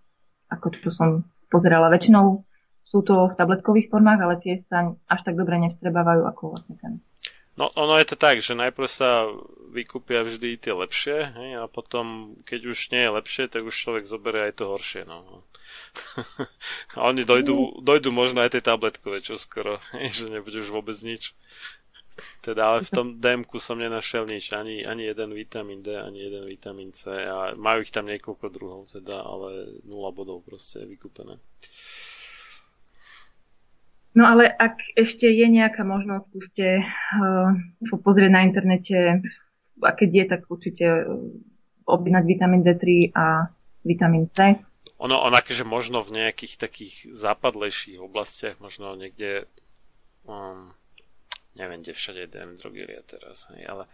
ako 0.48 0.66
čo 0.80 0.90
som 0.96 1.10
pozerala. 1.54 1.94
Väčšinou 1.94 2.42
sú 2.90 3.06
to 3.06 3.30
v 3.30 3.38
tabletkových 3.38 3.94
formách, 3.94 4.20
ale 4.26 4.36
tie 4.42 4.66
sa 4.66 4.90
až 5.06 5.22
tak 5.22 5.38
dobre 5.38 5.62
nevstrebávajú 5.62 6.26
ako 6.26 6.44
vlastne 6.58 6.76
ten. 6.82 6.94
No, 7.54 7.70
ono 7.78 8.02
je 8.02 8.10
to 8.10 8.18
tak, 8.18 8.42
že 8.42 8.58
najprv 8.58 8.90
sa 8.90 9.30
vykúpia 9.70 10.26
vždy 10.26 10.58
tie 10.58 10.74
lepšie 10.74 11.18
hej, 11.38 11.52
a 11.62 11.70
potom, 11.70 12.38
keď 12.50 12.74
už 12.74 12.78
nie 12.90 13.06
je 13.06 13.14
lepšie, 13.14 13.44
tak 13.46 13.62
už 13.62 13.74
človek 13.74 14.10
zoberie 14.10 14.50
aj 14.50 14.58
to 14.58 14.66
horšie. 14.70 15.06
No. 15.06 15.46
a 16.98 17.00
oni 17.06 17.26
dojdú, 17.26 17.82
dojdú 17.86 18.10
možno 18.10 18.42
aj 18.42 18.58
tej 18.58 18.64
tabletkové 18.66 19.22
čo 19.22 19.38
skoro, 19.38 19.78
že 20.18 20.30
nebude 20.34 20.62
už 20.62 20.74
vôbec 20.74 20.98
nič. 21.06 21.38
Teda 22.44 22.70
ale 22.70 22.86
v 22.86 22.92
tom 22.94 23.08
DMku 23.18 23.58
som 23.58 23.82
nenašiel 23.82 24.30
nič, 24.30 24.54
ani, 24.54 24.86
ani 24.86 25.10
jeden 25.10 25.34
vitamín 25.34 25.82
D, 25.82 25.98
ani 25.98 26.30
jeden 26.30 26.46
vitamín 26.46 26.94
C. 26.94 27.10
A 27.10 27.58
majú 27.58 27.82
ich 27.82 27.94
tam 27.94 28.06
niekoľko 28.06 28.46
druhov, 28.54 28.82
teda, 28.94 29.24
ale 29.24 29.82
nula 29.88 30.14
bodov 30.14 30.46
proste 30.46 30.86
vykúpené. 30.86 31.42
No 34.14 34.30
ale 34.30 34.46
ak 34.46 34.78
ešte 34.94 35.26
je 35.26 35.48
nejaká 35.50 35.82
možnosť, 35.82 36.24
skúste 36.30 36.68
uh, 36.86 37.50
pozrieť 37.98 38.30
na 38.30 38.46
internete, 38.46 39.26
aké 39.82 40.06
je, 40.06 40.24
tak 40.30 40.46
určite 40.46 40.86
uh, 40.86 41.18
objednať 41.90 42.24
vitamín 42.30 42.62
D3 42.62 43.10
a 43.18 43.50
vitamín 43.82 44.30
C. 44.30 44.62
Ono, 45.02 45.18
ono 45.18 45.36
akože 45.36 45.66
možno 45.66 46.06
v 46.06 46.22
nejakých 46.22 46.62
takých 46.62 47.10
západlejších 47.10 47.98
oblastiach, 47.98 48.62
možno 48.62 48.94
niekde 48.94 49.50
um, 50.30 50.78
neviem, 51.54 51.82
kde 51.82 51.94
všade 51.94 52.22
idem 52.26 52.58
drogeria 52.58 53.02
teraz, 53.06 53.50
hej, 53.54 53.66
ale 53.70 53.86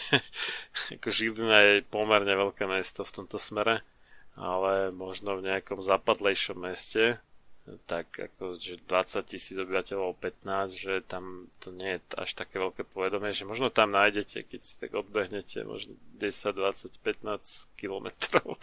ako 0.96 1.08
Žilina 1.08 1.58
je 1.60 1.74
pomerne 1.84 2.32
veľké 2.32 2.64
mesto 2.64 3.04
v 3.04 3.14
tomto 3.22 3.36
smere, 3.36 3.84
ale 4.36 4.88
možno 4.92 5.36
v 5.36 5.52
nejakom 5.52 5.84
západlejšom 5.84 6.56
meste 6.56 7.20
tak 7.86 8.18
ako, 8.18 8.58
že 8.58 8.82
20 8.90 9.22
tisíc 9.22 9.54
obyvateľov 9.54 10.18
15, 10.18 10.74
že 10.74 10.94
tam 11.06 11.46
to 11.62 11.70
nie 11.70 11.94
je 11.94 12.00
až 12.18 12.34
také 12.34 12.58
veľké 12.58 12.82
povedomie, 12.82 13.30
že 13.30 13.46
možno 13.46 13.70
tam 13.70 13.94
nájdete, 13.94 14.50
keď 14.50 14.60
si 14.66 14.74
tak 14.82 14.90
odbehnete 14.98 15.62
možno 15.62 15.94
10, 16.18 16.58
20, 16.58 16.98
15 16.98 17.78
kilometrov 17.78 18.58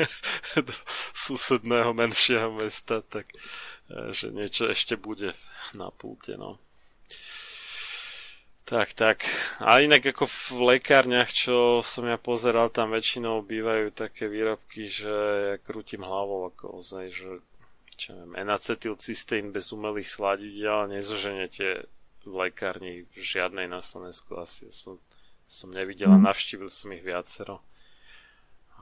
do 0.68 0.74
susedného 1.12 1.92
menšieho 1.92 2.48
mesta, 2.56 3.04
tak 3.04 3.28
e, 3.92 4.16
že 4.16 4.32
niečo 4.32 4.72
ešte 4.72 4.96
bude 4.96 5.36
na 5.76 5.92
pulte, 5.92 6.40
no. 6.40 6.56
Tak, 8.68 8.92
tak. 8.92 9.24
A 9.64 9.80
inak 9.80 10.04
ako 10.12 10.28
v 10.28 10.76
lekárniach, 10.76 11.32
čo 11.32 11.80
som 11.80 12.04
ja 12.04 12.20
pozeral, 12.20 12.68
tam 12.68 12.92
väčšinou 12.92 13.40
bývajú 13.40 13.96
také 13.96 14.28
výrobky, 14.28 14.84
že 14.84 15.08
ja 15.08 15.56
krútim 15.56 16.04
hlavou 16.04 16.52
ako 16.52 16.84
ozaj, 16.84 17.08
že 17.08 17.40
čo 17.96 18.12
neviem, 18.12 18.44
enacetylcysteín 18.44 19.56
bez 19.56 19.72
umelých 19.72 20.12
sladidiel 20.12 20.84
nezoženete 20.84 21.88
v 22.28 22.32
lekárni 22.36 23.08
žiadnej 23.16 23.72
na 23.72 23.80
Slovensku 23.80 24.36
asi. 24.36 24.68
Som, 24.68 25.00
som 25.48 25.72
nevidel 25.72 26.12
a 26.12 26.20
mhm. 26.20 26.28
navštívil 26.28 26.68
som 26.68 26.92
ich 26.92 27.00
viacero. 27.00 27.64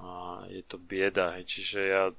A 0.03 0.43
je 0.51 0.67
to 0.67 0.83
bieda, 0.83 1.39
čiže 1.47 1.79
ja 1.79 2.11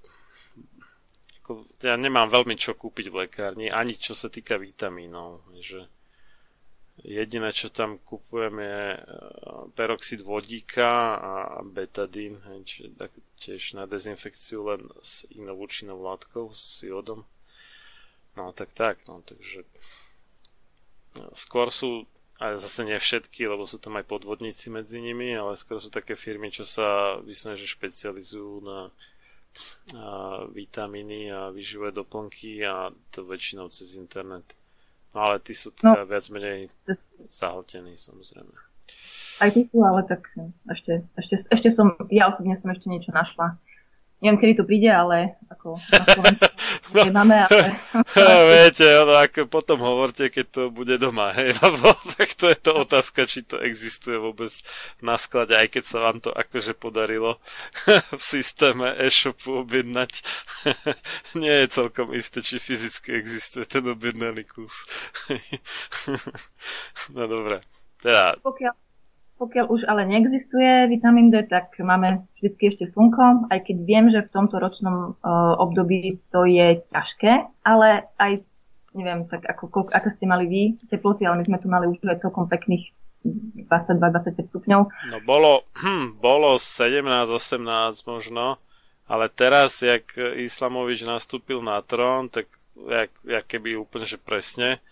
ako, 1.44 1.68
ja 1.84 2.00
nemám 2.00 2.32
veľmi 2.32 2.56
čo 2.56 2.80
kúpiť 2.80 3.12
v 3.12 3.28
lekárni, 3.28 3.68
ani 3.68 3.96
čo 3.96 4.16
sa 4.16 4.32
týka 4.32 4.56
vitamínov, 4.56 5.44
že 5.60 5.86
Jediné, 7.06 7.54
čo 7.54 7.70
tam 7.70 8.02
kupujem 8.02 8.58
je 8.58 8.82
eh, 8.94 9.02
peroxid 9.78 10.26
vodíka 10.26 11.18
a 11.18 11.34
betadín, 11.62 12.42
čiže 12.66 12.90
tiež 13.38 13.78
na 13.78 13.86
dezinfekciu 13.86 14.66
len 14.66 14.82
s 15.06 15.22
inou 15.30 15.62
účinnou 15.62 16.02
látkou, 16.02 16.50
s 16.54 16.82
jodom. 16.82 17.22
No 18.34 18.50
tak 18.54 18.74
tak, 18.74 19.06
no 19.06 19.22
takže 19.22 19.62
eh, 19.62 21.30
skôr 21.38 21.70
sú 21.70 22.10
aj 22.38 22.62
zase 22.62 22.86
nie 22.86 22.98
všetky, 22.98 23.50
lebo 23.50 23.66
sú 23.66 23.82
tam 23.82 23.98
aj 23.98 24.06
podvodníci 24.06 24.70
medzi 24.70 25.02
nimi, 25.02 25.34
ale 25.34 25.58
skôr 25.58 25.82
sú 25.82 25.90
také 25.90 26.14
firmy, 26.14 26.54
čo 26.54 26.70
sa 26.70 27.18
vysne, 27.26 27.58
že 27.58 27.66
špecializujú 27.66 28.62
na 28.62 28.94
a, 29.98 30.46
vitamíny 30.46 31.34
a 31.34 31.50
vyživové 31.50 31.92
doplnky 31.92 32.62
a 32.62 32.94
to 33.10 33.26
väčšinou 33.26 33.74
cez 33.74 33.98
internet. 33.98 34.57
No 35.18 35.26
ale 35.26 35.42
tí 35.42 35.58
sú 35.58 35.74
teda 35.74 36.06
no, 36.06 36.06
viac 36.06 36.30
menej 36.30 36.70
zahltení 37.26 37.98
samozrejme. 37.98 38.54
Aj 39.42 39.50
tí 39.50 39.66
sú, 39.66 39.82
ale 39.82 40.06
tak 40.06 40.30
ešte, 40.70 41.10
ešte, 41.18 41.42
ešte 41.50 41.74
som, 41.74 41.98
ja 42.14 42.30
osobne 42.30 42.54
som 42.62 42.70
ešte 42.70 42.86
niečo 42.86 43.10
našla 43.10 43.58
neviem, 44.18 44.38
kedy 44.42 44.54
to 44.58 44.64
príde, 44.66 44.90
ale 44.90 45.38
ako 45.54 45.78
na 45.94 46.32
no, 46.94 47.02
nemáme, 47.06 47.36
ale... 47.46 47.78
Viete, 48.50 48.86
ono, 48.98 49.14
ako 49.14 49.46
potom 49.46 49.78
hovorte, 49.86 50.34
keď 50.34 50.46
to 50.50 50.62
bude 50.74 50.98
doma, 50.98 51.30
hej, 51.38 51.54
lebo 51.62 51.94
tak 52.18 52.34
to 52.34 52.50
je 52.50 52.58
to 52.58 52.72
otázka, 52.82 53.30
či 53.30 53.46
to 53.46 53.62
existuje 53.62 54.18
vôbec 54.18 54.50
na 55.06 55.22
sklade, 55.22 55.54
aj 55.54 55.70
keď 55.70 55.84
sa 55.86 55.98
vám 56.02 56.18
to 56.18 56.34
akože 56.34 56.74
podarilo 56.74 57.38
v 58.10 58.22
systéme 58.22 58.90
e-shopu 58.98 59.62
objednať. 59.62 60.26
Nie 61.38 61.66
je 61.66 61.78
celkom 61.78 62.10
isté, 62.18 62.42
či 62.42 62.58
fyzicky 62.58 63.14
existuje 63.14 63.70
ten 63.70 63.86
objednaný 63.86 64.50
kus. 64.50 64.90
no 67.14 67.30
dobre. 67.30 67.62
Teda... 68.02 68.38
Pokiaľ 68.42 68.87
pokiaľ 69.38 69.66
už 69.70 69.86
ale 69.86 70.10
neexistuje 70.10 70.90
vitamín 70.90 71.30
D, 71.30 71.46
tak 71.46 71.78
máme 71.78 72.26
vždy 72.42 72.58
ešte 72.58 72.86
slnko, 72.92 73.50
aj 73.54 73.60
keď 73.70 73.78
viem, 73.86 74.06
že 74.10 74.26
v 74.26 74.34
tomto 74.34 74.58
ročnom 74.58 75.14
uh, 75.14 75.54
období 75.62 76.18
to 76.34 76.50
je 76.50 76.82
ťažké, 76.90 77.46
ale 77.62 78.10
aj, 78.18 78.42
neviem, 78.98 79.30
tak 79.30 79.46
ako, 79.46 79.94
ako 79.94 80.08
ste 80.18 80.26
mali 80.26 80.46
vy 80.50 80.62
teploty, 80.90 81.30
ale 81.30 81.42
my 81.42 81.46
sme 81.46 81.62
tu 81.62 81.68
mali 81.70 81.86
už 81.86 82.02
aj 82.02 82.26
celkom 82.26 82.50
pekných 82.50 82.90
22-25 83.26 84.50
stupňov. 84.54 84.82
No 85.14 85.18
bolo, 85.22 85.70
hm, 85.78 86.18
bolo 86.18 86.58
17-18 86.58 88.10
možno, 88.10 88.58
ale 89.06 89.30
teraz, 89.30 89.86
jak 89.86 90.18
Islamovič 90.18 91.06
nastúpil 91.06 91.62
na 91.62 91.80
trón, 91.86 92.28
tak 92.28 92.50
jak, 92.76 93.12
jak 93.26 93.46
keby 93.46 93.80
úplne, 93.80 94.06
že 94.06 94.22
presne, 94.22 94.84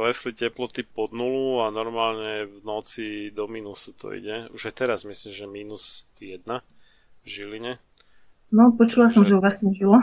klesli 0.00 0.32
teploty 0.32 0.80
pod 0.80 1.12
nulu 1.12 1.60
a 1.60 1.68
normálne 1.68 2.48
v 2.48 2.64
noci 2.64 3.28
do 3.28 3.44
minusu 3.44 3.92
to 3.92 4.16
ide. 4.16 4.48
Už 4.56 4.72
aj 4.72 4.74
teraz 4.80 5.04
myslím, 5.04 5.32
že 5.36 5.44
minus 5.44 5.84
1 6.24 6.40
v 6.48 7.26
Žiline. 7.28 7.76
No, 8.48 8.72
počula 8.72 9.12
som, 9.12 9.28
že 9.28 9.36
u 9.36 9.44
vás 9.44 9.60
snežilo. 9.60 10.00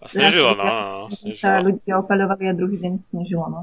A 0.00 0.06
snežilo, 0.08 0.56
no, 0.56 0.64
no, 0.64 1.12
snežilo. 1.12 1.44
Sa 1.44 1.60
ľudia 1.60 2.00
opaľovali 2.00 2.44
a 2.48 2.56
druhý 2.56 2.80
deň 2.80 2.92
snežilo, 3.12 3.44
no. 3.52 3.60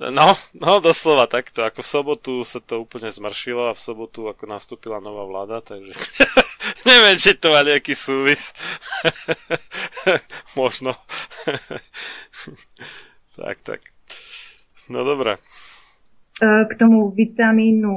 No, 0.00 0.34
no 0.56 0.80
doslova 0.80 1.28
takto. 1.28 1.62
Ako 1.62 1.84
v 1.84 1.92
sobotu 1.92 2.32
sa 2.48 2.58
to 2.58 2.82
úplne 2.82 3.12
zmršilo 3.12 3.70
a 3.70 3.76
v 3.76 3.84
sobotu 3.84 4.26
ako 4.32 4.48
nastúpila 4.48 4.98
nová 4.98 5.28
vláda, 5.28 5.60
takže 5.60 5.92
neviem, 6.88 7.20
či 7.20 7.36
to 7.36 7.52
má 7.52 7.60
nejaký 7.62 7.92
súvis. 7.92 8.56
Možno. 10.58 10.96
Tak, 13.36 13.56
tak. 13.64 13.80
No 14.92 15.04
dobré. 15.04 15.40
E, 16.40 16.46
k 16.68 16.72
tomu 16.76 17.08
vitamínu 17.14 17.92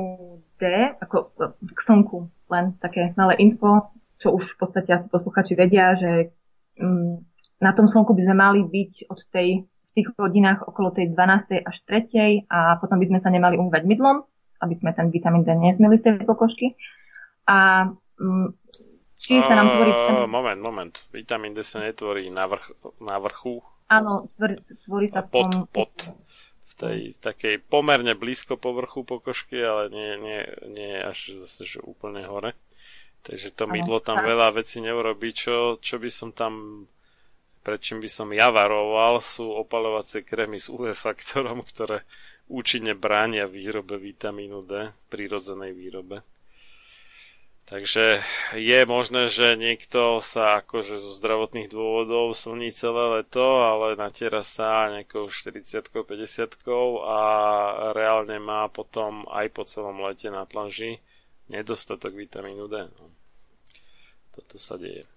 D, 0.55 0.63
ako 1.01 1.35
e, 1.35 1.51
k 1.59 1.79
slnku, 1.83 2.17
len 2.51 2.77
také 2.79 3.11
malé 3.19 3.35
info, 3.43 3.91
čo 4.19 4.31
už 4.31 4.47
v 4.55 4.57
podstate 4.59 4.91
asi 4.95 5.07
posluchači 5.11 5.59
vedia, 5.59 5.95
že 5.99 6.31
mm, 6.79 7.13
na 7.59 7.71
tom 7.75 7.91
slnku 7.91 8.15
by 8.15 8.21
sme 8.23 8.35
mali 8.35 8.61
byť 8.63 9.11
od 9.11 9.19
tej, 9.31 9.67
v 9.67 9.91
tých 9.91 10.07
hodinách 10.15 10.63
okolo 10.63 10.95
tej 10.95 11.11
12. 11.11 11.67
až 11.67 11.75
3. 11.83 12.47
a 12.47 12.79
potom 12.79 12.99
by 12.99 13.05
sme 13.11 13.19
sa 13.19 13.29
nemali 13.31 13.59
umývať 13.59 13.83
mydlom, 13.83 14.23
aby 14.63 14.73
sme 14.79 14.95
ten 14.95 15.11
vitamín 15.11 15.43
D 15.43 15.51
nezmili 15.51 15.99
z 15.99 16.03
tej 16.03 16.13
pokožky. 16.23 16.79
A 17.49 17.91
mm, 18.19 18.55
či 19.19 19.41
sa 19.41 19.57
nám 19.57 19.79
tvorí... 19.79 19.91
Moment, 20.29 20.59
moment. 20.61 20.93
Vitamín 21.11 21.57
D 21.57 21.65
sa 21.65 21.81
netvorí 21.81 22.29
na, 22.29 22.45
vrch, 22.45 22.71
na 23.01 23.17
vrchu 23.19 23.59
Áno, 23.91 24.29
tvorí 24.85 25.07
sa 25.13 25.21
pod, 25.21 25.49
tom... 25.51 25.69
pod 25.69 25.93
v 26.65 26.73
tej 26.75 26.99
takej 27.21 27.61
pomerne 27.69 28.17
blízko 28.17 28.57
povrchu 28.57 29.05
pokožky, 29.05 29.61
ale 29.61 29.87
nie, 29.93 30.11
nie, 30.19 30.41
nie 30.73 30.93
až 30.99 31.37
zase, 31.45 31.77
že 31.77 31.79
úplne 31.85 32.25
hore. 32.25 32.57
Takže 33.25 33.53
to 33.53 33.65
mydlo 33.65 34.01
tam 34.01 34.21
veľa 34.21 34.53
vecí 34.53 34.81
neurobí, 34.81 35.33
čo, 35.33 35.81
čo 35.81 35.97
by 35.97 36.09
som 36.13 36.29
tam 36.29 36.85
prečím 37.65 37.97
by 37.97 38.05
som 38.05 38.29
ja 38.29 38.53
varoval, 38.53 39.17
sú 39.17 39.49
opalovacie 39.49 40.21
krémy 40.21 40.61
s 40.61 40.69
UV 40.73 40.93
faktorom, 40.93 41.65
ktoré 41.65 42.05
účinne 42.45 42.93
bránia 42.93 43.49
výrobe 43.49 43.97
vitamínu 43.97 44.61
D, 44.69 44.93
prírodzenej 45.09 45.73
výrobe. 45.73 46.21
Takže 47.65 48.21
je 48.53 48.79
možné, 48.85 49.25
že 49.25 49.57
niekto 49.57 50.21
sa 50.21 50.61
akože 50.61 51.01
zo 51.01 51.11
zdravotných 51.17 51.65
dôvodov 51.73 52.37
slní 52.37 52.69
celé 52.69 53.19
leto, 53.21 53.41
ale 53.41 53.97
natiera 53.97 54.45
sa 54.45 54.93
nejakou 54.93 55.25
40 55.33 55.89
50 55.89 56.61
a 57.01 57.19
reálne 57.97 58.37
má 58.37 58.69
potom 58.69 59.25
aj 59.33 59.49
po 59.49 59.65
celom 59.65 59.97
lete 60.05 60.29
na 60.29 60.45
planži 60.45 61.01
nedostatok 61.49 62.13
vitamínu 62.13 62.69
D. 62.69 62.85
No. 62.85 63.09
Toto 64.37 64.61
sa 64.61 64.77
deje. 64.77 65.09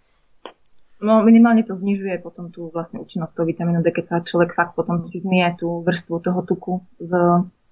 No 1.04 1.20
minimálne 1.20 1.68
to 1.68 1.76
znižuje 1.76 2.16
potom 2.24 2.48
tú 2.48 2.72
vlastne 2.72 2.96
účinnosť 2.96 3.36
toho 3.36 3.44
vitamínu 3.44 3.84
D, 3.84 3.92
keď 3.92 4.04
sa 4.08 4.16
človek 4.24 4.56
fakt 4.56 4.72
potom 4.72 5.04
zmie 5.04 5.52
tú 5.60 5.84
vrstvu 5.84 6.16
toho 6.24 6.40
tuku 6.48 6.80
z, 6.96 7.12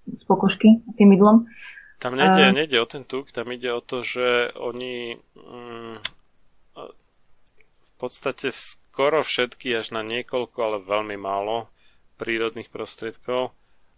z 0.04 0.22
pokožky 0.28 0.84
tým 1.00 1.16
mydlom. 1.16 1.48
Tam 1.96 2.12
nejde, 2.12 2.44
uh, 2.48 2.52
nejde 2.52 2.76
o 2.76 2.86
ten 2.86 3.04
tuk, 3.08 3.32
tam 3.32 3.48
ide 3.52 3.72
o 3.72 3.80
to, 3.80 4.04
že 4.04 4.52
oni 4.56 5.16
mm, 5.36 5.96
v 6.76 7.94
podstate 7.96 8.52
skoro 8.52 9.24
všetky, 9.24 9.72
až 9.72 9.96
na 9.96 10.04
niekoľko, 10.04 10.58
ale 10.60 10.84
veľmi 10.84 11.16
málo 11.16 11.72
prírodných 12.20 12.68
prostriedkov 12.68 13.56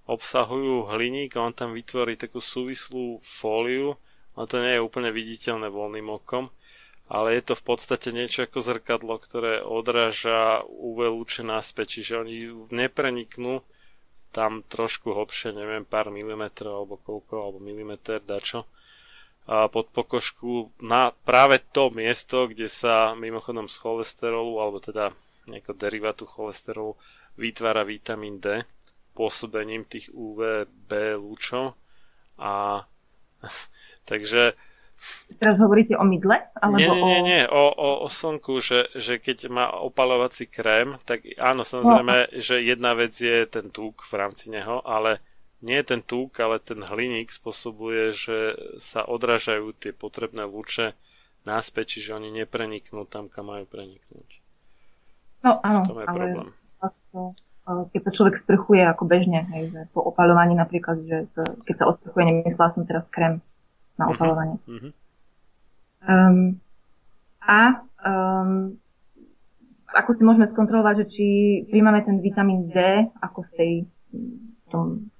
obsahujú 0.08 0.88
hliník 0.88 1.36
a 1.36 1.44
on 1.44 1.52
tam 1.52 1.76
vytvorí 1.76 2.16
takú 2.16 2.40
súvislú 2.40 3.20
fóliu, 3.20 4.00
no 4.34 4.42
to 4.48 4.62
nie 4.64 4.78
je 4.78 4.84
úplne 4.86 5.12
viditeľné 5.12 5.68
voľným 5.68 6.08
okom, 6.08 6.48
ale 7.12 7.36
je 7.36 7.52
to 7.52 7.54
v 7.56 7.64
podstate 7.64 8.08
niečo 8.16 8.48
ako 8.48 8.58
zrkadlo, 8.64 9.20
ktoré 9.20 9.60
odráža 9.60 10.64
UV 10.64 11.12
lúče 11.12 11.44
naspäť, 11.44 12.00
čiže 12.00 12.24
oni 12.24 12.36
nepreniknú 12.72 13.60
tam 14.30 14.62
trošku 14.66 15.16
hlbšie, 15.16 15.56
neviem, 15.56 15.88
pár 15.88 16.12
milimetrov 16.12 16.84
alebo 16.84 16.94
koľko, 17.00 17.34
alebo 17.38 17.58
milimeter, 17.58 18.20
dačo, 18.20 18.68
pod 19.48 19.88
pokožku 19.96 20.76
na 20.84 21.08
práve 21.24 21.64
to 21.72 21.88
miesto, 21.88 22.44
kde 22.44 22.68
sa 22.68 23.16
mimochodom 23.16 23.64
z 23.64 23.80
cholesterolu, 23.80 24.60
alebo 24.60 24.76
teda 24.76 25.16
nejakého 25.48 25.72
derivátu 25.72 26.28
cholesterolu 26.28 27.00
vytvára 27.40 27.80
vitamín 27.88 28.36
D 28.36 28.68
pôsobením 29.16 29.88
tých 29.88 30.12
UVB 30.12 31.16
lúčov 31.16 31.74
a 32.36 32.84
takže 34.10 34.52
Teraz 35.38 35.56
hovoríte 35.62 35.94
o 35.94 36.02
mydle? 36.02 36.50
Alebo 36.58 36.82
nie, 36.82 36.90
nie, 36.90 37.20
nie, 37.22 37.42
o, 37.46 37.70
o, 37.70 37.88
o 38.02 38.08
slnku, 38.10 38.58
že, 38.58 38.90
že 38.98 39.22
keď 39.22 39.46
má 39.46 39.70
opalovací 39.70 40.50
krém, 40.50 40.98
tak 41.06 41.22
áno, 41.38 41.62
samozrejme, 41.62 42.34
no. 42.34 42.42
že 42.42 42.58
jedna 42.58 42.98
vec 42.98 43.14
je 43.14 43.46
ten 43.46 43.70
tuk 43.70 44.02
v 44.10 44.14
rámci 44.18 44.50
neho, 44.50 44.82
ale 44.82 45.22
nie 45.62 45.78
ten 45.86 46.02
tuk, 46.02 46.34
ale 46.42 46.58
ten 46.58 46.82
hliník 46.82 47.30
spôsobuje, 47.30 48.10
že 48.14 48.38
sa 48.82 49.06
odrážajú 49.06 49.74
tie 49.78 49.94
potrebné 49.94 50.46
lúče 50.46 50.98
naspäť, 51.46 51.98
čiže 51.98 52.18
oni 52.18 52.34
nepreniknú 52.34 53.06
tam, 53.06 53.30
kam 53.30 53.54
majú 53.54 53.66
preniknúť. 53.70 54.28
No 55.46 55.62
áno, 55.62 55.86
je 55.86 56.06
ale 56.06 56.24
problém. 56.34 56.50
keď 57.94 58.00
sa 58.02 58.10
človek 58.10 58.34
sprchuje 58.42 58.82
ako 58.82 59.04
bežne, 59.06 59.46
hej, 59.54 59.70
že 59.70 59.80
po 59.94 60.02
opalovaní 60.02 60.58
napríklad, 60.58 60.98
že 61.06 61.30
keď 61.62 61.74
sa 61.78 61.84
osprchuje, 61.94 62.22
nemyslela 62.26 62.74
som 62.74 62.82
teraz 62.82 63.06
krém, 63.14 63.38
na 63.98 64.04
mhm. 64.06 64.10
opalovanie. 64.14 64.56
Mm-hmm. 64.64 64.92
Um, 65.98 66.38
a 67.42 67.60
um, 68.06 68.78
ako 69.88 70.10
si 70.14 70.22
môžeme 70.22 70.46
skontrolovať, 70.52 70.94
že 71.04 71.06
či 71.10 71.26
príjmame 71.72 72.04
ten 72.06 72.22
vitamín 72.22 72.70
D 72.70 72.78
ako 73.18 73.44
v 73.48 73.50
tej 73.56 73.72
tom, 74.68 75.10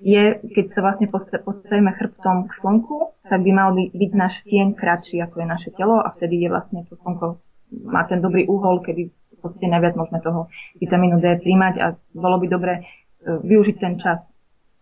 je, 0.00 0.40
keď 0.56 0.72
sa 0.72 0.80
vlastne 0.80 1.06
postavíme 1.44 1.92
chrbtom 1.92 2.48
k 2.48 2.52
slnku, 2.64 3.12
tak 3.28 3.44
by 3.44 3.52
mal 3.52 3.76
by 3.76 3.92
byť 3.92 4.12
náš 4.16 4.34
tieň 4.48 4.72
kratší 4.72 5.20
ako 5.20 5.44
je 5.44 5.46
naše 5.46 5.70
telo 5.76 6.00
a 6.00 6.08
vtedy 6.16 6.40
je 6.40 6.48
vlastne 6.48 6.80
to 6.88 6.96
slnko 7.04 7.36
má 7.70 8.04
ten 8.04 8.18
dobrý 8.18 8.46
úhol, 8.50 8.82
kedy 8.82 9.10
v 9.10 9.38
podstate 9.38 9.70
najviac 9.70 9.94
môžeme 9.94 10.20
toho 10.20 10.50
vitamínu 10.82 11.22
D 11.22 11.38
príjmať 11.40 11.74
a 11.80 11.86
bolo 12.12 12.36
by 12.42 12.46
dobre 12.50 12.72
uh, 12.82 13.38
využiť 13.40 13.76
ten 13.78 13.94
čas, 14.02 14.20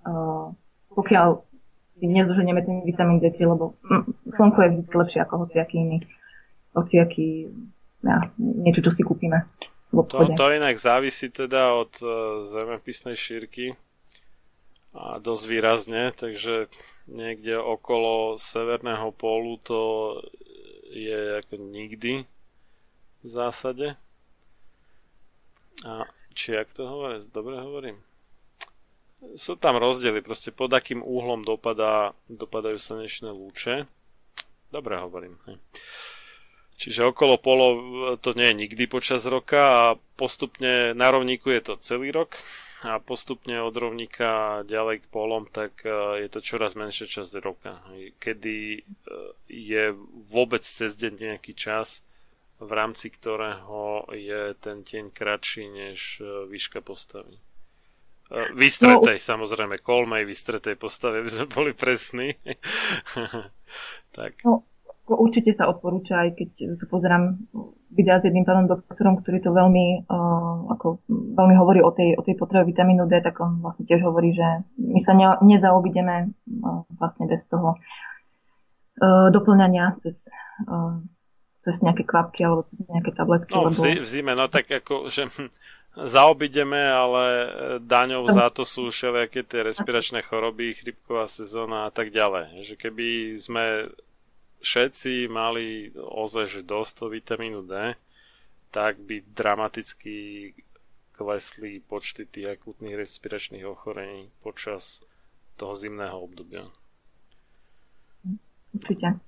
uh, 0.09 0.51
pokiaľ 0.97 1.29
si 1.99 2.07
nezoženieme 2.07 2.62
ten 2.62 2.86
vitamín 2.86 3.18
D, 3.18 3.34
lebo 3.34 3.74
slnko 4.38 4.59
je 4.62 4.68
vždy 4.70 4.94
lepšie 4.94 5.20
ako 5.26 5.34
hociaký 5.46 5.76
iný, 5.82 5.99
hociaký, 6.72 7.51
ja, 8.07 8.30
niečo, 8.38 8.86
čo 8.86 8.94
si 8.94 9.03
kúpime. 9.03 9.44
To, 9.90 10.05
to 10.36 10.44
inak 10.53 10.76
závisí 10.76 11.32
teda 11.32 11.72
od 11.72 11.92
uh, 12.05 12.11
zemepisnej 12.44 13.16
šírky 13.16 13.72
a 14.92 15.16
dosť 15.16 15.44
výrazne, 15.49 16.12
takže 16.12 16.68
niekde 17.09 17.57
okolo 17.57 18.36
severného 18.36 19.09
pólu 19.16 19.57
to 19.64 19.80
je 20.92 21.40
ako 21.40 21.57
nikdy 21.57 22.28
v 23.24 23.28
zásade. 23.28 23.96
A 25.88 26.05
či 26.36 26.53
jak 26.53 26.68
to 26.76 26.84
hovorí? 26.84 27.24
Dobre 27.32 27.57
hovorím? 27.61 28.08
Sú 29.35 29.59
tam 29.59 29.79
rozdiely, 29.79 30.23
proste 30.23 30.55
pod 30.55 30.71
akým 30.71 31.03
úhlom 31.03 31.43
dopadá, 31.43 32.14
dopadajú 32.31 32.79
slnečné 32.79 33.31
lúče. 33.35 33.91
Dobre 34.71 35.01
hovorím. 35.01 35.41
Čiže 36.79 37.11
okolo 37.11 37.41
polov 37.43 37.75
to 38.23 38.39
nie 38.39 38.55
je 38.55 38.61
nikdy 38.66 38.85
počas 38.87 39.27
roka 39.27 39.59
a 39.59 39.85
postupne 40.14 40.95
na 40.95 41.11
rovníku 41.11 41.51
je 41.51 41.62
to 41.64 41.75
celý 41.83 42.14
rok 42.14 42.39
a 42.87 43.03
postupne 43.03 43.59
od 43.59 43.75
rovníka 43.75 44.62
ďalej 44.62 45.03
k 45.03 45.11
polom, 45.11 45.51
tak 45.51 45.83
e, 45.83 46.23
je 46.23 46.29
to 46.31 46.39
čoraz 46.39 46.79
menšia 46.79 47.11
časť 47.11 47.43
roka. 47.43 47.83
Kedy 48.23 48.79
e, 48.79 48.81
je 49.51 49.91
vôbec 50.31 50.62
cez 50.62 50.95
deň 50.95 51.35
nejaký 51.35 51.59
čas, 51.59 52.07
v 52.62 52.71
rámci 52.71 53.11
ktorého 53.11 54.07
je 54.14 54.55
ten 54.62 54.87
tieň 54.87 55.11
kratší 55.11 55.66
než 55.66 56.23
e, 56.23 56.47
výška 56.47 56.79
postavy. 56.79 57.35
Vystretej, 58.29 59.16
no, 59.16 59.24
samozrejme, 59.24 59.81
kolmej 59.81 60.29
vystretej 60.29 60.76
postave, 60.76 61.24
aby 61.24 61.31
sme 61.33 61.47
boli 61.49 61.72
presní. 61.72 62.37
tak. 64.18 64.45
No, 64.45 64.68
určite 65.09 65.57
sa 65.57 65.64
odporúča, 65.72 66.29
aj 66.29 66.37
keď 66.37 66.76
sa 66.76 66.87
pozerám 66.93 67.41
videa 67.89 68.20
s 68.20 68.29
jedným 68.29 68.45
pánom 68.45 68.68
doktorom, 68.68 69.24
ktorý 69.24 69.41
to 69.41 69.57
veľmi, 69.57 70.05
uh, 70.05 70.57
ako, 70.76 71.01
veľmi 71.09 71.55
hovorí 71.57 71.81
o 71.81 71.89
tej, 71.89 72.20
o 72.20 72.22
tej 72.22 72.37
potrebe 72.37 72.68
vitamínu 72.68 73.09
D, 73.09 73.24
tak 73.24 73.41
on 73.41 73.64
vlastne 73.64 73.89
tiež 73.89 74.05
hovorí, 74.05 74.37
že 74.37 74.68
my 74.76 75.01
sa 75.09 75.16
ne, 75.16 75.33
nezaobideme 75.41 76.29
uh, 76.29 76.85
vlastne 77.01 77.24
bez 77.33 77.41
toho 77.49 77.81
uh, 79.01 79.33
doplňania 79.33 79.97
cez, 80.05 80.20
uh, 80.68 81.01
cez 81.64 81.81
nejaké 81.81 82.05
kvapky 82.05 82.45
alebo 82.45 82.68
cez 82.68 82.85
nejaké 82.93 83.11
tabletky. 83.16 83.57
No, 83.57 83.72
lebo... 83.72 83.81
v 83.81 84.05
zime, 84.05 84.37
no 84.37 84.53
tak 84.53 84.68
ako, 84.68 85.09
že 85.09 85.33
zaobideme, 86.07 86.78
ale 86.78 87.24
e, 87.26 87.49
daňou 87.82 88.30
za 88.30 88.46
to 88.55 88.62
sú 88.62 88.94
všelijaké 88.94 89.42
tie 89.42 89.66
respiračné 89.66 90.22
choroby, 90.22 90.78
chrypková 90.78 91.26
sezóna 91.26 91.86
a 91.86 91.90
tak 91.90 92.14
ďalej. 92.14 92.62
Že 92.62 92.74
keby 92.78 93.09
sme 93.40 93.64
všetci 94.62 95.26
mali 95.26 95.90
ozaj 95.99 96.62
dosť 96.62 97.11
vitamínu 97.11 97.66
D, 97.66 97.99
tak 98.70 99.01
by 99.03 99.24
dramaticky 99.34 100.53
klesli 101.18 101.82
počty 101.82 102.30
tých 102.30 102.55
akutných 102.55 102.94
respiračných 102.94 103.66
ochorení 103.66 104.30
počas 104.38 105.03
toho 105.59 105.74
zimného 105.74 106.14
obdobia. 106.14 106.70
Určite. 108.70 109.18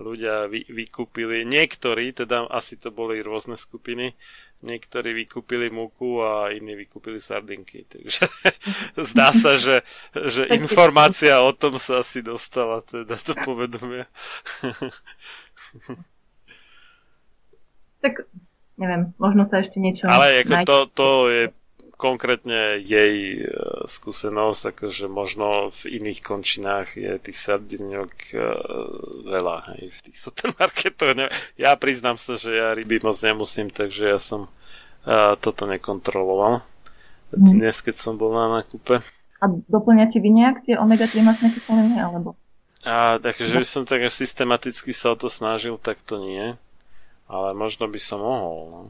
ľudia 0.00 0.48
vy, 0.48 0.64
vykúpili, 0.68 1.44
niektorí, 1.44 2.16
teda 2.16 2.48
asi 2.48 2.80
to 2.80 2.88
boli 2.88 3.20
rôzne 3.20 3.60
skupiny, 3.60 4.16
niektorí 4.64 5.12
vykúpili 5.12 5.68
múku 5.68 6.22
a 6.22 6.54
iní 6.54 6.78
vykúpili 6.78 7.20
sardinky. 7.20 7.84
Takže 7.84 8.24
zdá 9.10 9.34
sa, 9.36 9.60
že, 9.60 9.84
že 10.14 10.48
informácia 10.54 11.42
o 11.42 11.52
tom 11.52 11.76
sa 11.76 12.00
asi 12.00 12.24
dostala 12.24 12.80
teda 12.86 13.18
to 13.20 13.36
povedomie. 13.44 14.08
tak 18.02 18.26
neviem, 18.76 19.14
možno 19.16 19.46
sa 19.46 19.62
ešte 19.62 19.78
niečo... 19.78 20.10
Ale 20.10 20.42
ako 20.42 20.54
to, 20.66 20.76
to 20.92 21.08
je 21.30 21.44
konkrétne 21.94 22.82
jej 22.82 23.38
e, 23.38 23.46
skúsenosť, 23.86 24.74
akože 24.74 25.06
možno 25.06 25.70
v 25.70 26.02
iných 26.02 26.18
končinách 26.18 26.98
je 26.98 27.14
tých 27.22 27.38
sardiniok 27.38 28.10
e, 28.34 28.42
veľa 29.30 29.56
hej, 29.70 29.94
v 29.94 29.98
tých 30.10 30.18
supermarketoch. 30.18 31.14
Ja 31.54 31.78
priznám 31.78 32.18
sa, 32.18 32.34
že 32.34 32.58
ja 32.58 32.74
ryby 32.74 32.98
moc 33.06 33.14
nemusím, 33.22 33.70
takže 33.70 34.18
ja 34.18 34.18
som 34.18 34.50
uh, 35.06 35.38
toto 35.38 35.62
nekontroloval. 35.70 36.66
Hmm. 37.32 37.54
Dnes, 37.54 37.78
keď 37.80 37.94
som 37.96 38.18
bol 38.18 38.34
na 38.34 38.60
nákupe. 38.60 38.98
A 39.42 39.44
doplňate 39.70 40.18
vy 40.18 40.30
nejak 40.30 40.66
tie 40.66 40.74
omega-3 40.78 41.22
masné 41.22 41.54
kyseliny, 41.54 42.02
alebo? 42.02 42.34
A 42.82 43.22
takže 43.22 43.62
by 43.62 43.66
som 43.66 43.82
tak 43.86 44.02
systematicky 44.10 44.90
sa 44.90 45.14
o 45.14 45.16
to 45.16 45.30
snažil, 45.30 45.78
tak 45.78 46.02
to 46.02 46.18
nie. 46.18 46.58
Ale 47.32 47.56
možno 47.56 47.88
by 47.88 47.96
som 47.96 48.20
mohol. 48.20 48.58
No. 48.68 48.80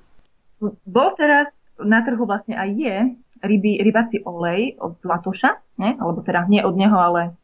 Bol 0.83 1.15
teraz 1.15 1.55
na 1.79 2.03
trhu 2.03 2.27
vlastne 2.27 2.59
aj 2.59 2.71
je 2.75 2.97
ryby, 3.43 3.83
rybací 3.83 4.23
olej 4.23 4.79
od 4.79 4.99
Latoša, 5.03 5.63
ne? 5.79 5.99
alebo 5.99 6.23
teda 6.23 6.47
nie 6.47 6.63
od 6.63 6.75
neho, 6.75 6.95
ale 6.95 7.35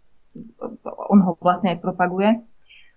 on 1.10 1.18
ho 1.22 1.34
vlastne 1.38 1.74
aj 1.74 1.78
propaguje. 1.82 2.38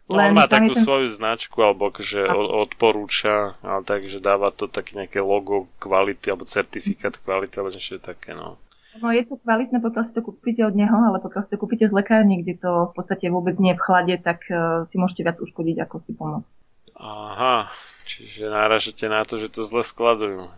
No, 0.10 0.20
Len 0.20 0.36
on 0.36 0.44
má 0.44 0.46
takú 0.50 0.76
ten... 0.76 0.84
svoju 0.84 1.08
značku, 1.08 1.56
alebo 1.64 1.88
že 1.96 2.28
akože 2.28 2.52
odporúča, 2.68 3.56
ale 3.64 3.82
takže 3.88 4.20
dáva 4.20 4.52
to 4.52 4.68
také 4.68 4.98
nejaké 4.98 5.24
logo 5.24 5.72
kvality, 5.80 6.34
alebo 6.34 6.44
certifikát 6.44 7.16
kvality, 7.16 7.54
alebo 7.56 7.72
niečo 7.72 7.96
také, 8.02 8.36
no. 8.36 8.60
No 9.00 9.08
je 9.16 9.24
to 9.24 9.40
kvalitné, 9.40 9.80
pokiaľ 9.80 10.12
si 10.12 10.14
to 10.20 10.20
kúpite 10.20 10.68
od 10.68 10.76
neho, 10.76 10.92
ale 10.92 11.24
pokiaľ 11.24 11.48
si 11.48 11.52
to 11.56 11.62
kúpite 11.64 11.88
z 11.88 11.96
lekárny, 11.96 12.44
kde 12.44 12.60
to 12.60 12.92
v 12.92 12.94
podstate 13.00 13.32
vôbec 13.32 13.56
nie 13.56 13.72
je 13.72 13.80
v 13.80 13.86
chlade, 13.88 14.16
tak 14.20 14.44
uh, 14.52 14.84
si 14.92 15.00
môžete 15.00 15.24
viac 15.24 15.40
uškodiť, 15.40 15.78
ako 15.80 15.96
si 16.04 16.12
pomôcť. 16.12 16.50
Aha, 17.00 17.72
čiže 18.06 18.50
náražete 18.50 19.06
na 19.08 19.22
to, 19.24 19.38
že 19.42 19.52
to 19.52 19.66
zle 19.66 19.82
skladujú. 19.82 20.50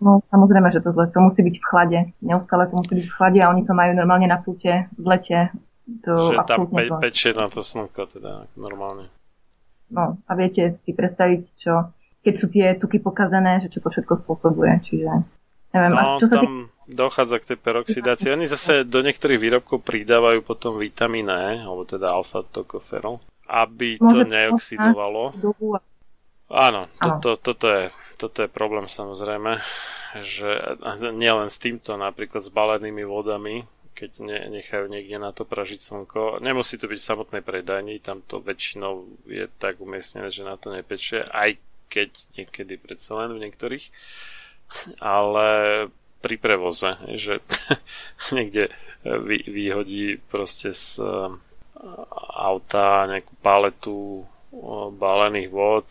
No 0.00 0.24
samozrejme, 0.32 0.72
že 0.72 0.80
to 0.80 0.96
zle. 0.96 1.12
To 1.12 1.20
musí 1.20 1.44
byť 1.44 1.56
v 1.60 1.66
chlade. 1.68 1.98
Neustále 2.24 2.64
to 2.72 2.74
musí 2.80 2.92
byť 2.96 3.06
v 3.06 3.16
chlade 3.20 3.38
a 3.44 3.50
oni 3.52 3.62
to 3.68 3.76
majú 3.76 3.92
normálne 3.92 4.24
na 4.24 4.40
púte 4.40 4.88
v 4.96 5.04
lete. 5.04 5.52
To 6.08 6.32
že 6.32 6.40
tam 6.48 6.72
pe- 6.72 6.88
pečie 7.02 7.36
na 7.36 7.52
to 7.52 7.60
slnko 7.60 8.08
teda 8.08 8.48
normálne. 8.56 9.12
No 9.92 10.16
a 10.24 10.30
viete 10.38 10.80
si 10.86 10.94
predstaviť, 10.96 11.42
čo, 11.60 11.92
keď 12.24 12.34
sú 12.38 12.46
tie 12.48 12.66
tuky 12.80 13.02
pokazené, 13.02 13.60
že 13.60 13.68
čo 13.68 13.84
to 13.84 13.92
všetko 13.92 14.24
spôsobuje. 14.24 14.72
Čiže 14.88 15.10
neviem. 15.76 15.92
No, 15.92 16.16
a 16.16 16.22
čo 16.22 16.30
tam 16.32 16.70
tý... 16.70 16.94
dochádza 16.94 17.36
k 17.42 17.48
tej 17.52 17.58
peroxidácii. 17.60 18.32
Oni 18.32 18.46
zase 18.48 18.88
do 18.88 19.04
niektorých 19.04 19.36
výrobkov 19.36 19.84
pridávajú 19.84 20.40
potom 20.46 20.80
vitamín 20.80 21.28
E, 21.28 21.60
alebo 21.60 21.84
teda 21.84 22.08
alfa-tokoferol, 22.08 23.20
aby 23.50 24.00
to 24.00 24.24
neoxidovalo. 24.24 25.36
Áno, 26.50 26.90
toto, 26.98 27.38
toto, 27.38 27.70
je, 27.70 27.94
toto 28.18 28.42
je 28.42 28.50
problém 28.50 28.90
samozrejme, 28.90 29.62
že 30.18 30.50
nielen 31.14 31.46
s 31.46 31.62
týmto, 31.62 31.94
napríklad 31.94 32.42
s 32.42 32.50
balenými 32.50 33.06
vodami, 33.06 33.62
keď 33.94 34.10
ne, 34.18 34.38
nechajú 34.58 34.90
niekde 34.90 35.22
na 35.22 35.30
to 35.30 35.46
pražiť 35.46 35.78
slnko. 35.78 36.42
Nemusí 36.42 36.74
to 36.74 36.90
byť 36.90 36.98
v 36.98 37.08
samotnej 37.14 37.42
predajni, 37.46 38.02
tam 38.02 38.26
to 38.26 38.42
väčšinou 38.42 39.06
je 39.30 39.46
tak 39.62 39.78
umiestnené, 39.78 40.34
že 40.34 40.42
na 40.42 40.58
to 40.58 40.74
nepečie, 40.74 41.22
aj 41.22 41.54
keď 41.86 42.10
niekedy 42.34 42.74
predsa 42.82 43.22
len 43.22 43.30
v 43.38 43.46
niektorých. 43.46 43.86
Ale 44.98 45.48
pri 46.18 46.34
prevoze, 46.34 46.98
že 47.14 47.38
niekde 48.34 48.74
vy, 49.06 49.38
vyhodí 49.46 50.18
proste 50.18 50.74
z 50.74 50.98
auta 52.34 53.06
nejakú 53.06 53.32
paletu 53.38 54.26
balených 54.98 55.48
vod 55.50 55.88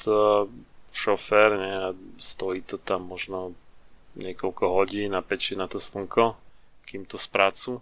šofér 0.92 1.50
ne, 1.56 1.72
a 1.72 1.88
stojí 2.20 2.62
to 2.68 2.76
tam 2.76 3.08
možno 3.08 3.56
niekoľko 4.20 4.66
hodín 4.68 5.16
a 5.16 5.24
pečí 5.24 5.56
na 5.56 5.72
to 5.72 5.80
slnko, 5.80 6.36
kým 6.84 7.08
to 7.08 7.16
sprácu 7.16 7.80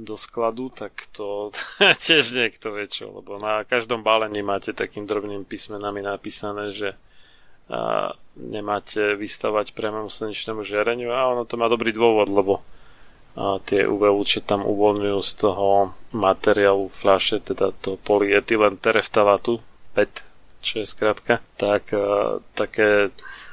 do 0.00 0.16
skladu, 0.16 0.72
tak 0.72 0.96
to 1.12 1.52
tiež 2.08 2.32
niekto 2.32 2.72
vie 2.72 2.88
čo, 2.88 3.12
lebo 3.12 3.36
na 3.36 3.68
každom 3.68 4.00
balení 4.00 4.40
máte 4.40 4.72
takým 4.72 5.04
drobným 5.04 5.44
písmenami 5.44 6.00
napísané, 6.00 6.72
že 6.72 6.96
a 7.72 8.12
nemáte 8.36 9.16
vystavať 9.16 9.72
priamému 9.72 10.10
slnečnému 10.10 10.60
žiareniu 10.66 11.14
a 11.14 11.30
ono 11.30 11.48
to 11.48 11.54
má 11.56 11.70
dobrý 11.72 11.94
dôvod, 11.94 12.28
lebo 12.28 12.54
a 13.32 13.56
tie 13.64 13.88
UV 13.88 14.12
čo 14.28 14.44
tam 14.44 14.60
uvoľňujú 14.60 15.18
z 15.24 15.32
toho 15.40 15.96
materiálu 16.12 16.92
fľaše, 16.92 17.40
teda 17.40 17.72
to 17.80 17.96
polyetylen 18.04 18.76
tereftalátu, 18.76 19.64
PET, 19.92 20.24
čo 20.64 20.82
je 20.82 20.86
skratka, 20.88 21.44
tak 21.60 21.92
uh, 21.92 22.40
také 22.56 23.12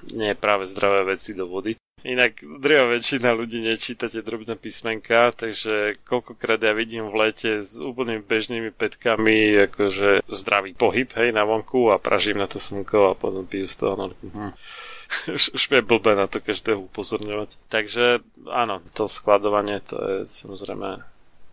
nie 0.10 0.32
práve 0.38 0.70
zdravé 0.70 1.16
veci 1.16 1.36
do 1.36 1.46
vody. 1.46 1.76
Inak 2.00 2.40
drvá 2.64 2.96
väčšina 2.96 3.36
ľudí 3.36 3.60
nečíta 3.60 4.08
tie 4.08 4.24
drobné 4.24 4.56
písmenka, 4.56 5.36
takže 5.36 6.00
koľkokrát 6.08 6.64
ja 6.64 6.72
vidím 6.72 7.12
v 7.12 7.28
lete 7.28 7.60
s 7.60 7.76
úplne 7.76 8.24
bežnými 8.24 8.72
petkami 8.72 9.68
akože 9.68 10.24
zdravý 10.32 10.80
pohyb, 10.80 11.12
hej, 11.20 11.36
na 11.36 11.44
vonku 11.44 11.92
a 11.92 12.00
pražím 12.00 12.40
na 12.40 12.48
to 12.48 12.56
slnko 12.56 13.12
a 13.12 13.20
potom 13.20 13.44
pijú 13.44 13.68
z 13.68 13.76
toho. 13.84 13.94
No, 14.00 14.06
hm. 14.16 14.56
už 15.58 15.64
je 15.68 15.82
blbé 15.84 16.16
na 16.16 16.32
to 16.32 16.40
každého 16.40 16.88
upozorňovať. 16.88 17.60
Takže 17.68 18.24
áno, 18.48 18.80
to 18.96 19.12
skladovanie 19.12 19.84
to 19.84 20.00
je 20.00 20.18
samozrejme 20.32 21.04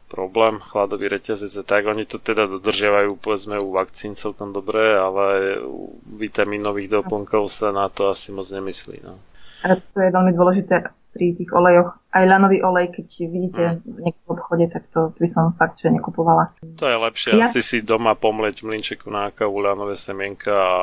problém, 0.06 0.62
chladový 0.62 1.10
reťazec 1.10 1.52
a 1.60 1.64
tak. 1.66 1.86
Oni 1.90 2.06
to 2.06 2.22
teda 2.22 2.46
dodržiavajú 2.46 3.18
povedzme 3.18 3.58
u 3.58 3.74
vakcín 3.74 4.14
celkom 4.14 4.54
dobre, 4.54 4.94
ale 4.94 5.58
u 5.62 5.98
vitamínových 6.06 7.02
doplnkov 7.02 7.50
sa 7.50 7.74
na 7.74 7.90
to 7.90 8.10
asi 8.10 8.30
moc 8.30 8.46
nemyslí. 8.46 9.02
No. 9.02 9.18
A 9.66 9.74
to 9.74 9.98
je 9.98 10.10
veľmi 10.14 10.32
dôležité 10.32 10.86
pri 11.16 11.32
tých 11.32 11.50
olejoch. 11.50 11.96
Aj 12.12 12.24
lanový 12.28 12.60
olej, 12.60 12.92
keď 12.92 13.06
vidíte 13.24 13.64
mm. 13.64 13.76
v 13.88 13.98
nejakom 14.04 14.28
obchode, 14.36 14.64
tak 14.68 14.82
to 14.92 15.00
by 15.16 15.28
som 15.32 15.56
fakt, 15.56 15.80
že 15.80 15.88
nekupovala. 15.88 16.52
To 16.76 16.84
je 16.84 16.96
lepšie 16.96 17.30
ja... 17.40 17.48
asi 17.48 17.64
si 17.64 17.80
doma 17.80 18.12
pomleť 18.12 18.60
mlinčeku 18.60 19.08
na 19.08 19.32
kávu, 19.32 19.64
lanové 19.64 19.96
semienka 19.96 20.52
a 20.52 20.76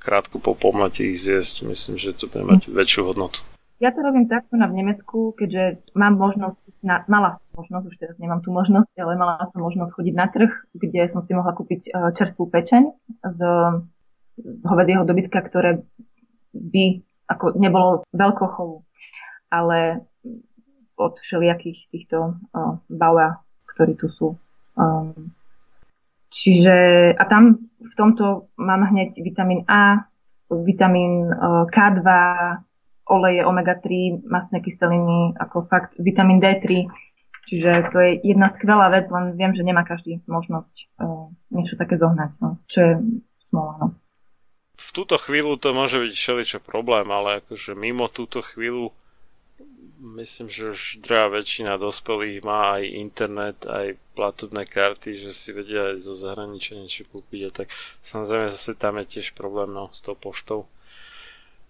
krátko 0.00 0.40
po 0.40 0.56
pomleti 0.56 1.12
ich 1.12 1.20
zjesť. 1.20 1.68
Myslím, 1.68 2.00
že 2.00 2.16
to 2.16 2.26
bude 2.32 2.48
mať 2.48 2.60
mm. 2.66 2.72
väčšiu 2.72 3.02
hodnotu. 3.04 3.44
Ja 3.76 3.92
to 3.92 4.00
robím 4.00 4.24
takto 4.24 4.56
na 4.56 4.72
v 4.72 4.80
Nemecku, 4.80 5.36
keďže 5.36 5.84
mám 5.92 6.16
možnosť, 6.16 6.56
na, 6.80 7.04
mala 7.12 7.36
možnosť, 7.56 7.84
už 7.88 7.96
teraz 7.96 8.16
nemám 8.20 8.44
tú 8.44 8.52
možnosť, 8.52 8.92
ale 9.00 9.16
mala 9.16 9.48
som 9.50 9.64
možnosť 9.64 9.96
chodiť 9.96 10.14
na 10.14 10.28
trh, 10.28 10.52
kde 10.76 11.08
som 11.10 11.24
si 11.24 11.32
mohla 11.32 11.56
kúpiť 11.56 11.88
e, 11.88 11.90
čerstvú 12.14 12.52
pečeň 12.52 12.82
z, 13.24 13.40
hovedzieho 14.44 15.08
dobytka, 15.08 15.40
ktoré 15.40 15.80
by 16.52 17.00
ako 17.26 17.58
nebolo 17.58 18.04
chovu, 18.54 18.84
ale 19.50 20.06
od 20.96 21.14
všelijakých 21.20 21.78
týchto 21.92 22.32
uh, 22.32 22.80
bauer, 22.88 23.36
ktorí 23.76 24.00
tu 24.00 24.08
sú. 24.08 24.40
Um, 24.76 25.32
čiže 26.32 27.12
a 27.12 27.24
tam 27.28 27.68
v 27.76 27.94
tomto 27.96 28.48
mám 28.56 28.88
hneď 28.88 29.12
vitamín 29.20 29.64
A, 29.68 30.08
vitamín 30.48 31.28
uh, 31.28 31.68
K2, 31.68 32.08
oleje 33.06 33.42
omega-3, 33.46 33.86
masné 34.26 34.58
kyseliny, 34.64 35.36
ako 35.38 35.68
fakt 35.70 35.94
vitamín 36.00 36.42
D3. 36.42 36.88
Čiže 37.46 37.94
to 37.94 37.98
je 38.02 38.10
jedna 38.26 38.50
skvelá 38.58 38.90
vec, 38.90 39.06
len 39.06 39.38
viem, 39.38 39.54
že 39.54 39.62
nemá 39.62 39.86
každý 39.86 40.18
možnosť 40.26 40.74
uh, 40.98 41.30
niečo 41.54 41.78
také 41.78 41.94
zohnať, 41.94 42.30
no, 42.42 42.58
čo 42.66 42.78
je 42.82 42.92
smola. 43.50 43.74
No. 43.78 43.86
V 44.76 44.90
túto 44.92 45.16
chvíľu 45.16 45.56
to 45.56 45.70
môže 45.70 46.02
byť 46.02 46.12
všeličo 46.12 46.58
problém, 46.60 47.06
ale 47.08 47.40
akože 47.40 47.78
mimo 47.78 48.10
túto 48.10 48.42
chvíľu 48.42 48.90
myslím, 49.96 50.52
že 50.52 50.76
už 50.76 51.00
druhá 51.00 51.32
väčšina 51.32 51.80
dospelých 51.80 52.44
má 52.44 52.76
aj 52.76 52.84
internet, 52.84 53.58
aj 53.64 53.96
platobné 54.12 54.68
karty, 54.68 55.16
že 55.24 55.32
si 55.32 55.56
vedia 55.56 55.96
aj 55.96 56.04
zo 56.04 56.12
zahraničia 56.12 56.76
niečo 56.76 57.08
kúpiť 57.08 57.40
a 57.48 57.50
tak 57.50 57.72
samozrejme 58.04 58.52
zase 58.52 58.76
tam 58.76 59.00
je 59.00 59.16
tiež 59.16 59.32
problém 59.32 59.72
no, 59.72 59.88
s 59.88 60.04
tou 60.04 60.12
poštou 60.12 60.68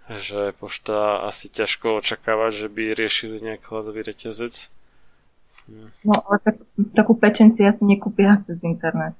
že 0.06 0.54
pošta 0.62 1.26
asi 1.26 1.50
ťažko 1.50 1.98
očakávať, 1.98 2.52
že 2.54 2.68
by 2.70 2.94
riešili 2.94 3.42
nejaký 3.42 3.66
hľadový 3.66 4.06
reťazec. 4.06 4.70
No 6.06 6.14
ale 6.14 6.36
tak, 6.42 6.56
takú 6.94 7.18
pečen 7.18 7.58
si 7.58 7.66
asi 7.66 7.82
nekúpia 7.82 8.38
cez 8.46 8.62
internet. 8.62 9.18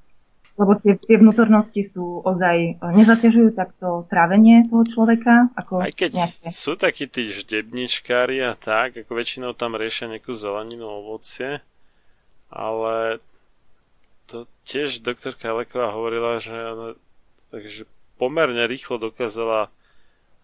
Lebo 0.57 0.73
tie, 0.81 0.97
tie 0.97 1.21
vnútornosti 1.21 1.93
sú 1.93 2.25
ozaj, 2.25 2.81
nezaťažujú 2.81 3.53
takto 3.53 4.09
trávenie 4.09 4.65
toho 4.65 4.89
človeka. 4.89 5.53
Ako 5.53 5.85
Aj 5.85 5.93
keď 5.93 6.25
nejaké... 6.25 6.49
sú 6.49 6.81
takí 6.81 7.05
tí 7.05 7.29
ždebničkári 7.29 8.41
a 8.41 8.57
tak, 8.57 8.97
ako 8.97 9.13
väčšinou 9.13 9.53
tam 9.53 9.77
riešia 9.77 10.09
nejakú 10.09 10.33
zeleninu, 10.33 10.89
ovocie, 10.89 11.61
ale 12.49 13.21
to 14.33 14.49
tiež 14.65 15.05
doktorka 15.05 15.53
Leková 15.53 15.93
hovorila, 15.93 16.41
že 16.41 16.57
takže 17.53 17.85
pomerne 18.17 18.65
rýchlo 18.65 18.97
dokázala 18.97 19.69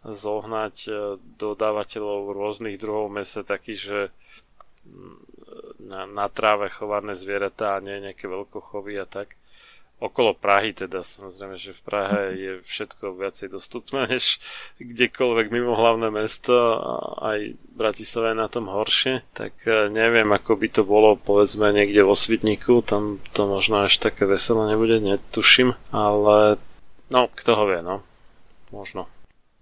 zohnať 0.02 0.76
e, 0.86 0.90
dodávateľov 1.38 2.34
rôznych 2.34 2.76
druhov 2.78 3.08
mesa 3.08 3.46
takých, 3.46 3.80
že 3.80 3.98
na, 5.82 6.06
na 6.06 6.26
tráve 6.28 6.70
chované 6.72 7.12
zvieratá 7.12 7.76
a 7.76 7.84
nie 7.84 8.00
nejaké 8.00 8.26
veľkochovy 8.30 8.96
a 9.02 9.06
tak. 9.06 9.36
Okolo 10.02 10.34
Prahy 10.34 10.74
teda, 10.74 11.06
samozrejme, 11.06 11.54
že 11.54 11.78
v 11.78 11.82
Prahe 11.86 12.20
je 12.34 12.52
všetko 12.66 13.14
viacej 13.22 13.54
dostupné 13.54 14.02
než 14.18 14.42
kdekoľvek 14.82 15.46
mimo 15.54 15.78
hlavné 15.78 16.10
mesto 16.10 16.50
a 16.74 16.92
aj 17.34 17.54
Bratislava 17.78 18.34
je 18.34 18.42
na 18.42 18.48
tom 18.50 18.66
horšie, 18.66 19.22
tak 19.30 19.54
e, 19.62 19.86
neviem, 19.94 20.26
ako 20.26 20.58
by 20.58 20.68
to 20.74 20.82
bolo 20.82 21.14
povedzme 21.14 21.70
niekde 21.70 22.02
vo 22.02 22.18
Svitniku, 22.18 22.82
tam 22.82 23.22
to 23.30 23.46
možno 23.46 23.86
až 23.86 24.02
také 24.02 24.26
veselé 24.26 24.74
nebude, 24.74 24.98
netuším, 24.98 25.78
ale 25.94 26.58
no, 27.06 27.30
kto 27.30 27.50
ho 27.54 27.64
vie, 27.70 27.78
no, 27.86 28.02
možno. 28.74 29.06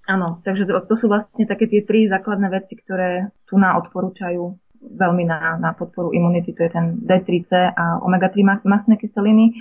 Áno, 0.08 0.40
takže 0.40 0.64
to, 0.64 0.74
to 0.88 0.94
sú 0.98 1.06
vlastne 1.06 1.44
také 1.44 1.68
tie 1.68 1.84
tri 1.84 2.08
základné 2.08 2.48
veci, 2.48 2.80
ktoré 2.80 3.28
tu 3.44 3.60
na 3.60 3.76
odporúčajú 3.76 4.56
veľmi 4.80 5.24
na, 5.28 5.60
na 5.60 5.70
podporu 5.76 6.12
imunity, 6.16 6.56
to 6.56 6.64
je 6.64 6.72
ten 6.72 6.86
D3C 7.04 7.52
a 7.76 8.00
omega-3 8.00 8.64
masné 8.64 8.96
kyseliny. 8.96 9.60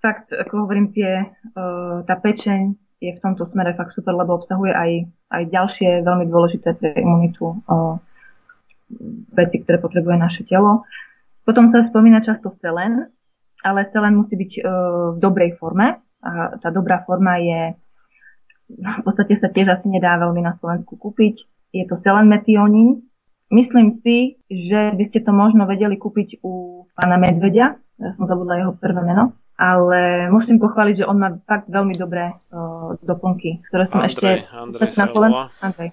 Fakt, 0.00 0.32
ako 0.32 0.66
hovorím, 0.66 0.90
tie, 0.90 1.30
uh, 1.54 2.02
tá 2.08 2.18
pečeň 2.18 2.74
je 3.02 3.12
v 3.12 3.22
tomto 3.22 3.46
smere 3.50 3.74
fakt 3.74 3.94
super, 3.94 4.14
lebo 4.14 4.38
obsahuje 4.40 4.72
aj, 4.72 4.90
aj 5.30 5.42
ďalšie 5.50 5.88
veľmi 6.06 6.26
dôležité 6.30 6.74
pre 6.78 6.96
imunitu 6.96 7.60
uh, 7.66 7.98
veci, 9.36 9.62
ktoré 9.62 9.78
potrebuje 9.78 10.16
naše 10.16 10.42
telo. 10.48 10.88
Potom 11.42 11.70
sa 11.74 11.86
spomína 11.90 12.22
často 12.22 12.54
selen, 12.62 13.10
ale 13.62 13.90
selen 13.90 14.16
musí 14.16 14.34
byť 14.38 14.52
uh, 14.58 14.62
v 15.14 15.18
dobrej 15.20 15.60
forme. 15.60 16.00
A 16.22 16.54
tá 16.62 16.70
dobrá 16.70 17.02
forma 17.02 17.34
je 17.42 17.74
v 18.78 19.02
podstate 19.04 19.36
sa 19.36 19.52
tiež 19.52 19.68
asi 19.68 19.86
nedá 19.88 20.16
veľmi 20.16 20.40
na 20.40 20.56
Slovensku 20.56 20.96
kúpiť. 20.96 21.44
Je 21.72 21.84
to 21.88 22.00
selenmetionín. 22.00 23.04
Myslím 23.52 24.00
si, 24.00 24.40
že 24.48 24.96
by 24.96 25.12
ste 25.12 25.20
to 25.20 25.32
možno 25.36 25.68
vedeli 25.68 26.00
kúpiť 26.00 26.40
u 26.40 26.84
pána 26.96 27.20
Medvedia, 27.20 27.76
ja 28.00 28.10
som 28.16 28.24
zabudla 28.24 28.64
jeho 28.64 28.72
prvé 28.80 29.04
meno, 29.04 29.36
ale 29.60 30.32
musím 30.32 30.56
pochváliť, 30.56 31.04
že 31.04 31.08
on 31.08 31.20
má 31.20 31.36
fakt 31.44 31.68
veľmi 31.68 31.92
dobré 31.94 32.32
uh, 32.32 32.96
doplnky, 33.04 33.60
ktoré 33.68 33.92
som 33.92 34.00
Andrej, 34.00 34.16
ešte 34.16 34.56
Andrej 34.56 34.90
na, 34.96 35.06
Sloven... 35.06 35.30
Andrej. 35.60 35.90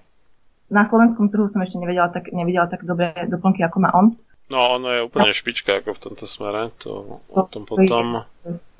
na 0.72 0.82
slovenskom 0.88 1.28
trhu 1.28 1.52
som 1.52 1.60
ešte 1.60 1.76
nevedela 1.76 2.08
tak, 2.08 2.32
nevidela 2.32 2.66
tak 2.66 2.80
dobré 2.88 3.12
doplnky, 3.28 3.60
ako 3.60 3.76
má 3.78 3.92
on. 3.92 4.16
No, 4.50 4.80
ono 4.80 4.88
je 4.90 5.00
úplne 5.04 5.30
no. 5.30 5.36
špička 5.36 5.84
ako 5.84 5.94
v 5.94 6.02
tomto 6.02 6.24
smere, 6.26 6.74
to 6.80 7.22
o 7.28 7.42
tom 7.46 7.68
potom 7.68 8.26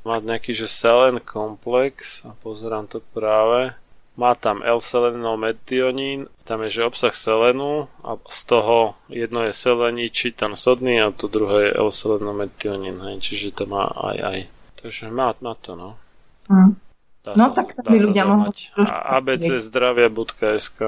má 0.00 0.16
nejaký, 0.24 0.56
že 0.56 0.66
selen 0.66 1.20
komplex 1.20 2.24
a 2.24 2.32
pozerám 2.40 2.88
to 2.88 3.04
práve 3.12 3.76
má 4.20 4.36
tam 4.36 4.60
L-selenometionín, 4.60 6.28
tam 6.44 6.60
je 6.68 6.76
že 6.76 6.84
obsah 6.84 7.16
selenu 7.16 7.88
a 8.04 8.20
z 8.28 8.40
toho 8.44 9.00
jedno 9.08 9.48
je 9.48 9.56
seleničitan 9.56 10.60
sodný 10.60 11.00
a 11.00 11.08
to 11.08 11.32
druhé 11.32 11.72
je 11.72 11.80
L-selenometionín, 11.80 13.00
hej, 13.00 13.16
čiže 13.24 13.56
to 13.56 13.64
má 13.64 13.88
aj 13.88 14.18
aj. 14.20 14.38
Takže 14.84 15.08
má, 15.08 15.32
má 15.40 15.56
to, 15.56 15.72
no. 15.72 15.96
Mm. 16.52 16.76
Dá 17.20 17.36
no 17.36 17.52
sa, 17.52 17.64
tak 17.64 17.76
to 17.76 17.84
by 17.84 18.00
ľudia 18.00 18.24
mohli 18.28 18.52
abczdravia.sk 18.80 20.80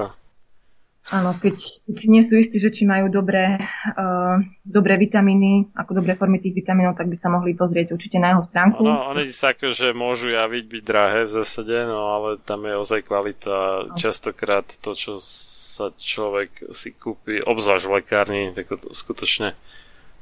Áno, 1.11 1.35
keď, 1.35 1.59
keď 1.83 2.07
nie 2.07 2.23
sú 2.31 2.39
istí, 2.39 2.63
že 2.63 2.71
či 2.71 2.87
majú 2.87 3.11
dobré, 3.11 3.59
uh, 3.59 4.39
dobré 4.63 4.95
vitamíny, 4.95 5.67
ako 5.75 5.99
dobré 5.99 6.15
formy 6.15 6.39
tých 6.39 6.55
vitamínov, 6.55 6.95
tak 6.95 7.11
by 7.11 7.19
sa 7.19 7.27
mohli 7.27 7.51
pozrieť 7.59 7.91
určite 7.91 8.23
na 8.23 8.31
jeho 8.31 8.47
stránku. 8.47 8.87
No, 8.87 9.11
oni 9.11 9.27
sa 9.27 9.51
akože 9.51 9.91
môžu 9.91 10.31
javiť 10.31 10.63
byť 10.63 10.83
drahé 10.87 11.27
v 11.27 11.33
zásade, 11.43 11.75
no 11.83 12.07
ale 12.07 12.39
tam 12.47 12.63
je 12.63 12.79
ozaj 12.79 13.03
kvalita. 13.03 13.91
No. 13.91 13.99
Častokrát 13.99 14.63
to, 14.79 14.95
čo 14.95 15.19
sa 15.19 15.91
človek 15.91 16.71
si 16.71 16.95
kúpi, 16.95 17.43
obzvlášť 17.43 17.83
v 17.83 17.95
lekárni, 17.99 18.41
tak 18.55 18.71
to 18.71 18.95
skutočne 18.95 19.59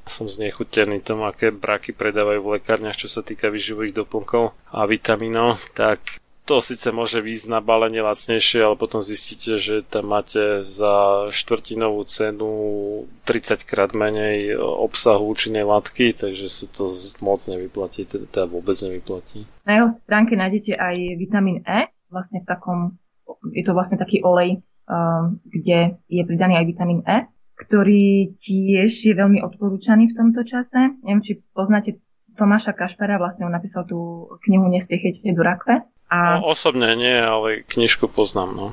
som 0.10 0.26
znechutený 0.26 1.06
tomu, 1.06 1.30
aké 1.30 1.54
braky 1.54 1.94
predávajú 1.94 2.42
v 2.42 2.52
lekárniach, 2.58 2.98
čo 2.98 3.06
sa 3.06 3.22
týka 3.22 3.54
výživových 3.54 4.02
doplnkov 4.02 4.58
a 4.74 4.82
vitamínov, 4.90 5.62
tak 5.78 6.02
to 6.52 6.60
síce 6.60 6.84
môže 6.92 7.24
výjsť 7.24 7.48
na 7.48 7.64
balenie 7.64 8.04
lacnejšie, 8.04 8.60
ale 8.60 8.76
potom 8.76 9.00
zistíte, 9.00 9.56
že 9.56 9.88
tam 9.88 10.12
máte 10.12 10.68
za 10.68 11.28
štvrtinovú 11.32 12.04
cenu 12.04 12.52
30 13.24 13.64
krát 13.64 13.96
menej 13.96 14.60
obsahu 14.60 15.32
účinnej 15.32 15.64
látky, 15.64 16.12
takže 16.12 16.52
sa 16.52 16.68
to 16.68 16.92
moc 17.24 17.40
nevyplatí, 17.48 18.04
teda, 18.04 18.28
teda 18.28 18.46
vôbec 18.52 18.76
nevyplatí. 18.84 19.48
Na 19.64 19.80
jeho 19.80 19.88
stránke 20.04 20.36
nájdete 20.36 20.76
aj 20.76 20.96
vitamín 21.16 21.64
E, 21.64 21.88
vlastne 22.12 22.44
v 22.44 22.48
takom, 22.52 23.00
je 23.56 23.64
to 23.64 23.72
vlastne 23.72 23.96
taký 23.96 24.20
olej, 24.20 24.60
um, 24.92 25.40
kde 25.48 25.96
je 26.12 26.22
pridaný 26.28 26.60
aj 26.60 26.68
vitamín 26.68 27.00
E, 27.08 27.32
ktorý 27.64 28.36
tiež 28.44 29.08
je 29.08 29.14
veľmi 29.16 29.40
odporúčaný 29.40 30.12
v 30.12 30.18
tomto 30.20 30.44
čase. 30.44 31.00
Neviem, 31.08 31.24
či 31.24 31.40
poznáte 31.56 31.96
Tomáša 32.36 32.76
Kašpara, 32.76 33.16
vlastne 33.16 33.48
on 33.48 33.56
napísal 33.56 33.88
tú 33.88 34.28
knihu 34.44 34.68
Nestriechajte 34.68 35.32
do 35.32 35.44
rakve. 35.48 35.88
A 36.12 36.44
no, 36.44 36.52
osobne 36.52 36.92
nie, 37.00 37.16
ale 37.16 37.64
knižku 37.72 38.12
poznám. 38.12 38.52
No. 38.52 38.68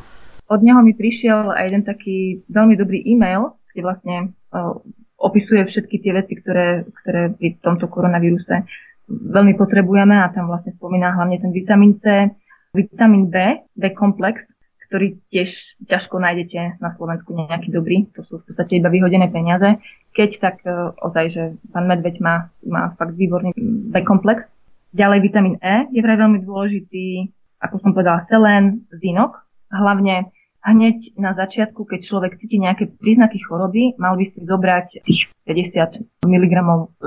Od 0.51 0.61
neho 0.65 0.83
mi 0.83 0.91
prišiel 0.91 1.55
aj 1.55 1.65
jeden 1.71 1.87
taký 1.87 2.43
veľmi 2.51 2.75
dobrý 2.75 2.99
e-mail, 3.07 3.55
kde 3.71 3.81
vlastne 3.87 4.17
uh, 4.51 4.75
opisuje 5.23 5.63
všetky 5.71 6.03
tie 6.03 6.13
veci, 6.19 6.35
ktoré, 6.35 6.83
ktoré 7.05 7.31
pri 7.39 7.49
tomto 7.63 7.87
koronavíruse 7.87 8.67
veľmi 9.09 9.55
potrebujeme 9.55 10.19
a 10.19 10.35
tam 10.35 10.51
vlastne 10.51 10.75
spomína 10.77 11.15
hlavne 11.15 11.39
ten 11.39 11.55
vitamín 11.55 12.03
C, 12.03 12.35
vitamín 12.75 13.31
B, 13.31 13.65
B-komplex, 13.79 14.43
ktorý 14.89 15.21
tiež 15.29 15.53
ťažko 15.85 16.17
nájdete 16.17 16.81
na 16.81 16.91
Slovensku 16.97 17.37
nejaký 17.37 17.69
dobrý. 17.71 18.09
To 18.17 18.25
sú 18.25 18.41
v 18.41 18.53
podstate 18.53 18.81
iba 18.81 18.89
vyhodené 18.89 19.29
peniaze. 19.29 19.81
Keď 20.17 20.31
tak 20.41 20.57
ozaj, 21.05 21.25
že 21.33 21.43
pán 21.71 21.87
Medveď 21.87 22.21
má, 22.25 22.49
má 22.65 22.97
fakt 22.97 23.15
výborný 23.15 23.53
B-komplex, 23.93 24.49
Ďalej 24.89 25.19
vitamín 25.21 25.57
E 25.61 25.85
je 25.93 26.01
vraj 26.01 26.17
veľmi 26.17 26.41
dôležitý, 26.49 27.29
ako 27.61 27.77
som 27.85 27.93
povedala, 27.93 28.25
selen, 28.33 28.89
zinok. 28.89 29.37
Hlavne 29.69 30.33
hneď 30.65 31.17
na 31.21 31.37
začiatku, 31.37 31.85
keď 31.85 32.09
človek 32.09 32.41
cíti 32.41 32.57
nejaké 32.57 32.89
príznaky 32.97 33.41
choroby, 33.45 33.97
mal 34.01 34.17
by 34.17 34.33
si 34.33 34.41
zobrať 34.45 35.05
tých 35.05 35.29
50 35.45 36.25
mg 36.25 36.53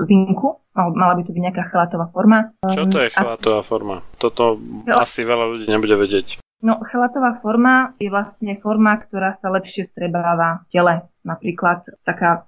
zinku, 0.06 0.62
mala 0.74 1.14
by 1.18 1.22
to 1.26 1.34
byť 1.34 1.42
nejaká 1.42 1.62
chalatová 1.70 2.06
forma. 2.14 2.54
Čo 2.70 2.86
to 2.86 3.02
je 3.02 3.10
chalatová 3.10 3.60
forma? 3.66 3.96
Toto 4.18 4.58
asi 4.86 5.26
veľa 5.26 5.44
ľudí 5.50 5.66
nebude 5.66 5.94
vedieť. 5.98 6.38
No, 6.62 6.78
chalatová 6.86 7.42
forma 7.42 7.98
je 7.98 8.06
vlastne 8.06 8.54
forma, 8.62 8.94
ktorá 9.02 9.34
sa 9.42 9.50
lepšie 9.50 9.90
strebáva 9.90 10.62
v 10.62 10.66
tele. 10.70 10.94
Napríklad 11.26 11.82
taká 12.06 12.46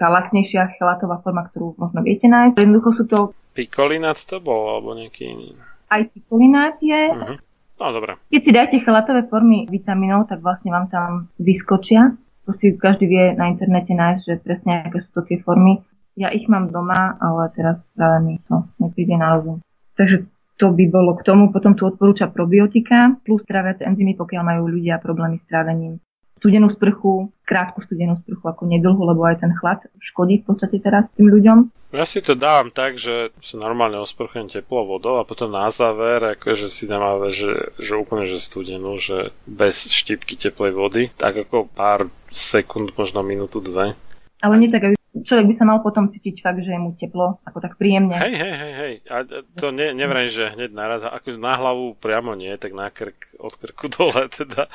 tá 0.00 0.06
lacnejšia 0.08 0.80
chalatová 0.80 1.20
forma, 1.20 1.44
ktorú 1.52 1.76
možno 1.76 2.00
viete 2.00 2.24
nájsť. 2.24 2.56
Jednoducho 2.56 2.90
sú 2.96 3.04
to 3.04 3.18
Pikolinát 3.54 4.18
to 4.18 4.42
bol, 4.42 4.66
alebo 4.66 4.98
nejaký 4.98 5.30
iný? 5.30 5.54
Aj 5.86 6.02
pikolinát 6.10 6.74
je. 6.82 7.02
Uh-huh. 7.14 7.38
No, 7.78 7.84
dobre. 7.94 8.18
Keď 8.34 8.40
si 8.42 8.50
dáte 8.50 8.76
chalatové 8.82 9.30
formy 9.30 9.70
vitamínov, 9.70 10.26
tak 10.26 10.42
vlastne 10.42 10.74
vám 10.74 10.90
tam 10.90 11.30
vyskočia. 11.38 12.18
To 12.50 12.52
si 12.58 12.74
každý 12.74 13.06
vie 13.06 13.24
na 13.38 13.54
internete 13.54 13.94
nájsť, 13.94 14.22
že 14.26 14.34
presne 14.42 14.90
aké 14.90 15.06
sú 15.06 15.10
to 15.14 15.22
tie 15.30 15.38
formy. 15.46 15.86
Ja 16.18 16.34
ich 16.34 16.50
mám 16.50 16.74
doma, 16.74 17.14
ale 17.22 17.50
teraz 17.54 17.78
práve 17.94 18.18
mi 18.26 18.34
to 18.50 18.66
nepríde 18.82 19.14
na 19.14 19.38
rozum. 19.38 19.62
Takže 19.94 20.26
to 20.56 20.70
by 20.70 20.84
bolo 20.86 21.18
k 21.18 21.26
tomu. 21.26 21.50
Potom 21.50 21.74
tu 21.74 21.86
odporúča 21.86 22.30
probiotika 22.30 23.18
plus 23.26 23.42
tráviace 23.46 23.82
enzymy, 23.82 24.14
pokiaľ 24.14 24.42
majú 24.42 24.62
ľudia 24.70 25.02
problémy 25.02 25.42
s 25.42 25.46
trávením 25.50 25.98
studenú 26.44 26.68
sprchu, 26.76 27.32
krátku 27.48 27.80
studenú 27.88 28.20
sprchu 28.20 28.44
ako 28.44 28.68
nedlhu, 28.68 29.00
lebo 29.00 29.24
aj 29.24 29.40
ten 29.40 29.52
chlad 29.56 29.80
škodí 30.12 30.44
v 30.44 30.52
podstate 30.52 30.76
teraz 30.76 31.08
tým 31.16 31.32
ľuďom. 31.32 31.72
Ja 31.94 32.04
si 32.04 32.20
to 32.20 32.34
dávam 32.34 32.74
tak, 32.74 32.98
že 32.98 33.32
si 33.38 33.54
normálne 33.54 34.02
osprchujem 34.02 34.50
teplou 34.50 34.84
vodou 34.84 35.22
a 35.22 35.24
potom 35.24 35.48
na 35.48 35.70
záver, 35.70 36.36
akože 36.36 36.66
si 36.68 36.90
dám 36.90 37.00
ale, 37.00 37.30
že, 37.30 37.72
že 37.78 37.94
úplne 37.94 38.26
že 38.26 38.42
studenú, 38.42 38.98
že 38.98 39.30
bez 39.46 39.88
štipky 39.88 40.34
teplej 40.34 40.74
vody, 40.74 41.02
tak 41.14 41.48
ako 41.48 41.70
pár 41.70 42.10
sekúnd, 42.34 42.92
možno 42.98 43.22
minútu, 43.22 43.62
dve. 43.62 43.94
Ale 44.42 44.58
nie 44.58 44.68
tak, 44.68 44.90
aby 44.90 44.98
človek 45.22 45.46
by 45.46 45.54
sa 45.54 45.64
mal 45.68 45.78
potom 45.78 46.10
cítiť 46.10 46.42
fakt, 46.42 46.58
že 46.66 46.74
je 46.74 46.80
mu 46.80 46.98
teplo, 46.98 47.38
ako 47.46 47.62
tak 47.62 47.78
príjemne. 47.78 48.18
Hej, 48.18 48.34
hej, 48.34 48.54
hej, 48.58 48.74
hej. 48.74 48.94
A 49.06 49.16
to 49.54 49.70
ne, 49.70 49.94
nevraj, 49.94 50.26
že 50.26 50.50
hneď 50.58 50.74
naraz, 50.74 51.06
ako 51.06 51.38
na 51.38 51.54
hlavu 51.54 51.94
priamo 51.94 52.34
nie, 52.34 52.50
tak 52.58 52.74
na 52.74 52.90
krk, 52.90 53.38
od 53.38 53.54
krku 53.54 53.86
dole 53.86 54.26
teda. 54.38 54.66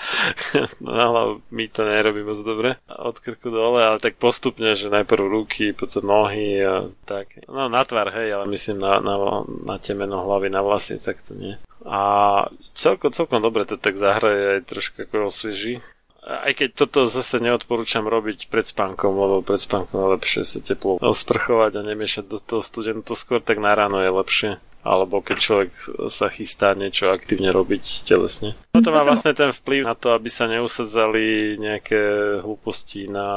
na 0.80 1.04
hlavu 1.12 1.44
mi 1.52 1.68
to 1.68 1.84
nerobí 1.84 2.24
moc 2.24 2.40
dobre, 2.40 2.80
od 2.88 3.20
krku 3.20 3.52
dole, 3.52 3.84
ale 3.84 4.00
tak 4.00 4.16
postupne, 4.16 4.72
že 4.80 4.88
najprv 4.88 5.24
ruky, 5.28 5.76
potom 5.76 6.08
nohy 6.08 6.64
a 6.64 6.88
tak. 7.04 7.44
No 7.52 7.68
na 7.68 7.84
tvár, 7.84 8.08
hej, 8.16 8.32
ale 8.32 8.48
myslím 8.48 8.80
na, 8.80 9.04
na, 9.04 9.44
na 9.44 9.76
temeno 9.76 10.24
hlavy, 10.24 10.48
na 10.48 10.64
vlasy, 10.64 10.96
tak 11.04 11.20
to 11.20 11.36
nie. 11.36 11.60
A 11.84 12.00
celkom, 12.76 13.12
celkom 13.12 13.40
dobre 13.40 13.64
to 13.64 13.80
tak 13.80 13.96
zahraje 13.96 14.60
aj 14.60 14.68
trošku 14.68 15.08
ako 15.08 15.32
osvieží 15.32 15.80
aj 16.30 16.54
keď 16.54 16.70
toto 16.78 17.10
zase 17.10 17.42
neodporúčam 17.42 18.06
robiť 18.06 18.54
pred 18.54 18.62
spánkom, 18.62 19.18
lebo 19.18 19.42
pred 19.42 19.58
spánkom 19.58 19.98
je 19.98 20.10
lepšie 20.14 20.42
sa 20.46 20.60
teplo 20.62 21.02
sprchovať 21.02 21.82
a 21.82 21.88
nemiešať 21.90 22.26
do 22.30 22.38
toho 22.38 22.62
studenu, 22.62 23.02
to 23.02 23.18
skôr 23.18 23.42
tak 23.42 23.58
na 23.58 23.74
ráno 23.74 23.98
je 23.98 24.14
lepšie. 24.14 24.52
alebo 24.80 25.20
keď 25.20 25.38
človek 25.38 25.72
sa 26.08 26.32
chystá 26.32 26.72
niečo 26.72 27.12
aktívne 27.12 27.52
robiť 27.52 28.08
telesne. 28.08 28.56
No 28.72 28.80
to 28.80 28.96
má 28.96 29.04
vlastne 29.04 29.36
ten 29.36 29.52
vplyv 29.52 29.84
na 29.84 29.96
to, 29.96 30.16
aby 30.16 30.32
sa 30.32 30.48
neusadzali 30.48 31.60
nejaké 31.60 32.00
hlúposti 32.40 33.12
na 33.12 33.28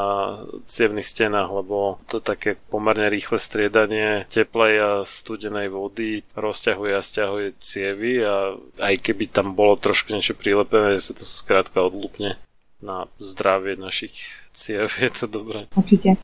cievných 0.70 1.02
stenách, 1.06 1.50
lebo 1.50 1.98
to 2.06 2.22
také 2.22 2.54
pomerne 2.70 3.10
rýchle 3.10 3.42
striedanie 3.42 4.30
teplej 4.30 4.74
a 4.78 4.90
studenej 5.02 5.66
vody 5.66 6.22
rozťahuje 6.38 6.92
a 6.94 7.02
stiahuje 7.02 7.58
cievy 7.58 8.22
a 8.22 8.54
aj 8.78 8.94
keby 9.02 9.26
tam 9.34 9.58
bolo 9.58 9.74
trošku 9.74 10.14
niečo 10.14 10.38
prilepené, 10.38 11.02
sa 11.02 11.10
to 11.10 11.26
skrátka 11.26 11.82
odlúpne 11.82 12.38
na 12.82 13.06
zdravie 13.22 13.78
našich 13.78 14.14
ciev, 14.52 14.90
je 14.98 15.10
to 15.14 15.30
dobré. 15.30 15.70
Určite. 15.72 16.18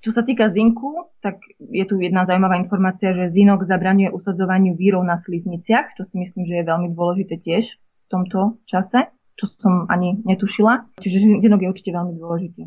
Čo 0.00 0.16
sa 0.16 0.24
týka 0.24 0.48
zinku, 0.50 1.12
tak 1.20 1.38
je 1.60 1.84
tu 1.84 2.00
jedna 2.00 2.24
zaujímavá 2.24 2.56
informácia, 2.56 3.12
že 3.12 3.36
zinok 3.36 3.68
zabraňuje 3.68 4.08
usadzovaniu 4.10 4.72
vírov 4.72 5.04
na 5.04 5.20
slizniciach, 5.20 5.92
čo 5.94 6.08
si 6.08 6.16
myslím, 6.16 6.48
že 6.48 6.54
je 6.60 6.70
veľmi 6.72 6.88
dôležité 6.96 7.36
tiež 7.44 7.68
v 7.76 8.06
tomto 8.08 8.56
čase, 8.64 9.12
čo 9.36 9.44
som 9.60 9.84
ani 9.92 10.24
netušila. 10.24 10.88
Čiže 11.04 11.44
zinok 11.44 11.60
je 11.62 11.68
určite 11.68 11.92
veľmi 11.92 12.16
dôležitý. 12.16 12.62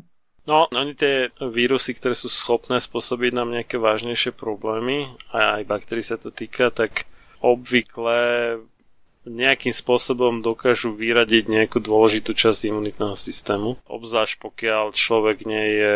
No, 0.45 0.67
oni 0.75 0.93
tie 0.93 1.31
vírusy, 1.39 1.95
ktoré 1.95 2.13
sú 2.13 2.27
schopné 2.27 2.77
spôsobiť 2.83 3.31
nám 3.33 3.49
nejaké 3.49 3.79
vážnejšie 3.79 4.35
problémy, 4.35 5.09
a 5.31 5.57
aj 5.57 5.63
baktérií 5.65 6.03
sa 6.05 6.19
to 6.19 6.29
týka, 6.35 6.69
tak 6.69 7.09
obvykle 7.39 8.59
nejakým 9.23 9.71
spôsobom 9.71 10.43
dokážu 10.43 10.91
vyradiť 10.91 11.47
nejakú 11.47 11.79
dôležitú 11.79 12.35
časť 12.35 12.69
imunitného 12.69 13.15
systému. 13.15 13.79
Obzvlášť 13.87 14.39
pokiaľ 14.39 14.91
človek 14.91 15.47
nie 15.47 15.65
je 15.79 15.95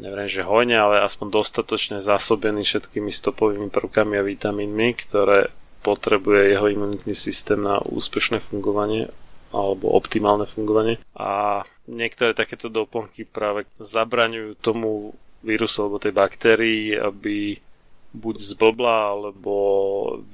neviem, 0.00 0.26
že 0.26 0.46
hojne, 0.46 0.80
ale 0.80 1.04
aspoň 1.04 1.28
dostatočne 1.28 1.98
zásobený 2.00 2.64
všetkými 2.64 3.12
stopovými 3.12 3.68
prvkami 3.68 4.16
a 4.16 4.26
vitamínmi, 4.26 4.88
ktoré 4.96 5.52
potrebuje 5.84 6.56
jeho 6.56 6.66
imunitný 6.72 7.12
systém 7.16 7.60
na 7.60 7.80
úspešné 7.80 8.40
fungovanie 8.40 9.12
alebo 9.50 9.90
optimálne 9.92 10.46
fungovanie. 10.46 11.02
A 11.16 11.62
niektoré 11.90 12.32
takéto 12.32 12.70
doplnky 12.70 13.26
práve 13.26 13.66
zabraňujú 13.82 14.56
tomu 14.62 15.12
vírusu 15.42 15.88
alebo 15.88 15.98
tej 15.98 16.14
baktérii, 16.14 16.94
aby 16.94 17.58
buď 18.10 18.36
zblbla 18.56 18.96
alebo 19.14 19.54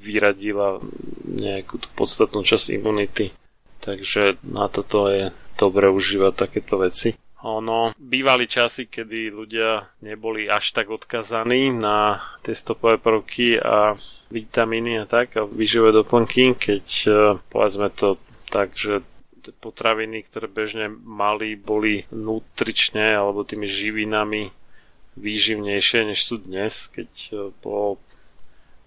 vyradila 0.01 0.81
nejakú 1.25 1.77
tú 1.77 1.87
podstatnú 1.93 2.41
časť 2.41 2.73
imunity. 2.73 3.33
Takže 3.81 4.41
na 4.41 4.67
toto 4.67 5.07
je 5.07 5.29
dobre 5.55 5.87
užívať 5.89 6.33
takéto 6.33 6.81
veci. 6.81 7.13
Ono, 7.45 7.93
bývali 7.93 8.49
časy, 8.49 8.89
kedy 8.89 9.29
ľudia 9.29 10.01
neboli 10.01 10.49
až 10.49 10.73
tak 10.73 10.89
odkazaní 10.89 11.69
na 11.69 12.17
tie 12.41 12.57
stopové 12.57 12.97
prvky 12.97 13.61
a 13.61 13.93
vitamíny 14.33 14.97
a 14.97 15.05
tak 15.05 15.37
a 15.37 15.45
výživové 15.45 16.01
doplnky, 16.01 16.57
keď 16.57 16.85
e, 17.05 17.09
povedzme 17.47 17.93
to 17.93 18.17
tak, 18.49 18.73
že 18.73 19.05
potraviny, 19.61 20.27
ktoré 20.27 20.51
bežne 20.51 20.91
mali, 20.91 21.55
boli 21.55 22.03
nutrične 22.11 23.15
alebo 23.15 23.47
tými 23.47 23.69
živinami 23.69 24.51
výživnejšie, 25.17 26.13
než 26.13 26.19
sú 26.23 26.37
dnes, 26.37 26.87
keď 26.93 27.09
e, 27.09 27.31
po 27.59 27.97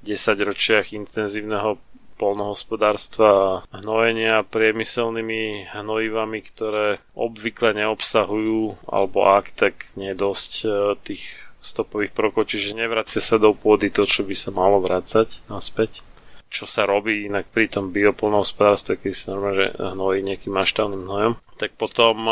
10 0.06 0.16
ročiach 0.48 0.94
intenzívneho 0.96 1.76
polnohospodárstva 2.16 3.64
hnojenia 3.72 4.44
priemyselnými 4.44 5.72
hnojivami, 5.72 6.38
ktoré 6.44 7.00
obvykle 7.16 7.72
neobsahujú, 7.72 8.84
alebo 8.84 9.24
ak 9.24 9.56
tak 9.56 9.74
nie 9.96 10.12
dosť 10.12 10.52
e, 10.62 10.68
tých 11.00 11.24
stopových 11.60 12.16
prvkov, 12.16 12.48
čiže 12.48 12.76
nevracia 12.76 13.20
sa 13.20 13.36
do 13.36 13.52
pôdy 13.52 13.92
to, 13.92 14.08
čo 14.08 14.24
by 14.24 14.32
sa 14.32 14.48
malo 14.52 14.80
vrácať 14.80 15.44
naspäť 15.48 16.00
čo 16.50 16.66
sa 16.66 16.82
robí 16.82 17.30
inak 17.30 17.46
pri 17.54 17.70
tom 17.70 17.94
biopolnohospodárstve, 17.94 18.98
keď 18.98 19.12
sa 19.14 19.26
normálne 19.32 19.56
že 19.60 19.66
hnojí 19.78 20.18
nejakým 20.26 20.50
maštavným 20.50 21.06
hnojom, 21.06 21.34
tak 21.54 21.78
potom 21.78 22.26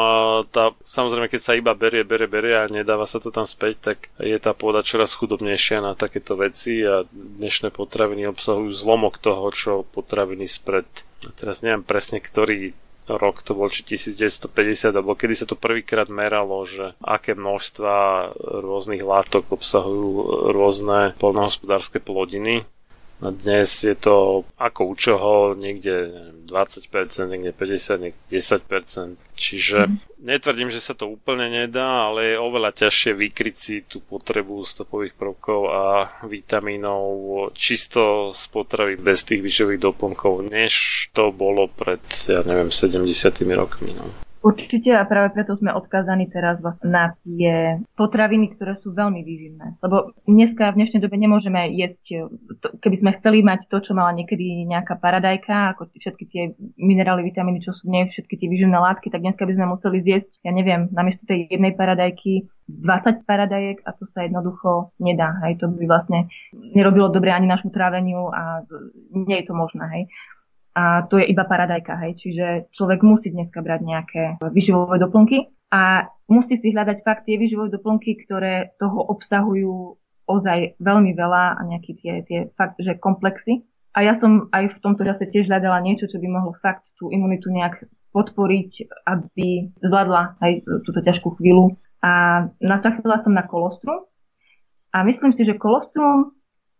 tá, 0.51 0.75
samozrejme 0.83 1.31
keď 1.31 1.41
sa 1.41 1.55
iba 1.55 1.71
berie, 1.79 2.03
berie, 2.03 2.27
berie 2.27 2.59
a 2.59 2.67
nedáva 2.67 3.07
sa 3.07 3.23
to 3.23 3.31
tam 3.31 3.47
späť, 3.47 3.95
tak 3.95 3.99
je 4.19 4.35
tá 4.43 4.59
pôda 4.59 4.83
čoraz 4.83 5.15
chudobnejšia 5.15 5.79
na 5.79 5.95
takéto 5.95 6.35
veci 6.35 6.83
a 6.83 7.07
dnešné 7.15 7.71
potraviny 7.71 8.27
obsahujú 8.27 8.75
zlomok 8.75 9.23
toho, 9.23 9.47
čo 9.55 9.87
potraviny 9.87 10.51
spred, 10.51 10.89
teraz 11.39 11.63
neviem 11.63 11.87
presne, 11.87 12.19
ktorý 12.19 12.75
rok 13.09 13.41
to 13.41 13.57
bol, 13.57 13.73
či 13.73 13.87
1950, 13.89 14.93
alebo 14.93 15.17
kedy 15.17 15.33
sa 15.33 15.47
to 15.49 15.57
prvýkrát 15.57 16.13
meralo, 16.13 16.61
že 16.69 16.93
aké 17.01 17.33
množstva 17.33 17.97
rôznych 18.37 19.01
látok 19.01 19.49
obsahujú 19.49 20.09
rôzne 20.53 21.17
polnohospodárske 21.17 22.05
plodiny 22.05 22.69
a 23.19 23.35
dnes 23.35 23.67
je 23.83 23.99
to 23.99 24.47
ako 24.55 24.81
u 24.91 24.95
čoho, 24.95 25.33
niekde 25.59 26.11
20%, 26.47 27.27
niekde 27.27 27.51
50%, 27.51 27.99
niekde 27.99 28.23
10%. 28.31 29.19
Čiže 29.39 29.79
mm. 29.87 29.97
netvrdím, 30.23 30.71
že 30.71 30.83
sa 30.83 30.95
to 30.95 31.11
úplne 31.11 31.51
nedá, 31.51 32.11
ale 32.11 32.35
je 32.35 32.43
oveľa 32.43 32.75
ťažšie 32.75 33.15
vykryť 33.15 33.57
si 33.59 33.83
tú 33.87 34.03
potrebu 34.03 34.63
stopových 34.63 35.15
prvkov 35.15 35.61
a 35.71 35.85
vitamínov 36.27 37.07
čisto 37.55 38.35
z 38.35 38.43
potravy 38.51 38.99
bez 38.99 39.27
tých 39.27 39.43
vyšových 39.43 39.83
doplnkov, 39.83 40.47
než 40.51 41.07
to 41.15 41.31
bolo 41.35 41.67
pred, 41.71 42.03
ja 42.27 42.43
neviem, 42.47 42.71
70 42.71 43.03
rokmi. 43.55 43.95
No. 43.95 44.28
Určite 44.39 44.95
a 44.95 45.03
práve 45.03 45.35
preto 45.35 45.59
sme 45.59 45.75
odkázaní 45.75 46.31
teraz 46.31 46.63
na 46.87 47.19
tie 47.27 47.83
potraviny, 47.99 48.55
ktoré 48.55 48.79
sú 48.79 48.95
veľmi 48.95 49.27
výživné. 49.27 49.83
Lebo 49.83 50.15
dneska 50.31 50.71
v 50.71 50.79
dnešnej 50.79 51.03
dobe 51.03 51.19
nemôžeme 51.19 51.75
jesť, 51.75 52.31
keby 52.79 52.97
sme 53.03 53.11
chceli 53.19 53.43
mať 53.43 53.67
to, 53.67 53.83
čo 53.83 53.99
mala 53.99 54.15
niekedy 54.15 54.63
nejaká 54.71 54.95
paradajka, 55.03 55.75
ako 55.75 55.91
všetky 55.91 56.25
tie 56.31 56.43
minerály, 56.79 57.27
vitamíny, 57.27 57.67
čo 57.67 57.75
sú 57.75 57.91
v 57.91 57.99
nej, 57.99 58.05
všetky 58.15 58.39
tie 58.39 58.49
výživné 58.49 58.79
látky, 58.79 59.11
tak 59.11 59.27
dneska 59.27 59.43
by 59.43 59.53
sme 59.59 59.67
museli 59.75 59.99
zjesť, 60.07 60.31
ja 60.47 60.53
neviem, 60.55 60.87
namiesto 60.95 61.27
tej 61.27 61.51
jednej 61.51 61.75
paradajky 61.75 62.47
20 62.69 63.25
paradajek 63.25 63.81
a 63.89 63.97
to 63.97 64.05
sa 64.13 64.29
jednoducho 64.29 64.93
nedá. 65.01 65.41
Hej. 65.49 65.65
To 65.65 65.73
by 65.73 65.89
vlastne 65.89 66.29
nerobilo 66.53 67.09
dobre 67.09 67.33
ani 67.33 67.49
našu 67.49 67.73
tráveniu 67.73 68.29
a 68.29 68.63
nie 69.11 69.41
je 69.41 69.47
to 69.49 69.55
možné. 69.57 69.85
Hej 69.89 70.05
a 70.75 71.09
to 71.09 71.19
je 71.19 71.27
iba 71.27 71.45
paradajka, 71.45 71.97
hej. 72.05 72.13
Čiže 72.21 72.47
človek 72.75 73.03
musí 73.03 73.33
dneska 73.33 73.61
brať 73.61 73.81
nejaké 73.83 74.23
vyživové 74.53 75.01
doplnky 75.01 75.49
a 75.73 76.07
musí 76.29 76.61
si 76.61 76.73
hľadať 76.73 77.05
fakt 77.05 77.25
tie 77.29 77.37
vyživové 77.41 77.73
doplnky, 77.75 78.25
ktoré 78.25 78.77
toho 78.81 79.05
obsahujú 79.09 79.99
ozaj 80.29 80.77
veľmi 80.79 81.17
veľa 81.17 81.57
a 81.57 81.61
nejaký 81.65 81.93
tie, 81.99 82.15
tie 82.29 82.39
fakt, 82.55 82.77
že 82.79 83.01
komplexy. 83.01 83.65
A 83.97 84.05
ja 84.05 84.21
som 84.21 84.47
aj 84.53 84.79
v 84.79 84.81
tomto 84.85 85.03
čase 85.03 85.27
tiež 85.33 85.49
hľadala 85.49 85.81
niečo, 85.81 86.07
čo 86.07 86.21
by 86.21 86.29
mohlo 86.29 86.53
fakt 86.61 86.85
tú 87.01 87.09
imunitu 87.09 87.49
nejak 87.49 87.89
podporiť, 88.13 89.03
aby 89.09 89.73
zvládla 89.83 90.39
aj 90.39 90.53
túto 90.85 91.01
ťažkú 91.01 91.35
chvíľu. 91.41 91.75
A 92.05 92.47
natrafila 92.63 93.25
som 93.27 93.35
na 93.35 93.43
kolostrum 93.43 94.07
a 94.95 95.03
myslím 95.03 95.35
si, 95.35 95.43
že 95.43 95.59
kolostrum 95.59 96.38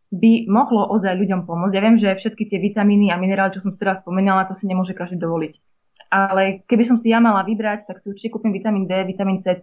by 0.09 0.49
mohlo 0.49 0.89
ozaj 0.89 1.21
ľuďom 1.21 1.45
pomôcť. 1.45 1.75
Ja 1.77 1.85
viem, 1.85 1.97
že 2.01 2.17
všetky 2.17 2.49
tie 2.49 2.59
vitamíny 2.59 3.13
a 3.13 3.21
minerály, 3.21 3.57
čo 3.57 3.65
som 3.65 3.77
teraz 3.77 4.01
spomínala, 4.01 4.49
to 4.49 4.57
si 4.57 4.65
nemôže 4.65 4.97
každý 4.97 5.21
dovoliť. 5.21 5.55
Ale 6.09 6.65
keby 6.65 6.89
som 6.89 6.97
si 7.05 7.13
ja 7.13 7.21
mala 7.21 7.45
vybrať, 7.45 7.85
tak 7.85 8.01
si 8.01 8.09
určite 8.09 8.33
kúpim 8.33 8.49
vitamín 8.49 8.89
D, 8.89 8.97
vitamín 9.05 9.45
C, 9.45 9.61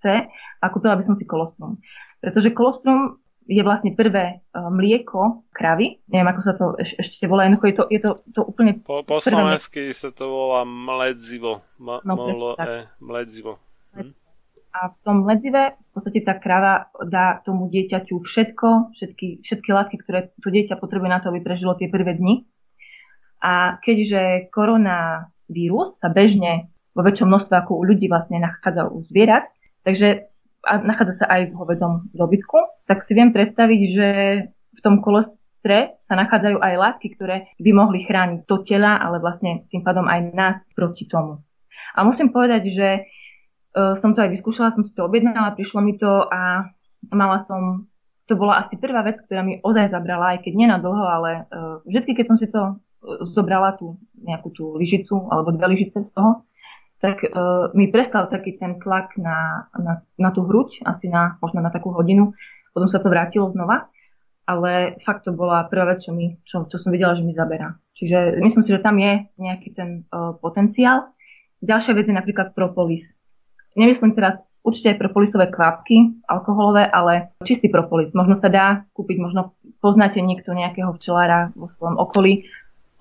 C 0.00 0.04
a 0.32 0.64
kúpila 0.72 0.96
by 0.96 1.04
som 1.04 1.20
si 1.20 1.28
kolostrum. 1.28 1.76
Pretože 2.24 2.56
kolostrum 2.56 3.20
je 3.44 3.60
vlastne 3.60 3.92
prvé 3.92 4.40
uh, 4.54 4.70
mlieko 4.72 5.44
kravy. 5.52 6.00
Neviem, 6.08 6.28
ako 6.30 6.40
sa 6.40 6.52
to 6.56 6.64
eš- 6.78 6.96
ešte 6.96 7.26
volá. 7.26 7.44
Jednoducho 7.44 7.66
je 7.68 7.76
to, 7.76 7.84
je 7.90 8.00
to, 8.00 8.10
to 8.32 8.40
úplne... 8.46 8.72
Po, 8.80 9.02
po 9.02 9.18
slovensky 9.20 9.90
sa 9.92 10.14
to 10.14 10.30
volá 10.30 10.62
mledzivo. 10.62 11.60
Ma, 11.82 11.98
no, 12.06 12.14
molo, 12.14 12.54
e, 12.56 12.86
mledzivo. 13.02 13.58
A 14.72 14.88
v 14.88 14.96
tom 15.04 15.28
ledzive 15.28 15.76
v 15.76 15.90
podstate 15.92 16.24
tá 16.24 16.40
krava 16.40 16.88
dá 17.04 17.44
tomu 17.44 17.68
dieťaťu 17.68 18.24
všetko, 18.24 18.96
všetky, 18.96 19.44
všetky 19.44 19.68
látky, 19.68 19.96
ktoré 20.00 20.32
to 20.40 20.48
dieťa 20.48 20.80
potrebuje 20.80 21.10
na 21.12 21.20
to, 21.20 21.28
aby 21.28 21.44
prežilo 21.44 21.76
tie 21.76 21.92
prvé 21.92 22.16
dni. 22.16 22.48
A 23.44 23.76
keďže 23.84 24.48
koronavírus 24.48 26.00
sa 26.00 26.08
bežne 26.08 26.72
vo 26.96 27.04
väčšom 27.04 27.28
množstve 27.28 27.52
ako 27.52 27.72
u 27.76 27.82
ľudí 27.84 28.08
vlastne 28.08 28.40
nachádza 28.40 28.88
u 28.88 29.04
zvierat, 29.04 29.52
takže 29.84 30.32
a 30.62 30.78
nachádza 30.78 31.18
sa 31.18 31.26
aj 31.26 31.50
v 31.50 31.58
hovedom 31.58 31.92
dobytku, 32.14 32.86
tak 32.86 33.02
si 33.10 33.12
viem 33.18 33.34
predstaviť, 33.34 33.80
že 33.98 34.08
v 34.46 34.80
tom 34.80 35.02
kolostre 35.02 35.98
sa 36.06 36.14
nachádzajú 36.14 36.62
aj 36.62 36.74
látky, 36.78 37.18
ktoré 37.18 37.50
by 37.58 37.70
mohli 37.74 38.06
chrániť 38.06 38.46
to 38.46 38.62
tela, 38.62 38.94
ale 39.02 39.18
vlastne 39.18 39.66
tým 39.74 39.82
pádom 39.82 40.06
aj 40.06 40.20
nás 40.30 40.56
proti 40.78 41.10
tomu. 41.10 41.42
A 41.98 42.06
musím 42.06 42.30
povedať, 42.30 42.62
že 42.72 42.88
som 43.72 44.12
to 44.12 44.20
aj 44.20 44.30
vyskúšala, 44.36 44.76
som 44.76 44.84
si 44.84 44.92
to 44.92 45.08
objednala, 45.08 45.56
prišlo 45.56 45.80
mi 45.80 45.96
to 45.96 46.28
a 46.28 46.68
mala 47.08 47.44
som, 47.48 47.88
to 48.28 48.36
bola 48.36 48.64
asi 48.64 48.76
prvá 48.76 49.02
vec, 49.02 49.18
ktorá 49.24 49.42
mi 49.42 49.58
ozaj 49.64 49.90
zabrala, 49.90 50.36
aj 50.36 50.44
keď 50.44 50.52
nie 50.54 50.68
na 50.68 50.78
dlho, 50.78 51.02
ale 51.02 51.30
uh, 51.48 51.80
vždy, 51.88 52.12
keď 52.14 52.26
som 52.28 52.36
si 52.38 52.46
to 52.52 52.62
uh, 52.62 52.76
zobrala, 53.32 53.74
tú 53.80 53.98
nejakú 54.22 54.52
tú 54.54 54.76
lyžicu 54.76 55.26
alebo 55.32 55.56
dve 55.56 55.72
lyžice 55.74 56.04
z 56.04 56.10
toho, 56.14 56.46
tak 57.02 57.18
uh, 57.26 57.74
mi 57.74 57.90
prestal 57.90 58.30
taký 58.30 58.54
ten 58.60 58.78
tlak 58.78 59.18
na, 59.18 59.66
na, 59.74 60.06
na 60.20 60.30
tú 60.30 60.46
hruď, 60.46 60.86
asi 60.86 61.10
na, 61.10 61.34
možno 61.42 61.58
na 61.58 61.74
takú 61.74 61.90
hodinu, 61.90 62.30
potom 62.70 62.86
sa 62.86 63.02
to 63.02 63.10
vrátilo 63.10 63.50
znova. 63.50 63.90
Ale 64.42 64.98
fakt 65.06 65.22
to 65.22 65.30
bola 65.30 65.70
prvá 65.70 65.94
vec, 65.94 66.02
čo, 66.02 66.10
mi, 66.10 66.34
čo, 66.42 66.66
čo 66.66 66.76
som 66.82 66.90
videla, 66.90 67.14
že 67.14 67.22
mi 67.22 67.30
zaberá. 67.30 67.78
Čiže 67.94 68.42
myslím 68.42 68.66
si, 68.66 68.74
že 68.74 68.82
tam 68.82 68.98
je 68.98 69.30
nejaký 69.38 69.70
ten 69.70 70.02
uh, 70.10 70.34
potenciál. 70.34 71.14
Ďalšia 71.62 71.94
vec 71.94 72.10
je 72.10 72.18
napríklad 72.18 72.50
propolis. 72.50 73.06
Nemyslím 73.74 74.12
teraz 74.14 74.40
určite 74.62 74.94
aj 74.94 75.00
propolisové 75.02 75.50
kvapky 75.50 76.22
alkoholové, 76.26 76.86
ale 76.86 77.34
čistý 77.42 77.66
propolis. 77.66 78.14
Možno 78.14 78.38
sa 78.38 78.48
dá 78.48 78.66
kúpiť, 78.94 79.16
možno 79.18 79.54
poznáte 79.82 80.22
niekto 80.22 80.54
nejakého 80.54 80.94
včelára 80.94 81.50
vo 81.58 81.68
svojom 81.76 81.98
okolí, 81.98 82.46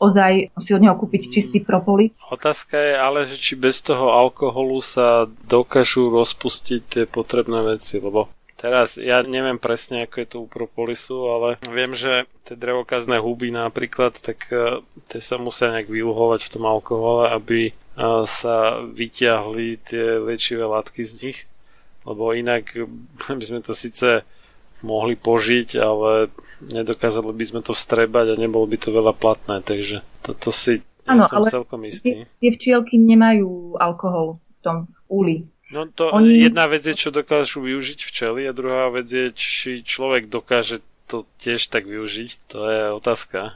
ozaj 0.01 0.49
si 0.65 0.71
od 0.73 0.81
neho 0.81 0.97
kúpiť 0.97 1.29
čistý 1.29 1.61
propolis. 1.61 2.09
Otázka 2.33 2.73
je 2.73 2.93
ale, 2.97 3.19
že 3.29 3.37
či 3.37 3.53
bez 3.53 3.85
toho 3.85 4.09
alkoholu 4.09 4.81
sa 4.81 5.29
dokážu 5.45 6.09
rozpustiť 6.09 6.81
tie 6.89 7.03
potrebné 7.05 7.61
veci, 7.77 8.01
lebo 8.01 8.33
Teraz 8.61 8.93
ja 9.01 9.25
neviem 9.25 9.57
presne, 9.57 10.05
ako 10.05 10.15
je 10.21 10.27
to 10.29 10.37
u 10.37 10.45
propolisu, 10.45 11.17
ale 11.33 11.49
viem, 11.65 11.97
že 11.97 12.29
tie 12.45 12.53
drevokazné 12.53 13.17
huby 13.17 13.49
napríklad, 13.49 14.21
tak 14.21 14.53
uh, 14.53 14.85
tie 15.09 15.17
sa 15.17 15.41
musia 15.41 15.73
nejak 15.73 15.89
vyluhovať 15.89 16.45
v 16.45 16.51
tom 16.53 16.69
alkohole, 16.69 17.33
aby 17.33 17.73
sa 18.25 18.81
vyťahli 18.81 19.83
tie 19.83 20.17
liečivé 20.23 20.63
látky 20.63 21.03
z 21.03 21.13
nich, 21.23 21.39
lebo 22.07 22.31
inak 22.31 22.71
by 23.39 23.43
sme 23.43 23.59
to 23.61 23.75
síce 23.75 24.23
mohli 24.81 25.13
požiť, 25.13 25.77
ale 25.77 26.33
nedokázali 26.61 27.29
by 27.33 27.45
sme 27.45 27.61
to 27.61 27.73
vstrebať 27.73 28.33
a 28.33 28.41
nebolo 28.41 28.65
by 28.65 28.77
to 28.81 28.89
veľa 28.89 29.13
platné, 29.13 29.61
takže 29.61 30.01
toto 30.25 30.49
si 30.49 30.81
ja 31.05 31.17
ano, 31.17 31.25
som 31.25 31.41
ale 31.41 31.47
celkom 31.49 31.81
istý. 31.85 32.29
Tie 32.37 32.51
včielky 32.53 32.97
nemajú 32.97 33.77
alkohol 33.81 34.37
v 34.37 34.59
tom 34.61 34.77
úli. 35.09 35.49
No 35.71 35.87
to 35.87 36.11
Oni... 36.11 36.45
jedna 36.45 36.67
vec 36.67 36.83
je, 36.83 36.93
čo 36.93 37.15
dokážu 37.15 37.63
využiť 37.63 37.99
včely 38.03 38.45
a 38.45 38.51
druhá 38.53 38.91
vec 38.91 39.07
je, 39.07 39.31
či 39.33 39.81
človek 39.81 40.27
dokáže 40.27 40.83
to 41.07 41.23
tiež 41.39 41.71
tak 41.71 41.87
využiť. 41.87 42.29
To 42.51 42.59
je 42.67 42.81
otázka. 42.91 43.55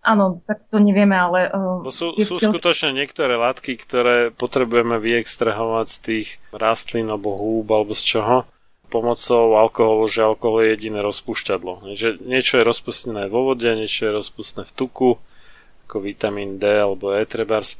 Áno, 0.00 0.40
tak 0.48 0.64
to 0.72 0.80
nevieme, 0.80 1.12
ale... 1.12 1.52
Uh, 1.52 1.84
sú, 1.92 2.16
sú 2.16 2.40
včel... 2.40 2.56
skutočne 2.56 2.96
niektoré 2.96 3.36
látky, 3.36 3.76
ktoré 3.76 4.32
potrebujeme 4.32 4.96
vyextrahovať 4.96 5.86
z 5.92 5.98
tých 6.00 6.28
rastlín 6.56 7.12
alebo 7.12 7.36
húb 7.36 7.68
alebo 7.68 7.92
z 7.92 8.16
čoho 8.16 8.48
pomocou 8.90 9.54
alkoholu, 9.54 10.10
že 10.10 10.26
alkohol 10.26 10.66
je 10.66 10.68
jediné 10.74 10.98
rozpúšťadlo. 11.04 11.94
Že 11.94 12.26
niečo 12.26 12.58
je 12.58 12.64
rozpustené 12.66 13.30
vo 13.30 13.46
vode, 13.46 13.70
niečo 13.70 14.10
je 14.10 14.16
rozpustné 14.18 14.66
v 14.66 14.74
tuku, 14.74 15.10
ako 15.86 15.96
vitamín 16.02 16.58
D 16.58 16.66
alebo 16.66 17.14
E 17.14 17.22
trebárs 17.22 17.78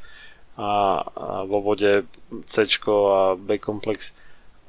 a, 0.55 1.03
a 1.03 1.27
vo 1.49 1.59
vode 1.65 2.07
C 2.47 2.55
a 2.63 3.35
B 3.35 3.59
komplex 3.59 4.15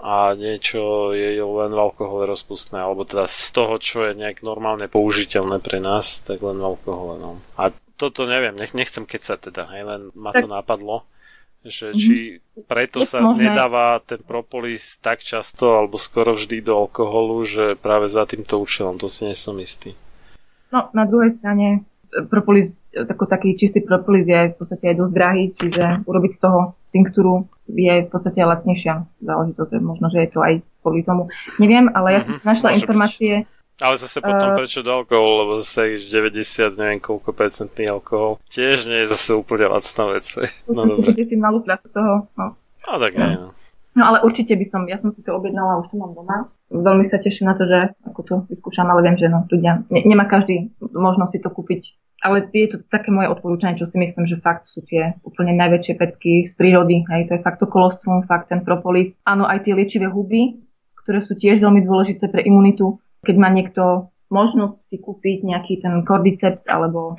a 0.01 0.33
niečo 0.33 1.13
je 1.13 1.37
len 1.37 1.71
v 1.71 1.79
alkohole 1.79 2.25
rozpustné, 2.25 2.81
alebo 2.81 3.05
teda 3.05 3.29
z 3.29 3.47
toho, 3.53 3.77
čo 3.77 4.09
je 4.09 4.17
nejak 4.17 4.41
normálne 4.41 4.89
použiteľné 4.89 5.61
pre 5.61 5.77
nás, 5.77 6.25
tak 6.25 6.41
len 6.41 6.57
v 6.57 6.75
alkohole. 6.75 7.21
No. 7.21 7.37
A 7.55 7.69
toto 7.95 8.25
neviem, 8.25 8.57
nech, 8.57 8.73
nechcem 8.73 9.05
keď 9.05 9.21
sa 9.21 9.35
teda, 9.37 9.69
hej, 9.69 9.85
len 9.85 10.01
ma 10.17 10.33
to 10.33 10.49
napadlo 10.49 11.05
že 11.61 11.93
mm-hmm. 11.93 12.01
či 12.01 12.15
preto 12.65 13.05
sa 13.05 13.21
nedáva 13.37 14.01
ten 14.01 14.17
propolis 14.25 14.97
tak 14.97 15.21
často 15.21 15.77
alebo 15.77 16.01
skoro 16.01 16.33
vždy 16.33 16.65
do 16.65 16.73
alkoholu, 16.73 17.45
že 17.45 17.77
práve 17.77 18.09
za 18.09 18.25
týmto 18.25 18.57
účelom, 18.57 18.97
to 18.97 19.05
si 19.05 19.29
nie 19.29 19.37
som 19.37 19.53
istý. 19.61 19.93
No, 20.73 20.89
na 20.97 21.05
druhej 21.05 21.37
strane 21.37 21.85
propolis, 22.33 22.73
tako, 22.89 23.29
taký 23.29 23.53
čistý 23.61 23.85
propolis 23.85 24.25
je 24.25 24.51
v 24.51 24.55
podstate 24.57 24.89
aj 24.89 24.95
dosť 24.97 25.13
drahý, 25.13 25.43
čiže 25.53 25.85
urobiť 26.09 26.31
z 26.33 26.39
toho 26.41 26.59
tinktúru 26.89 27.33
je 27.75 27.93
v 28.05 28.09
podstate 28.09 28.39
lacnejšia 28.41 29.07
záležitosť. 29.23 29.71
Možno, 29.79 30.07
že 30.11 30.27
je 30.27 30.29
to 30.31 30.39
aj 30.43 30.53
kvôli 30.83 31.01
tomu. 31.05 31.31
Neviem, 31.57 31.89
ale 31.91 32.07
ja 32.15 32.19
som 32.23 32.35
mm-hmm, 32.37 32.47
našla 32.47 32.69
informácie, 32.77 33.33
byť 33.45 33.59
ale 33.81 33.97
zase 33.97 34.21
potom 34.21 34.53
uh, 34.53 34.57
prečo 34.61 34.85
do 34.85 34.93
alkoholu, 34.93 35.33
lebo 35.41 35.51
zase 35.65 36.05
90, 36.05 36.77
neviem 36.77 37.01
koľko 37.01 37.33
percentný 37.33 37.89
alkohol, 37.89 38.37
tiež 38.53 38.85
nie 38.85 39.01
je 39.01 39.09
zase 39.09 39.33
úplne 39.33 39.73
lacná 39.73 40.05
vec. 40.13 40.25
No 40.69 40.85
dobre. 40.85 41.17
si 41.17 41.35
malú 41.35 41.65
fľašu 41.65 41.89
toho. 41.89 42.29
No. 42.37 42.53
no 42.55 42.91
tak 43.01 43.17
nie, 43.17 43.33
no. 43.41 43.49
No 43.91 44.07
ale 44.07 44.23
určite 44.23 44.55
by 44.55 44.65
som, 44.71 44.87
ja 44.87 44.97
som 45.03 45.11
si 45.11 45.19
to 45.19 45.35
objednala, 45.35 45.83
už 45.83 45.91
to 45.91 45.99
mám 45.99 46.15
doma. 46.15 46.47
Veľmi 46.71 47.11
sa 47.11 47.19
teším 47.19 47.51
na 47.51 47.59
to, 47.59 47.67
že 47.67 47.91
ako 48.07 48.21
to 48.23 48.35
vyskúšam, 48.47 48.87
ale 48.87 49.03
viem, 49.03 49.19
že 49.19 49.27
no, 49.27 49.43
ľudia, 49.51 49.83
ne, 49.91 50.01
nemá 50.07 50.31
každý 50.31 50.71
možnosť 50.79 51.31
si 51.35 51.39
to 51.43 51.49
kúpiť. 51.51 51.81
Ale 52.23 52.47
je 52.53 52.71
to 52.71 52.77
také 52.87 53.11
moje 53.11 53.27
odporúčanie, 53.27 53.75
čo 53.75 53.91
si 53.91 53.97
myslím, 53.99 54.29
že 54.29 54.39
fakt 54.39 54.71
sú 54.71 54.79
tie 54.87 55.19
úplne 55.27 55.57
najväčšie 55.59 55.93
petky 55.99 56.33
z 56.49 56.53
prírody. 56.55 57.03
Hej, 57.11 57.27
to 57.27 57.35
je 57.35 57.43
fakt 57.43 57.59
to 57.59 57.67
kolostrum, 57.67 58.23
fakt 58.23 58.47
ten 58.47 58.63
propolis. 58.63 59.11
Áno, 59.27 59.43
aj 59.43 59.67
tie 59.67 59.75
liečivé 59.75 60.07
huby, 60.07 60.61
ktoré 61.03 61.27
sú 61.27 61.35
tiež 61.35 61.59
veľmi 61.59 61.83
dôležité 61.83 62.31
pre 62.31 62.45
imunitu 62.47 63.01
keď 63.25 63.35
má 63.37 63.49
niekto 63.53 64.09
možnosť 64.33 64.75
si 64.89 64.97
kúpiť 64.97 65.45
nejaký 65.45 65.73
ten 65.81 66.01
kordyceps 66.01 66.65
alebo 66.65 67.17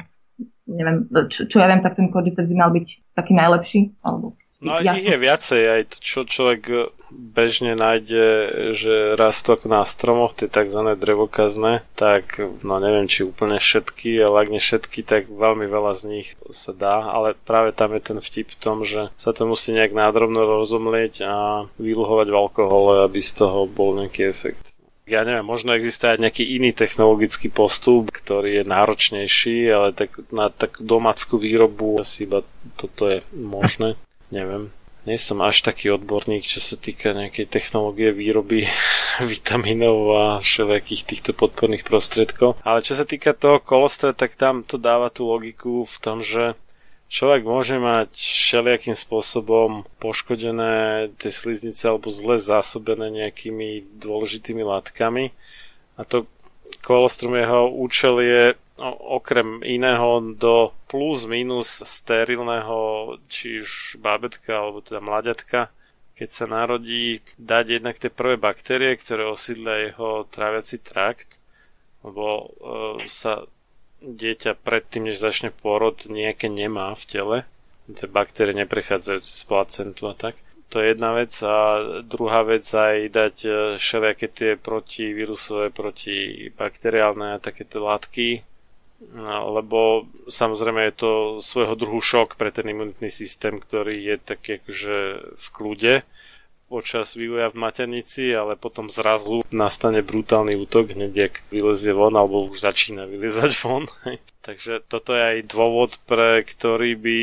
neviem, 0.66 1.07
čo, 1.31 1.47
čo 1.47 1.57
ja 1.62 1.70
viem, 1.70 1.82
tak 1.82 1.99
ten 1.99 2.11
kordyceps 2.11 2.49
by 2.51 2.57
mal 2.57 2.70
byť 2.74 2.86
taký 3.15 3.32
najlepší. 3.36 3.81
Alebo 4.03 4.35
No 4.62 4.78
ja 4.78 4.94
ich 4.94 5.10
je 5.10 5.18
viacej, 5.18 5.62
aj 5.66 5.82
to, 5.90 5.97
čo 5.98 6.18
človek 6.22 6.94
bežne 7.10 7.74
nájde, 7.74 8.26
že 8.72 9.18
rastú 9.18 9.59
ako 9.59 9.66
na 9.66 9.82
stromoch, 9.82 10.39
tie 10.39 10.47
tzv. 10.47 10.80
drevokazné, 10.97 11.82
tak 11.98 12.39
no 12.62 12.78
neviem, 12.78 13.10
či 13.10 13.26
úplne 13.26 13.59
všetky, 13.59 14.22
ale 14.22 14.47
ak 14.47 14.48
nie 14.55 14.62
všetky, 14.62 15.02
tak 15.02 15.28
veľmi 15.28 15.66
veľa 15.66 15.93
z 15.98 16.02
nich 16.09 16.28
sa 16.55 16.70
dá, 16.70 17.10
ale 17.10 17.34
práve 17.34 17.74
tam 17.74 17.93
je 17.93 18.01
ten 18.06 18.18
vtip 18.22 18.55
v 18.55 18.60
tom, 18.62 18.86
že 18.86 19.10
sa 19.18 19.34
to 19.34 19.44
musí 19.44 19.74
nejak 19.74 19.93
nádrobno 19.93 20.47
rozumlieť 20.47 21.26
a 21.26 21.66
vyluhovať 21.76 22.26
v 22.30 22.39
alkohole, 22.39 22.93
aby 23.05 23.18
z 23.18 23.32
toho 23.43 23.66
bol 23.66 23.98
nejaký 23.98 24.30
efekt 24.30 24.72
ja 25.02 25.26
neviem, 25.26 25.44
možno 25.44 25.74
existuje 25.74 26.14
aj 26.14 26.22
nejaký 26.22 26.44
iný 26.56 26.70
technologický 26.72 27.51
postup, 27.51 28.14
ktorý 28.14 28.62
je 28.62 28.64
náročnejší, 28.64 29.68
ale 29.68 29.93
tak 29.93 30.14
na 30.30 30.48
takú 30.48 30.86
domácku 30.86 31.36
výrobu 31.36 31.98
asi 32.01 32.24
iba 32.24 32.47
toto 32.78 33.10
je 33.10 33.20
možné. 33.34 33.98
Neviem. 34.32 34.72
Nie 35.02 35.18
som 35.18 35.42
až 35.42 35.66
taký 35.66 35.90
odborník, 35.92 36.46
čo 36.46 36.62
sa 36.62 36.78
týka 36.78 37.12
nejakej 37.12 37.50
technológie 37.52 38.14
výroby 38.14 38.64
vitamínov 39.32 39.98
a 40.16 40.24
všelijakých 40.40 41.02
týchto 41.04 41.30
podporných 41.36 41.84
prostriedkov. 41.84 42.56
Ale 42.64 42.80
čo 42.80 42.96
sa 42.96 43.04
týka 43.04 43.36
toho 43.36 43.60
kolostra, 43.60 44.16
tak 44.16 44.40
tam 44.40 44.64
to 44.64 44.80
dáva 44.80 45.12
tú 45.12 45.28
logiku 45.28 45.84
v 45.84 45.96
tom, 46.00 46.24
že 46.24 46.56
človek 47.12 47.44
môže 47.44 47.76
mať 47.76 48.09
všelijakým 48.16 48.96
spôsobom 48.96 49.84
poškodené 50.00 51.12
tie 51.20 51.28
sliznice 51.28 51.84
alebo 51.84 52.09
zle 52.09 52.40
zásobené 52.40 53.12
nejakými 53.12 53.84
dôležitými 54.00 54.64
látkami 54.64 55.36
a 56.00 56.09
to 56.09 56.24
kolostrum 56.80 57.36
jeho 57.36 57.68
účel 57.68 58.16
je 58.24 58.42
okrem 58.90 59.62
iného 59.62 60.34
do 60.34 60.74
plus 60.90 61.26
minus 61.30 61.86
sterilného 61.86 63.14
či 63.30 63.62
už 63.62 64.02
bábetka 64.02 64.59
alebo 64.59 64.82
teda 64.82 64.98
mladiatka 64.98 65.70
keď 66.12 66.28
sa 66.28 66.46
narodí 66.46 67.24
dať 67.40 67.64
jednak 67.80 67.96
tie 67.98 68.12
prvé 68.12 68.36
baktérie, 68.38 68.94
ktoré 68.94 69.26
osídlia 69.26 69.90
jeho 69.90 70.28
tráviaci 70.28 70.78
trakt 70.82 71.42
lebo 72.02 72.24
e, 72.26 72.46
sa 73.06 73.46
dieťa 74.02 74.59
predtým, 74.59 75.10
než 75.10 75.22
začne 75.22 75.54
porod, 75.54 76.10
nejaké 76.10 76.50
nemá 76.50 76.90
v 76.98 77.04
tele. 77.06 77.38
Tie 77.86 78.10
baktérie 78.10 78.54
neprechádzajú 78.66 79.18
cez 79.22 79.42
placentu 79.46 80.10
a 80.10 80.14
tak. 80.14 80.34
To 80.74 80.80
je 80.80 80.96
jedna 80.96 81.12
vec 81.12 81.30
a 81.44 81.84
druhá 82.02 82.42
vec 82.42 82.66
aj 82.66 82.96
dať 83.12 83.36
e, 83.44 83.50
všelijaké 83.78 84.26
tie 84.32 84.50
protivírusové, 84.59 85.70
protibakteriálne 85.70 87.38
a 87.38 87.42
takéto 87.42 87.84
látky, 87.84 88.42
no, 88.42 88.52
lebo 89.59 90.07
samozrejme 90.31 90.89
je 90.89 90.95
to 90.95 91.12
svojho 91.43 91.74
druhu 91.74 92.01
šok 92.01 92.39
pre 92.39 92.55
ten 92.55 92.70
imunitný 92.70 93.11
systém, 93.11 93.59
ktorý 93.59 93.99
je 93.99 94.16
taký 94.23 94.62
akože 94.62 94.97
v 95.37 95.47
kľude 95.53 95.95
počas 96.73 97.12
vývoja 97.12 97.53
v 97.53 97.61
maternici, 97.61 98.33
ale 98.33 98.57
potom 98.57 98.89
zrazu 98.89 99.45
nastane 99.53 100.01
brutálny 100.01 100.57
útok, 100.57 100.97
hneď 100.97 101.12
jak 101.12 101.35
vylezie 101.53 101.93
von, 101.93 102.16
alebo 102.16 102.49
už 102.49 102.65
začína 102.65 103.05
vyliezať 103.05 103.53
von. 103.61 103.85
Takže 104.43 104.83
toto 104.91 105.15
je 105.15 105.23
aj 105.23 105.39
dôvod, 105.47 106.03
pre 106.03 106.43
ktorý 106.43 106.99
by 106.99 107.19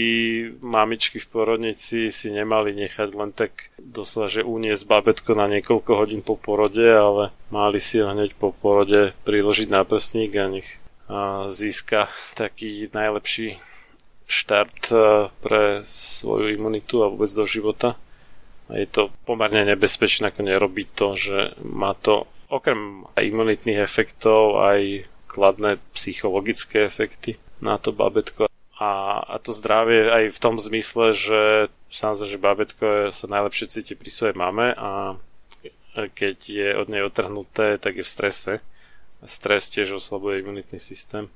mamičky 0.64 1.20
v 1.20 1.28
porodnici 1.28 2.16
si 2.16 2.32
nemali 2.32 2.72
nechať 2.72 3.10
len 3.12 3.36
tak 3.36 3.76
doslova, 3.76 4.32
že 4.32 4.48
uniesť 4.48 4.88
babetko 4.88 5.36
na 5.36 5.52
niekoľko 5.52 5.92
hodín 6.00 6.24
po 6.24 6.40
porode, 6.40 6.86
ale 6.86 7.36
mali 7.52 7.84
si 7.84 8.00
ho 8.00 8.08
hneď 8.08 8.40
po 8.40 8.56
porode 8.56 9.12
priložiť 9.28 9.68
na 9.68 9.84
prsník 9.84 10.32
a 10.40 10.48
nech 10.48 10.79
získa 11.49 12.06
taký 12.38 12.94
najlepší 12.94 13.57
štart 14.30 14.94
pre 15.41 15.81
svoju 15.90 16.53
imunitu 16.53 17.02
a 17.02 17.10
vôbec 17.10 17.34
do 17.34 17.49
života 17.49 17.98
je 18.69 18.86
to 18.86 19.10
pomerne 19.26 19.65
nebezpečné, 19.65 20.30
ako 20.30 20.41
nerobiť 20.45 20.88
to, 20.94 21.07
že 21.18 21.38
má 21.65 21.98
to 21.98 22.30
okrem 22.53 23.06
imunitných 23.18 23.81
efektov 23.81 24.61
aj 24.61 25.10
kladné 25.26 25.81
psychologické 25.98 26.86
efekty 26.86 27.41
na 27.61 27.81
to 27.81 27.90
babetko. 27.90 28.45
A, 28.80 29.19
a 29.26 29.36
to 29.41 29.52
zdravie 29.52 30.07
aj 30.07 30.23
v 30.38 30.41
tom 30.41 30.56
zmysle, 30.61 31.18
že 31.18 31.41
samozrejme, 31.91 32.31
že 32.31 32.40
babetko 32.40 32.88
sa 33.11 33.26
najlepšie 33.27 33.65
cíti 33.73 33.94
pri 33.98 34.10
svojej 34.14 34.36
mame 34.38 34.72
a 34.77 35.18
keď 35.99 36.38
je 36.40 36.69
od 36.77 36.88
nej 36.88 37.03
otrhnuté, 37.03 37.76
tak 37.81 37.99
je 37.99 38.06
v 38.06 38.14
strese. 38.14 38.53
Stres 39.28 39.68
tiež 39.68 40.00
oslabuje 40.00 40.40
imunitný 40.40 40.80
systém. 40.80 41.28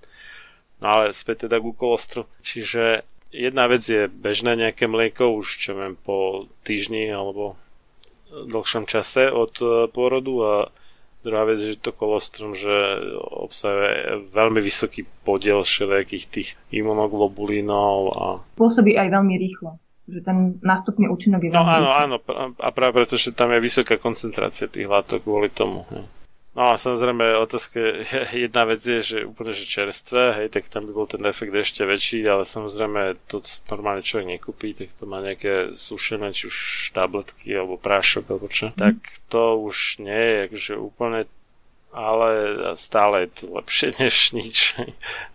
No 0.79 0.87
ale 0.99 1.15
späť 1.15 1.47
teda 1.47 1.59
ku 1.59 1.75
kolostru. 1.75 2.27
Čiže 2.43 3.03
jedna 3.31 3.67
vec 3.67 3.83
je 3.83 4.07
bežné 4.07 4.55
nejaké 4.55 4.87
mlieko, 4.87 5.35
už 5.35 5.47
čo 5.59 5.71
viem 5.75 5.95
po 5.99 6.47
týždni 6.63 7.11
alebo 7.11 7.59
dlhšom 8.33 8.89
čase 8.89 9.29
od 9.29 9.53
e, 9.61 9.65
pôrodu 9.93 10.33
a 10.41 10.53
druhá 11.21 11.45
vec 11.45 11.61
je, 11.61 11.77
že 11.77 11.85
to 11.85 11.93
kolostrum, 11.93 12.57
že 12.57 12.73
obsahuje 13.21 14.25
veľmi 14.33 14.59
vysoký 14.59 15.05
podiel 15.21 15.61
všelijakých 15.61 16.25
tých 16.27 16.49
imunoglobulínov 16.73 17.97
a... 18.17 18.25
Pôsobí 18.57 18.97
aj 18.97 19.07
veľmi 19.13 19.35
rýchlo 19.37 19.77
že 20.03 20.19
ten 20.19 20.59
nástupný 20.59 21.07
účinok 21.07 21.47
je 21.47 21.49
No 21.55 21.63
áno, 21.63 21.95
áno, 21.95 22.15
a 22.59 22.69
práve 22.75 22.91
preto, 22.99 23.15
že 23.15 23.31
tam 23.31 23.55
je 23.55 23.63
vysoká 23.63 23.95
koncentrácia 23.95 24.67
tých 24.67 24.83
látok 24.83 25.23
kvôli 25.23 25.47
tomu. 25.47 25.87
Hej. 25.95 26.03
No 26.53 26.69
a 26.69 26.77
samozrejme 26.77 27.41
otázka, 27.41 28.05
jedna 28.45 28.63
vec 28.69 28.85
je, 28.85 29.01
že 29.01 29.17
úplne 29.25 29.57
že 29.57 29.65
čerstvé, 29.65 30.37
hej, 30.37 30.47
tak 30.53 30.69
tam 30.69 30.85
by 30.85 30.91
bol 30.93 31.09
ten 31.09 31.25
efekt 31.25 31.49
ešte 31.49 31.81
väčší, 31.81 32.21
ale 32.29 32.45
samozrejme 32.45 33.17
to 33.25 33.41
normálne 33.73 34.05
človek 34.05 34.37
nekúpí, 34.37 34.77
tak 34.77 34.93
to 34.93 35.09
má 35.09 35.17
nejaké 35.17 35.73
sušené, 35.73 36.29
či 36.29 36.53
už 36.53 36.57
tabletky 36.93 37.57
alebo 37.57 37.81
prášok 37.81 38.29
alebo 38.29 38.47
čo, 38.53 38.69
mm. 38.69 38.77
tak 38.77 38.95
to 39.33 39.57
už 39.65 39.97
nie 40.05 40.13
je 40.13 40.37
akože 40.49 40.73
úplne 40.77 41.25
ale 41.93 42.57
stále 42.73 43.21
je 43.21 43.29
to 43.37 43.53
lepšie 43.53 43.93
než 44.01 44.33
nič, 44.33 44.57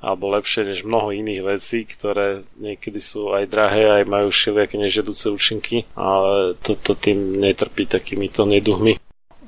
alebo 0.02 0.34
lepšie 0.34 0.66
než 0.66 0.82
mnoho 0.82 1.14
iných 1.14 1.42
vecí, 1.46 1.86
ktoré 1.86 2.42
niekedy 2.58 2.98
sú 2.98 3.30
aj 3.30 3.46
drahé, 3.46 4.02
aj 4.02 4.04
majú 4.10 4.34
všelijaké 4.34 4.74
nežiaduce 4.74 5.30
účinky, 5.30 5.86
ale 5.94 6.58
toto 6.58 6.98
tým 6.98 7.38
netrpí 7.38 7.86
takýmito 7.86 8.42
neduhmi. 8.42 8.98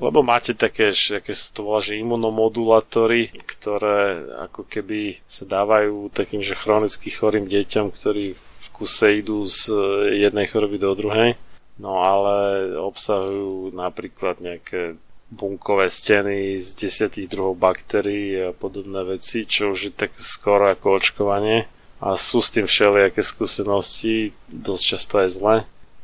Lebo 0.00 0.24
máte 0.24 0.56
také, 0.56 0.96
aké 0.96 1.36
sa 1.36 1.52
to 1.52 1.68
volá, 1.68 1.84
že 1.84 2.00
imunomodulátory, 2.00 3.36
ktoré 3.36 4.32
ako 4.48 4.64
keby 4.64 5.20
sa 5.28 5.44
dávajú 5.44 6.08
takým, 6.08 6.40
že 6.40 6.56
chronicky 6.56 7.12
chorým 7.12 7.44
deťom, 7.44 7.92
ktorí 7.92 8.32
v 8.32 8.68
kuse 8.72 9.20
idú 9.20 9.44
z 9.44 9.68
jednej 10.24 10.48
choroby 10.48 10.80
do 10.80 10.96
druhej. 10.96 11.36
No 11.76 12.00
ale 12.00 12.72
obsahujú 12.80 13.76
napríklad 13.76 14.40
nejaké 14.40 14.96
bunkové 15.28 15.92
steny 15.92 16.56
z 16.56 16.80
desiatých 16.80 17.28
druhov 17.28 17.60
baktérií 17.60 18.50
a 18.50 18.56
podobné 18.56 19.04
veci, 19.04 19.44
čo 19.44 19.76
už 19.76 19.80
je 19.84 19.92
tak 19.92 20.16
skoro 20.16 20.72
ako 20.72 20.96
očkovanie. 20.96 21.68
A 22.00 22.16
sú 22.16 22.40
s 22.40 22.48
tým 22.48 22.64
všelijaké 22.64 23.20
skúsenosti, 23.20 24.32
dosť 24.48 24.84
často 24.96 25.14
aj 25.20 25.28
zle 25.28 25.56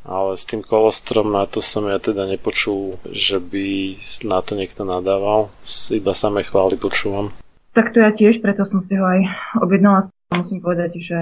ale 0.07 0.39
s 0.39 0.47
tým 0.47 0.63
kolostrom 0.63 1.35
na 1.35 1.45
to 1.51 1.59
som 1.59 1.91
ja 1.91 1.99
teda 1.99 2.31
nepočul, 2.31 3.03
že 3.11 3.43
by 3.43 3.99
na 4.23 4.39
to 4.41 4.55
niekto 4.55 4.87
nadával. 4.87 5.51
Iba 5.91 6.15
samé 6.15 6.47
chvály 6.47 6.79
počúvam. 6.79 7.35
Tak 7.75 7.93
to 7.93 8.01
ja 8.01 8.15
tiež, 8.15 8.41
preto 8.41 8.65
som 8.71 8.87
si 8.87 8.95
ho 8.97 9.05
aj 9.05 9.21
objednala. 9.61 10.09
Musím 10.33 10.63
povedať, 10.63 10.97
že 11.03 11.21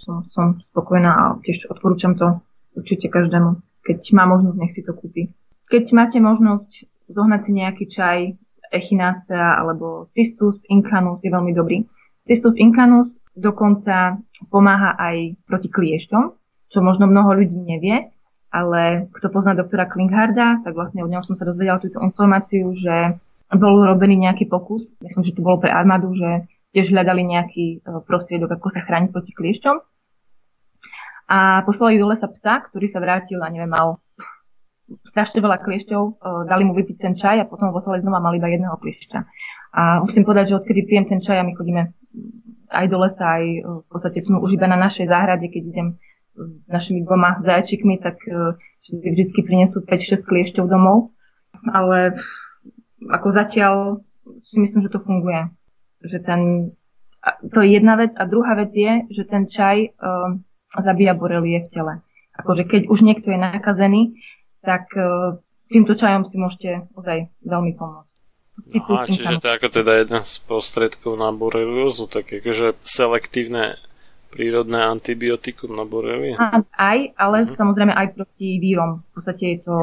som, 0.00 0.24
som 0.32 0.62
spokojná 0.72 1.10
a 1.12 1.24
tiež 1.44 1.68
odporúčam 1.68 2.16
to 2.16 2.40
určite 2.78 3.10
každému. 3.12 3.60
Keď 3.84 4.00
má 4.16 4.24
možnosť, 4.24 4.56
nech 4.56 4.72
si 4.72 4.80
to 4.80 4.96
kúpi. 4.96 5.28
Keď 5.68 5.92
máte 5.92 6.16
možnosť 6.22 6.88
zohnať 7.12 7.40
si 7.44 7.50
nejaký 7.52 7.84
čaj 7.92 8.18
Echinacea 8.72 9.60
alebo 9.60 10.08
Cistus 10.16 10.56
incanus 10.72 11.20
je 11.20 11.30
veľmi 11.30 11.52
dobrý. 11.52 11.84
Cistus 12.24 12.56
incanus 12.56 13.12
dokonca 13.36 14.18
pomáha 14.48 14.96
aj 14.96 15.36
proti 15.46 15.68
kliešťom, 15.68 16.22
čo 16.74 16.82
možno 16.82 17.06
mnoho 17.06 17.38
ľudí 17.38 17.54
nevie, 17.54 18.10
ale 18.50 19.10
kto 19.14 19.30
pozná 19.30 19.54
doktora 19.54 19.86
Klingharda, 19.86 20.62
tak 20.66 20.74
vlastne 20.74 21.06
od 21.06 21.10
neho 21.10 21.22
som 21.22 21.38
sa 21.38 21.46
dozvedela 21.46 21.78
túto 21.78 22.02
informáciu, 22.02 22.74
že 22.78 23.18
bol 23.54 23.86
robený 23.86 24.26
nejaký 24.26 24.50
pokus, 24.50 24.82
myslím, 25.02 25.22
že 25.22 25.34
to 25.34 25.42
bolo 25.46 25.62
pre 25.62 25.70
armádu, 25.70 26.10
že 26.14 26.50
tiež 26.74 26.90
hľadali 26.90 27.22
nejaký 27.22 27.66
e, 27.78 28.02
prostriedok, 28.02 28.58
ako 28.58 28.74
sa 28.74 28.82
chrániť 28.82 29.10
proti 29.14 29.30
kliešťom. 29.30 29.76
A 31.30 31.62
poslali 31.62 32.02
do 32.02 32.10
lesa 32.10 32.26
psa, 32.26 32.66
ktorý 32.66 32.90
sa 32.90 32.98
vrátil 32.98 33.38
a 33.40 33.48
neviem, 33.48 33.70
mal 33.70 34.02
strašne 35.14 35.38
veľa 35.38 35.62
kliešťov, 35.62 36.02
e, 36.02 36.12
dali 36.50 36.62
mu 36.66 36.74
vypiť 36.74 36.96
ten 36.98 37.14
čaj 37.14 37.46
a 37.46 37.48
potom 37.48 37.70
ho 37.70 37.76
poslali 37.78 38.02
znova, 38.02 38.18
mal 38.18 38.34
iba 38.34 38.50
jedného 38.50 38.74
kliešťa. 38.74 39.18
A 39.74 40.02
musím 40.02 40.26
povedať, 40.26 40.50
že 40.50 40.58
odkedy 40.58 40.82
pijem 40.86 41.06
ten 41.06 41.22
čaj 41.22 41.38
a 41.38 41.46
my 41.46 41.54
chodíme 41.54 41.94
aj 42.74 42.86
do 42.90 42.98
lesa, 42.98 43.22
aj 43.38 43.44
e, 43.46 43.60
v 43.62 43.88
podstate 43.90 44.18
som 44.26 44.42
už 44.42 44.58
iba 44.58 44.66
na 44.66 44.78
našej 44.78 45.06
záhrade, 45.06 45.46
keď 45.46 45.62
idem 45.70 45.88
s 46.34 46.68
našimi 46.68 47.06
dvoma 47.06 47.40
zajčikmi, 47.46 48.02
tak 48.02 48.18
uh, 48.26 48.58
vždy 48.90 49.30
prinesú 49.32 49.80
5-6 49.86 50.26
kliešťov 50.26 50.66
domov. 50.66 51.14
Ale 51.70 52.18
ako 53.08 53.28
zatiaľ 53.32 53.74
si 54.50 54.56
myslím, 54.60 54.84
že 54.84 54.92
to 54.92 55.00
funguje. 55.00 55.48
Že 56.04 56.18
ten, 56.26 56.40
to 57.54 57.58
je 57.64 57.68
jedna 57.78 57.96
vec. 57.96 58.12
A 58.18 58.28
druhá 58.28 58.58
vec 58.58 58.74
je, 58.74 59.08
že 59.14 59.24
ten 59.24 59.48
čaj 59.48 59.94
uh, 59.94 60.36
zabíja 60.76 61.14
borelie 61.16 61.64
v 61.64 61.72
tele. 61.72 61.94
Akože 62.34 62.66
keď 62.66 62.90
už 62.90 63.00
niekto 63.06 63.30
je 63.30 63.38
nakazený, 63.38 64.02
tak 64.66 64.90
uh, 64.98 65.38
týmto 65.70 65.94
čajom 65.94 66.28
si 66.28 66.36
môžete 66.36 66.70
ozaj 66.98 67.30
veľmi 67.46 67.72
pomôcť. 67.78 68.10
Aha, 68.54 69.10
čiže 69.10 69.42
to 69.42 69.50
je 69.50 69.56
ako 69.58 69.68
teda 69.82 69.92
jeden 70.06 70.22
z 70.22 70.34
prostredkov 70.46 71.18
na 71.18 71.34
boreliózu, 71.34 72.06
tak 72.06 72.30
akože 72.30 72.78
selektívne 72.86 73.82
prírodné 74.34 74.82
antibiotikum 74.82 75.78
na 75.78 75.86
borelie? 75.86 76.34
Aj, 76.74 76.98
ale 77.14 77.36
uh-huh. 77.46 77.54
samozrejme 77.54 77.94
aj 77.94 78.18
proti 78.18 78.58
vírom. 78.58 79.06
V 79.14 79.22
podstate 79.22 79.44
je 79.54 79.58
to 79.62 79.76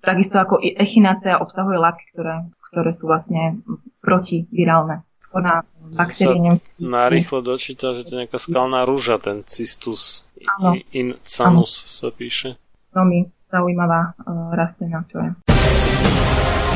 takisto 0.00 0.40
ako 0.40 0.64
echinácia 0.64 1.36
obsahuje 1.36 1.76
látky, 1.76 2.04
ktoré, 2.16 2.48
ktoré 2.72 2.90
sú 2.96 3.04
vlastne 3.04 3.60
protivirálne. 4.00 5.04
Na 5.38 5.60
baktérie 5.94 6.56
narýchlo 6.80 7.44
dočíta, 7.44 7.92
že 7.92 8.02
to 8.02 8.16
je 8.16 8.20
nejaká 8.24 8.40
skalná 8.40 8.88
rúža, 8.88 9.20
ten 9.20 9.44
cistus 9.44 10.24
ano. 10.58 10.74
insanus 10.90 11.84
ano. 11.84 11.92
sa 11.92 12.08
píše. 12.10 12.56
Veľmi 12.96 13.28
zaujímavá 13.52 14.16
uh, 14.24 14.50
rastlina, 14.56 15.04
čo 15.12 15.20
je. 15.20 15.30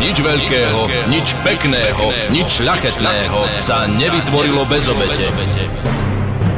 Nič 0.04 0.16
veľkého, 0.20 0.80
nič 1.08 1.26
pekného, 1.42 2.04
nič 2.28 2.60
šľachetného 2.60 3.40
sa 3.58 3.88
nevytvorilo 3.88 4.68
bez 4.68 4.84
obete. 4.92 6.01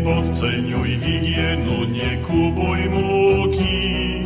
Nepodceňuj 0.00 0.96
hygienu, 0.96 1.84
nekupuj 1.92 2.88
múky. 2.88 4.24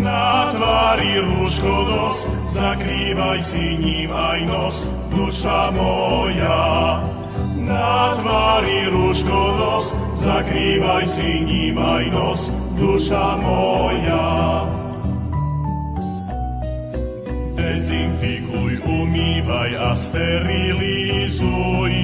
Na 0.00 0.48
tvári 0.48 1.20
rúško 1.20 1.84
nos, 1.84 2.24
zakrývaj 2.48 3.44
si 3.44 3.76
ním 3.76 4.08
aj 4.08 4.40
nos, 4.48 4.88
duša 5.12 5.68
moja. 5.76 7.04
Na 7.60 8.16
tvári 8.24 8.88
rúško 8.88 9.40
nos, 9.60 9.92
zakrývaj 10.16 11.04
si 11.04 11.44
ním 11.44 11.76
aj 11.76 12.08
nos, 12.08 12.48
duša 12.80 13.36
moja. 13.36 14.64
Dezinfikuj, 17.52 18.80
umývaj 18.80 19.76
a 19.76 19.92
sterilizuj, 19.92 21.96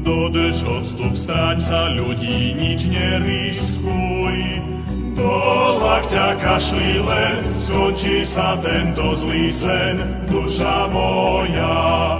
Dodrž 0.00 0.64
odstup, 0.64 1.12
stráť 1.12 1.58
sa 1.60 1.92
ľudí, 1.92 2.56
nič 2.56 2.88
neriskuj. 2.88 4.36
Do 5.12 5.36
lakťa 5.76 6.40
kašli 6.40 7.04
len, 7.04 7.44
skončí 7.52 8.24
sa 8.24 8.56
tento 8.64 9.12
zlý 9.12 9.52
sen, 9.52 10.00
duša 10.24 10.88
moja. 10.88 12.16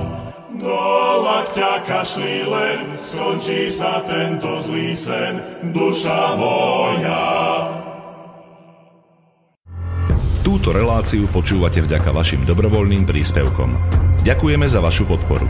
Do 0.60 0.76
lakťa 1.24 1.88
kašli 1.88 2.44
len, 2.44 3.00
skončí 3.00 3.72
sa 3.72 4.04
tento 4.04 4.60
zlý 4.60 4.92
sen, 4.92 5.40
duša 5.72 6.36
moja. 6.36 7.24
Túto 10.44 10.76
reláciu 10.76 11.24
počúvate 11.32 11.80
vďaka 11.80 12.12
vašim 12.12 12.44
dobrovoľným 12.44 13.08
príspevkom. 13.08 13.72
Ďakujeme 14.20 14.68
za 14.68 14.84
vašu 14.84 15.08
podporu. 15.08 15.48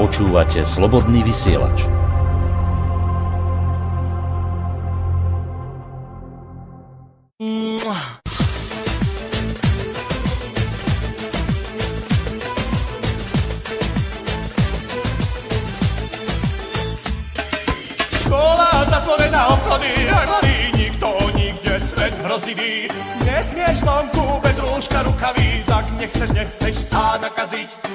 Počúvate 0.00 0.64
slobodný 0.64 1.20
vysielač. 1.20 1.84
Škola 18.24 18.88
zatvorená, 18.88 19.52
obchody 19.52 20.08
aj 20.08 20.26
malý, 20.32 20.56
nikto 20.80 21.12
nikde 21.36 21.76
svet 21.84 22.16
hrozivý. 22.24 22.88
Nesmieš 23.28 23.84
vonku 23.84 24.40
bez 24.40 24.56
rúška 24.56 25.04
rukavíc, 25.04 25.68
ak 25.68 25.84
nechceš, 26.00 26.32
nechceš 26.32 26.88
sa 26.88 27.20
nakaziť. 27.20 27.89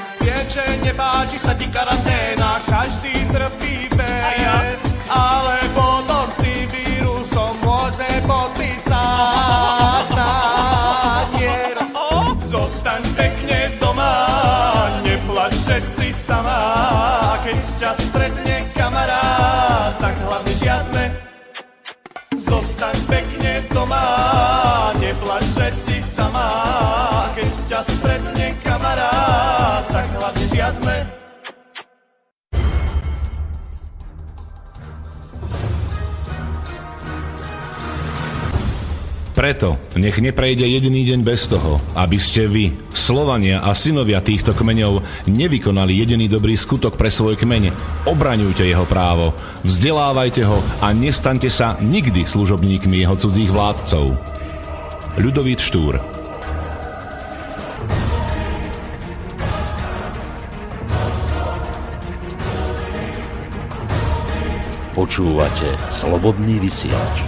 Že 0.56 0.88
nepáči 0.88 1.36
sa 1.36 1.52
ti 1.52 1.68
karanténa, 1.68 2.64
každý 2.64 3.12
trpí 3.28 3.92
bez, 3.92 4.80
ale 5.12 5.60
potom 5.76 6.32
si 6.40 6.64
vírusom 6.72 7.60
môžeme 7.60 8.24
podpísať 8.24 10.16
zánier. 10.16 11.76
Zostaň 12.48 13.04
pekne 13.20 13.76
doma, 13.84 14.16
neplač, 15.04 15.60
že 15.68 15.84
si 15.84 16.16
sama, 16.16 17.36
keď 17.44 17.60
ťa 17.76 17.92
stretne 18.00 18.64
kamarát, 18.80 19.92
tak 20.00 20.16
hlavne 20.24 20.56
žiadne. 20.56 21.04
Zostaň 22.48 22.96
pekne 23.12 23.60
doma, 23.76 24.08
neplač, 25.04 25.44
že 25.52 25.68
si 25.76 26.00
sama, 26.00 26.48
keď 27.46 27.56
ťa 27.70 27.82
stretne 27.86 28.48
kamarát, 28.66 29.86
tak 29.86 30.08
hlavne 30.18 30.46
žiadne 30.50 30.96
Preto 39.36 39.76
nech 40.00 40.16
neprejde 40.16 40.64
jediný 40.64 41.04
deň 41.12 41.20
bez 41.20 41.52
toho, 41.52 41.84
aby 41.92 42.16
ste 42.16 42.48
vy, 42.48 42.72
Slovania 42.96 43.68
a 43.68 43.76
synovia 43.76 44.24
týchto 44.24 44.56
kmeňov, 44.56 45.04
nevykonali 45.28 45.92
jediný 45.92 46.32
dobrý 46.32 46.56
skutok 46.56 46.96
pre 46.96 47.12
svoj 47.12 47.36
kmeň. 47.36 47.70
Obraňujte 48.08 48.64
jeho 48.64 48.88
právo, 48.88 49.36
vzdelávajte 49.68 50.42
ho 50.48 50.64
a 50.80 50.96
nestaňte 50.96 51.52
sa 51.52 51.76
nikdy 51.84 52.24
služobníkmi 52.24 53.04
jeho 53.04 53.20
cudzích 53.20 53.52
vládcov. 53.52 54.16
Ľudovít 55.20 55.60
Štúr 55.60 56.15
Počúvate 64.96 65.76
Slobodný 65.92 66.56
vysielač. 66.56 67.28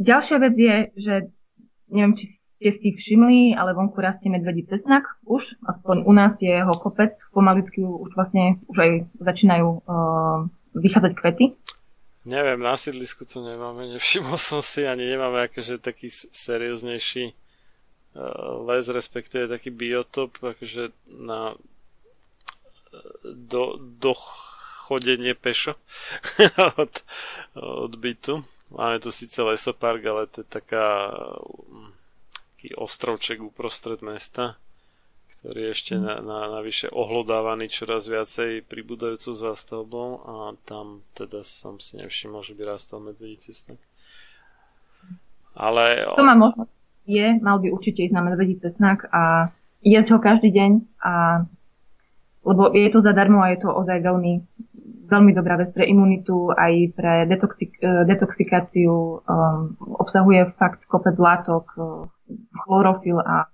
Ďalšia 0.00 0.36
vec 0.40 0.54
je, 0.56 0.76
že 0.96 1.14
neviem, 1.92 2.16
či 2.16 2.35
ste 2.56 2.72
si 2.80 2.88
všimli, 2.96 3.52
ale 3.54 3.76
vonku 3.76 4.00
rastie 4.00 4.32
medvedí 4.32 4.64
cesnak 4.64 5.04
už, 5.28 5.44
aspoň 5.64 5.96
u 6.08 6.12
nás 6.12 6.32
je 6.40 6.48
jeho 6.48 6.74
kopec, 6.80 7.12
pomalicky 7.30 7.84
už 7.84 8.16
vlastne 8.16 8.56
už 8.66 8.76
aj 8.80 8.90
začínajú 9.20 9.68
uh, 9.84 10.48
vychádzať 10.72 11.12
kvety. 11.16 11.44
Neviem, 12.26 12.58
na 12.58 12.74
sídlisku 12.74 13.22
to 13.28 13.44
nemáme, 13.44 13.86
nevšimol 13.94 14.34
som 14.40 14.64
si, 14.64 14.82
ani 14.82 15.06
nemáme 15.06 15.46
akože 15.46 15.78
taký 15.78 16.10
serióznejší 16.12 17.30
uh, 17.30 18.66
les, 18.66 18.84
respektíve 18.88 19.46
taký 19.46 19.70
biotop, 19.70 20.40
akože 20.40 20.96
na 21.12 21.54
do, 23.24 23.76
do 23.78 24.14
chodenie 24.86 25.34
pešo 25.34 25.74
od, 26.82 26.94
od 27.54 27.92
bytu. 27.96 28.44
Máme 28.70 28.98
tu 28.98 29.14
síce 29.14 29.42
lesopark, 29.42 30.02
ale 30.06 30.26
to 30.26 30.42
je 30.42 30.48
taká 30.48 31.10
taký 32.66 32.82
ostrovček 32.82 33.38
uprostred 33.38 34.02
mesta, 34.02 34.58
ktorý 35.38 35.70
je 35.70 35.70
ešte 35.70 35.94
na, 36.02 36.18
na, 36.18 36.50
navyše 36.50 36.90
ohlodávaný 36.90 37.70
čoraz 37.70 38.10
viacej 38.10 38.66
pribúdajúcou 38.66 39.38
zástavbou 39.38 40.08
a 40.26 40.34
tam 40.66 41.06
teda 41.14 41.46
som 41.46 41.78
si 41.78 41.94
nevšimol, 42.02 42.42
že 42.42 42.58
by 42.58 42.66
rastal 42.66 42.98
medvedí 42.98 43.38
cesnak. 43.38 43.78
Ale... 45.54 46.10
To 46.18 46.26
má 46.26 46.34
možnosť 46.34 46.74
je, 47.06 47.38
mal 47.38 47.62
by 47.62 47.70
určite 47.70 48.02
ísť 48.02 48.14
na 48.18 48.26
medvedí 48.26 48.58
cesnak 48.58 49.06
a 49.14 49.54
jesť 49.86 50.10
ho 50.10 50.18
každý 50.18 50.50
deň 50.50 50.70
a 51.06 51.46
lebo 52.42 52.74
je 52.74 52.90
to 52.90 52.98
zadarmo 53.02 53.42
a 53.42 53.54
je 53.54 53.62
to 53.62 53.70
ozaj 53.70 54.02
veľmi 54.02 54.42
veľmi 55.06 55.38
dobrá 55.38 55.54
vec 55.54 55.70
pre 55.70 55.86
imunitu, 55.86 56.50
aj 56.50 56.98
pre 56.98 57.30
detoxik- 57.30 57.78
e, 57.78 58.10
detoxikáciu. 58.10 59.22
Um, 59.22 59.78
obsahuje 60.02 60.50
fakt 60.58 60.82
kopec 60.90 61.14
látok, 61.14 61.70
uh, 61.78 62.10
chlorofil 62.64 63.18
a 63.20 63.46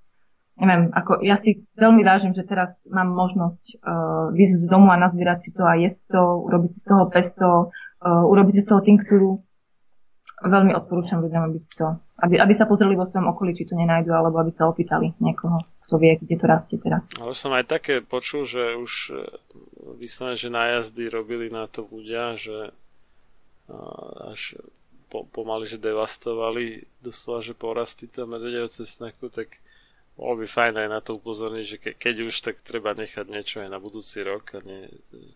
neviem, 0.59 0.93
ako 0.93 1.24
ja 1.24 1.40
si 1.40 1.65
veľmi 1.77 2.03
vážim, 2.05 2.32
že 2.36 2.47
teraz 2.47 2.73
mám 2.89 3.12
možnosť 3.12 3.65
uh, 3.82 4.28
vyjsť 4.32 4.57
z 4.62 4.66
domu 4.69 4.93
a 4.93 5.01
nazbierať 5.01 5.39
si 5.49 5.51
to 5.53 5.62
a 5.65 5.74
jesť 5.77 6.01
to, 6.12 6.23
urobiť 6.49 6.70
si 6.73 6.81
z 6.81 6.86
toho 6.86 7.05
pesto, 7.09 7.49
uh, 8.05 8.24
urobiť 8.28 8.55
si 8.59 8.62
z 8.62 8.69
toho 8.69 8.81
tinktúru. 8.85 9.31
Veľmi 10.43 10.74
odporúčam 10.74 11.23
ľuďom, 11.23 11.43
aby, 11.49 11.59
to, 11.78 11.86
aby, 12.19 12.35
aby 12.43 12.53
sa 12.59 12.66
pozreli 12.66 12.99
vo 12.99 13.07
svojom 13.07 13.31
okolí, 13.31 13.55
či 13.55 13.62
to 13.62 13.78
nenajdu, 13.78 14.11
alebo 14.11 14.43
aby 14.43 14.51
sa 14.55 14.66
opýtali 14.66 15.15
niekoho 15.23 15.62
kto 15.82 16.01
vie, 16.01 16.16
kde 16.16 16.40
to 16.40 16.47
rastie 16.49 16.78
teraz. 16.81 17.05
Ale 17.20 17.36
som 17.36 17.53
aj 17.53 17.69
také 17.69 18.01
počul, 18.01 18.49
že 18.49 18.81
už 18.81 19.12
e, 19.12 19.28
vyslovene, 20.01 20.40
že 20.40 20.49
nájazdy 20.49 21.05
robili 21.12 21.53
na 21.53 21.69
to 21.69 21.85
ľudia, 21.85 22.32
že 22.40 22.73
až 24.32 24.59
po, 25.13 25.29
pomaly, 25.29 25.69
že 25.69 25.77
devastovali 25.77 26.89
doslova, 27.05 27.45
že 27.45 27.53
porasty 27.53 28.09
toho 28.09 28.25
medvedieho 28.25 28.73
cesnaku, 28.73 29.29
tak 29.29 29.61
bolo 30.17 30.41
by 30.41 30.47
fajn 30.49 30.75
aj 30.81 30.89
na 30.89 31.01
to 31.05 31.21
upozorniť, 31.21 31.65
že 31.69 31.77
ke, 31.77 31.91
keď 31.93 32.15
už, 32.25 32.35
tak 32.41 32.65
treba 32.65 32.97
nechať 32.97 33.29
niečo 33.29 33.61
aj 33.61 33.69
na 33.69 33.77
budúci 33.77 34.25
rok 34.25 34.57
a 34.57 34.65
nie 34.65 34.89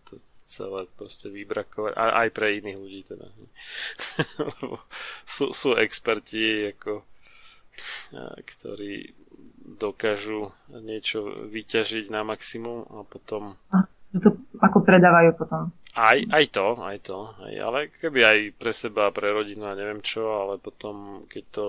to 0.09 0.17
celé 0.49 0.89
proste 0.97 1.29
vybrakovať, 1.29 1.93
a, 1.93 2.25
aj 2.25 2.29
pre 2.33 2.57
iných 2.57 2.77
ľudí 2.81 3.01
teda. 3.05 3.27
Sú, 5.37 5.53
sú 5.53 5.75
experti, 5.77 6.71
ako, 6.73 7.03
ktorí 8.41 9.11
dokážu 9.77 10.55
niečo 10.71 11.45
vyťažiť 11.51 12.09
na 12.09 12.23
maximum 12.23 12.87
a 12.87 13.03
potom... 13.03 13.59
A 14.15 14.23
to 14.23 14.39
ako 14.63 14.87
predávajú 14.87 15.35
potom. 15.35 15.75
Aj, 15.97 16.15
aj 16.15 16.45
to, 16.53 16.67
aj 16.79 16.97
to. 17.03 17.17
Aj, 17.43 17.53
ale 17.59 17.91
keby 17.99 18.19
aj 18.23 18.39
pre 18.55 18.71
seba, 18.71 19.11
pre 19.11 19.33
rodinu 19.33 19.67
a 19.67 19.75
neviem 19.75 19.99
čo, 19.99 20.23
ale 20.23 20.61
potom, 20.61 21.27
keď 21.27 21.43
to 21.51 21.65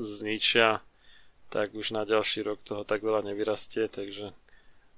zničia, 0.00 0.82
tak 1.52 1.78
už 1.78 1.94
na 1.94 2.02
ďalší 2.02 2.42
rok 2.42 2.58
toho 2.66 2.82
tak 2.82 3.06
veľa 3.06 3.22
nevyrastie, 3.22 3.86
takže 3.86 4.34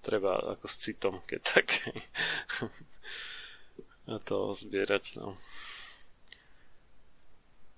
treba 0.01 0.41
ako 0.57 0.65
s 0.65 0.77
citom, 0.81 1.21
keď 1.29 1.41
tak 1.45 1.67
a 4.09 4.17
to 4.25 4.57
zbierať. 4.57 5.21
No. 5.21 5.37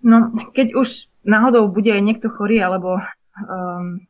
no, 0.07 0.31
keď 0.55 0.79
už 0.79 0.89
náhodou 1.27 1.67
bude 1.69 1.93
niekto 1.99 2.31
chorý, 2.31 2.63
alebo 2.63 3.03
um, 3.43 4.07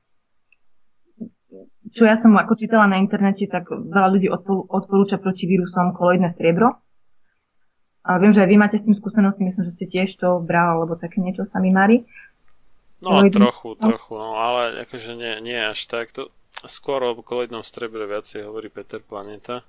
čo 1.95 2.03
ja 2.07 2.19
som 2.23 2.35
ako 2.37 2.55
čítala 2.57 2.87
na 2.87 2.99
internete, 2.99 3.47
tak 3.51 3.71
veľa 3.71 4.09
ľudí 4.15 4.29
odporúča 4.69 5.19
proti 5.19 5.47
vírusom 5.47 5.95
koloidné 5.95 6.35
striebro. 6.39 6.79
A 8.01 8.17
viem, 8.17 8.33
že 8.33 8.43
aj 8.43 8.49
vy 8.49 8.57
máte 8.57 8.77
s 8.81 8.87
tým 8.87 8.97
skúsenosti, 8.97 9.45
myslím, 9.45 9.65
že 9.69 9.77
ste 9.77 9.87
tiež 9.87 10.17
to 10.17 10.41
bral, 10.41 10.81
alebo 10.81 10.97
také 10.97 11.21
niečo 11.21 11.45
sa 11.53 11.61
mi 11.61 11.69
mári. 11.69 12.09
No 13.05 13.21
koloidný... 13.21 13.37
trochu, 13.37 13.69
trochu, 13.77 14.13
no 14.17 14.41
ale 14.41 14.85
akože 14.89 15.17
nie, 15.17 15.33
nie 15.45 15.59
až 15.61 15.85
tak. 15.85 16.13
To, 16.17 16.33
skôr 16.65 17.01
o 17.05 17.17
koloidnom 17.21 17.65
striebre 17.65 18.05
viacej 18.05 18.45
hovorí 18.45 18.69
Peter 18.69 19.01
Planeta. 19.01 19.65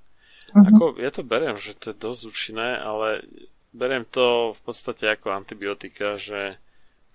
Uh-huh. 0.52 0.68
Ako, 0.68 0.84
ja 1.00 1.12
to 1.14 1.24
beriem, 1.24 1.56
že 1.56 1.78
to 1.78 1.96
je 1.96 2.02
dosť 2.02 2.22
účinné, 2.28 2.70
ale 2.82 3.24
beriem 3.72 4.04
to 4.04 4.52
v 4.52 4.62
podstate 4.68 5.08
ako 5.08 5.32
antibiotika, 5.32 6.20
že 6.20 6.60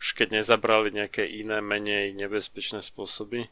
už 0.01 0.16
keď 0.16 0.41
nezabrali 0.41 0.93
nejaké 0.93 1.24
iné, 1.24 1.61
menej 1.61 2.16
nebezpečné 2.16 2.81
spôsoby, 2.85 3.49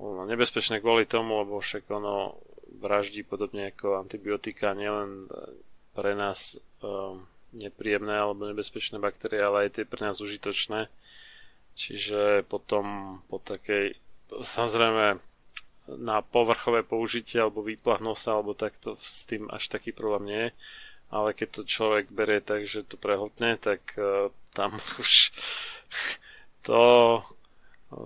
ono 0.00 0.24
nebezpečné 0.24 0.80
kvôli 0.80 1.04
tomu, 1.04 1.44
lebo 1.44 1.60
však 1.60 1.84
ono 1.92 2.40
vraždí 2.80 3.20
podobne 3.28 3.76
ako 3.76 4.00
antibiotika 4.00 4.72
nielen 4.72 5.28
pre 5.92 6.16
nás 6.16 6.56
um, 6.80 7.28
nepríjemné 7.52 8.16
alebo 8.16 8.48
nebezpečné 8.48 8.96
baktérie, 8.96 9.42
ale 9.42 9.68
aj 9.68 9.70
tie 9.76 9.84
pre 9.84 10.00
nás 10.08 10.22
užitočné. 10.22 10.88
Čiže 11.76 12.48
potom 12.48 13.18
po 13.28 13.42
takej, 13.42 13.98
samozrejme 14.30 15.18
na 15.90 16.22
povrchové 16.22 16.86
použitie 16.86 17.42
alebo 17.42 17.66
vyplachnú 17.66 18.14
sa 18.14 18.38
alebo 18.38 18.54
takto 18.54 18.94
s 19.02 19.26
tým 19.26 19.50
až 19.50 19.66
taký 19.68 19.90
problém 19.90 20.24
nie 20.30 20.42
je. 20.48 20.50
Ale 21.10 21.34
keď 21.34 21.48
to 21.50 21.62
človek 21.66 22.06
berie 22.14 22.38
tak, 22.38 22.70
že 22.70 22.86
to 22.86 22.94
prehltne, 22.94 23.58
tak 23.58 23.82
uh, 23.98 24.30
tam 24.54 24.78
už 25.02 25.34
to 26.62 26.82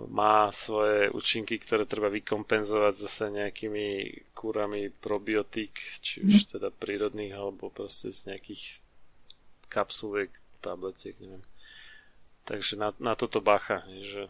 má 0.09 0.49
svoje 0.49 1.13
účinky, 1.13 1.61
ktoré 1.61 1.85
treba 1.85 2.09
vykompenzovať 2.09 2.95
zase 2.97 3.25
nejakými 3.29 3.87
kúrami 4.33 4.89
probiotík, 4.89 5.77
či 6.01 6.25
už 6.25 6.49
mhm. 6.49 6.51
teda 6.57 6.69
prírodných, 6.73 7.37
alebo 7.37 7.69
proste 7.69 8.09
z 8.09 8.33
nejakých 8.33 8.81
kapsuliek 9.69 10.33
tabletiek, 10.65 11.13
neviem. 11.21 11.45
Takže 12.45 12.77
na, 12.77 12.93
na 13.01 13.17
toto 13.17 13.41
bacha, 13.41 13.85
že... 14.05 14.29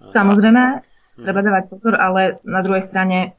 Samozrejme, 0.00 0.80
hm. 1.18 1.24
treba 1.26 1.40
dávať 1.42 1.64
pozor, 1.68 1.94
ale 1.98 2.38
na 2.46 2.62
druhej 2.62 2.88
strane 2.88 3.34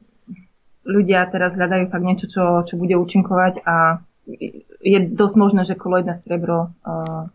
ľudia 0.84 1.26
teraz 1.32 1.56
hľadajú 1.56 1.90
fakt 1.90 2.06
niečo, 2.06 2.26
čo, 2.28 2.44
čo 2.68 2.74
bude 2.76 2.94
účinkovať 2.94 3.64
a 3.66 3.98
je 4.82 4.98
dosť 5.10 5.34
možné, 5.34 5.66
že 5.66 5.74
koloidné 5.74 6.22
striebro 6.22 6.70
uh, 6.86 7.26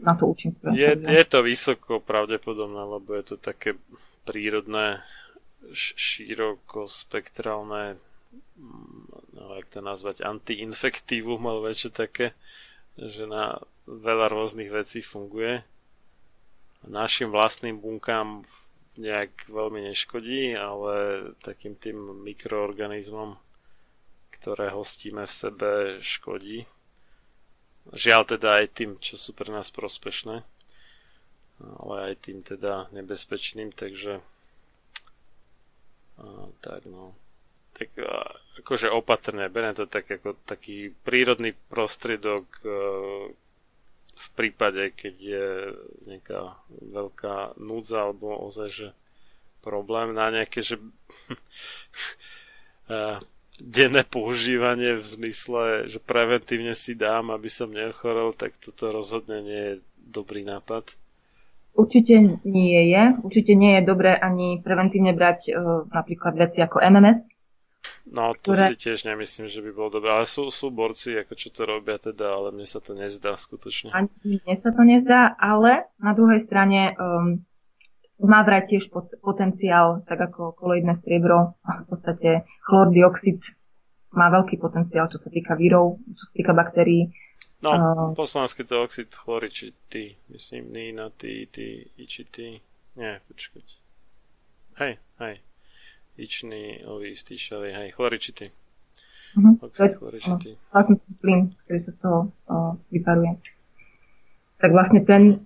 na 0.00 0.14
to 0.14 0.26
účinkuje. 0.32 0.76
Je, 0.76 0.92
je 0.92 1.24
to 1.24 1.42
vysoko 1.42 2.00
pravdepodobné, 2.00 2.84
lebo 2.84 3.14
je 3.16 3.22
to 3.34 3.36
také 3.40 3.72
prírodné, 4.28 5.00
širokospektrálne 5.72 7.96
no, 9.32 9.54
jak 9.56 9.70
to 9.70 9.80
nazvať, 9.82 10.20
antiinfektívum 10.22 11.46
alebo 11.46 11.68
niečo 11.68 11.90
také, 11.90 12.32
že 12.96 13.26
na 13.26 13.58
veľa 13.86 14.28
rôznych 14.32 14.72
vecí 14.72 15.02
funguje. 15.02 15.62
Našim 16.86 17.30
vlastným 17.34 17.80
bunkám 17.82 18.44
nejak 18.96 19.52
veľmi 19.52 19.80
neškodí, 19.92 20.56
ale 20.56 21.20
takým 21.44 21.76
tým 21.76 22.24
mikroorganizmom, 22.24 23.36
ktoré 24.32 24.72
hostíme 24.72 25.28
v 25.28 25.32
sebe, 25.32 26.00
škodí. 26.00 26.64
Žiaľ 27.94 28.22
teda 28.26 28.48
aj 28.62 28.66
tým, 28.74 28.98
čo 28.98 29.14
sú 29.14 29.30
pre 29.30 29.54
nás 29.54 29.70
prospešné, 29.70 30.42
ale 31.62 31.94
aj 32.10 32.14
tým 32.26 32.42
teda 32.42 32.90
nebezpečným, 32.90 33.70
takže 33.70 34.18
a, 36.18 36.50
tak 36.64 36.82
no. 36.90 37.14
Tak 37.76 37.92
a, 38.00 38.40
akože 38.64 38.90
opatrne, 38.90 39.52
beriem 39.52 39.76
to 39.76 39.86
tak 39.86 40.10
ako 40.10 40.34
taký 40.48 40.90
prírodný 41.06 41.54
prostriedok 41.70 42.46
a, 42.64 42.68
v 44.16 44.28
prípade, 44.32 44.96
keď 44.96 45.14
je 45.20 45.46
nejaká 46.08 46.56
veľká 46.72 47.60
núdza 47.60 48.08
alebo 48.08 48.32
ozaj, 48.48 48.68
že 48.72 48.88
problém 49.60 50.16
na 50.16 50.32
nejaké, 50.32 50.64
že 50.64 50.78
denné 53.60 54.04
používanie 54.04 55.00
v 55.00 55.06
zmysle, 55.06 55.88
že 55.88 55.98
preventívne 56.02 56.76
si 56.76 56.92
dám, 56.92 57.32
aby 57.32 57.48
som 57.48 57.72
neochorel, 57.72 58.36
tak 58.36 58.56
toto 58.60 58.92
rozhodne 58.92 59.40
nie 59.40 59.62
je 59.62 59.74
dobrý 59.96 60.44
nápad. 60.44 60.96
Určite 61.76 62.40
nie 62.48 62.80
je. 62.88 63.02
Určite 63.20 63.52
nie 63.52 63.76
je 63.76 63.82
dobré 63.84 64.16
ani 64.16 64.64
preventívne 64.64 65.12
brať 65.12 65.52
uh, 65.52 65.84
napríklad 65.92 66.32
veci 66.40 66.64
ako 66.64 66.80
MMS, 66.80 67.20
No, 68.06 68.38
to 68.38 68.54
ktoré... 68.54 68.70
si 68.70 68.86
tiež 68.86 69.02
nemyslím, 69.02 69.50
že 69.50 69.58
by 69.58 69.70
bolo 69.74 69.98
dobré. 69.98 70.14
Ale 70.14 70.30
sú, 70.30 70.46
sú 70.54 70.70
borci, 70.70 71.18
ako 71.18 71.34
čo 71.34 71.48
to 71.50 71.66
robia 71.66 71.98
teda, 71.98 72.38
ale 72.38 72.54
mne 72.54 72.62
sa 72.62 72.78
to 72.78 72.94
nezdá 72.94 73.34
skutočne. 73.34 73.90
Ani 73.90 74.10
mne 74.22 74.54
sa 74.62 74.70
to 74.70 74.82
nezdá, 74.86 75.34
ale 75.34 75.90
na 75.98 76.14
druhej 76.14 76.46
strane 76.46 76.94
um, 76.94 77.42
má 78.22 78.40
vraj 78.44 78.64
tiež 78.64 78.88
potenciál, 79.20 80.00
tak 80.08 80.32
ako 80.32 80.56
koloidné 80.56 80.96
striebro, 81.04 81.56
v 81.60 81.86
podstate 81.88 82.48
chlordioxid 82.64 83.40
má 84.16 84.32
veľký 84.32 84.56
potenciál, 84.56 85.12
čo 85.12 85.20
sa 85.20 85.28
týka 85.28 85.52
vírov, 85.52 86.00
čo 86.00 86.22
sa 86.24 86.32
týka 86.32 86.52
baktérií. 86.56 87.12
No, 87.60 87.70
uh, 87.72 88.12
po 88.16 88.24
slovensky 88.24 88.64
to 88.64 88.80
oxid 88.80 89.12
chloričitý, 89.12 90.16
myslím, 90.32 90.72
ní 90.72 90.92
na 90.92 91.12
ty, 91.12 91.48
ty, 91.48 91.88
ičitý. 91.96 92.60
Nie, 92.96 93.20
počkať. 93.28 93.64
Hej, 94.76 95.00
hej, 95.20 95.34
Ičný, 96.16 96.84
ový, 96.88 97.12
stýšavý, 97.12 97.76
hej, 97.76 97.88
chloričitý. 97.92 98.48
Uh-huh. 99.36 99.60
Oxid 99.60 100.00
chloričitý. 100.00 100.56
Vlastne 100.72 100.96
plyn, 101.20 101.52
ktorý 101.64 101.78
sa 101.84 101.92
z 101.92 101.98
toho 102.00 102.20
uh, 102.48 102.72
vyparuje. 102.88 103.36
Tak 104.56 104.70
vlastne 104.72 105.00
ten, 105.04 105.44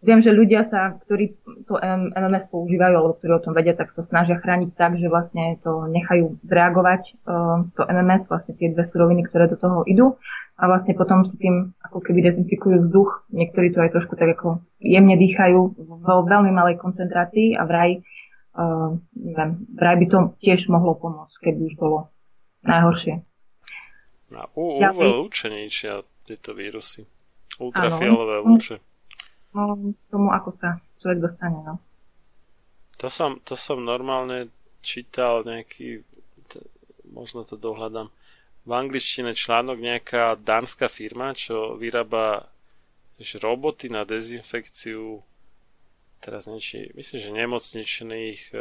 viem, 0.00 0.20
že 0.24 0.32
ľudia 0.32 0.68
sa, 0.72 0.96
ktorí 1.04 1.36
to 1.68 1.76
MMS 2.16 2.48
používajú, 2.48 2.94
alebo 2.96 3.16
ktorí 3.20 3.30
o 3.36 3.44
tom 3.44 3.52
vedia, 3.52 3.76
tak 3.76 3.92
to 3.92 4.04
snažia 4.08 4.40
chrániť 4.40 4.72
tak, 4.74 4.96
že 4.96 5.12
vlastne 5.12 5.60
to 5.60 5.86
nechajú 5.88 6.40
zreagovať 6.48 7.02
uh, 7.28 7.68
to 7.76 7.82
MMS, 7.84 8.24
vlastne 8.28 8.56
tie 8.56 8.72
dve 8.72 8.88
suroviny, 8.88 9.28
ktoré 9.28 9.48
do 9.48 9.60
toho 9.60 9.84
idú 9.84 10.16
a 10.60 10.68
vlastne 10.68 10.92
potom 10.92 11.24
s 11.24 11.32
tým 11.40 11.72
ako 11.80 12.04
keby 12.04 12.20
dezinfikujú 12.32 12.88
vzduch. 12.88 13.24
Niektorí 13.32 13.72
to 13.72 13.80
aj 13.80 13.96
trošku 13.96 14.16
tak 14.16 14.36
ako 14.36 14.60
jemne 14.80 15.16
dýchajú 15.16 15.60
vo 16.04 16.16
veľmi 16.28 16.52
malej 16.52 16.76
koncentrácii 16.80 17.56
a 17.56 17.64
vraj 17.64 18.04
uh, 18.56 18.96
neviem, 19.16 19.50
vraj 19.72 19.96
by 20.00 20.06
to 20.08 20.18
tiež 20.44 20.68
mohlo 20.68 20.96
pomôcť, 20.96 21.36
keby 21.44 21.60
už 21.72 21.74
bolo 21.80 22.12
najhoršie. 22.64 23.24
A 24.36 24.46
U, 24.54 24.78
ja, 24.78 24.94
ničia 25.50 26.06
tieto 26.22 26.54
vírusy. 26.54 27.02
Ultrafialové 27.58 28.40
lúče. 28.46 28.89
No, 29.50 29.74
tomu 30.10 30.30
ako 30.30 30.54
sa 30.62 30.78
človek 31.02 31.18
dostane, 31.30 31.58
no. 31.66 31.74
To 33.00 33.08
som, 33.08 33.40
to 33.42 33.56
som 33.56 33.80
normálne 33.80 34.52
čítal 34.84 35.42
nejaký, 35.42 36.04
t- 36.52 36.68
možno 37.10 37.42
to 37.48 37.56
dohľadám, 37.56 38.12
v 38.68 38.72
angličtine 38.76 39.32
článok 39.32 39.80
nejaká 39.80 40.36
dánska 40.36 40.92
firma, 40.92 41.32
čo 41.32 41.80
vyrába 41.80 42.52
roboty 43.40 43.88
na 43.88 44.04
dezinfekciu 44.04 45.24
teraz 46.20 46.44
niečo, 46.46 46.92
myslím, 46.92 47.18
že 47.18 47.30
nemocničných 47.32 48.40
e, 48.52 48.56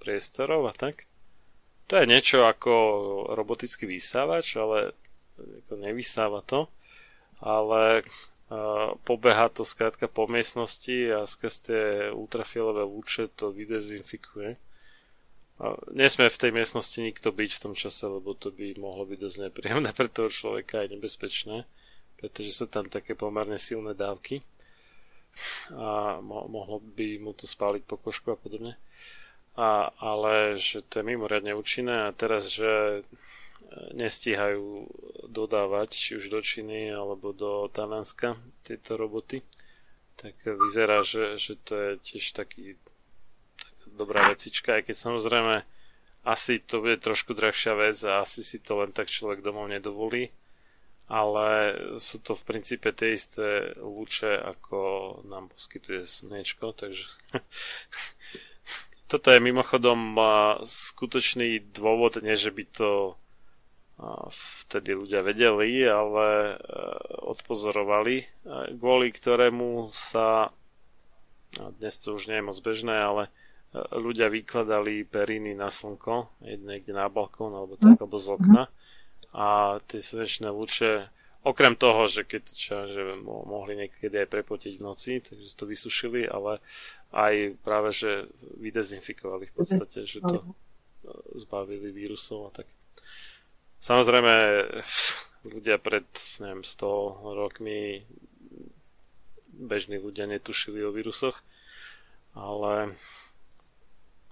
priestorov 0.00 0.72
a 0.72 0.72
tak. 0.72 1.04
To 1.92 2.00
je 2.00 2.08
niečo 2.08 2.48
ako 2.48 2.72
robotický 3.36 3.84
vysávač, 3.84 4.56
ale 4.56 4.96
ako 5.36 5.76
nevysáva 5.76 6.40
to, 6.48 6.72
ale 7.44 8.00
e, 8.00 8.04
pobeha 9.06 9.46
to 9.48 9.62
skrátka 9.62 10.10
po 10.10 10.26
miestnosti 10.26 11.06
a 11.14 11.22
skrz 11.22 11.54
tie 11.70 11.82
ultrafialové 12.10 12.82
lúče 12.82 13.30
to 13.38 13.54
vydezinfikuje. 13.54 14.58
A 15.60 15.76
nesmie 15.94 16.26
v 16.26 16.40
tej 16.40 16.50
miestnosti 16.50 16.98
nikto 16.98 17.30
byť 17.30 17.50
v 17.54 17.62
tom 17.62 17.74
čase, 17.78 18.10
lebo 18.10 18.34
to 18.34 18.50
by 18.50 18.74
mohlo 18.74 19.06
byť 19.06 19.18
dosť 19.22 19.38
nepríjemné 19.38 19.90
pre 19.98 20.08
toho 20.10 20.32
človeka 20.32 20.82
aj 20.82 20.98
nebezpečné, 20.98 21.68
pretože 22.18 22.50
sú 22.50 22.66
tam 22.66 22.90
také 22.90 23.14
pomerne 23.14 23.60
silné 23.60 23.94
dávky 23.94 24.42
a 25.70 26.18
mo- 26.18 26.50
mohlo 26.50 26.82
by 26.82 27.22
mu 27.22 27.30
to 27.32 27.46
spáliť 27.46 27.86
pokožku 27.86 28.34
a 28.34 28.36
podobne. 28.36 28.74
A, 29.54 29.94
ale 29.98 30.58
že 30.58 30.82
to 30.82 31.02
je 31.02 31.08
mimoriadne 31.10 31.54
účinné 31.54 32.08
a 32.08 32.14
teraz, 32.14 32.50
že 32.50 33.02
nestíhajú 33.94 34.90
dodávať 35.30 35.94
či 35.94 36.10
už 36.18 36.30
do 36.30 36.40
Číny 36.42 36.90
alebo 36.90 37.30
do 37.30 37.70
Talianska 37.70 38.34
tieto 38.66 38.98
roboty, 38.98 39.46
tak 40.18 40.34
vyzerá, 40.44 41.06
že, 41.06 41.38
že 41.38 41.54
to 41.62 41.72
je 41.78 41.90
tiež 42.02 42.34
taký 42.34 42.76
taká 43.56 43.86
dobrá 43.94 44.20
vecička, 44.28 44.76
aj 44.76 44.90
keď 44.90 44.96
samozrejme 44.96 45.54
asi 46.26 46.60
to 46.60 46.84
bude 46.84 47.00
trošku 47.00 47.32
drahšia 47.32 47.72
vec 47.78 47.96
a 48.04 48.20
asi 48.20 48.44
si 48.44 48.60
to 48.60 48.76
len 48.84 48.92
tak 48.92 49.08
človek 49.08 49.40
domov 49.40 49.72
nedovolí, 49.72 50.28
ale 51.08 51.74
sú 51.96 52.20
to 52.20 52.36
v 52.36 52.44
princípe 52.44 52.92
tie 52.92 53.16
isté 53.16 53.72
lúče, 53.80 54.36
ako 54.36 54.78
nám 55.24 55.48
poskytuje 55.48 56.04
slnečko, 56.04 56.76
takže 56.76 57.08
toto 59.10 59.32
je 59.32 59.40
mimochodom 59.40 60.18
skutočný 60.66 61.72
dôvod, 61.72 62.20
nie 62.20 62.36
že 62.36 62.52
by 62.52 62.64
to 62.68 62.90
vtedy 64.32 64.96
ľudia 64.96 65.20
vedeli, 65.20 65.84
ale 65.84 66.28
e, 66.28 66.54
odpozorovali, 67.26 68.24
kvôli 68.76 69.12
ktorému 69.12 69.92
sa 69.92 70.50
dnes 71.58 71.98
to 71.98 72.14
už 72.14 72.30
nie 72.30 72.38
je 72.38 72.46
moc 72.46 72.58
bežné, 72.62 72.94
ale 72.94 73.22
e, 73.26 73.30
ľudia 73.98 74.30
vykladali 74.30 75.02
periny 75.02 75.58
na 75.58 75.68
slnko, 75.68 76.30
niekde 76.46 76.94
na 76.94 77.10
balkón 77.10 77.52
alebo 77.54 77.74
tak, 77.74 77.98
alebo 77.98 78.16
z 78.16 78.28
okna. 78.38 78.64
A 79.34 79.78
tie 79.86 80.02
slnečné 80.02 80.50
lúče 80.50 81.10
okrem 81.42 81.74
toho, 81.74 82.06
že 82.06 82.26
keď 82.26 82.42
čo, 82.50 82.76
že 82.86 83.02
mohli 83.24 83.78
niekedy 83.78 84.26
aj 84.26 84.28
prepotiť 84.30 84.72
v 84.78 84.84
noci, 84.84 85.12
takže 85.22 85.54
to 85.54 85.64
vysušili, 85.66 86.26
ale 86.26 86.58
aj 87.10 87.58
práve, 87.62 87.90
že 87.94 88.30
vydezinfikovali 88.58 89.50
v 89.50 89.54
podstate, 89.54 90.06
že 90.06 90.22
to 90.22 90.54
zbavili 91.38 91.90
vírusov 91.90 92.50
a 92.50 92.62
tak. 92.62 92.68
Samozrejme, 93.80 94.32
ľudia 95.44 95.80
pred, 95.80 96.06
neviem, 96.40 96.64
100 96.64 97.36
rokmi 97.36 98.04
bežní 99.50 100.00
ľudia 100.00 100.28
netušili 100.28 100.84
o 100.84 100.92
vírusoch, 100.92 101.40
ale 102.32 102.96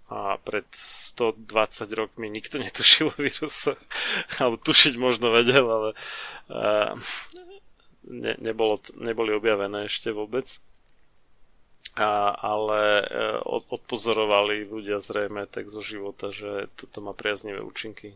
a 0.09 0.41
pred 0.41 0.65
120 0.73 1.85
rokmi 1.93 2.33
nikto 2.33 2.57
netušil 2.65 3.12
o 3.12 3.19
vírusoch, 3.20 3.77
alebo 4.41 4.57
tušiť 4.57 4.95
možno 4.97 5.29
vedel, 5.33 5.69
ale 5.69 5.91
ne, 8.09 8.33
nebolo, 8.41 8.81
neboli 8.97 9.37
objavené 9.37 9.85
ešte 9.85 10.11
vôbec. 10.11 10.49
A, 11.99 12.31
ale 12.31 13.03
uh, 13.03 13.43
odpozorovali 13.75 14.70
ľudia 14.70 15.03
zrejme 15.03 15.51
tak 15.51 15.66
zo 15.66 15.83
života, 15.83 16.31
že 16.31 16.70
toto 16.79 17.03
má 17.03 17.11
priaznivé 17.11 17.59
účinky. 17.59 18.15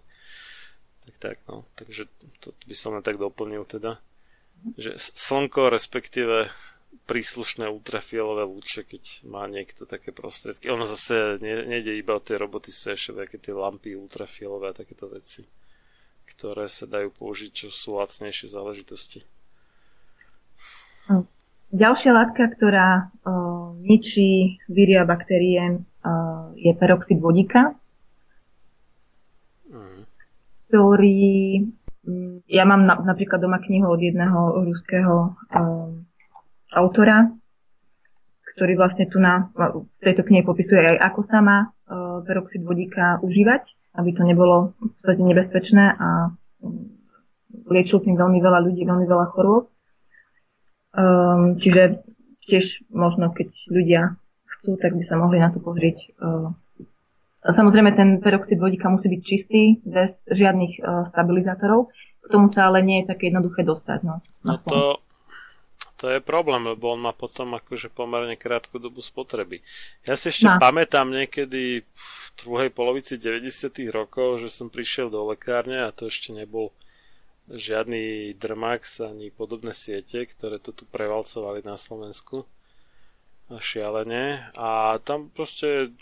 Tak 1.03 1.15
tak, 1.19 1.37
no. 1.51 1.66
Takže 1.74 2.07
to 2.39 2.55
by 2.66 2.74
som 2.79 2.95
len 2.95 3.03
tak 3.03 3.19
doplnil 3.19 3.66
teda. 3.66 3.99
že 4.79 4.95
slnko, 4.99 5.74
respektíve 5.74 6.47
príslušné 7.09 7.66
ultrafialové 7.66 8.47
lúče, 8.47 8.87
keď 8.87 9.27
má 9.27 9.49
niekto 9.51 9.89
také 9.89 10.15
prostriedky. 10.15 10.70
Ono 10.70 10.87
zase 10.87 11.43
ne, 11.43 11.66
nejde 11.66 11.99
iba 11.99 12.15
o 12.15 12.23
tie 12.23 12.39
roboty, 12.39 12.70
sú 12.70 12.95
ešte 12.95 13.27
také 13.27 13.37
tie 13.43 13.51
lampy 13.51 13.99
ultrafialové 13.99 14.70
a 14.70 14.79
takéto 14.79 15.11
veci, 15.11 15.43
ktoré 16.31 16.70
sa 16.70 16.87
dajú 16.87 17.11
použiť, 17.11 17.51
čo 17.51 17.69
sú 17.74 17.99
lacnejšie 17.99 18.55
záležitosti. 18.55 19.27
Ďalšia 21.73 22.12
látka, 22.12 22.53
ktorá 22.55 23.09
uh, 23.09 23.73
ničí 23.81 24.61
víry 24.69 25.01
a 25.01 25.09
baktérie, 25.09 25.81
uh, 25.81 26.53
je 26.55 26.70
peroxid 26.77 27.19
vodíka. 27.19 27.74
Ktorý 30.73 31.69
um, 32.09 32.40
ja 32.49 32.65
mám 32.65 32.89
na, 32.89 32.97
napríklad 32.97 33.44
doma 33.44 33.61
knihu 33.61 33.93
od 33.93 34.01
jedného 34.01 34.65
ruského 34.65 35.36
um, 35.53 36.09
autora, 36.73 37.28
ktorý 38.57 38.81
vlastne 38.81 39.05
tu 39.12 39.20
na, 39.20 39.53
v 39.53 39.85
tejto 40.01 40.24
knihe 40.24 40.49
popisuje 40.49 40.81
aj 40.81 41.12
ako 41.12 41.20
sa 41.28 41.44
má 41.44 41.59
uh, 41.69 42.24
peroxid 42.24 42.65
vodíka 42.65 43.20
užívať, 43.20 43.69
aby 44.01 44.16
to 44.16 44.24
nebolo 44.24 44.73
v 44.81 44.89
podstate 44.97 45.20
nebezpečné 45.20 45.85
a 45.93 46.32
um, 46.65 46.89
liečil 47.69 48.01
tým 48.01 48.16
veľmi 48.16 48.40
veľa 48.40 48.65
ľudí, 48.65 48.89
veľmi 48.89 49.05
veľa 49.05 49.27
chorôb. 49.36 49.69
Um, 50.97 51.61
čiže 51.61 52.01
tiež 52.49 52.89
možno, 52.89 53.28
keď 53.36 53.53
ľudia 53.69 54.16
chcú, 54.57 54.81
tak 54.81 54.97
by 54.97 55.05
sa 55.05 55.20
mohli 55.20 55.36
na 55.36 55.53
to 55.53 55.61
pozrieť. 55.61 56.16
Uh, 56.16 56.57
samozrejme, 57.43 57.90
ten 57.98 58.23
peroxid 58.23 58.62
vodíka 58.62 58.86
musí 58.86 59.10
byť 59.10 59.23
čistý, 59.27 59.62
bez 59.82 60.14
žiadnych 60.31 60.78
uh, 60.78 61.10
stabilizátorov. 61.10 61.90
K 62.23 62.27
tomu 62.31 62.55
sa 62.55 62.70
ale 62.70 62.86
nie 62.86 63.02
je 63.02 63.10
také 63.10 63.35
jednoduché 63.35 63.66
dostať. 63.66 64.06
No, 64.06 64.23
no 64.47 64.55
to, 64.62 65.02
to 65.98 66.06
je 66.10 66.23
problém, 66.23 66.62
lebo 66.66 66.94
on 66.94 67.02
má 67.02 67.10
potom 67.10 67.55
akože 67.59 67.90
pomerne 67.90 68.39
krátku 68.39 68.78
dobu 68.78 69.02
spotreby. 69.02 69.59
Ja 70.06 70.14
si 70.14 70.31
ešte 70.31 70.51
no. 70.51 70.62
pamätám 70.62 71.10
niekedy 71.10 71.82
v 71.82 72.27
druhej 72.43 72.70
polovici 72.70 73.19
90. 73.19 73.70
rokov, 73.90 74.43
že 74.43 74.51
som 74.51 74.70
prišiel 74.70 75.10
do 75.10 75.27
lekárne 75.27 75.82
a 75.82 75.94
to 75.94 76.10
ešte 76.10 76.31
nebol 76.31 76.70
žiadny 77.51 78.35
Drmax 78.39 79.02
ani 79.02 79.35
podobné 79.35 79.74
siete, 79.74 80.27
ktoré 80.27 80.62
to 80.62 80.70
tu 80.70 80.86
prevalcovali 80.86 81.62
na 81.66 81.74
Slovensku 81.74 82.47
šialene 83.52 84.48
a 84.56 84.97
tam 85.02 85.28
proste 85.28 85.93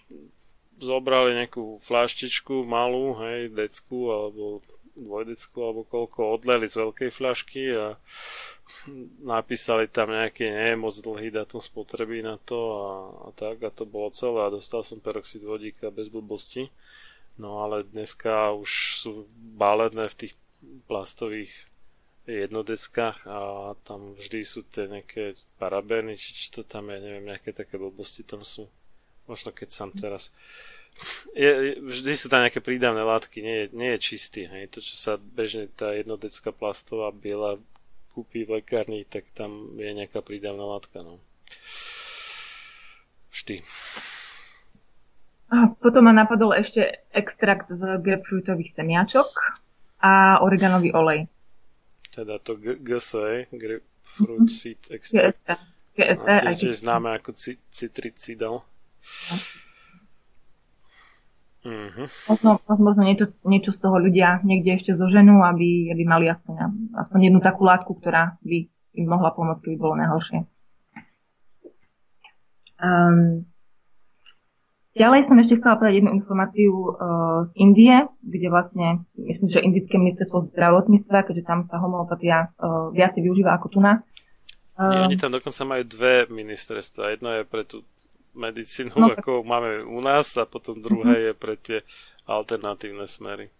zobrali 0.80 1.36
nejakú 1.36 1.78
fľaštičku 1.84 2.64
malú, 2.64 3.14
hej, 3.20 3.52
decku 3.52 4.10
alebo 4.10 4.64
dvojdecku 4.96 5.58
alebo 5.60 5.82
koľko 5.86 6.40
odleli 6.40 6.66
z 6.66 6.76
veľkej 6.82 7.10
fľašky 7.14 7.62
a 7.72 7.96
napísali 9.22 9.86
tam 9.86 10.12
nejaký 10.12 10.46
nie 10.46 10.74
moc 10.76 10.94
dlhý 10.98 11.30
datum 11.30 11.62
spotreby 11.62 12.22
na 12.22 12.36
to 12.42 12.58
a, 12.58 12.88
a 13.26 13.28
tak 13.34 13.62
a 13.64 13.70
to 13.70 13.86
bolo 13.88 14.10
celé 14.10 14.46
a 14.46 14.52
dostal 14.52 14.82
som 14.82 15.02
peroxid 15.02 15.42
vodíka 15.42 15.88
bez 15.88 16.10
blbosti. 16.10 16.68
No 17.40 17.64
ale 17.64 17.88
dneska 17.88 18.52
už 18.52 19.00
sú 19.00 19.12
bálené 19.56 20.10
v 20.12 20.18
tých 20.26 20.34
plastových 20.84 21.50
jednodeckách 22.28 23.26
a 23.26 23.72
tam 23.82 24.14
vždy 24.14 24.40
sú 24.44 24.60
tie 24.68 24.86
nejaké 24.86 25.40
parabény, 25.56 26.20
či 26.20 26.36
čo 26.36 26.60
to 26.60 26.62
tam 26.68 26.92
je, 26.92 27.00
neviem, 27.00 27.32
nejaké 27.32 27.50
také 27.56 27.80
blbosti 27.80 28.22
tam 28.22 28.44
sú. 28.44 28.68
Možno 29.30 29.54
keď 29.54 29.68
som 29.70 29.94
teraz... 29.94 30.34
Je, 31.38 31.78
vždy 31.78 32.18
sú 32.18 32.26
tam 32.26 32.42
nejaké 32.42 32.58
prídavné 32.58 33.06
látky, 33.06 33.38
nie 33.38 33.56
je, 33.62 33.66
nie 33.78 33.90
je 33.94 33.98
čistý. 34.02 34.50
Hej. 34.50 34.74
To, 34.74 34.78
čo 34.82 34.98
sa 34.98 35.12
bežne 35.14 35.70
tá 35.70 35.94
jednodecká 35.94 36.50
plastová 36.50 37.14
biela 37.14 37.62
kúpi 38.10 38.42
v 38.42 38.58
lekárni, 38.58 39.06
tak 39.06 39.30
tam 39.38 39.78
je 39.78 39.86
nejaká 39.94 40.18
prídavná 40.18 40.66
látka. 40.66 41.06
No. 41.06 41.22
Vždy. 43.30 43.62
A 45.50 45.70
potom 45.78 46.06
ma 46.06 46.14
napadol 46.14 46.54
ešte 46.58 47.06
extrakt 47.10 47.70
z 47.70 47.82
grapefruitových 48.02 48.74
semiačok 48.74 49.30
a 50.02 50.42
oreganový 50.42 50.90
olej. 50.94 51.20
Teda 52.10 52.38
to 52.42 52.58
GSE, 52.58 53.46
Grapefruit 53.50 54.46
mhm. 54.46 54.50
Seed 54.50 54.82
Extract. 54.90 55.38
GSE, 55.94 56.34
a 56.46 56.50
tiež 56.54 56.82
známe 56.82 57.14
ako 57.18 57.34
citricidal. 57.70 58.62
Mm-hmm. 61.60 62.06
Možno, 62.32 62.50
možno 62.80 63.02
niečo, 63.04 63.26
niečo 63.44 63.76
z 63.76 63.78
toho 63.84 64.00
ľudia 64.00 64.40
niekde 64.40 64.80
ešte 64.80 64.96
zoženú, 64.96 65.44
aby, 65.44 65.92
aby 65.92 66.02
mali 66.08 66.32
aspoň, 66.32 66.72
aspoň 66.96 67.18
jednu 67.28 67.40
takú 67.44 67.68
látku, 67.68 68.00
ktorá 68.00 68.40
by 68.40 68.64
im 68.96 69.06
mohla 69.06 69.28
pomôcť, 69.36 69.60
keby 69.68 69.76
bolo 69.76 69.94
najhoršie. 70.00 70.48
Um, 72.80 73.44
Ďalej 74.90 75.30
som 75.30 75.38
ešte 75.38 75.62
chcela 75.62 75.78
povedať 75.78 76.02
jednu 76.02 76.12
informáciu 76.18 76.72
uh, 76.74 77.46
z 77.46 77.52
Indie, 77.62 77.94
kde 78.26 78.48
vlastne, 78.50 79.06
myslím, 79.14 79.48
že 79.48 79.62
indické 79.62 79.94
ministerstvo 79.94 80.50
zdravotníctva, 80.50 81.30
keďže 81.30 81.46
tam 81.46 81.70
sa 81.70 81.78
homeopatia 81.78 82.50
uh, 82.58 82.90
viac 82.90 83.14
využíva 83.14 83.54
ako 83.54 83.66
tu 83.70 83.78
na. 83.78 84.02
Uh, 84.74 85.06
oni 85.06 85.14
tam 85.14 85.30
dokonca 85.30 85.62
majú 85.62 85.86
dve 85.86 86.26
ministerstva. 86.26 87.14
Jedno 87.14 87.30
je 87.38 87.42
pre 87.46 87.62
tú 87.62 87.86
medicínu, 88.34 88.94
no, 88.94 89.10
ako 89.12 89.42
máme 89.42 89.84
u 89.86 90.00
nás, 90.00 90.36
a 90.38 90.46
potom 90.46 90.78
druhé 90.78 91.14
uh-huh. 91.14 91.26
je 91.26 91.32
pre 91.34 91.54
tie 91.58 91.78
alternatívne 92.24 93.04
smery. 93.10 93.50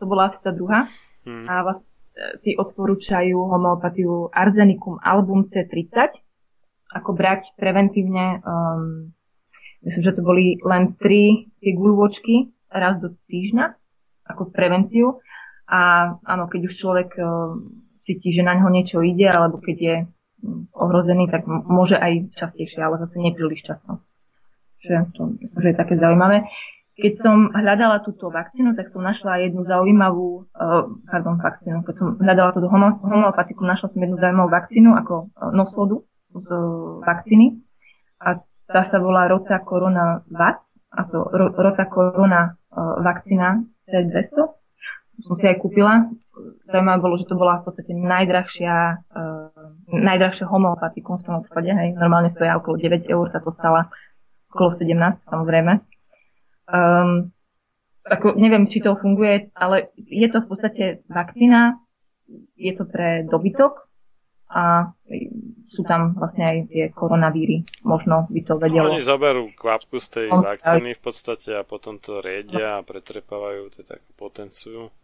To 0.00 0.04
bola 0.08 0.32
asi 0.32 0.38
tá 0.40 0.52
druhá. 0.52 0.88
Hmm. 1.26 1.48
A 1.48 1.54
vlastne 1.64 1.88
si 2.40 2.56
odporúčajú 2.56 3.36
homeopatiu 3.36 4.32
Arzenicum 4.32 4.96
album 5.04 5.52
C30, 5.52 6.16
ako 6.96 7.12
brať 7.12 7.52
preventívne 7.60 8.40
um, 8.40 9.12
Myslím, 9.86 10.02
že 10.02 10.18
to 10.18 10.22
boli 10.26 10.58
len 10.66 10.98
tri 10.98 11.46
tie 11.62 11.70
guľôčky 11.78 12.50
raz 12.74 12.98
do 12.98 13.14
týždňa 13.30 13.78
ako 14.26 14.50
prevenciu. 14.50 15.22
A 15.70 16.10
áno, 16.26 16.50
keď 16.50 16.66
už 16.66 16.74
človek 16.82 17.14
uh, 17.22 17.54
cíti, 18.02 18.34
že 18.34 18.42
na 18.42 18.58
ňo 18.58 18.66
niečo 18.74 18.98
ide, 19.06 19.30
alebo 19.30 19.62
keď 19.62 19.76
je 19.78 19.96
um, 20.02 20.06
ohrozený, 20.72 21.28
tak 21.32 21.48
môže 21.48 21.96
aj 21.96 22.32
častejšie, 22.36 22.80
ale 22.82 23.00
zase 23.02 23.16
nepríliš 23.18 23.66
často. 23.66 24.04
Že 24.84 24.94
to 25.16 25.22
že 25.40 25.66
je 25.72 25.76
také 25.76 25.94
zaujímavé. 25.96 26.46
Keď 26.96 27.12
som 27.20 27.52
hľadala 27.52 28.00
túto 28.00 28.32
vakcínu, 28.32 28.72
tak 28.72 28.88
som 28.88 29.04
našla 29.04 29.44
jednu 29.44 29.68
zaujímavú, 29.68 30.48
uh, 30.48 30.88
pardon, 31.04 31.36
vakcínu, 31.36 31.84
keď 31.84 31.94
som 32.00 32.08
hľadala 32.16 32.56
túto 32.56 32.72
homeopatiku, 33.04 33.60
našla 33.68 33.92
som 33.92 34.00
jednu 34.00 34.16
zaujímavú 34.16 34.48
vakcínu 34.48 34.96
ako 35.04 35.14
uh, 35.28 35.52
noslodu 35.52 36.00
z 36.32 36.48
vakcíny. 37.04 37.60
A 38.24 38.40
tá 38.64 38.88
sa 38.88 38.96
volá 38.96 39.28
Rota 39.28 39.60
Corona 39.60 40.24
Vac, 40.32 40.64
a 40.88 41.04
to 41.04 41.20
Rota 41.36 41.84
Corona 41.92 42.56
uh, 42.72 43.04
vakcína 43.04 43.60
C200. 43.92 44.65
Som 45.24 45.40
si 45.40 45.48
aj 45.48 45.56
kúpila. 45.62 46.12
Zaujímavé 46.68 46.98
bolo, 47.00 47.16
že 47.16 47.28
to 47.28 47.36
bola 47.38 47.64
v 47.64 47.72
podstate 47.72 47.96
najdrahšia, 47.96 48.76
uh, 49.16 49.48
najdrahšia 49.88 50.44
homeopatikum 50.44 51.20
v 51.20 51.24
tom 51.24 51.34
obchode. 51.40 51.72
Hej. 51.72 51.96
Normálne 51.96 52.34
stojí 52.36 52.52
okolo 52.52 52.76
9 52.76 53.08
eur, 53.08 53.26
sa 53.32 53.40
to 53.40 53.56
stala 53.56 53.88
okolo 54.52 54.76
17, 54.76 55.24
samozrejme. 55.32 55.72
Um, 56.68 57.32
ako, 58.04 58.36
neviem, 58.36 58.68
či 58.68 58.84
to 58.84 58.94
funguje, 59.00 59.50
ale 59.56 59.90
je 59.96 60.28
to 60.28 60.44
v 60.44 60.48
podstate 60.48 60.84
vakcína, 61.08 61.80
je 62.54 62.72
to 62.76 62.84
pre 62.86 63.24
dobytok, 63.26 63.86
a 64.46 64.94
sú 65.74 65.82
tam 65.82 66.14
vlastne 66.14 66.44
aj 66.46 66.56
tie 66.70 66.84
koronavíry. 66.94 67.66
Možno 67.82 68.30
by 68.30 68.40
to 68.46 68.54
vedelo. 68.62 68.94
Oni 68.94 69.02
zoberú 69.02 69.50
kvapku 69.58 69.98
z 69.98 70.06
tej 70.06 70.28
vakcíny 70.30 70.94
v 70.94 71.02
podstate 71.02 71.50
a 71.58 71.66
potom 71.66 71.98
to 71.98 72.22
riedia 72.22 72.78
a 72.78 72.86
pretrepávajú, 72.86 73.74
teda 73.82 73.98
potenciu 74.14 74.94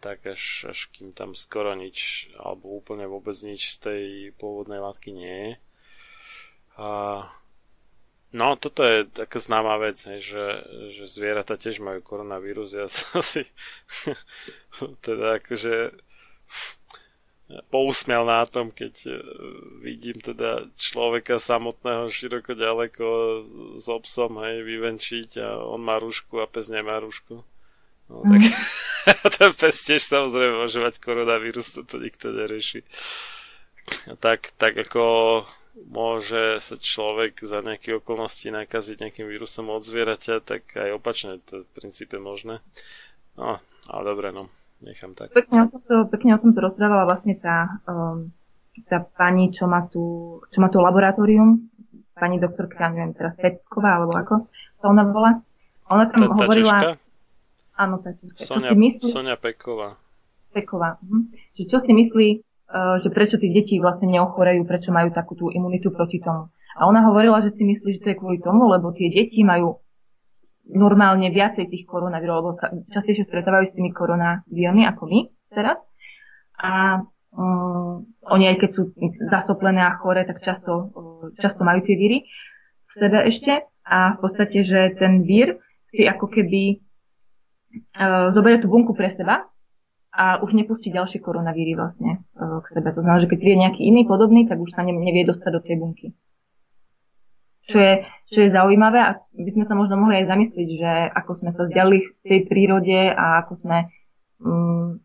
tak 0.00 0.26
až, 0.26 0.70
až 0.70 0.92
kým 0.92 1.12
tam 1.16 1.32
skoro 1.32 1.72
nič 1.72 2.28
alebo 2.36 2.76
úplne 2.76 3.06
vôbec 3.08 3.34
nič 3.42 3.74
z 3.74 3.78
tej 3.80 4.02
pôvodnej 4.36 4.82
látky 4.82 5.10
nie 5.14 5.34
je. 5.34 5.52
A 6.76 6.88
No, 8.36 8.52
toto 8.52 8.84
je 8.84 9.08
taká 9.08 9.40
známa 9.40 9.80
vec, 9.80 9.96
že, 9.96 10.46
že 10.92 11.04
zvieratá 11.08 11.56
tiež 11.56 11.80
majú 11.80 12.04
koronavírus. 12.04 12.76
Ja 12.76 12.84
som 12.84 13.22
si 13.24 13.48
teda 15.00 15.40
akože 15.40 15.96
pousmial 17.70 18.26
na 18.26 18.42
tom, 18.44 18.74
keď 18.74 18.94
e, 19.06 19.14
vidím 19.78 20.18
teda 20.18 20.66
človeka 20.74 21.38
samotného 21.38 22.10
široko 22.10 22.58
ďaleko 22.58 23.06
s 23.78 23.86
obsom 23.86 24.42
hej, 24.42 24.66
vyvenčiť 24.66 25.40
a 25.40 25.62
on 25.62 25.80
má 25.80 26.02
rúšku 26.02 26.42
a 26.42 26.50
pes 26.50 26.66
nemá 26.66 26.98
rúšku. 26.98 27.46
No, 28.06 28.22
tak 28.22 28.40
mm. 28.40 28.52
ten 29.38 29.50
pes 29.54 29.76
tiež 29.86 30.02
samozrejme 30.02 30.54
môže 30.62 30.78
mať 30.78 31.02
koronavírus, 31.02 31.74
toto 31.74 31.98
nikto 31.98 32.30
nerieši. 32.30 32.86
A 34.10 34.14
tak, 34.18 34.50
tak 34.58 34.74
ako 34.74 35.02
môže 35.86 36.58
sa 36.58 36.74
človek 36.80 37.38
za 37.44 37.62
nejaké 37.62 37.94
okolnosti 37.98 38.48
nakaziť 38.48 38.96
nejakým 38.98 39.26
vírusom 39.28 39.70
od 39.70 39.84
zvieraťa, 39.84 40.42
tak 40.42 40.74
aj 40.74 40.90
opačne 40.96 41.38
to 41.44 41.62
v 41.62 41.70
princípe 41.76 42.18
možné. 42.18 42.64
No, 43.36 43.60
ale 43.86 44.02
dobre, 44.02 44.32
no 44.32 44.48
nechám 44.80 45.14
tak. 45.14 45.30
Pekne 45.36 45.66
o 45.66 45.68
tomto, 45.70 45.94
pekne 46.10 46.30
o 46.34 46.40
tomto 46.40 46.58
rozprávala 46.64 47.04
vlastne 47.04 47.36
tá 47.38 47.78
um, 47.86 48.32
tá 48.84 49.00
pani, 49.16 49.48
čo 49.56 49.64
má 49.64 49.88
tu, 49.88 50.36
čo 50.52 50.60
má 50.60 50.68
tu 50.68 50.84
laboratórium, 50.84 51.64
pani 52.12 52.36
doktorka, 52.36 52.92
neviem 52.92 53.16
teraz, 53.16 53.32
Petková, 53.40 53.96
alebo 53.96 54.12
ako 54.12 54.34
sa 54.80 54.84
ona 54.92 55.02
volá. 55.08 55.40
Ona 55.88 56.04
tam 56.12 56.20
tá, 56.28 56.36
hovorila... 56.36 56.74
Čižka? 56.76 57.05
Áno, 57.76 58.00
čižka. 58.00 58.40
Sonia, 58.40 58.72
myslí... 58.72 59.04
Sonia 59.12 59.36
Peková. 59.36 60.00
Peková. 60.56 60.96
Mhm. 61.04 61.20
Že 61.60 61.64
čo 61.68 61.78
si 61.84 61.92
myslí, 61.92 62.28
uh, 62.72 62.96
že 63.04 63.08
prečo 63.12 63.36
tí 63.36 63.52
deti 63.52 63.76
vlastne 63.76 64.08
neochorejú, 64.08 64.64
prečo 64.64 64.90
majú 64.90 65.12
takú 65.12 65.36
tú 65.36 65.52
imunitu 65.52 65.92
proti 65.92 66.18
tomu. 66.24 66.48
A 66.76 66.88
ona 66.88 67.04
hovorila, 67.08 67.40
že 67.40 67.56
si 67.56 67.64
myslí, 67.64 68.00
že 68.00 68.02
to 68.04 68.10
je 68.12 68.20
kvôli 68.20 68.38
tomu, 68.40 68.68
lebo 68.68 68.92
tie 68.92 69.08
deti 69.08 69.40
majú 69.40 69.80
normálne 70.68 71.30
viacej 71.30 71.70
tých 71.70 71.86
koronavírov, 71.86 72.36
lebo 72.42 72.50
sa 72.58 72.74
častejšie 72.90 73.30
stretávajú 73.30 73.70
s 73.70 73.76
tými 73.78 73.94
koronavírmi 73.94 74.82
ako 74.84 75.02
my 75.06 75.20
teraz. 75.54 75.78
A 76.58 77.00
um, 77.32 78.02
oni 78.28 78.44
aj 78.50 78.56
keď 78.60 78.70
sú 78.74 78.82
zasoplené 79.30 79.80
a 79.86 79.96
chore, 79.96 80.26
tak 80.26 80.42
často, 80.42 80.90
často 81.38 81.62
majú 81.62 81.86
tie 81.86 81.94
víry 81.94 82.18
v 82.26 82.92
sebe 82.98 83.18
ešte. 83.30 83.52
A 83.86 84.18
v 84.18 84.26
podstate, 84.26 84.66
že 84.66 84.98
ten 84.98 85.22
vír 85.22 85.62
si 85.94 86.02
ako 86.04 86.26
keby 86.26 86.82
zoberie 88.32 88.62
tú 88.62 88.68
bunku 88.70 88.94
pre 88.96 89.12
seba 89.16 89.48
a 90.16 90.40
už 90.40 90.56
nepustí 90.56 90.88
ďalšie 90.88 91.20
koronavíry 91.20 91.76
vlastne 91.76 92.24
uh, 92.40 92.64
k 92.64 92.66
sebe. 92.72 92.88
To 92.96 93.04
znamená, 93.04 93.20
že 93.24 93.30
keď 93.30 93.38
je 93.42 93.62
nejaký 93.68 93.82
iný 93.84 94.08
podobný, 94.08 94.48
tak 94.48 94.56
už 94.62 94.72
sa 94.72 94.84
nevie 94.84 95.28
dostať 95.28 95.50
do 95.52 95.60
tej 95.60 95.76
bunky 95.76 96.08
čo 97.66 97.78
je, 97.78 97.92
čo 98.30 98.38
je 98.46 98.54
zaujímavé 98.54 98.98
a 99.02 99.18
by 99.18 99.50
sme 99.50 99.64
sa 99.66 99.74
možno 99.74 99.98
mohli 99.98 100.22
aj 100.22 100.30
zamyslieť, 100.30 100.68
že 100.78 100.92
ako 101.14 101.30
sme 101.42 101.50
sa 101.54 101.62
vzdialili 101.66 101.98
v 101.98 102.10
tej 102.22 102.40
prírode 102.46 102.98
a 103.10 103.42
ako 103.42 103.52
sme 103.66 103.78
um, 104.42 105.02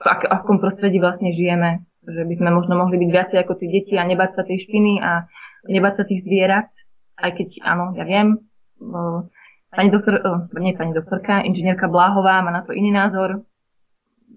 v 0.00 0.04
ak, 0.04 0.28
akom 0.28 0.60
prostredí 0.60 1.00
vlastne 1.00 1.32
žijeme. 1.32 1.84
Že 2.04 2.24
by 2.28 2.34
sme 2.40 2.50
možno 2.52 2.80
mohli 2.80 2.96
byť 2.96 3.10
viacej 3.12 3.38
ako 3.44 3.52
tí 3.60 3.66
deti 3.68 3.94
a 3.96 4.08
nebať 4.08 4.30
sa 4.36 4.42
tej 4.44 4.64
špiny 4.68 5.00
a 5.00 5.28
nebať 5.68 5.92
sa 6.00 6.04
tých 6.08 6.24
zvierat, 6.24 6.68
aj 7.20 7.30
keď 7.36 7.48
áno, 7.60 7.92
ja 7.92 8.04
viem, 8.08 8.40
pani 9.70 9.88
doktor, 9.90 10.20
nie 10.58 10.74
pani 10.74 10.92
doktorka, 10.92 11.46
inžinierka 11.46 11.86
Bláhová 11.88 12.42
má 12.42 12.50
na 12.50 12.62
to 12.66 12.74
iný 12.74 12.90
názor. 12.90 13.46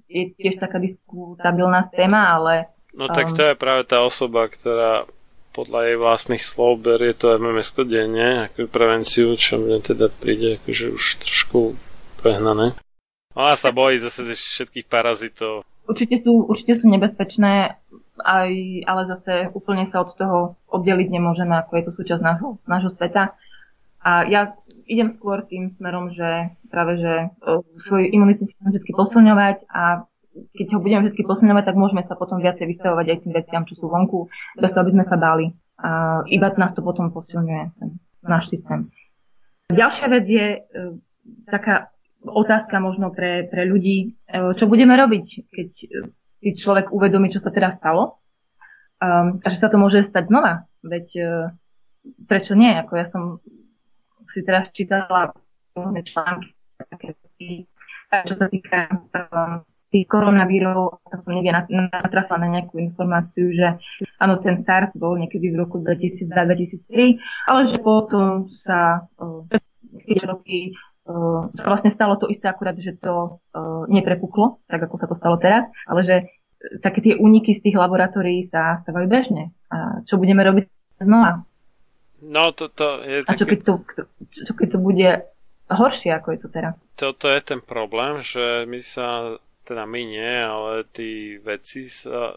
Je 0.07 0.29
tiež 0.37 0.61
taká 0.61 0.77
diskutabilná 0.77 1.89
téma, 1.89 2.37
ale... 2.37 2.69
No 2.93 3.09
tak 3.09 3.33
to 3.33 3.41
je 3.41 3.57
práve 3.57 3.89
tá 3.89 4.05
osoba, 4.05 4.45
ktorá 4.45 5.09
podľa 5.53 5.79
jej 5.85 5.97
vlastných 6.01 6.43
slov 6.43 6.81
berie 6.81 7.13
to 7.13 7.29
MMS 7.37 7.77
denne 7.85 8.49
ako 8.49 8.69
prevenciu, 8.69 9.37
čo 9.37 9.61
mne 9.61 9.81
teda 9.81 10.09
príde 10.09 10.57
akože 10.61 10.85
už 10.93 11.03
trošku 11.21 11.77
prehnané. 12.21 12.73
Ona 13.37 13.53
sa 13.57 13.69
bojí 13.69 14.01
zase 14.01 14.25
všetkých 14.33 14.89
parazitov. 14.89 15.65
Určite 15.89 16.21
sú, 16.25 16.45
určite 16.49 16.81
sú 16.81 16.85
nebezpečné, 16.89 17.77
aj, 18.21 18.51
ale 18.85 19.01
zase 19.09 19.33
úplne 19.57 19.89
sa 19.89 20.05
od 20.05 20.13
toho 20.17 20.37
oddeliť 20.69 21.09
nemôžeme, 21.09 21.53
ako 21.53 21.71
je 21.77 21.83
to 21.85 21.91
súčasť 21.97 22.21
nášho, 22.21 22.49
nášho 22.65 22.91
sveta. 22.97 23.33
A 24.03 24.27
ja 24.27 24.55
idem 24.87 25.15
skôr 25.15 25.47
tým 25.47 25.71
smerom, 25.79 26.11
že 26.11 26.53
práve, 26.67 26.99
že 26.99 27.31
svoj 27.87 28.11
imunitný 28.11 28.51
systém 28.51 28.75
vždy 28.75 28.91
posilňovať 28.91 29.57
a 29.71 30.03
keď 30.33 30.67
ho 30.73 30.79
budeme 30.81 31.07
vždy 31.07 31.21
posunovať, 31.23 31.63
tak 31.69 31.77
môžeme 31.77 32.01
sa 32.09 32.17
potom 32.17 32.41
viacej 32.41 32.65
vystavovať 32.65 33.05
aj 33.05 33.17
tým 33.21 33.33
veciam, 33.37 33.63
čo 33.69 33.77
sú 33.77 33.85
vonku, 33.85 34.27
bez 34.57 34.73
toho, 34.73 34.81
aby 34.81 34.93
sme 34.97 35.05
sa 35.05 35.17
báli. 35.17 35.53
A 35.77 36.21
iba 36.29 36.49
nás 36.57 36.73
to 36.73 36.81
potom 36.81 37.13
posilňuje, 37.13 37.63
ten 37.77 37.89
náš 38.25 38.49
systém. 38.49 38.89
Ďalšia 39.69 40.07
vec 40.09 40.25
je 40.25 40.47
e, 40.57 40.59
taká 41.49 41.93
otázka 42.25 42.81
možno 42.81 43.13
pre, 43.13 43.45
pre 43.45 43.69
ľudí, 43.69 44.17
e, 44.25 44.57
čo 44.57 44.65
budeme 44.65 44.97
robiť, 44.97 45.25
keď 45.53 45.69
si 46.43 46.49
človek 46.59 46.89
uvedomí, 46.89 47.29
čo 47.29 47.39
sa 47.39 47.53
teraz 47.53 47.79
stalo 47.79 48.19
um, 48.99 49.39
a 49.39 49.47
že 49.47 49.57
sa 49.63 49.71
to 49.71 49.79
môže 49.79 50.11
stať 50.11 50.27
znova. 50.27 50.67
Veď 50.83 51.07
e, 51.15 51.23
prečo 52.27 52.53
nie? 52.55 52.71
Ako 52.83 52.93
ja 52.99 53.07
som 53.11 53.39
si 54.33 54.41
teraz 54.43 54.67
čítala 54.73 55.31
články, 55.77 57.65
čo 58.27 58.33
sa 58.37 58.47
týka 58.49 58.89
um, 58.89 59.65
tých 59.93 60.09
koronavírov, 60.09 61.05
som 61.05 61.29
niekde 61.29 61.53
natrafla 61.69 62.41
na 62.41 62.49
nejakú 62.49 62.81
informáciu, 62.81 63.53
že 63.53 63.77
áno, 64.17 64.41
ten 64.41 64.65
SARS 64.65 64.89
bol 64.97 65.17
niekedy 65.21 65.53
v 65.53 65.61
roku 65.61 65.81
2002-2003, 65.85 67.21
ale 67.49 67.61
že 67.69 67.77
potom 67.77 68.49
sa 68.65 69.05
uh, 69.21 69.45
roky 70.25 70.73
uh, 71.05 71.45
vlastne 71.53 71.93
stalo 71.93 72.17
to 72.17 72.25
isté, 72.33 72.49
akurát, 72.49 72.73
že 72.77 72.97
to 72.97 73.37
uh, 73.53 73.85
neprepuklo, 73.85 74.65
tak 74.65 74.81
ako 74.89 74.97
sa 74.97 75.07
to 75.09 75.15
stalo 75.21 75.37
teraz, 75.37 75.69
ale 75.85 76.01
že 76.01 76.15
také 76.81 77.03
tie 77.05 77.13
úniky 77.19 77.59
z 77.59 77.69
tých 77.69 77.77
laboratórií 77.77 78.49
sa 78.49 78.81
stávajú 78.81 79.07
bežne. 79.11 79.53
A 79.69 80.01
čo 80.09 80.15
budeme 80.17 80.41
robiť 80.41 80.65
znova? 81.03 81.43
No, 82.23 82.55
to, 82.55 82.71
to 82.71 83.03
je 83.03 83.27
A 83.27 83.35
čo 83.35 83.43
keď 83.43 83.59
to, 83.67 83.73
čo 84.31 84.53
keď 84.55 84.67
to 84.71 84.79
bude 84.79 85.09
horšie, 85.67 86.09
ako 86.15 86.27
je 86.31 86.39
to 86.39 86.49
teraz? 86.49 86.73
Toto 86.95 87.27
je 87.27 87.41
ten 87.43 87.59
problém, 87.59 88.23
že 88.23 88.63
my 88.63 88.79
sa 88.79 89.35
teda 89.63 89.83
my 89.87 90.01
nie, 90.03 90.35
ale 90.43 90.83
tí 90.91 91.39
vedci 91.39 91.87
sa 91.87 92.35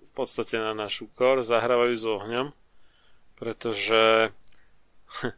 v 0.00 0.10
podstate 0.12 0.60
na 0.60 0.76
náš 0.76 1.04
úkor 1.04 1.40
zahrávajú 1.40 1.94
s 1.96 2.06
ohňom, 2.06 2.46
pretože 3.40 4.30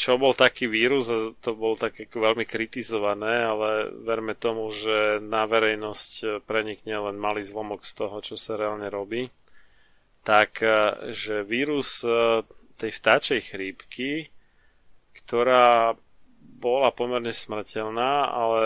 čo 0.00 0.18
bol 0.18 0.34
taký 0.34 0.66
vírus 0.66 1.06
a 1.10 1.34
to 1.38 1.54
bol 1.54 1.78
tak 1.78 1.98
veľmi 1.98 2.46
kritizované, 2.46 3.46
ale 3.46 3.90
verme 4.06 4.34
tomu, 4.38 4.70
že 4.74 5.22
na 5.22 5.46
verejnosť 5.46 6.44
prenikne 6.46 7.10
len 7.10 7.16
malý 7.16 7.42
zlomok 7.46 7.86
z 7.86 7.92
toho, 7.94 8.16
čo 8.22 8.34
sa 8.38 8.58
reálne 8.58 8.86
robí. 8.90 9.30
Tak, 10.20 10.60
e, 10.60 10.68
že 11.16 11.40
vírus 11.48 12.04
e, 12.04 12.44
tej 12.80 12.96
vtáčej 12.96 13.40
chrípky, 13.44 14.32
ktorá 15.12 15.92
bola 16.40 16.88
pomerne 16.92 17.32
smrteľná, 17.32 18.32
ale 18.32 18.64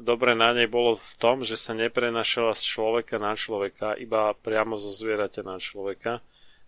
dobre 0.00 0.34
na 0.34 0.56
nej 0.56 0.66
bolo 0.66 0.98
v 0.98 1.14
tom, 1.20 1.46
že 1.46 1.54
sa 1.54 1.76
neprenašala 1.76 2.56
z 2.56 2.62
človeka 2.66 3.22
na 3.22 3.38
človeka, 3.38 3.94
iba 3.94 4.34
priamo 4.34 4.74
zo 4.80 4.90
zvieraťa 4.90 5.42
na 5.46 5.56
človeka. 5.62 6.24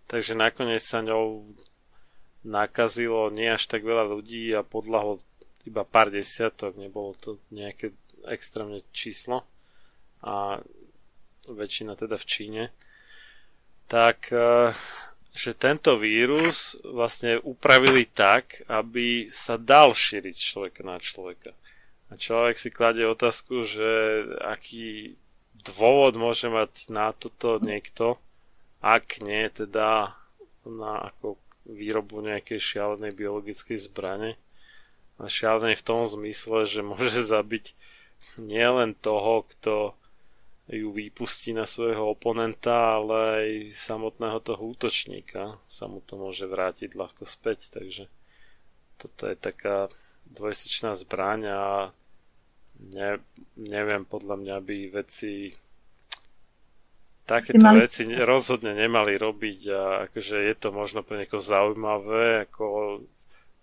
Takže 0.08 0.38
nakoniec 0.38 0.80
sa 0.80 1.04
ňou 1.04 1.44
nakazilo 2.46 3.28
nie 3.28 3.48
až 3.50 3.68
tak 3.68 3.84
veľa 3.84 4.08
ľudí 4.08 4.54
a 4.54 4.64
podľahlo 4.64 5.20
iba 5.68 5.84
pár 5.84 6.08
desiatok, 6.08 6.80
nebolo 6.80 7.12
to 7.18 7.36
nejaké 7.52 7.92
extrémne 8.24 8.80
číslo 8.94 9.44
a 10.24 10.60
väčšina 11.48 11.96
teda 11.96 12.16
v 12.16 12.28
Číne. 12.28 12.62
Tak, 13.88 14.32
e, 14.32 14.72
že 15.38 15.54
tento 15.54 15.94
vírus 15.94 16.74
vlastne 16.82 17.38
upravili 17.46 18.10
tak, 18.10 18.66
aby 18.66 19.30
sa 19.30 19.54
dal 19.54 19.94
šíriť 19.94 20.34
človeka 20.34 20.82
na 20.82 20.98
človeka. 20.98 21.54
A 22.10 22.18
človek 22.18 22.58
si 22.58 22.74
kladie 22.74 23.06
otázku, 23.06 23.62
že 23.62 23.86
aký 24.42 25.14
dôvod 25.62 26.18
môže 26.18 26.50
mať 26.50 26.90
na 26.90 27.14
toto 27.14 27.62
niekto, 27.62 28.18
ak 28.82 29.22
nie 29.22 29.46
teda 29.46 30.18
na 30.66 31.06
ako 31.06 31.38
výrobu 31.70 32.18
nejakej 32.18 32.58
šialenej 32.58 33.14
biologickej 33.14 33.78
zbrane. 33.78 34.34
A 35.22 35.30
šialenej 35.30 35.78
v 35.78 35.86
tom 35.86 36.02
zmysle, 36.02 36.66
že 36.66 36.82
môže 36.82 37.22
zabiť 37.34 37.78
nielen 38.42 38.98
toho, 38.98 39.46
kto 39.54 39.94
ju 40.68 40.92
vypustí 40.92 41.56
na 41.56 41.64
svojho 41.64 42.12
oponenta, 42.12 43.00
ale 43.00 43.16
aj 43.16 43.48
samotného 43.72 44.38
toho 44.44 44.62
útočníka. 44.68 45.56
Sa 45.64 45.88
mu 45.88 46.04
to 46.04 46.20
môže 46.20 46.44
vrátiť 46.44 46.92
ľahko 46.92 47.24
späť, 47.24 47.72
takže 47.72 48.12
toto 49.00 49.24
je 49.24 49.36
taká 49.38 49.88
dvojsečná 50.28 50.92
zbraň 50.92 51.40
a 51.48 51.64
ne, 52.92 53.16
neviem, 53.56 54.04
podľa 54.04 54.36
mňa 54.36 54.56
by 54.60 54.76
veci 54.92 55.56
takéto 57.24 57.64
mali... 57.64 57.84
veci 57.84 58.04
rozhodne 58.08 58.76
nemali 58.76 59.16
robiť 59.16 59.60
a 59.72 59.82
akože 60.08 60.36
je 60.48 60.54
to 60.56 60.68
možno 60.72 61.00
pre 61.00 61.24
niekoho 61.24 61.40
zaujímavé, 61.40 62.48
ako 62.48 63.00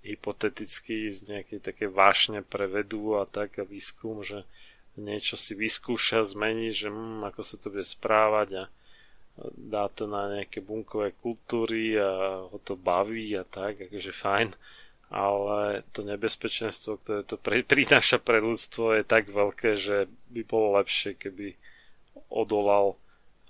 hypoteticky 0.06 1.10
z 1.10 1.20
nejakej 1.26 1.60
také 1.62 1.86
vášne 1.90 2.46
pre 2.46 2.70
vedu 2.70 3.18
a 3.18 3.26
tak 3.26 3.58
a 3.58 3.66
výskum, 3.66 4.22
že 4.22 4.46
niečo 4.96 5.36
si 5.36 5.56
vyskúša, 5.56 6.24
zmení, 6.26 6.72
že 6.72 6.92
hm, 6.92 7.24
ako 7.28 7.42
sa 7.44 7.56
to 7.60 7.72
bude 7.72 7.86
správať 7.86 8.50
a 8.62 8.64
dá 9.52 9.92
to 9.92 10.08
na 10.08 10.32
nejaké 10.32 10.64
bunkové 10.64 11.12
kultúry 11.20 12.00
a 12.00 12.44
ho 12.48 12.58
to 12.64 12.80
baví 12.80 13.36
a 13.36 13.44
tak, 13.44 13.92
akože 13.92 14.12
fajn 14.16 14.50
ale 15.12 15.86
to 15.94 16.02
nebezpečenstvo, 16.02 16.98
ktoré 17.00 17.22
to 17.24 17.38
prináša 17.40 18.18
pre 18.18 18.42
ľudstvo 18.42 18.98
je 18.98 19.04
tak 19.06 19.30
veľké, 19.30 19.78
že 19.78 20.10
by 20.34 20.42
bolo 20.44 20.82
lepšie, 20.82 21.14
keby 21.14 21.54
odolal 22.28 22.98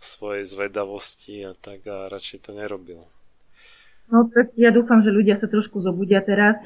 svojej 0.03 0.43
zvedavosti 0.45 1.47
a 1.47 1.55
tak 1.55 1.87
a 1.87 2.11
radšej 2.11 2.39
to 2.45 2.51
nerobil. 2.53 3.07
No 4.11 4.29
tak 4.29 4.53
ja 4.59 4.69
dúfam, 4.69 5.01
že 5.01 5.09
ľudia 5.09 5.41
sa 5.41 5.49
trošku 5.49 5.81
zobudia 5.81 6.21
teraz 6.21 6.59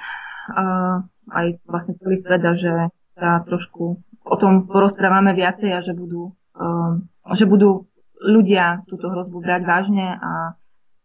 a 0.51 0.99
aj 1.31 1.61
vlastne 1.63 1.95
celý 2.01 2.19
svet 2.25 2.43
že 2.57 2.91
sa 3.15 3.45
trošku 3.45 4.01
o 4.29 4.35
tom 4.37 4.69
porozprávame 4.69 5.33
viacej 5.33 5.69
a 5.73 5.81
že 5.81 5.97
budú, 5.97 6.37
um, 6.53 7.09
že 7.33 7.49
budú 7.49 7.89
ľudia 8.21 8.85
túto 8.85 9.09
hrozbu 9.09 9.41
brať 9.41 9.61
vážne 9.65 10.15
a 10.15 10.53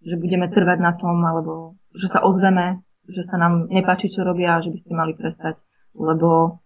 že 0.04 0.20
budeme 0.20 0.52
trvať 0.52 0.78
na 0.84 0.92
tom, 0.92 1.16
alebo 1.24 1.80
že 1.96 2.12
sa 2.12 2.20
ozveme, 2.20 2.84
že 3.08 3.24
sa 3.32 3.40
nám 3.40 3.72
nepáči, 3.72 4.12
čo 4.12 4.26
robia 4.26 4.58
a 4.58 4.62
že 4.62 4.74
by 4.74 4.78
ste 4.84 4.92
mali 4.92 5.12
prestať. 5.16 5.56
Lebo 5.96 6.60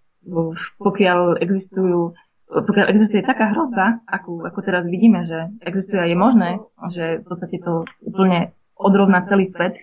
pokiaľ 0.82 1.38
existujú 1.38 2.16
pokiaľ 2.48 2.86
existuje 2.88 3.20
taká 3.28 3.52
hrozba, 3.52 4.00
ako, 4.08 4.48
ako 4.48 4.58
teraz 4.64 4.88
vidíme, 4.88 5.28
že 5.28 5.52
existuje 5.68 6.00
a 6.00 6.08
je 6.08 6.16
možné, 6.16 6.50
že 6.96 7.20
v 7.20 7.24
podstate 7.28 7.60
to 7.60 7.84
úplne 8.00 8.56
odrovná 8.72 9.28
celý 9.28 9.52
svet, 9.52 9.76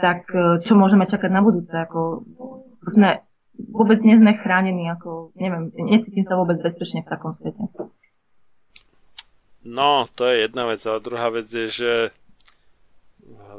tak 0.00 0.24
e, 0.32 0.64
čo 0.64 0.72
môžeme 0.72 1.04
čakať 1.04 1.28
na 1.28 1.44
budúce? 1.44 1.68
Ako, 1.68 2.24
sme, 2.96 3.20
vôbec 3.58 4.00
nie 4.00 4.16
sme 4.16 4.38
chránení, 4.40 4.88
ako, 4.92 5.32
neviem, 5.36 5.72
necítim 5.76 6.24
sa 6.24 6.36
vôbec 6.36 6.60
bezpečne 6.60 7.04
v 7.04 7.10
takom 7.10 7.36
svete. 7.40 7.64
No, 9.62 10.10
to 10.18 10.26
je 10.26 10.46
jedna 10.46 10.66
vec, 10.66 10.82
ale 10.82 10.98
druhá 11.04 11.28
vec 11.30 11.46
je, 11.46 11.68
že 11.70 11.92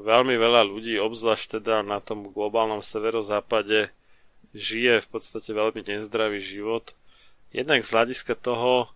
veľmi 0.04 0.36
veľa 0.36 0.68
ľudí, 0.68 1.00
obzvlášť 1.00 1.60
teda 1.62 1.80
na 1.80 2.04
tom 2.04 2.28
globálnom 2.28 2.84
severozápade, 2.84 3.94
žije 4.52 5.02
v 5.02 5.08
podstate 5.08 5.56
veľmi 5.56 5.82
nezdravý 5.82 6.44
život 6.44 6.94
jednak 7.54 7.86
z 7.86 7.94
hľadiska 7.94 8.34
toho, 8.36 8.90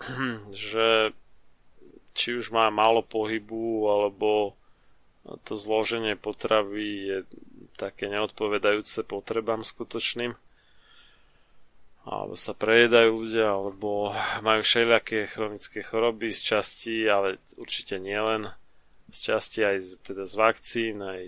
že 0.54 1.12
či 2.16 2.38
už 2.38 2.54
má 2.54 2.72
málo 2.72 3.04
pohybu, 3.04 3.90
alebo 3.92 4.56
to 5.44 5.58
zloženie 5.58 6.14
potravy 6.16 6.88
je 7.10 7.18
také 7.76 8.08
neodpovedajúce 8.08 9.04
potrebám 9.04 9.62
skutočným, 9.62 10.32
alebo 12.06 12.34
sa 12.38 12.54
prejedajú 12.54 13.10
ľudia, 13.26 13.50
alebo 13.50 14.14
majú 14.40 14.62
všelijaké 14.62 15.26
chronické 15.26 15.82
choroby 15.82 16.30
z 16.30 16.40
časti, 16.54 16.96
ale 17.10 17.42
určite 17.58 17.98
nielen 17.98 18.46
z 19.10 19.18
časti 19.32 19.60
aj 19.66 19.76
z, 19.82 19.90
teda 20.02 20.22
z 20.26 20.34
vakcín, 20.38 21.02
aj 21.02 21.22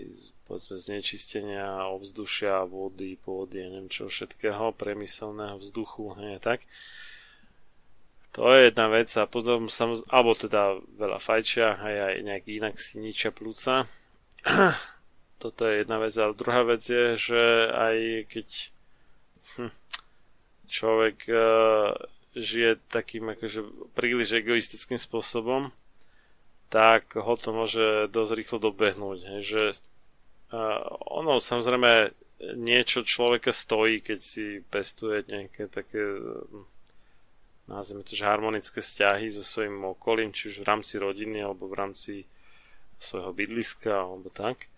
povedzme 0.47 0.81
znečistenia 0.81 1.85
ovzdušia, 1.93 2.65
vody, 2.65 3.19
pôdy, 3.21 3.61
neviem 3.61 3.91
čo 3.91 4.09
všetkého, 4.09 4.73
priemyselného 4.73 5.61
vzduchu, 5.61 6.17
nie 6.17 6.41
tak. 6.41 6.65
To 8.33 8.49
je 8.53 8.69
jedna 8.69 8.87
vec 8.89 9.09
a 9.17 9.25
potom 9.25 9.69
samoz... 9.69 10.05
alebo 10.09 10.37
teda 10.37 10.79
veľa 10.97 11.19
fajčia, 11.21 11.75
aj, 11.81 11.95
aj 12.01 12.15
nejak 12.23 12.45
inak 12.45 12.75
si 12.77 13.01
ničia 13.01 13.29
plúca. 13.35 13.85
Toto 15.39 15.63
je 15.65 15.81
jedna 15.81 15.97
vec. 16.03 16.13
A 16.19 16.35
druhá 16.35 16.67
vec 16.67 16.83
je, 16.83 17.15
že 17.15 17.43
aj 17.71 17.97
keď 18.27 18.47
hm, 19.55 19.71
človek 20.67 21.17
uh, 21.31 21.95
žije 22.35 22.77
takým 22.91 23.31
akože 23.33 23.91
príliš 23.95 24.37
egoistickým 24.37 24.99
spôsobom, 24.99 25.71
tak 26.69 27.17
ho 27.17 27.33
to 27.33 27.49
môže 27.49 28.11
dosť 28.13 28.31
rýchlo 28.37 28.57
dobehnúť. 28.61 29.19
Hej, 29.25 29.41
že 29.41 29.63
ono 31.09 31.37
samozrejme 31.37 32.13
niečo 32.57 33.05
človeka 33.05 33.53
stojí, 33.53 34.01
keď 34.01 34.19
si 34.21 34.61
pestuje 34.65 35.25
nejaké 35.27 35.69
také 35.69 36.01
nazvime 37.69 38.01
to, 38.01 38.17
že 38.17 38.25
harmonické 38.25 38.81
vzťahy 38.81 39.29
so 39.29 39.45
svojím 39.45 39.93
okolím, 39.93 40.33
či 40.33 40.49
už 40.49 40.65
v 40.65 40.67
rámci 40.69 40.97
rodiny 40.97 41.45
alebo 41.45 41.69
v 41.69 41.77
rámci 41.77 42.13
svojho 42.97 43.29
bydliska 43.29 43.93
alebo 43.93 44.33
tak 44.33 44.68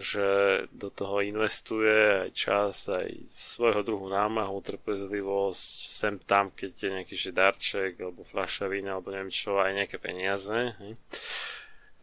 že 0.00 0.28
do 0.72 0.88
toho 0.88 1.20
investuje 1.20 2.26
aj 2.26 2.30
čas, 2.32 2.88
aj 2.88 3.12
svojho 3.28 3.84
druhu 3.84 4.08
námahu, 4.08 4.56
trpezlivosť, 4.64 5.68
sem 5.88 6.14
tam, 6.24 6.48
keď 6.52 6.72
je 6.72 6.88
nejaký 6.88 7.14
že 7.16 7.30
darček, 7.32 8.00
alebo 8.00 8.24
fľaša 8.24 8.66
vína, 8.72 8.96
alebo 8.96 9.12
neviem 9.12 9.32
čo, 9.32 9.60
aj 9.60 9.76
nejaké 9.76 9.96
peniaze. 10.00 10.72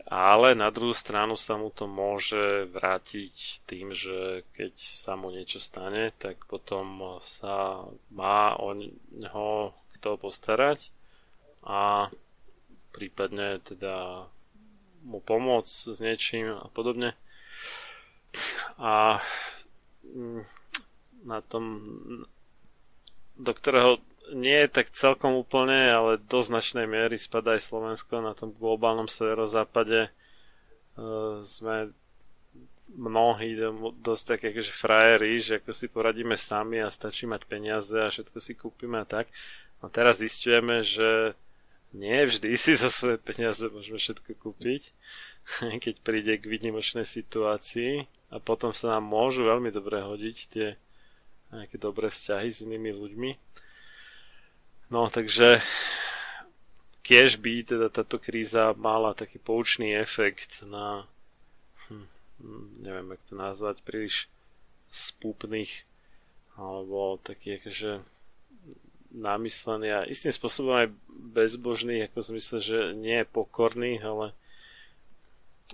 Ale 0.08 0.56
na 0.56 0.72
druhú 0.72 0.96
stranu 0.96 1.36
sa 1.36 1.60
mu 1.60 1.68
to 1.68 1.84
môže 1.84 2.72
vrátiť 2.72 3.68
tým, 3.68 3.92
že 3.92 4.48
keď 4.56 4.72
sa 4.80 5.20
mu 5.20 5.28
niečo 5.36 5.60
stane, 5.60 6.16
tak 6.16 6.48
potom 6.48 7.20
sa 7.20 7.84
má 8.16 8.56
o 8.56 8.72
neho 9.12 9.76
kto 10.00 10.16
postarať 10.16 10.94
a 11.68 12.08
prípadne 12.96 13.60
teda 13.60 14.24
mu 15.04 15.20
pomôcť 15.20 15.76
s 15.92 16.00
niečím 16.00 16.56
a 16.56 16.72
podobne. 16.72 17.20
A 18.78 19.22
mm, 20.06 20.42
na 21.28 21.40
tom, 21.44 21.64
do 23.38 23.52
ktorého 23.52 24.00
nie 24.34 24.68
je 24.68 24.70
tak 24.70 24.92
celkom 24.92 25.40
úplne, 25.40 25.92
ale 25.92 26.12
do 26.20 26.40
značnej 26.44 26.84
miery 26.84 27.16
spadá 27.16 27.56
aj 27.56 27.64
Slovensko 27.64 28.20
na 28.20 28.36
tom 28.36 28.52
globálnom 28.52 29.08
severozápade. 29.08 30.12
Uh, 30.98 31.46
sme 31.46 31.94
mnohí 32.92 33.56
dosť 34.00 34.24
také 34.36 34.46
akože 34.56 34.74
frajeri, 34.74 35.32
že 35.44 35.60
ako 35.60 35.72
si 35.76 35.88
poradíme 35.92 36.40
sami 36.40 36.80
a 36.80 36.92
stačí 36.92 37.28
mať 37.28 37.44
peniaze 37.46 37.96
a 38.00 38.12
všetko 38.12 38.38
si 38.40 38.54
kúpime 38.56 39.04
a 39.04 39.08
tak. 39.08 39.28
A 39.84 39.92
teraz 39.92 40.24
zistujeme, 40.24 40.82
že 40.82 41.38
nie 41.94 42.20
vždy 42.26 42.56
si 42.58 42.74
za 42.76 42.92
svoje 42.92 43.22
peniaze 43.22 43.64
môžeme 43.70 44.00
všetko 44.00 44.32
kúpiť, 44.40 44.92
keď 45.84 45.96
príde 46.04 46.34
k 46.40 46.50
výnimočnej 46.50 47.08
situácii 47.08 48.08
a 48.28 48.44
potom 48.44 48.76
sa 48.76 48.98
nám 48.98 49.08
môžu 49.08 49.48
veľmi 49.48 49.72
dobre 49.72 50.04
hodiť 50.04 50.38
tie 50.52 50.68
nejaké 51.48 51.80
dobré 51.80 52.12
vzťahy 52.12 52.48
s 52.52 52.64
inými 52.64 52.92
ľuďmi. 52.92 53.32
No 54.92 55.08
takže 55.08 55.64
kiež 57.08 57.40
by 57.40 57.64
teda 57.64 57.88
táto 57.88 58.20
kríza 58.20 58.76
mala 58.76 59.16
taký 59.16 59.40
poučný 59.40 59.96
efekt 59.96 60.64
na 60.68 61.08
hm, 61.88 62.08
neviem, 62.84 63.08
jak 63.16 63.24
to 63.32 63.34
nazvať, 63.40 63.76
príliš 63.88 64.28
spúpnych 64.92 65.88
alebo 66.60 67.20
taký 67.24 67.64
akože 67.64 68.04
namyslený 69.14 69.88
a 69.94 70.10
istým 70.10 70.36
spôsobom 70.36 70.84
aj 70.84 70.88
bezbožný, 71.08 72.04
ako 72.06 72.20
v 72.20 72.30
zmysle, 72.36 72.58
že 72.60 72.80
nie 72.92 73.24
je 73.24 73.32
pokorný, 73.32 74.04
ale 74.04 74.36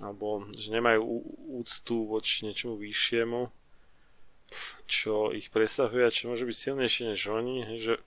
alebo 0.01 0.41
že 0.57 0.73
nemajú 0.73 1.03
úctu 1.61 2.09
voči 2.09 2.49
niečomu 2.49 2.79
vyššiemu, 2.81 3.51
čo 4.89 5.33
ich 5.33 5.49
presahuje 5.53 6.03
a 6.05 6.13
čo 6.13 6.29
môže 6.29 6.45
byť 6.45 6.57
silnejšie 6.57 7.03
než 7.13 7.21
oni, 7.29 7.55
že 7.77 8.01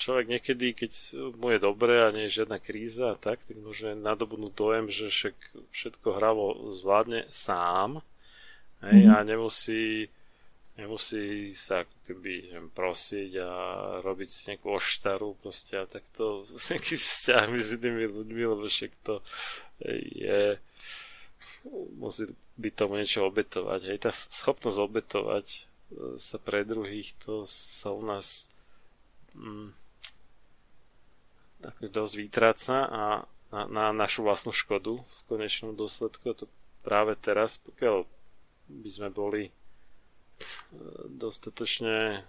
človek 0.00 0.26
niekedy, 0.32 0.72
keď 0.72 0.92
mu 1.36 1.52
je 1.52 1.58
dobre 1.60 2.00
a 2.00 2.12
nie 2.12 2.28
je 2.28 2.44
žiadna 2.44 2.56
kríza 2.56 3.12
a 3.12 3.20
tak, 3.20 3.44
tak 3.44 3.60
môže 3.60 3.92
nadobudnúť 3.92 4.52
dojem, 4.56 4.86
že 4.88 5.12
však 5.12 5.36
všetko 5.68 6.08
hravo 6.16 6.72
zvládne 6.72 7.28
sám 7.28 8.00
hej, 8.80 9.04
mm-hmm. 9.04 9.12
a 9.12 9.16
nemusí 9.24 10.08
nemusí 10.80 11.52
sa 11.52 11.84
keby 12.08 12.56
neviem, 12.56 12.72
prosiť 12.72 13.30
a 13.36 13.50
robiť 14.00 14.28
si 14.32 14.42
nejakú 14.48 14.72
oštaru 14.72 15.36
proste 15.36 15.76
a 15.76 15.84
takto 15.84 16.48
s 16.48 16.72
nejakým 16.72 17.00
vzťahmi 17.04 17.58
s 17.60 17.68
inými 17.76 18.04
ľuďmi, 18.08 18.42
lebo 18.48 18.64
však 18.64 18.92
to 19.04 19.20
je 19.84 20.56
musí 21.96 22.28
byť 22.60 22.72
tomu 22.76 23.00
niečo 23.00 23.24
obetovať. 23.24 23.80
Hej, 23.88 23.98
tá 24.04 24.10
schopnosť 24.12 24.78
obetovať 24.78 25.46
e, 25.48 25.60
sa 26.20 26.36
pre 26.36 26.64
druhých, 26.64 27.16
to 27.20 27.48
sa 27.48 27.92
u 27.92 28.02
nás 28.04 28.48
mm, 29.32 29.72
tak 31.60 31.76
dosť 31.80 32.14
vytráca 32.16 32.76
a 32.88 33.02
na, 33.50 33.62
na 33.66 33.84
našu 33.92 34.24
vlastnú 34.24 34.54
škodu 34.54 35.00
v 35.00 35.20
konečnom 35.26 35.74
dôsledku 35.74 36.32
a 36.32 36.38
to 36.38 36.46
práve 36.80 37.18
teraz, 37.18 37.60
pokiaľ 37.60 38.06
by 38.70 38.90
sme 38.90 39.08
boli 39.10 39.48
e, 39.48 39.52
dostatočne 41.10 42.24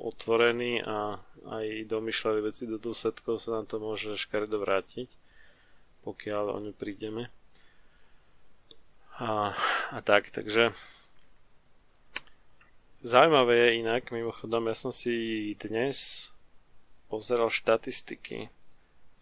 otvorení 0.00 0.84
a 0.84 1.18
aj 1.48 1.88
domýšľali 1.88 2.40
veci 2.44 2.68
do 2.68 2.76
dôsledkov, 2.76 3.40
sa 3.40 3.58
nám 3.58 3.66
to 3.66 3.80
môže 3.80 4.14
škaredo 4.20 4.60
vrátiť, 4.60 5.08
pokiaľ 6.04 6.44
o 6.54 6.58
ňu 6.60 6.72
prídeme. 6.76 7.32
A, 9.20 9.52
a 9.92 9.98
tak, 10.00 10.32
takže 10.32 10.72
zaujímavé 13.04 13.56
je 13.56 13.76
inak, 13.84 14.08
mimochodom, 14.08 14.66
ja 14.66 14.76
som 14.76 14.90
si 14.90 15.52
dnes 15.60 16.32
pozeral 17.12 17.52
štatistiky 17.52 18.48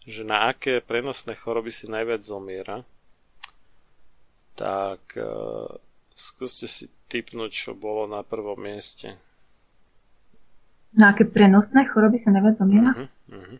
že 0.09 0.25
na 0.25 0.49
aké 0.49 0.81
prenosné 0.81 1.37
choroby 1.37 1.69
si 1.69 1.85
najviac 1.85 2.25
zomiera, 2.25 2.81
tak 4.57 5.05
uh, 5.21 5.69
skúste 6.17 6.65
si 6.65 6.89
typnúť, 7.13 7.53
čo 7.53 7.71
bolo 7.77 8.09
na 8.09 8.25
prvom 8.25 8.57
mieste. 8.57 9.21
Na 10.97 11.13
aké 11.13 11.29
prenosné 11.29 11.93
choroby 11.93 12.25
sa 12.25 12.33
najviac 12.33 12.57
zomiera? 12.57 12.91
Uh-huh, 12.97 13.09
uh-huh. 13.37 13.59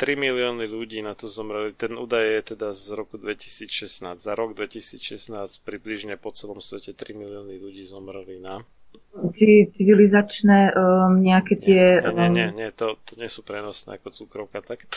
3 0.00 0.16
milióny 0.16 0.64
ľudí 0.64 1.04
na 1.04 1.12
to 1.12 1.28
zomreli. 1.28 1.76
Ten 1.76 2.00
údaj 2.00 2.24
je 2.24 2.40
teda 2.56 2.72
z 2.72 2.96
roku 2.96 3.20
2016. 3.20 4.16
Za 4.16 4.32
rok 4.32 4.56
2016 4.56 5.60
približne 5.60 6.16
po 6.16 6.32
celom 6.32 6.64
svete 6.64 6.96
3 6.96 7.12
milióny 7.12 7.60
ľudí 7.60 7.84
zomreli 7.84 8.40
na 8.40 8.64
či 9.36 9.68
civilizačné 9.76 10.72
um, 10.72 11.20
nejaké 11.20 11.54
tie... 11.60 11.82
Nie, 12.00 12.28
nie, 12.28 12.28
nie, 12.30 12.48
nie 12.56 12.68
to, 12.72 12.96
to 13.04 13.20
nie 13.20 13.28
sú 13.28 13.44
prenosné 13.44 14.00
ako 14.00 14.08
cukrovka, 14.14 14.64
tak. 14.64 14.88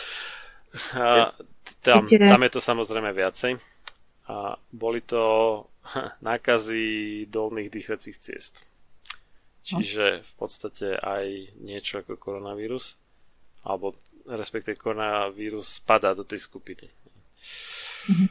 A 0.96 1.36
tam, 1.84 2.08
tam 2.08 2.42
je 2.42 2.50
to 2.50 2.60
samozrejme 2.64 3.12
viacej. 3.12 3.60
A 4.30 4.56
boli 4.72 5.04
to 5.04 5.22
nákazy 6.28 7.24
dolných 7.28 7.68
dýchacích 7.68 8.16
ciest. 8.16 8.66
Čiže 9.64 10.20
v 10.20 10.32
podstate 10.36 10.96
aj 11.00 11.56
niečo 11.60 12.04
ako 12.04 12.20
koronavírus, 12.20 13.00
alebo 13.64 13.96
respektíve 14.24 14.80
koronavírus 14.80 15.80
spadá 15.80 16.16
do 16.16 16.24
tej 16.24 16.44
skupiny. 16.44 16.88
Mm-hmm. 18.08 18.30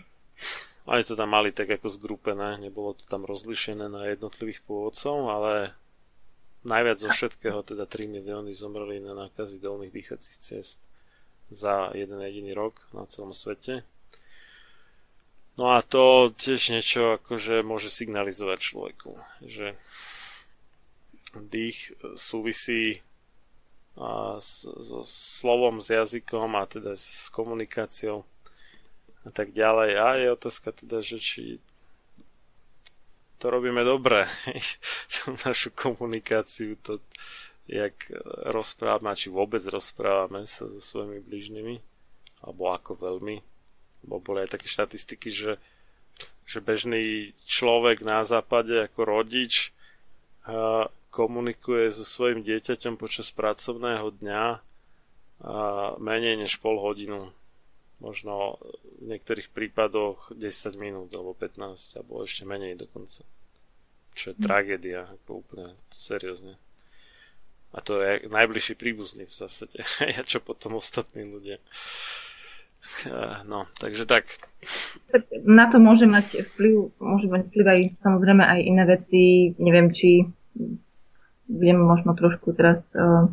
Oni 0.84 1.04
to 1.08 1.16
tam 1.16 1.32
mali 1.32 1.56
tak 1.56 1.72
ako 1.80 1.88
zgrupené, 1.88 2.60
nebolo 2.60 2.92
to 2.92 3.08
tam 3.08 3.24
rozlišené 3.24 3.88
na 3.88 4.12
jednotlivých 4.12 4.60
pôvodcov, 4.68 5.16
ale 5.32 5.72
najviac 6.68 6.98
zo 7.00 7.08
všetkého, 7.08 7.64
teda 7.64 7.88
3 7.88 8.08
milióny 8.08 8.52
zomreli 8.52 9.00
na 9.00 9.16
nákazy 9.16 9.64
dolných 9.64 9.96
dýchacích 9.96 10.38
ciest 10.44 10.80
za 11.48 11.92
jeden 11.96 12.20
jediný 12.20 12.52
rok 12.52 12.84
na 12.92 13.08
celom 13.08 13.32
svete. 13.32 13.88
No 15.54 15.72
a 15.72 15.86
to 15.86 16.34
tiež 16.34 16.74
niečo 16.74 17.22
akože 17.22 17.62
môže 17.62 17.88
signalizovať 17.94 18.60
človeku, 18.60 19.14
že 19.46 19.78
dých 21.38 21.94
súvisí 22.18 23.06
a 23.94 24.42
so 24.42 25.06
slovom, 25.06 25.78
s 25.78 25.94
jazykom 25.94 26.58
a 26.58 26.66
teda 26.66 26.98
s 26.98 27.30
komunikáciou 27.30 28.26
a 29.22 29.30
tak 29.30 29.54
ďalej. 29.54 29.92
A 30.02 30.08
je 30.18 30.28
otázka 30.34 30.74
teda, 30.74 31.06
že 31.06 31.22
či 31.22 31.44
to 33.38 33.52
robíme 33.52 33.84
dobre, 33.84 34.26
našu 35.46 35.76
komunikáciu, 35.76 36.80
to 36.80 37.04
jak 37.68 38.08
rozprávame, 38.50 39.16
či 39.16 39.32
vôbec 39.32 39.64
rozprávame 39.68 40.48
sa 40.48 40.68
so 40.68 40.80
svojimi 40.80 41.24
blížnymi, 41.24 41.76
alebo 42.44 42.72
ako 42.72 43.00
veľmi. 43.00 43.40
Bo 44.04 44.20
boli 44.20 44.44
aj 44.44 44.60
také 44.60 44.68
štatistiky, 44.68 45.32
že, 45.32 45.54
že 46.44 46.60
bežný 46.60 47.32
človek 47.48 48.04
na 48.04 48.28
západe 48.28 48.76
ako 48.84 49.00
rodič 49.08 49.72
komunikuje 51.14 51.94
so 51.94 52.02
svojim 52.02 52.42
dieťaťom 52.42 52.98
počas 52.98 53.30
pracovného 53.30 54.10
dňa 54.18 54.44
menej 56.02 56.42
než 56.42 56.58
pol 56.58 56.82
hodinu. 56.82 57.30
Možno 58.02 58.58
v 59.00 59.14
niektorých 59.14 59.54
prípadoch 59.54 60.34
10 60.34 60.76
minút 60.76 61.14
alebo 61.14 61.38
15 61.38 62.02
alebo 62.02 62.26
ešte 62.26 62.44
menej 62.44 62.76
dokonca. 62.76 63.22
Čo 64.18 64.34
je 64.34 64.36
hm. 64.36 64.44
tragédia, 64.44 65.00
ako 65.06 65.46
úplne 65.46 65.78
seriózne. 65.94 66.58
A 67.74 67.82
to 67.82 68.02
je 68.02 68.30
najbližší 68.30 68.74
príbuzný 68.78 69.30
v 69.30 69.34
zásade. 69.34 69.82
ja 70.18 70.22
čo 70.26 70.42
potom 70.42 70.82
ostatní 70.82 71.30
ľudia. 71.30 71.62
No, 73.48 73.64
takže 73.80 74.04
tak. 74.04 74.28
Na 75.48 75.72
to 75.72 75.80
môže 75.80 76.04
mať 76.04 76.44
vplyv, 76.54 76.92
môže 77.00 77.32
mať 77.32 77.48
vplyv 77.50 77.66
aj 77.66 77.82
samozrejme 78.04 78.44
aj 78.44 78.60
iné 78.60 78.84
veci. 78.84 79.22
Neviem, 79.56 79.96
či 79.96 80.28
budem 81.48 81.80
možno 81.80 82.16
trošku 82.16 82.56
teraz 82.56 82.80
uh, 82.96 83.28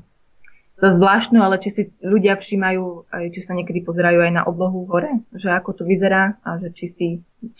zvláštnu, 0.80 1.38
ale 1.44 1.60
či 1.60 1.68
si 1.76 1.82
ľudia 2.00 2.40
všímajú, 2.40 3.12
aj 3.12 3.24
či 3.36 3.40
sa 3.44 3.52
niekedy 3.52 3.84
pozerajú 3.84 4.18
aj 4.24 4.32
na 4.32 4.42
oblohu 4.48 4.88
hore, 4.88 5.20
že 5.36 5.52
ako 5.52 5.76
to 5.76 5.82
vyzerá 5.84 6.40
a 6.40 6.56
že 6.56 6.72
či 6.72 6.86
si, 6.96 7.08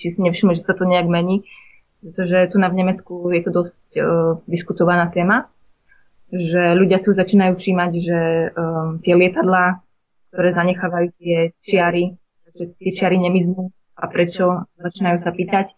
či 0.01 0.16
si 0.16 0.18
nevšimú, 0.18 0.56
že 0.56 0.64
sa 0.64 0.72
to 0.72 0.89
nejak 0.89 1.06
mení. 1.06 1.44
Pretože 2.01 2.48
tu 2.48 2.56
na 2.56 2.72
v 2.72 2.81
Nemecku 2.81 3.28
je 3.28 3.43
to 3.44 3.51
dosť 3.52 3.77
uh, 4.01 4.40
diskutovaná 4.48 5.12
téma, 5.12 5.52
že 6.31 6.78
ľudia 6.78 7.02
už 7.02 7.18
začínajú 7.18 7.59
všímať, 7.59 7.93
že 8.01 8.20
um, 8.55 9.02
tie 9.02 9.18
lietadlá, 9.18 9.82
ktoré 10.31 10.55
zanechávajú 10.55 11.09
tie 11.18 11.51
čiary, 11.66 12.14
že 12.55 12.70
tie 12.78 12.90
čiary 12.94 13.18
nemiznú 13.18 13.74
a 13.98 14.06
prečo, 14.06 14.64
začínajú 14.78 15.27
sa 15.27 15.35
pýtať. 15.35 15.74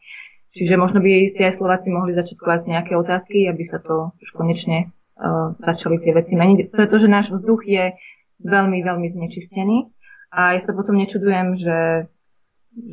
Čiže 0.52 0.76
možno 0.76 1.00
by 1.00 1.32
si 1.32 1.40
aj 1.40 1.56
Slováci 1.56 1.88
mohli 1.88 2.12
začať 2.12 2.36
klásť 2.36 2.68
nejaké 2.68 2.92
otázky, 2.92 3.48
aby 3.48 3.72
sa 3.72 3.80
to 3.80 4.12
už 4.20 4.30
konečne 4.36 4.92
uh, 5.16 5.56
začali 5.64 5.96
tie 6.04 6.12
veci 6.12 6.36
meniť. 6.36 6.68
Pretože 6.68 7.08
náš 7.08 7.32
vzduch 7.32 7.64
je 7.64 7.96
veľmi, 8.44 8.84
veľmi 8.84 9.08
znečistený 9.16 9.88
a 10.28 10.56
ja 10.56 10.60
sa 10.68 10.76
potom 10.76 11.00
nečudujem, 11.00 11.56
že, 11.56 11.80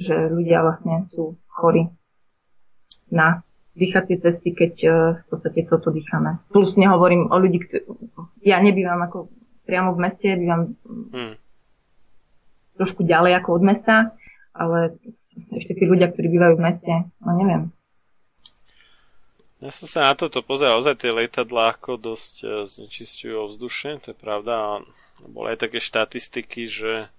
že 0.08 0.16
ľudia 0.32 0.64
vlastne 0.64 1.12
sú 1.12 1.36
chorí 1.52 1.92
na 3.12 3.44
dýchacie 3.76 4.24
cesty, 4.24 4.56
keď 4.56 4.74
uh, 4.88 4.94
v 5.20 5.26
podstate 5.28 5.68
toto 5.68 5.92
dýchame. 5.92 6.40
Plus 6.56 6.72
nehovorím 6.80 7.28
o 7.28 7.36
ľudí, 7.36 7.60
ktorí... 7.60 7.84
Ja 8.40 8.64
nebývam 8.64 9.04
ako 9.04 9.28
priamo 9.68 10.00
v 10.00 10.08
meste, 10.08 10.32
bývam 10.32 10.80
hmm. 10.88 11.36
trošku 12.80 13.04
ďalej 13.04 13.44
ako 13.44 13.50
od 13.60 13.64
mesta, 13.68 13.96
ale 14.56 14.96
ešte 15.54 15.74
tí 15.80 15.84
ľudia, 15.88 16.12
ktorí 16.12 16.28
bývajú 16.28 16.54
v 16.60 16.64
meste, 16.64 16.94
no 17.24 17.32
neviem. 17.36 17.64
Ja 19.60 19.76
som 19.76 19.92
sa 19.92 20.00
na 20.08 20.16
toto 20.16 20.40
pozeral, 20.40 20.80
ozaj 20.80 21.04
tie 21.04 21.12
lietadlá 21.12 21.76
ako 21.76 22.00
dosť 22.00 22.34
e, 22.44 22.48
znečistujú 22.64 23.36
ovzdušie, 23.44 24.00
to 24.00 24.16
je 24.16 24.18
pravda. 24.18 24.80
Boli 25.28 25.52
aj 25.52 25.68
také 25.68 25.84
štatistiky, 25.84 26.64
že 26.64 27.12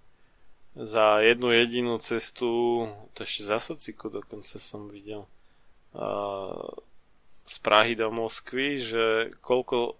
za 0.73 1.21
jednu 1.21 1.53
jedinú 1.53 2.01
cestu, 2.01 2.87
to 3.13 3.29
ešte 3.29 3.43
za 3.45 3.59
sociku 3.61 4.09
dokonca 4.09 4.57
som 4.57 4.89
videl, 4.89 5.27
z 7.45 7.55
Prahy 7.67 7.99
do 7.99 8.15
Moskvy, 8.15 8.79
že 8.79 9.05
koľko 9.43 9.99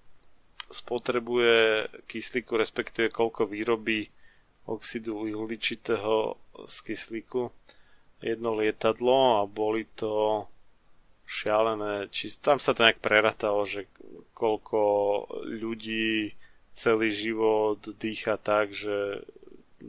spotrebuje 0.71 1.91
kyslíku, 2.07 2.55
respektíve 2.55 3.11
koľko 3.11 3.51
výrobí 3.51 4.07
oxidu 4.71 5.27
uhličitého 5.27 6.39
z 6.71 6.77
kyslíku 6.87 7.51
jedno 8.21 8.57
lietadlo 8.57 9.41
a 9.41 9.49
boli 9.49 9.89
to 9.97 10.45
šialené, 11.31 12.11
či 12.11 12.35
tam 12.37 12.59
sa 12.59 12.75
to 12.75 12.85
nejak 12.85 12.99
preratalo, 12.99 13.63
že 13.65 13.87
koľko 14.35 14.81
ľudí 15.47 16.35
celý 16.75 17.13
život 17.13 17.79
dýcha 17.99 18.41
tak, 18.41 18.75
že 18.75 19.25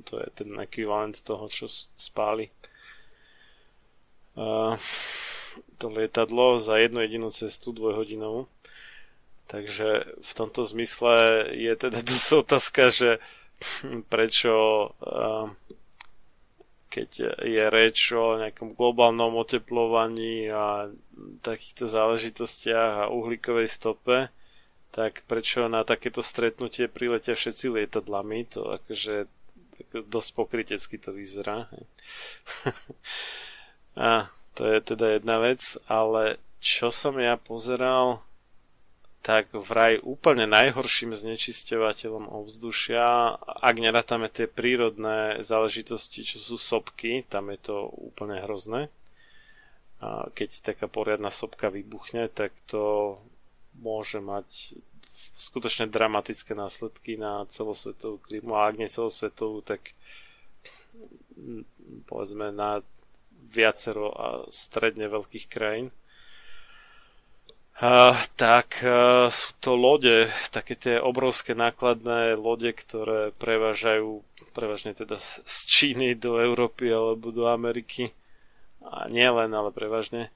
to 0.08 0.22
je 0.22 0.28
ten 0.32 0.50
ekvivalent 0.60 1.20
toho, 1.24 1.52
čo 1.52 1.68
spáli. 2.00 2.48
Uh, 4.38 4.80
to 5.76 5.92
lietadlo 5.92 6.64
za 6.64 6.80
jednu 6.80 7.04
jedinú 7.04 7.30
cestu 7.34 7.76
dvojhodinovú. 7.76 8.48
Takže 9.52 10.16
v 10.24 10.32
tomto 10.32 10.64
zmysle 10.64 11.48
je 11.52 11.74
teda 11.76 12.00
dosť 12.00 12.30
otázka, 12.48 12.84
že 12.94 13.10
prečo 14.14 14.54
uh, 14.96 15.52
keď 16.92 17.40
je 17.40 17.64
reč 17.72 18.12
o 18.12 18.36
nejakom 18.36 18.76
globálnom 18.76 19.40
oteplovaní 19.40 20.52
a 20.52 20.92
takýchto 21.40 21.88
záležitostiach 21.88 23.08
a 23.08 23.12
uhlíkovej 23.16 23.72
stope, 23.72 24.28
tak 24.92 25.24
prečo 25.24 25.72
na 25.72 25.88
takéto 25.88 26.20
stretnutie 26.20 26.92
priletia 26.92 27.32
všetci 27.32 27.72
lietadlami, 27.72 28.44
to 28.52 28.76
akože 28.76 29.32
dosť 30.12 30.30
pokrytecky 30.36 31.00
to 31.00 31.16
vyzerá. 31.16 31.72
a 33.96 34.28
to 34.52 34.68
je 34.68 34.80
teda 34.84 35.16
jedna 35.16 35.40
vec, 35.40 35.80
ale 35.88 36.44
čo 36.60 36.92
som 36.92 37.16
ja 37.18 37.40
pozeral, 37.40 38.20
tak 39.22 39.54
vraj 39.54 40.02
úplne 40.02 40.50
najhorším 40.50 41.14
znečisťovateľom 41.14 42.26
ovzdušia, 42.26 43.38
ak 43.38 43.76
nerátame 43.78 44.34
tie 44.34 44.50
prírodné 44.50 45.46
záležitosti, 45.46 46.26
čo 46.26 46.42
sú 46.42 46.58
sopky, 46.58 47.22
tam 47.30 47.54
je 47.54 47.70
to 47.70 47.78
úplne 48.02 48.42
hrozné. 48.42 48.90
A 50.02 50.26
keď 50.34 50.74
taká 50.74 50.90
poriadna 50.90 51.30
sopka 51.30 51.70
vybuchne, 51.70 52.34
tak 52.34 52.50
to 52.66 53.16
môže 53.78 54.18
mať 54.18 54.74
skutočne 55.38 55.86
dramatické 55.86 56.58
následky 56.58 57.14
na 57.22 57.46
celosvetovú 57.46 58.18
klímu 58.26 58.58
a 58.58 58.74
ak 58.74 58.82
nie 58.82 58.90
celosvetovú, 58.90 59.62
tak 59.62 59.94
povedzme 62.10 62.50
na 62.50 62.82
viacero 63.52 64.10
a 64.10 64.28
stredne 64.50 65.06
veľkých 65.06 65.46
krajín. 65.46 65.94
Tak 68.38 68.86
uh, 68.86 69.34
sú 69.34 69.58
to 69.58 69.74
lode, 69.74 70.30
také 70.54 70.78
tie 70.78 71.02
obrovské 71.02 71.58
nákladné 71.58 72.38
lode, 72.38 72.70
ktoré 72.78 73.34
prevážajú 73.42 74.22
prevažne 74.54 74.94
teda 74.94 75.18
z 75.18 75.58
Číny 75.66 76.14
do 76.14 76.38
Európy 76.38 76.94
alebo 76.94 77.34
do 77.34 77.50
Ameriky. 77.50 78.14
A 78.86 79.10
nie 79.10 79.26
len, 79.26 79.50
ale 79.50 79.74
prevažne. 79.74 80.30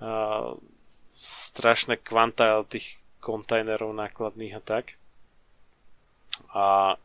Uh, 0.00 0.56
strašné 1.20 2.00
kvanta 2.00 2.64
tých 2.64 2.96
kontajnerov 3.20 3.92
nákladných 3.92 4.56
a 4.56 4.62
tak. 4.64 4.96
A 6.56 6.96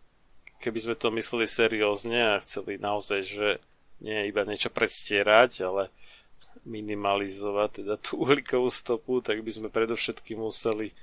keby 0.63 0.79
sme 0.87 0.95
to 0.95 1.11
mysleli 1.11 1.51
seriózne 1.51 2.35
a 2.35 2.43
chceli 2.43 2.79
naozaj, 2.79 3.27
že 3.27 3.47
nie 3.99 4.31
iba 4.31 4.47
niečo 4.47 4.71
predstierať, 4.71 5.67
ale 5.67 5.91
minimalizovať 6.63 7.83
teda 7.83 7.95
tú 7.97 8.21
uhlíkovú 8.21 8.69
stopu, 8.69 9.19
tak 9.23 9.41
by 9.41 9.51
sme 9.51 9.73
predovšetkým 9.73 10.37
museli 10.37 10.93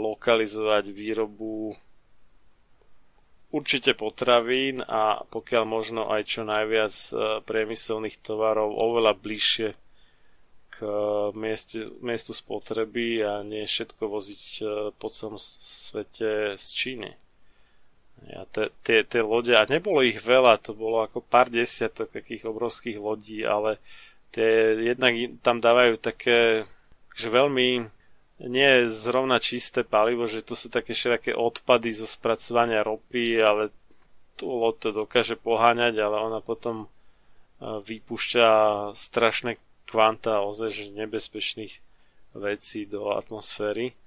lokalizovať 0.00 0.88
výrobu 0.94 1.76
určite 3.52 3.92
potravín 3.92 4.80
a 4.84 5.24
pokiaľ 5.28 5.64
možno 5.68 6.08
aj 6.08 6.22
čo 6.24 6.42
najviac 6.44 6.94
priemyselných 7.44 8.20
tovarov 8.24 8.72
oveľa 8.72 9.12
bližšie 9.16 9.68
k 10.72 10.76
mieste, 11.34 11.90
miestu 12.00 12.32
spotreby 12.32 13.24
a 13.24 13.42
nie 13.44 13.66
všetko 13.66 14.04
voziť 14.08 14.42
po 14.96 15.08
celom 15.10 15.36
svete 15.40 16.54
z 16.56 16.66
Číny. 16.72 17.10
Ja, 18.26 18.42
tie, 18.82 19.06
tie 19.06 19.22
lode, 19.22 19.54
a 19.54 19.62
nebolo 19.66 20.02
ich 20.02 20.18
veľa, 20.18 20.58
to 20.58 20.74
bolo 20.74 21.06
ako 21.06 21.22
pár 21.22 21.50
desiatok 21.50 22.10
takých 22.10 22.50
obrovských 22.50 22.98
lodí, 22.98 23.46
ale 23.46 23.78
tie 24.32 24.76
jednak 24.94 25.14
tam 25.40 25.60
dávajú 25.60 25.96
také, 26.00 26.68
že 27.16 27.28
veľmi 27.28 27.88
nie 28.46 28.70
je 28.70 28.94
zrovna 28.94 29.42
čisté 29.42 29.82
palivo, 29.82 30.30
že 30.30 30.46
to 30.46 30.54
sú 30.54 30.70
také 30.70 30.94
všelijaké 30.94 31.34
odpady 31.34 31.90
zo 31.90 32.06
spracovania 32.06 32.86
ropy, 32.86 33.42
ale 33.42 33.74
tú 34.38 34.54
loď 34.54 34.74
to 34.78 34.90
dokáže 34.94 35.34
poháňať, 35.34 35.98
ale 35.98 36.22
ona 36.22 36.38
potom 36.38 36.86
e, 36.86 36.88
vypúšťa 37.82 38.48
strašné 38.94 39.58
kvanta 39.90 40.46
ozaj 40.46 40.94
nebezpečných 40.94 41.82
vecí 42.38 42.86
do 42.86 43.10
atmosféry 43.10 43.98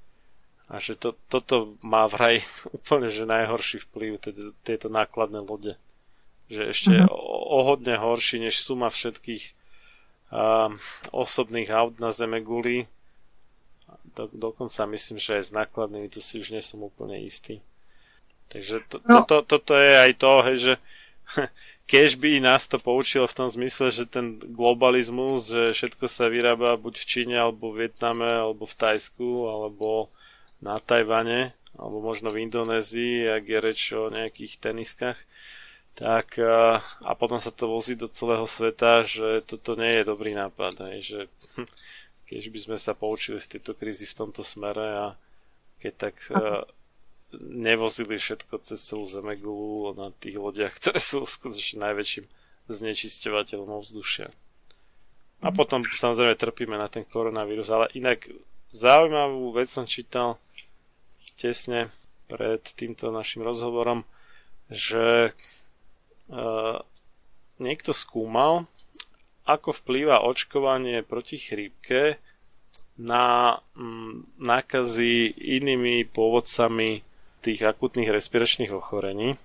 a 0.72 0.80
že 0.80 0.96
to, 0.96 1.20
toto 1.28 1.76
má 1.84 2.08
vraj 2.08 2.40
úplne 2.78 3.12
že 3.12 3.28
najhorší 3.28 3.84
vplyv 3.92 4.12
teda, 4.24 4.56
tieto 4.64 4.88
nákladné 4.88 5.44
lode. 5.44 5.76
Že 6.48 6.62
ešte 6.72 6.94
uh-huh. 7.04 7.12
o, 7.12 7.60
o 7.60 7.68
hodne 7.68 8.00
horší 8.00 8.40
než 8.40 8.64
suma 8.64 8.88
všetkých 8.88 9.52
um, 10.32 10.80
osobných 11.12 11.70
aut 11.70 12.00
na 12.00 12.16
zeme 12.16 12.40
guli. 12.42 12.88
Do, 14.16 14.28
dokonca 14.32 14.88
myslím, 14.88 15.20
že 15.20 15.40
aj 15.40 15.44
s 15.44 15.56
nákladnými 15.56 16.12
to 16.12 16.20
si 16.24 16.40
už 16.40 16.52
nie 16.52 16.64
som 16.64 16.84
úplne 16.84 17.20
istý. 17.20 17.64
Takže 18.52 18.84
to, 18.92 19.00
no. 19.08 19.24
to, 19.24 19.44
to, 19.44 19.60
toto 19.60 19.74
je 19.80 19.94
aj 19.96 20.12
to, 20.20 20.32
hej, 20.44 20.58
že 20.60 20.74
keď 21.92 22.10
by 22.20 22.32
nás 22.44 22.68
to 22.68 22.76
poučilo 22.80 23.24
v 23.28 23.38
tom 23.38 23.48
zmysle, 23.48 23.92
že 23.92 24.04
ten 24.08 24.40
globalizmus, 24.40 25.48
že 25.48 25.72
všetko 25.72 26.06
sa 26.12 26.28
vyrába 26.28 26.76
buď 26.76 27.00
v 27.00 27.08
Číne, 27.08 27.36
alebo 27.40 27.72
v 27.72 27.88
Vietname, 27.88 28.28
alebo 28.28 28.68
v 28.68 28.76
Tajsku, 28.76 29.48
alebo 29.48 30.12
na 30.60 30.84
Tajvane, 30.84 31.56
alebo 31.80 32.04
možno 32.04 32.28
v 32.32 32.44
Indonézii, 32.44 33.32
ak 33.32 33.44
je 33.48 33.60
reč 33.64 33.82
o 33.96 34.12
nejakých 34.12 34.60
teniskách, 34.60 35.20
tak 35.92 36.40
a 37.04 37.12
potom 37.20 37.38
sa 37.38 37.52
to 37.52 37.68
vozí 37.68 38.00
do 38.00 38.08
celého 38.08 38.48
sveta, 38.48 39.04
že 39.04 39.44
toto 39.44 39.76
nie 39.76 40.02
je 40.02 40.08
dobrý 40.08 40.32
nápad, 40.34 40.88
hej, 40.88 41.00
že 41.04 41.20
keď 42.32 42.44
by 42.48 42.60
sme 42.64 42.78
sa 42.80 42.96
poučili 42.96 43.44
z 43.44 43.60
tejto 43.60 43.76
krízy 43.76 44.08
v 44.08 44.16
tomto 44.16 44.40
smere 44.40 44.88
a 44.88 45.08
keď 45.84 45.94
tak 46.00 46.16
uh, 46.32 46.64
nevozili 47.44 48.16
všetko 48.16 48.64
cez 48.64 48.80
celú 48.88 49.04
Zemegulu 49.04 49.92
na 50.00 50.16
tých 50.16 50.40
lodiach, 50.40 50.72
ktoré 50.80 51.00
sú 51.04 51.28
skutočne 51.28 51.92
najväčším 51.92 52.26
znečisťovateľom 52.72 53.70
ovzdušia. 53.84 54.32
A 55.42 55.48
mhm. 55.52 55.56
potom 55.60 55.84
samozrejme 55.84 56.40
trpíme 56.40 56.80
na 56.80 56.88
ten 56.88 57.04
koronavírus, 57.04 57.68
ale 57.68 57.92
inak 57.98 58.32
zaujímavú 58.72 59.52
vec 59.52 59.68
som 59.68 59.84
čítal 59.84 60.40
tesne 61.36 61.92
pred 62.32 62.64
týmto 62.64 63.12
našim 63.12 63.44
rozhovorom, 63.44 64.08
že 64.72 65.36
niekto 67.60 67.92
skúmal, 67.92 68.66
ako 69.46 69.76
vplýva 69.76 70.24
očkovanie 70.24 71.04
proti 71.04 71.38
chrípke 71.38 72.18
na 73.02 73.58
mm, 73.74 74.38
nákazy 74.38 75.34
inými 75.60 76.06
pôvodcami 76.08 77.02
tých 77.42 77.62
akutných 77.66 78.14
respiračných 78.14 78.72
ochorení. 78.72 79.36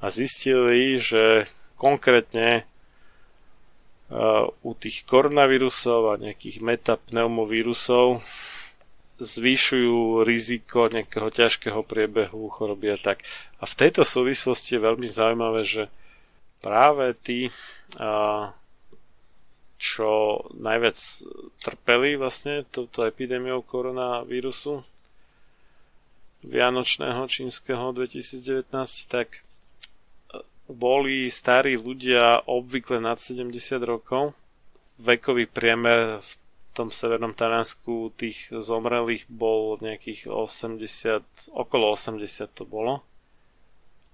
A 0.00 0.08
zistili, 0.08 0.96
že 0.96 1.50
konkrétne 1.76 2.64
uh, 4.08 4.48
u 4.64 4.72
tých 4.78 5.04
koronavírusov 5.04 6.16
a 6.16 6.20
nejakých 6.20 6.62
metapneumovírusov 6.64 8.22
zvyšujú 9.20 10.24
riziko 10.24 10.88
nejakého 10.88 11.28
ťažkého 11.28 11.84
priebehu 11.84 12.48
choroby 12.48 12.96
a 12.96 12.98
tak. 12.98 13.20
A 13.60 13.68
v 13.68 13.74
tejto 13.76 14.02
súvislosti 14.02 14.80
je 14.80 14.86
veľmi 14.88 15.04
zaujímavé, 15.04 15.60
že 15.62 15.92
práve 16.64 17.12
tí, 17.20 17.52
čo 19.76 20.10
najviac 20.56 20.96
trpeli 21.60 22.16
vlastne 22.16 22.64
touto 22.72 23.04
epidémiou 23.04 23.60
koronavírusu 23.60 24.80
vianočného 26.40 27.28
čínskeho 27.28 27.92
2019, 27.92 28.72
tak 29.12 29.44
boli 30.70 31.28
starí 31.28 31.76
ľudia 31.76 32.48
obvykle 32.48 33.02
nad 33.02 33.20
70 33.20 33.52
rokov. 33.84 34.32
Vekový 35.00 35.44
priemer 35.48 36.20
v 36.20 36.30
tom 36.80 36.88
severnom 36.88 37.36
Taliansku 37.36 38.16
tých 38.16 38.48
zomrelých 38.48 39.28
bol 39.28 39.76
nejakých 39.84 40.32
80, 40.32 41.52
okolo 41.52 41.92
80 41.92 42.24
to 42.56 42.64
bolo. 42.64 43.04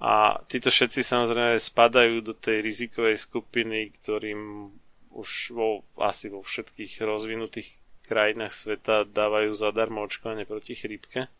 A 0.02 0.42
títo 0.50 0.68
všetci 0.68 1.06
samozrejme 1.06 1.56
spadajú 1.56 2.26
do 2.26 2.34
tej 2.34 2.60
rizikovej 2.60 3.22
skupiny, 3.22 3.94
ktorým 4.02 4.74
už 5.14 5.54
vo, 5.54 5.86
asi 5.96 6.28
vo 6.28 6.42
všetkých 6.42 7.00
rozvinutých 7.00 7.70
krajinách 8.04 8.52
sveta 8.52 9.08
dávajú 9.08 9.54
zadarmo 9.56 10.04
očkovanie 10.04 10.44
proti 10.44 10.74
chrípke. 10.74 11.30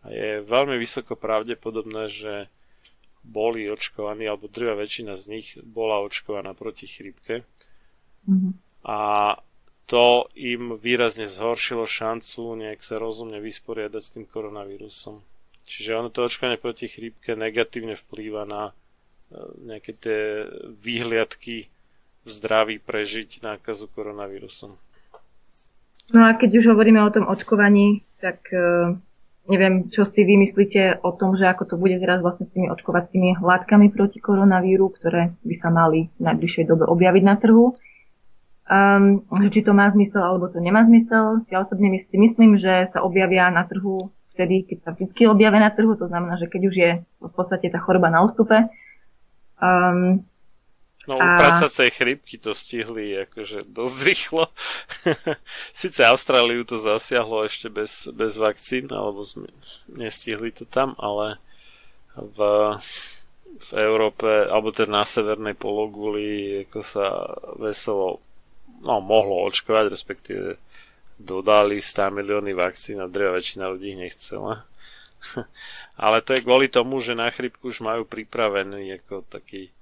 A 0.00 0.06
je 0.08 0.40
veľmi 0.46 0.78
vysoko 0.78 1.18
pravdepodobné, 1.18 2.08
že 2.08 2.34
boli 3.26 3.68
očkovaní, 3.68 4.24
alebo 4.24 4.48
drvia 4.48 4.78
väčšina 4.78 5.18
z 5.18 5.24
nich 5.28 5.48
bola 5.60 6.00
očkovaná 6.00 6.56
proti 6.56 6.88
chrípke. 6.88 7.44
Mm-hmm. 8.24 8.52
A 8.88 8.98
to 9.88 10.28
im 10.36 10.76
výrazne 10.76 11.24
zhoršilo 11.24 11.88
šancu 11.88 12.60
nejak 12.60 12.84
sa 12.84 13.00
rozumne 13.00 13.40
vysporiadať 13.40 14.02
s 14.04 14.12
tým 14.12 14.24
koronavírusom. 14.28 15.24
Čiže 15.64 15.96
ono 15.96 16.08
to 16.12 16.28
očkovanie 16.28 16.60
proti 16.60 16.92
chrípke 16.92 17.32
negatívne 17.32 17.96
vplýva 17.96 18.44
na 18.44 18.62
e, 18.68 18.72
nejaké 19.64 19.96
tie 19.96 20.20
výhliadky 20.80 21.72
v 22.24 22.28
zdraví 22.28 22.76
prežiť 22.84 23.40
nákazu 23.40 23.88
koronavírusom. 23.96 24.76
No 26.12 26.20
a 26.24 26.36
keď 26.36 26.60
už 26.60 26.72
hovoríme 26.72 27.00
o 27.04 27.12
tom 27.12 27.28
očkovaní, 27.28 28.00
tak 28.20 28.40
uh, 28.52 28.96
neviem, 29.48 29.88
čo 29.92 30.08
si 30.12 30.24
vymyslíte 30.24 31.04
o 31.04 31.12
tom, 31.16 31.36
že 31.36 31.48
ako 31.48 31.64
to 31.68 31.74
bude 31.76 32.00
teraz 32.00 32.20
vlastne 32.24 32.48
s 32.48 32.52
tými 32.56 32.68
očkovacími 32.72 33.40
látkami 33.40 33.92
proti 33.92 34.20
koronavíru, 34.20 34.88
ktoré 34.92 35.36
by 35.44 35.54
sa 35.60 35.68
mali 35.68 36.12
v 36.16 36.20
najbližšej 36.32 36.64
dobe 36.64 36.84
objaviť 36.88 37.24
na 37.24 37.36
trhu. 37.36 37.76
Um, 38.68 39.24
že 39.40 39.48
či 39.48 39.60
to 39.64 39.72
má 39.72 39.88
zmysel 39.88 40.20
alebo 40.20 40.52
to 40.52 40.60
nemá 40.60 40.84
zmysel. 40.84 41.40
Ja 41.48 41.64
osobne 41.64 42.04
si 42.04 42.16
myslím, 42.20 42.60
že 42.60 42.92
sa 42.92 43.00
objavia 43.00 43.48
na 43.48 43.64
trhu 43.64 44.12
vtedy, 44.36 44.68
keď 44.68 44.78
sa 44.84 44.90
vždy 44.92 45.24
objavia 45.24 45.58
na 45.58 45.72
trhu, 45.72 45.96
to 45.96 46.04
znamená, 46.04 46.36
že 46.36 46.52
keď 46.52 46.62
už 46.68 46.74
je 46.76 46.90
v 47.02 47.32
podstate 47.32 47.72
tá 47.72 47.80
choroba 47.80 48.12
na 48.12 48.20
ústupe. 48.20 48.68
Um, 49.58 50.22
No 51.08 51.16
u 51.16 51.24
a... 51.24 51.40
prasacej 51.40 51.88
chrypky 51.96 52.36
to 52.36 52.52
stihli 52.52 53.16
akože 53.24 53.64
dosť 53.64 53.98
rýchlo. 54.04 54.44
Sice 55.72 56.04
Austráliu 56.04 56.68
to 56.68 56.76
zasiahlo 56.76 57.48
ešte 57.48 57.72
bez, 57.72 58.12
bez 58.12 58.36
vakcín, 58.36 58.92
alebo 58.92 59.24
sme 59.24 59.48
nestihli 59.96 60.52
to 60.52 60.68
tam, 60.68 60.92
ale 61.00 61.40
v, 62.12 62.36
v 63.56 63.68
Európe, 63.80 64.28
alebo 64.52 64.68
teda 64.68 65.00
na 65.00 65.04
severnej 65.08 65.56
pologuli, 65.56 66.60
ako 66.68 66.80
sa 66.84 67.06
veselo 67.56 68.20
no, 68.82 69.00
mohlo 69.02 69.46
očkovať, 69.48 69.84
respektíve 69.90 70.56
dodali 71.18 71.82
100 71.82 72.14
milióny 72.14 72.54
vakcín 72.54 73.02
a 73.02 73.10
dreva 73.10 73.36
väčšina 73.36 73.66
ľudí 73.66 73.94
ich 73.94 74.00
nechcela. 74.00 74.64
Ale 75.98 76.22
to 76.22 76.38
je 76.38 76.46
kvôli 76.46 76.70
tomu, 76.70 77.02
že 77.02 77.18
na 77.18 77.26
chrypku 77.26 77.74
už 77.74 77.82
majú 77.82 78.06
pripravený 78.06 79.02
ako 79.02 79.26
taký 79.26 79.74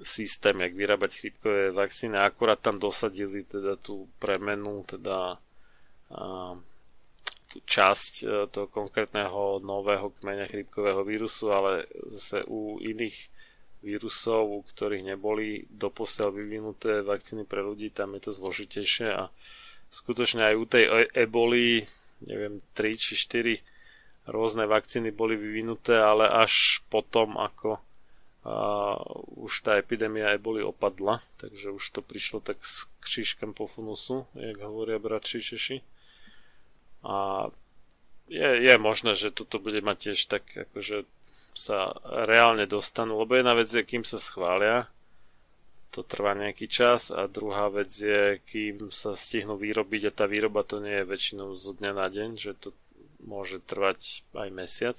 systém, 0.00 0.54
jak 0.54 0.72
vyrábať 0.72 1.10
chrypkové 1.18 1.74
vakcíny. 1.74 2.16
Akurát 2.16 2.62
tam 2.62 2.78
dosadili 2.78 3.44
teda 3.44 3.76
tú 3.76 4.08
premenu, 4.22 4.86
teda 4.86 5.36
a, 6.08 6.54
tú 7.48 7.58
časť 7.64 8.12
e, 8.22 8.26
toho 8.48 8.68
konkrétneho 8.68 9.60
nového 9.64 10.12
kmeňa 10.20 10.52
chrypkového 10.52 11.04
vírusu, 11.04 11.52
ale 11.52 11.88
zase 12.12 12.44
u 12.48 12.76
iných 12.80 13.28
vírusov, 13.82 14.48
u 14.48 14.62
ktorých 14.66 15.14
neboli 15.14 15.64
doposiaľ 15.70 16.34
vyvinuté 16.34 17.00
vakcíny 17.02 17.46
pre 17.46 17.62
ľudí, 17.62 17.94
tam 17.94 18.18
je 18.18 18.28
to 18.28 18.32
zložitejšie 18.34 19.08
a 19.14 19.30
skutočne 19.88 20.42
aj 20.42 20.54
u 20.58 20.64
tej 20.66 20.84
e- 20.86 21.10
eboli, 21.26 21.86
neviem, 22.26 22.60
3 22.74 22.98
či 22.98 23.14
4 23.14 23.58
rôzne 24.28 24.68
vakcíny 24.68 25.14
boli 25.14 25.38
vyvinuté, 25.38 25.96
ale 25.96 26.28
až 26.28 26.84
potom, 26.92 27.40
ako 27.40 27.80
a 28.48 28.96
už 29.36 29.60
tá 29.60 29.76
epidémia 29.76 30.32
eboli 30.32 30.64
opadla, 30.64 31.20
takže 31.36 31.68
už 31.68 31.84
to 31.90 32.00
prišlo 32.00 32.40
tak 32.40 32.56
s 32.64 32.88
křížkem 33.04 33.52
po 33.52 33.68
funusu, 33.68 34.24
jak 34.32 34.56
hovoria 34.64 34.96
bratši 34.96 35.40
Češi. 35.42 35.78
A 37.04 37.48
je, 38.30 38.48
je 38.62 38.74
možné, 38.78 39.12
že 39.12 39.36
toto 39.36 39.60
bude 39.60 39.84
mať 39.84 39.96
tiež 40.00 40.18
tak, 40.32 40.48
akože 40.54 41.04
sa 41.58 41.90
reálne 42.06 42.70
dostanú, 42.70 43.18
lebo 43.18 43.34
jedna 43.34 43.58
vec 43.58 43.66
je, 43.66 43.82
kým 43.82 44.06
sa 44.06 44.22
schvália, 44.22 44.86
to 45.90 46.06
trvá 46.06 46.38
nejaký 46.38 46.70
čas 46.70 47.10
a 47.10 47.26
druhá 47.26 47.66
vec 47.72 47.90
je, 47.90 48.38
kým 48.46 48.94
sa 48.94 49.18
stihnú 49.18 49.58
vyrobiť 49.58 50.02
a 50.06 50.14
tá 50.14 50.24
výroba 50.30 50.62
to 50.62 50.78
nie 50.78 51.02
je 51.02 51.10
väčšinou 51.10 51.58
zo 51.58 51.74
dňa 51.74 51.92
na 51.96 52.06
deň, 52.06 52.30
že 52.38 52.52
to 52.54 52.70
môže 53.24 53.58
trvať 53.66 54.22
aj 54.36 54.48
mesiac. 54.54 54.98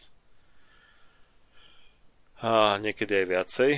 A 2.40 2.80
niekedy 2.80 3.24
aj 3.24 3.28
viacej, 3.28 3.72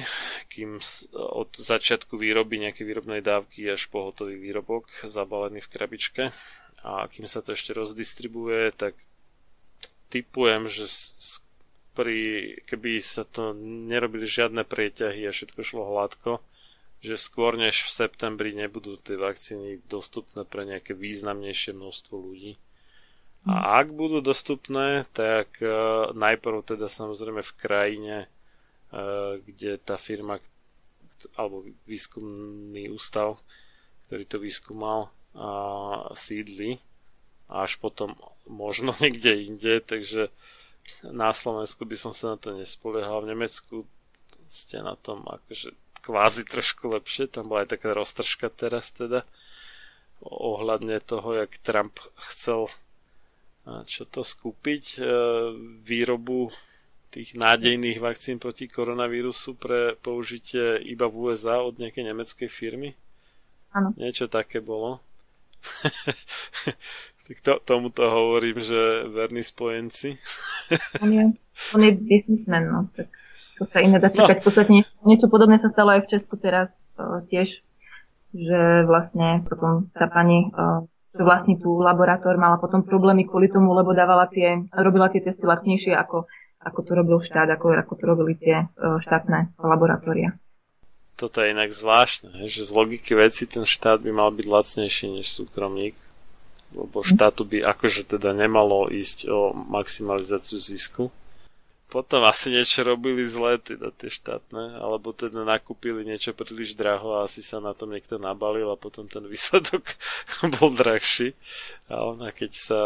kým 0.54 0.78
od 1.18 1.50
začiatku 1.54 2.14
výroby 2.14 2.62
nejaké 2.62 2.86
výrobnej 2.86 3.26
dávky 3.26 3.66
až 3.74 3.90
po 3.90 4.06
hotový 4.06 4.38
výrobok 4.38 4.90
zabalený 5.06 5.66
v 5.66 5.72
krabičke. 5.74 6.24
A 6.86 7.10
kým 7.10 7.26
sa 7.26 7.42
to 7.42 7.58
ešte 7.58 7.74
rozdistribuje, 7.74 8.74
tak 8.74 8.94
typujem, 10.14 10.70
že 10.70 10.86
pri, 11.92 12.56
keby 12.64 13.04
sa 13.04 13.28
to 13.28 13.52
nerobili 13.88 14.24
žiadne 14.24 14.64
prieťahy 14.64 15.28
a 15.28 15.36
všetko 15.36 15.60
šlo 15.64 15.84
hladko, 15.92 16.40
že 17.02 17.18
skôr 17.18 17.58
než 17.58 17.84
v 17.84 17.90
septembri 18.06 18.54
nebudú 18.54 18.96
tie 19.02 19.18
vakcíny 19.18 19.82
dostupné 19.90 20.46
pre 20.46 20.70
nejaké 20.70 20.94
významnejšie 20.94 21.74
množstvo 21.74 22.14
ľudí. 22.14 22.62
A 23.50 23.58
hm. 23.58 23.64
ak 23.82 23.88
budú 23.98 24.22
dostupné, 24.22 25.10
tak 25.18 25.58
uh, 25.60 26.14
najprv 26.14 26.62
teda 26.62 26.86
samozrejme 26.86 27.42
v 27.42 27.58
krajine, 27.58 28.18
uh, 28.94 29.42
kde 29.42 29.82
tá 29.82 29.98
firma 29.98 30.38
alebo 31.38 31.62
výskumný 31.86 32.90
ústav, 32.90 33.38
ktorý 34.10 34.24
to 34.26 34.38
vyskúmal, 34.42 35.14
uh, 35.38 36.10
sídli 36.18 36.82
až 37.52 37.78
potom 37.82 38.16
možno 38.48 38.96
niekde 39.02 39.42
inde, 39.42 39.82
takže 39.82 40.30
na 41.08 41.32
Slovensku 41.32 41.86
by 41.88 41.98
som 41.98 42.14
sa 42.14 42.36
na 42.36 42.38
to 42.38 42.54
nespoliehal. 42.56 43.24
V 43.24 43.32
Nemecku 43.32 43.76
ste 44.46 44.84
na 44.84 44.98
tom 45.00 45.24
akože 45.26 45.74
kvázi 46.02 46.44
trošku 46.44 46.92
lepšie, 46.92 47.30
tam 47.30 47.50
bola 47.50 47.64
aj 47.64 47.78
taká 47.78 47.94
roztržka 47.94 48.50
teraz 48.50 48.90
teda 48.92 49.24
ohľadne 50.22 50.98
toho, 51.02 51.46
jak 51.46 51.62
Trump 51.62 51.98
chcel 52.30 52.70
čo 53.66 54.10
to 54.10 54.26
skúpiť, 54.26 54.98
e, 54.98 55.02
výrobu 55.86 56.50
tých 57.12 57.36
nádejných 57.36 58.00
vakcín 58.00 58.40
proti 58.40 58.72
koronavírusu 58.72 59.60
pre 59.60 60.00
použitie 60.00 60.80
iba 60.88 61.06
v 61.12 61.30
USA 61.30 61.60
od 61.62 61.78
nejakej 61.78 62.08
nemeckej 62.08 62.50
firmy. 62.50 62.96
Áno. 63.76 63.92
Niečo 64.00 64.32
také 64.32 64.64
bolo. 64.64 65.04
tak 67.28 67.38
to, 67.42 67.54
tomuto 67.62 68.10
hovorím, 68.10 68.60
že 68.60 69.08
verní 69.08 69.44
spojenci. 69.44 70.18
on 71.02 71.10
je, 71.14 71.24
on 71.76 71.82
je 71.84 71.92
businessman, 71.94 72.66
no. 72.66 72.80
Tak 72.96 73.08
to 73.62 73.64
sa 73.70 73.78
iné 73.80 74.02
dá 74.02 74.10
čakať. 74.10 74.38
No. 74.38 74.42
V 74.42 74.46
podstate 74.46 74.70
niečo, 74.74 74.94
niečo 75.06 75.28
podobné 75.30 75.62
sa 75.62 75.70
stalo 75.70 75.94
aj 75.94 76.10
v 76.10 76.12
Česku 76.18 76.36
teraz 76.42 76.74
uh, 76.98 77.22
tiež, 77.30 77.62
že 78.34 78.62
vlastne 78.90 79.46
potom 79.46 79.94
sa 79.94 80.10
pani, 80.10 80.50
uh, 80.50 80.82
že 81.14 81.22
vlastní 81.22 81.62
tú 81.62 81.78
laborátor 81.78 82.34
mala 82.42 82.58
potom 82.58 82.82
problémy 82.82 83.30
kvôli 83.30 83.54
tomu, 83.54 83.78
lebo 83.78 83.94
dávala 83.94 84.26
tie, 84.26 84.66
robila 84.74 85.14
tie 85.14 85.22
testy 85.22 85.46
lacnejšie 85.46 85.94
ako, 85.94 86.26
ako 86.66 86.80
to 86.82 86.92
robil 86.98 87.22
štát, 87.22 87.54
ako, 87.54 87.78
ako 87.78 87.94
to 87.96 88.04
robili 88.10 88.34
tie 88.34 88.66
uh, 88.66 88.98
štátne 88.98 89.54
laboratória. 89.62 90.34
Toto 91.22 91.46
je 91.46 91.54
inak 91.54 91.70
zvláštne, 91.70 92.50
že 92.50 92.66
z 92.66 92.72
logiky 92.74 93.14
veci 93.14 93.46
ten 93.46 93.62
štát 93.62 94.02
by 94.02 94.10
mal 94.10 94.34
byť 94.34 94.48
lacnejší 94.50 95.22
než 95.22 95.30
súkromník, 95.30 95.94
lebo 96.72 97.04
štátu 97.04 97.44
by 97.44 97.64
akože 97.64 98.16
teda 98.16 98.32
nemalo 98.32 98.88
ísť 98.88 99.28
o 99.28 99.52
maximalizáciu 99.52 100.58
zisku 100.58 101.12
potom 101.92 102.24
asi 102.24 102.56
niečo 102.56 102.88
robili 102.88 103.28
zle, 103.28 103.60
teda 103.60 103.92
tie 103.92 104.08
štátne, 104.08 104.80
alebo 104.80 105.12
teda 105.12 105.44
nakúpili 105.44 106.08
niečo 106.08 106.32
príliš 106.32 106.80
draho 106.80 107.20
a 107.20 107.28
asi 107.28 107.44
sa 107.44 107.60
na 107.60 107.76
tom 107.76 107.92
niekto 107.92 108.16
nabalil 108.16 108.72
a 108.72 108.80
potom 108.80 109.12
ten 109.12 109.28
výsledok 109.28 110.00
bol 110.56 110.72
drahší. 110.72 111.36
A 111.92 112.08
ona 112.08 112.32
keď 112.32 112.52
sa 112.56 112.80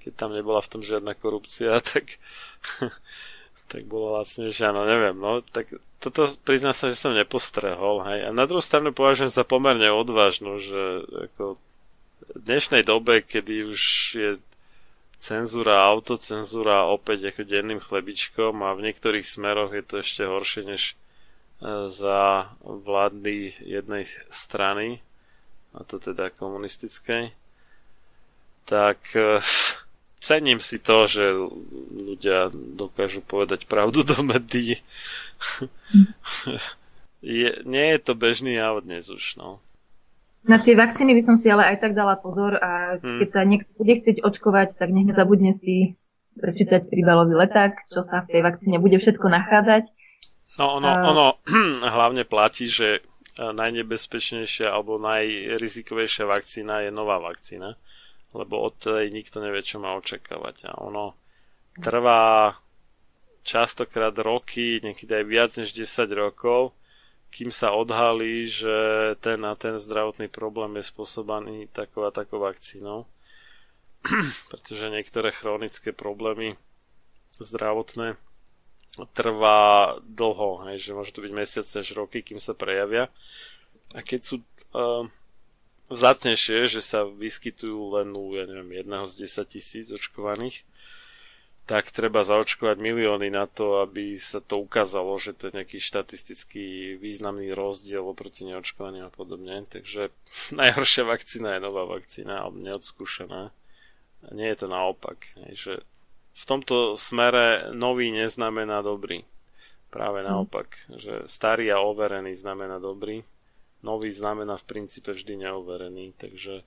keď 0.00 0.12
tam 0.14 0.30
nebola 0.32 0.62
v 0.62 0.70
tom 0.70 0.82
žiadna 0.86 1.18
korupcia, 1.18 1.82
tak 1.92 2.22
tak 3.70 3.86
bolo 3.90 4.18
lacnejšie, 4.18 4.70
áno, 4.70 4.82
neviem, 4.86 5.14
no, 5.14 5.42
tak 5.46 5.70
toto 6.02 6.26
prizná 6.42 6.74
sa, 6.74 6.90
že 6.90 6.98
som 6.98 7.14
nepostrehol, 7.14 8.02
hej. 8.02 8.26
A 8.26 8.34
na 8.34 8.46
druhú 8.46 8.58
stranu 8.58 8.90
považujem 8.90 9.30
za 9.30 9.46
pomerne 9.46 9.94
odvážnu, 9.94 10.58
že 10.58 11.06
ako 11.30 11.54
v 12.34 12.40
dnešnej 12.46 12.86
dobe, 12.86 13.26
kedy 13.26 13.66
už 13.66 13.82
je 14.14 14.30
cenzúra, 15.20 15.84
autocenzúra 15.84 16.88
opäť 16.88 17.34
ako 17.34 17.42
denným 17.44 17.82
chlebičkom 17.82 18.62
a 18.62 18.72
v 18.72 18.88
niektorých 18.88 19.26
smeroch 19.26 19.74
je 19.74 19.84
to 19.84 19.94
ešte 20.00 20.22
horšie 20.24 20.62
než 20.64 20.82
e, 20.88 20.94
za 21.90 22.50
vlády 22.64 23.52
jednej 23.60 24.08
strany, 24.30 25.02
a 25.74 25.84
to 25.84 25.98
teda 25.98 26.30
komunistickej, 26.32 27.34
tak 28.64 29.02
e, 29.12 29.42
cením 30.26 30.62
si 30.62 30.78
to, 30.78 31.10
že 31.10 31.34
ľudia 31.90 32.48
dokážu 32.54 33.20
povedať 33.26 33.66
pravdu 33.66 34.06
do 34.06 34.22
médií. 34.22 34.78
je, 37.20 37.50
nie 37.66 37.86
je 37.92 37.98
to 38.00 38.12
bežný 38.14 38.54
jav 38.56 38.80
dnes 38.80 39.10
už, 39.10 39.36
no. 39.36 39.58
Na 40.40 40.56
tie 40.56 40.72
vakcíny 40.72 41.12
by 41.20 41.22
som 41.28 41.36
si 41.36 41.52
ale 41.52 41.68
aj 41.68 41.84
tak 41.84 41.92
dala 41.92 42.16
pozor 42.16 42.56
a 42.56 42.96
hmm. 42.96 43.20
keď 43.20 43.28
sa 43.28 43.40
niekto 43.44 43.70
bude 43.76 43.94
chcieť 44.00 44.24
očkovať, 44.24 44.68
tak 44.80 44.88
nech 44.88 45.12
nezabudne 45.12 45.60
si 45.60 46.00
prečítať 46.40 46.88
príbalový 46.88 47.36
leták, 47.36 47.90
čo 47.92 48.08
sa 48.08 48.24
v 48.24 48.32
tej 48.32 48.40
vakcíne 48.40 48.80
bude 48.80 48.96
všetko 48.96 49.26
nachádzať. 49.28 49.84
No 50.56 50.80
ono, 50.80 50.88
a... 50.88 50.96
ono 51.04 51.26
hlavne 51.96 52.24
platí, 52.24 52.72
že 52.72 52.88
e, 52.96 53.00
najnebezpečnejšia 53.36 54.72
alebo 54.72 54.96
najrizikovejšia 54.96 56.24
vakcína 56.24 56.88
je 56.88 56.90
nová 56.90 57.20
vakcína, 57.20 57.76
lebo 58.32 58.64
od 58.64 58.80
tej 58.80 59.12
nikto 59.12 59.44
nevie, 59.44 59.60
čo 59.60 59.76
má 59.76 59.92
očakávať. 60.00 60.72
A 60.72 60.80
ono 60.80 61.20
trvá 61.84 62.56
častokrát 63.44 64.16
roky, 64.16 64.80
niekedy 64.80 65.20
aj 65.20 65.24
viac 65.28 65.50
než 65.56 65.72
10 65.72 66.08
rokov, 66.12 66.72
kým 67.30 67.54
sa 67.54 67.70
odhalí, 67.72 68.50
že 68.50 68.74
ten 69.22 69.40
a 69.46 69.54
ten 69.54 69.78
zdravotný 69.78 70.26
problém 70.26 70.76
je 70.78 70.90
spôsobaný 70.90 71.70
takou 71.70 72.02
a 72.02 72.10
takou 72.10 72.42
vakcínou. 72.42 73.06
Pretože 74.50 74.90
niektoré 74.90 75.30
chronické 75.30 75.94
problémy 75.94 76.58
zdravotné 77.38 78.18
trvá 79.14 79.96
dlho, 80.02 80.66
hej, 80.68 80.90
že 80.90 80.96
môže 80.96 81.14
to 81.14 81.22
byť 81.22 81.32
mesiace 81.32 81.72
až 81.80 81.94
roky, 81.94 82.20
kým 82.20 82.42
sa 82.42 82.52
prejavia. 82.52 83.08
A 83.94 84.02
keď 84.02 84.20
sú 84.26 84.36
uh, 84.74 85.06
vzácnejšie, 85.90 86.66
že 86.66 86.82
sa 86.82 87.06
vyskytujú 87.06 87.98
len 87.98 88.14
u, 88.14 88.34
ja 88.34 88.44
neviem, 88.46 88.82
jedného 88.82 89.06
z 89.06 89.26
10 89.26 89.54
tisíc 89.54 89.86
očkovaných, 89.94 90.66
tak 91.70 91.94
treba 91.94 92.26
zaočkovať 92.26 92.82
milióny 92.82 93.30
na 93.30 93.46
to, 93.46 93.78
aby 93.78 94.18
sa 94.18 94.42
to 94.42 94.58
ukázalo, 94.58 95.14
že 95.22 95.38
to 95.38 95.46
je 95.46 95.62
nejaký 95.62 95.78
štatistický 95.78 96.98
významný 96.98 97.54
rozdiel 97.54 98.02
oproti 98.02 98.42
neočkovaniu 98.42 99.06
a 99.06 99.14
podobne. 99.14 99.62
Takže 99.70 100.10
najhoršia 100.60 101.06
vakcína 101.06 101.54
je 101.54 101.60
nová 101.62 101.86
vakcína, 101.86 102.42
alebo 102.42 102.58
neodskúšaná. 102.58 103.54
A 104.20 104.28
nie 104.34 104.50
je 104.50 104.58
to 104.58 104.66
naopak. 104.66 105.30
Že 105.38 105.86
v 106.34 106.44
tomto 106.44 106.98
smere 106.98 107.70
nový 107.70 108.10
neznamená 108.10 108.82
dobrý. 108.82 109.22
Práve 109.94 110.26
mhm. 110.26 110.26
naopak. 110.26 110.74
Že 110.90 111.30
starý 111.30 111.70
a 111.70 111.86
overený 111.86 112.34
znamená 112.34 112.82
dobrý. 112.82 113.22
Nový 113.86 114.10
znamená 114.10 114.58
v 114.58 114.66
princípe 114.66 115.14
vždy 115.14 115.46
neoverený. 115.46 116.18
Takže 116.18 116.66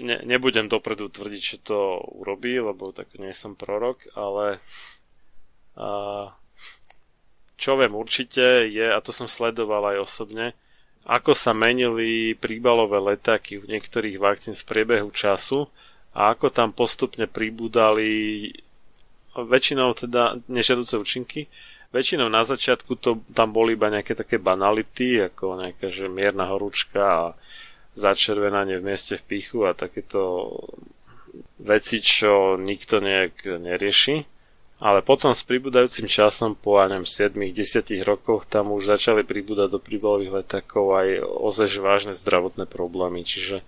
ne, 0.00 0.20
nebudem 0.26 0.66
dopredu 0.66 1.08
tvrdiť, 1.08 1.42
že 1.42 1.58
to 1.62 2.00
urobí, 2.18 2.58
lebo 2.58 2.90
tak 2.90 3.14
nie 3.18 3.34
som 3.34 3.54
prorok, 3.54 4.10
ale 4.18 4.58
a, 5.78 6.30
čo 7.54 7.78
viem 7.78 7.94
určite 7.94 8.66
je, 8.66 8.86
a 8.90 8.98
to 8.98 9.14
som 9.14 9.30
sledoval 9.30 9.94
aj 9.94 10.02
osobne, 10.02 10.52
ako 11.04 11.36
sa 11.36 11.52
menili 11.52 12.32
príbalové 12.32 12.96
letáky 13.14 13.60
v 13.60 13.76
niektorých 13.76 14.16
vakcín 14.16 14.56
v 14.56 14.64
priebehu 14.64 15.12
času 15.12 15.68
a 16.16 16.32
ako 16.32 16.48
tam 16.48 16.72
postupne 16.72 17.28
pribúdali 17.28 18.48
väčšinou 19.36 19.92
teda 19.98 20.40
nežiaduce 20.48 20.96
účinky. 20.96 21.50
Väčšinou 21.92 22.26
na 22.32 22.42
začiatku 22.42 22.98
to 22.98 23.20
tam 23.34 23.52
boli 23.52 23.76
iba 23.76 23.92
nejaké 23.92 24.16
také 24.16 24.40
banality, 24.40 25.30
ako 25.30 25.60
nejaká 25.60 25.92
že 25.92 26.08
mierna 26.08 26.48
horúčka 26.50 27.02
a 27.02 27.26
začervenanie 27.94 28.78
v 28.78 28.86
mieste 28.92 29.18
v 29.18 29.26
pichu 29.26 29.66
a 29.66 29.74
takéto 29.74 30.50
veci, 31.62 32.02
čo 32.02 32.58
nikto 32.58 32.98
nejak 32.98 33.58
nerieši. 33.58 34.26
Ale 34.82 35.00
potom 35.00 35.32
s 35.32 35.46
pribúdajúcim 35.46 36.10
časom 36.10 36.58
po, 36.58 36.76
neviem, 36.82 37.06
7-10 37.06 38.04
rokoch 38.04 38.44
tam 38.44 38.74
už 38.74 38.98
začali 38.98 39.22
pribúdať 39.24 39.70
do 39.70 39.80
príbalových 39.80 40.44
letákov 40.44 40.98
aj 40.98 41.08
ozaj 41.24 41.80
vážne 41.80 42.12
zdravotné 42.12 42.66
problémy, 42.68 43.24
čiže 43.24 43.64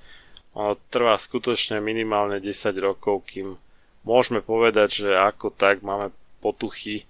ono 0.52 0.76
trvá 0.90 1.16
skutočne 1.16 1.78
minimálne 1.78 2.42
10 2.42 2.52
rokov, 2.82 3.28
kým 3.32 3.54
môžeme 4.02 4.42
povedať, 4.42 5.06
že 5.06 5.10
ako 5.14 5.54
tak 5.54 5.80
máme 5.80 6.10
potuchy, 6.42 7.06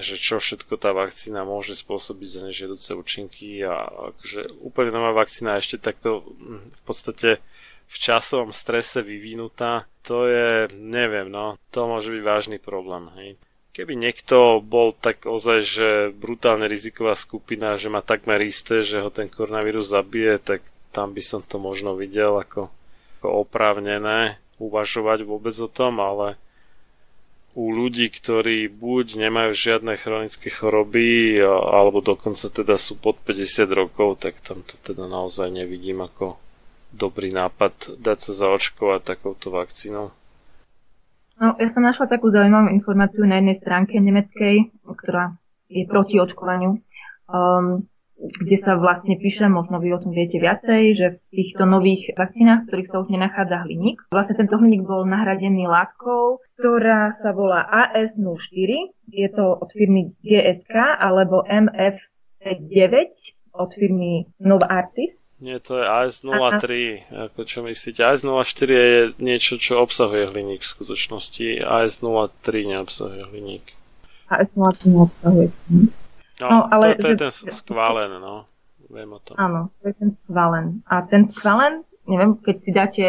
že 0.00 0.16
čo 0.16 0.40
všetko 0.40 0.80
tá 0.80 0.96
vakcína 0.96 1.44
môže 1.44 1.76
spôsobiť 1.76 2.28
za 2.28 2.40
nežiaduce 2.48 2.96
účinky 2.96 3.60
a 3.60 3.84
akože 4.14 4.64
úplne 4.64 4.88
nová 4.88 5.12
vakcína 5.12 5.60
ešte 5.60 5.76
takto 5.76 6.24
hm, 6.24 6.72
v 6.72 6.82
podstate 6.88 7.30
v 7.92 7.96
časovom 8.00 8.56
strese 8.56 9.04
vyvinutá, 9.04 9.84
to 10.00 10.24
je, 10.24 10.72
neviem, 10.72 11.28
no, 11.28 11.60
to 11.68 11.84
môže 11.84 12.08
byť 12.08 12.22
vážny 12.24 12.56
problém, 12.56 13.12
hej. 13.20 13.30
Keby 13.72 13.96
niekto 13.96 14.64
bol 14.64 14.96
tak 14.96 15.28
ozaj, 15.28 15.58
že 15.64 15.88
brutálne 16.12 16.68
riziková 16.68 17.12
skupina, 17.16 17.76
že 17.76 17.92
má 17.92 18.00
takmer 18.00 18.40
isté, 18.44 18.80
že 18.80 19.00
ho 19.00 19.12
ten 19.12 19.28
koronavírus 19.28 19.92
zabije, 19.92 20.40
tak 20.40 20.60
tam 20.92 21.12
by 21.12 21.20
som 21.24 21.40
to 21.40 21.56
možno 21.56 21.96
videl 21.96 22.36
ako, 22.36 22.68
ako 23.20 23.28
oprávnené 23.48 24.40
uvažovať 24.60 25.24
vôbec 25.24 25.56
o 25.56 25.68
tom, 25.68 26.00
ale 26.04 26.36
u 27.52 27.68
ľudí, 27.68 28.08
ktorí 28.08 28.72
buď 28.72 29.28
nemajú 29.28 29.52
žiadne 29.52 30.00
chronické 30.00 30.48
choroby, 30.48 31.36
alebo 31.44 32.00
dokonca 32.00 32.48
teda 32.48 32.80
sú 32.80 32.96
pod 32.96 33.20
50 33.28 33.68
rokov, 33.72 34.24
tak 34.24 34.40
tam 34.40 34.64
to 34.64 34.80
teda 34.80 35.04
naozaj 35.04 35.52
nevidím 35.52 36.00
ako 36.00 36.40
dobrý 36.92 37.32
nápad 37.32 37.96
dať 38.00 38.18
sa 38.20 38.32
zaočkovať 38.46 39.00
takouto 39.04 39.52
vakcínou? 39.52 40.12
No, 41.40 41.56
ja 41.58 41.68
som 41.74 41.82
našla 41.82 42.06
takú 42.06 42.30
zaujímavú 42.30 42.70
informáciu 42.70 43.24
na 43.24 43.40
jednej 43.40 43.58
stránke 43.58 43.98
nemeckej, 43.98 44.70
ktorá 44.86 45.34
je 45.66 45.88
proti 45.88 46.20
očkovaniu, 46.20 46.78
um, 47.26 47.82
kde 48.22 48.56
sa 48.62 48.78
vlastne 48.78 49.18
píše, 49.18 49.50
možno 49.50 49.82
vy 49.82 49.90
o 49.94 50.02
tom 50.02 50.14
viete 50.14 50.38
viacej, 50.38 50.82
že 50.94 51.06
v 51.18 51.18
týchto 51.34 51.66
nových 51.66 52.14
vakcínach, 52.14 52.64
v 52.64 52.66
ktorých 52.70 52.90
sa 52.94 52.96
už 53.02 53.08
nenachádza 53.10 53.56
hliník, 53.66 53.98
vlastne 54.14 54.38
tento 54.38 54.54
hliník 54.62 54.86
bol 54.86 55.02
nahradený 55.02 55.66
látkou, 55.66 56.38
ktorá 56.58 57.18
sa 57.18 57.34
volá 57.34 57.66
AS04, 57.66 58.70
je 59.10 59.28
to 59.34 59.44
od 59.58 59.68
firmy 59.74 60.14
GSK 60.22 61.02
alebo 61.02 61.42
MF9 61.50 62.94
od 63.52 63.70
firmy 63.74 64.30
Novartis 64.38 65.18
nie, 65.42 65.58
to 65.58 65.82
je 65.82 65.84
AS03. 65.90 66.70
Ako 67.10 67.42
čo 67.42 67.66
myslíte? 67.66 67.98
AS04 68.06 68.70
je 68.70 68.98
niečo, 69.18 69.58
čo 69.58 69.82
obsahuje 69.82 70.30
hliník 70.30 70.62
v 70.62 70.70
skutočnosti. 70.70 71.66
AS03 71.66 72.46
neobsahuje 72.70 73.26
hliník. 73.34 73.74
AS03 74.30 74.86
neobsahuje 74.86 75.50
hliník. 75.50 76.01
No, 76.42 76.48
no 76.50 76.58
ale 76.66 76.98
to, 76.98 77.06
to 77.06 77.08
je 77.14 77.16
ten 77.22 77.32
skválen, 77.32 78.10
no. 78.18 78.50
Viem 78.92 79.16
o 79.16 79.20
tom. 79.22 79.34
Áno, 79.40 79.60
to 79.80 79.88
je 79.88 79.94
ten 79.96 80.10
skválen. 80.26 80.84
A 80.84 81.06
ten 81.08 81.30
skválen, 81.32 81.80
neviem, 82.04 82.36
keď 82.42 82.56
si 82.60 82.70
dáte 82.74 83.04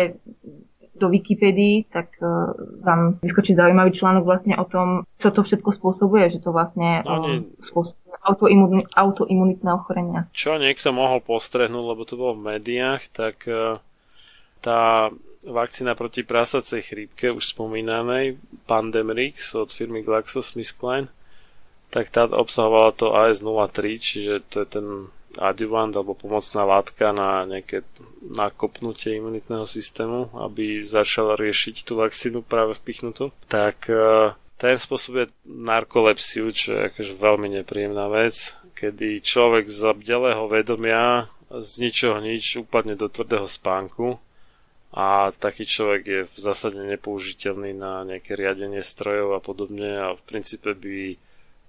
do 0.93 1.09
Wikipedii, 1.09 1.89
tak 1.89 2.15
uh, 2.21 2.53
vám 2.85 3.19
vyskočí 3.19 3.57
zaujímavý 3.57 3.91
článok 3.97 4.23
vlastne 4.23 4.55
o 4.55 4.65
tom, 4.69 5.03
čo 5.19 5.33
to 5.33 5.41
všetko 5.43 5.75
spôsobuje, 5.81 6.37
že 6.37 6.39
to 6.39 6.53
vlastne 6.53 7.01
no, 7.03 7.11
um, 7.19 7.49
spôsobuje 7.65 8.13
autoimun, 8.23 8.85
autoimunitné 8.93 9.69
ochorenia. 9.73 10.29
Čo 10.31 10.61
niekto 10.61 10.93
mohol 10.93 11.19
postrehnúť, 11.19 11.83
lebo 11.83 12.01
to 12.05 12.15
bolo 12.15 12.37
v 12.37 12.55
médiách, 12.55 13.09
tak 13.09 13.43
uh, 13.49 13.81
tá 14.61 15.09
vakcína 15.43 15.97
proti 15.97 16.23
prasacej 16.23 16.81
chrípke, 16.85 17.33
už 17.33 17.51
spomínanej, 17.51 18.39
Pandemrix 18.69 19.51
od 19.59 19.73
firmy 19.73 20.05
GlaxoSmithKline, 20.05 21.11
tak 21.93 22.09
tá 22.09 22.25
obsahovala 22.25 22.89
to 22.97 23.13
AS03, 23.13 23.81
čiže 24.01 24.33
to 24.49 24.65
je 24.65 24.67
ten 24.67 24.87
adjuvant 25.37 25.93
alebo 25.93 26.17
pomocná 26.17 26.65
látka 26.65 27.13
na 27.13 27.45
nejaké 27.45 27.85
nakopnutie 28.25 29.21
imunitného 29.21 29.69
systému, 29.69 30.33
aby 30.33 30.81
začal 30.81 31.37
riešiť 31.37 31.85
tú 31.85 32.01
vakcínu 32.01 32.41
práve 32.41 32.73
vpichnutú, 32.77 33.29
tak 33.45 33.89
e, 33.93 34.33
ten 34.57 34.77
spôsobuje 34.77 35.29
narkolepsiu, 35.45 36.49
čo 36.49 36.77
je 36.77 36.81
akože 36.89 37.13
veľmi 37.17 37.61
nepríjemná 37.61 38.09
vec, 38.09 38.57
kedy 38.73 39.21
človek 39.21 39.69
z 39.69 39.93
bdelého 39.93 40.49
vedomia 40.49 41.29
z 41.53 41.71
ničoho 41.77 42.17
nič 42.17 42.65
upadne 42.65 42.97
do 42.97 43.05
tvrdého 43.05 43.45
spánku 43.45 44.17
a 44.93 45.29
taký 45.33 45.65
človek 45.65 46.01
je 46.05 46.21
v 46.25 46.37
zásade 46.37 46.81
nepoužiteľný 46.81 47.77
na 47.77 48.01
nejaké 48.05 48.33
riadenie 48.33 48.81
strojov 48.81 49.37
a 49.37 49.41
podobne 49.41 49.89
a 49.97 50.17
v 50.17 50.21
princípe 50.25 50.73
by 50.73 51.17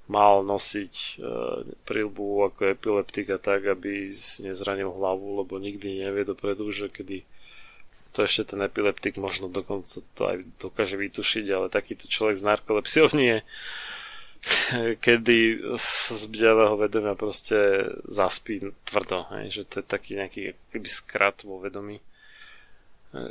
mal 0.05 0.45
nosiť 0.45 0.95
e, 0.95 1.13
prilbu 1.89 2.53
ako 2.53 2.77
epileptik 2.77 3.33
a 3.33 3.39
tak, 3.41 3.65
aby 3.65 4.13
nezranil 4.45 4.93
hlavu, 4.93 5.41
lebo 5.41 5.57
nikdy 5.57 6.05
nevie 6.05 6.29
dopredu, 6.29 6.69
že 6.69 6.93
kedy 6.93 7.25
to 8.15 8.23
ešte 8.23 8.55
ten 8.55 8.63
epileptik 8.63 9.19
možno 9.19 9.51
dokonca 9.51 10.05
to 10.15 10.23
aj 10.29 10.45
dokáže 10.61 10.95
vytušiť, 11.01 11.47
ale 11.51 11.73
takýto 11.73 12.07
človek 12.07 12.37
z 12.39 12.47
narkolepsiou 12.47 13.11
nie 13.17 13.43
kedy 15.05 15.39
z 15.81 16.23
bdelého 16.29 16.77
vedomia 16.77 17.17
proste 17.17 17.89
zaspí 18.05 18.61
tvrdo, 18.85 19.25
hej, 19.33 19.61
že 19.61 19.63
to 19.65 19.75
je 19.81 19.87
taký 19.89 20.11
nejaký 20.21 20.41
keby 20.69 20.89
skrat 20.89 21.49
vo 21.49 21.59
vedomí, 21.65 21.97
e, 21.97 22.05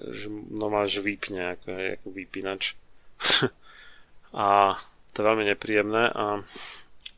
že 0.10 0.28
normálne, 0.50 0.90
že 0.90 1.06
vypne 1.06 1.54
ako, 1.54 1.70
ako 1.70 2.08
vypínač. 2.10 2.74
a 4.34 4.82
to 5.14 5.22
je 5.22 5.30
veľmi 5.30 5.46
nepríjemné 5.54 6.10
a 6.10 6.42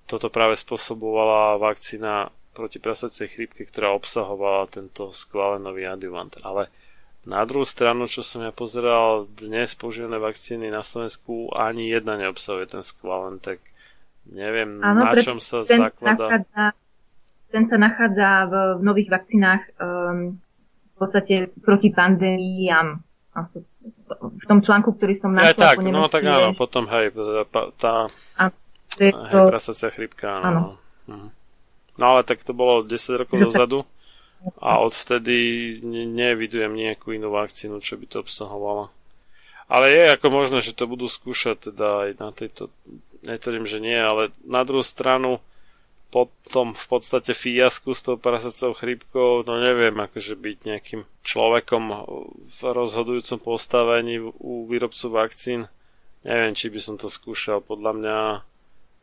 toto 0.06 0.30
práve 0.30 0.60
spôsobovala 0.60 1.58
vakcína 1.58 2.30
proti 2.56 2.78
prasacej 2.80 3.28
chrípke, 3.32 3.68
ktorá 3.68 3.92
obsahovala 3.96 4.72
tento 4.72 5.12
skválenový 5.12 5.90
adjuvant. 5.90 6.32
Ale 6.46 6.72
na 7.26 7.42
druhú 7.44 7.66
stranu, 7.66 8.06
čo 8.06 8.22
som 8.22 8.46
ja 8.46 8.54
pozeral, 8.54 9.26
dnes 9.34 9.74
používané 9.74 10.22
vakcíny 10.22 10.70
na 10.70 10.86
Slovensku 10.86 11.50
ani 11.52 11.90
jedna 11.90 12.16
neobsahuje 12.22 12.70
ten 12.70 12.84
skválen, 12.86 13.42
tak 13.42 13.60
neviem, 14.30 14.78
ano, 14.80 15.04
na 15.04 15.14
čom 15.20 15.42
sa 15.42 15.66
ten 15.66 15.82
zaklada. 15.82 16.22
Nachádza, 16.22 16.64
ten 17.50 17.64
sa 17.66 17.78
nachádza 17.82 18.30
v, 18.46 18.54
v 18.78 18.82
nových 18.86 19.10
vakcínach 19.10 19.64
um, 19.82 20.38
v 20.96 20.96
podstate 20.96 21.36
proti 21.60 21.92
pandémiám 21.92 23.04
v 24.14 24.46
tom 24.46 24.60
článku, 24.62 24.94
ktorý 24.96 25.18
som 25.18 25.34
našla. 25.34 25.50
Ja, 25.50 25.58
tak, 25.58 25.82
no 25.82 26.06
tak 26.06 26.24
áno, 26.26 26.54
potom 26.54 26.86
hej, 26.90 27.10
tá, 27.50 27.74
tá 27.74 27.94
hej, 29.02 29.12
prasacia 29.50 29.90
chrypka, 29.90 30.42
áno. 30.42 30.46
áno. 30.46 30.64
Mhm. 31.10 31.30
No 31.96 32.04
ale 32.12 32.22
tak 32.28 32.44
to 32.44 32.52
bolo 32.52 32.84
10 32.84 33.22
rokov 33.24 33.38
dozadu 33.40 33.80
a 34.60 34.84
odvtedy 34.84 35.80
ne, 35.82 36.06
nevidujem 36.06 36.76
nejakú 36.76 37.16
inú 37.16 37.32
vakcínu, 37.32 37.80
čo 37.80 37.96
by 37.98 38.06
to 38.06 38.22
obsahovala. 38.22 38.92
Ale 39.66 39.90
je 39.90 40.14
ako 40.14 40.28
možné, 40.30 40.62
že 40.62 40.78
to 40.78 40.86
budú 40.86 41.10
skúšať 41.10 41.74
teda 41.74 41.88
aj 42.06 42.10
na 42.22 42.30
tejto, 42.30 42.70
netvrdím, 43.26 43.66
že 43.66 43.82
nie, 43.82 43.98
ale 43.98 44.30
na 44.46 44.62
druhú 44.62 44.86
stranu 44.86 45.42
potom 46.16 46.72
v 46.72 46.86
podstate 46.88 47.36
fiasku 47.36 47.92
s 47.92 48.00
tou 48.00 48.16
prasacou 48.16 48.72
chrípkou, 48.72 49.44
no 49.44 49.60
neviem, 49.60 49.92
akože 50.00 50.40
byť 50.40 50.58
nejakým 50.64 51.02
človekom 51.28 51.84
v 52.48 52.60
rozhodujúcom 52.72 53.44
postavení 53.44 54.24
u 54.24 54.64
výrobcu 54.64 55.12
vakcín. 55.12 55.68
Neviem, 56.24 56.56
či 56.56 56.72
by 56.72 56.80
som 56.80 56.96
to 56.96 57.12
skúšal. 57.12 57.60
Podľa 57.60 57.92
mňa 58.00 58.20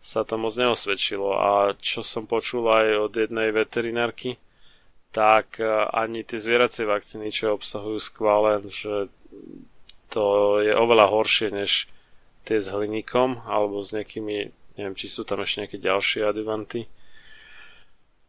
sa 0.01 0.24
to 0.24 0.40
moc 0.40 0.56
neosvedčilo. 0.56 1.36
A 1.36 1.76
čo 1.76 2.01
som 2.01 2.24
počul 2.24 2.64
aj 2.72 3.12
od 3.12 3.12
jednej 3.12 3.52
veterinárky, 3.52 4.40
tak 5.12 5.60
e, 5.60 5.68
ani 5.93 6.24
tie 6.24 6.40
zvieracie 6.40 6.89
vakcíny, 6.89 7.28
čo 7.28 7.52
obsahujú 7.52 8.01
skválen, 8.01 8.72
že 8.72 9.12
to 10.09 10.56
je 10.64 10.72
oveľa 10.72 11.12
horšie 11.12 11.52
než 11.52 11.93
tie 12.48 12.56
s 12.56 12.72
hliníkom 12.72 13.44
alebo 13.44 13.84
s 13.84 13.93
nejakými, 13.93 14.48
neviem, 14.80 14.97
či 14.97 15.12
sú 15.12 15.28
tam 15.28 15.44
ešte 15.44 15.68
nejaké 15.68 15.76
ďalšie 15.76 16.24
adjuvanty 16.24 16.89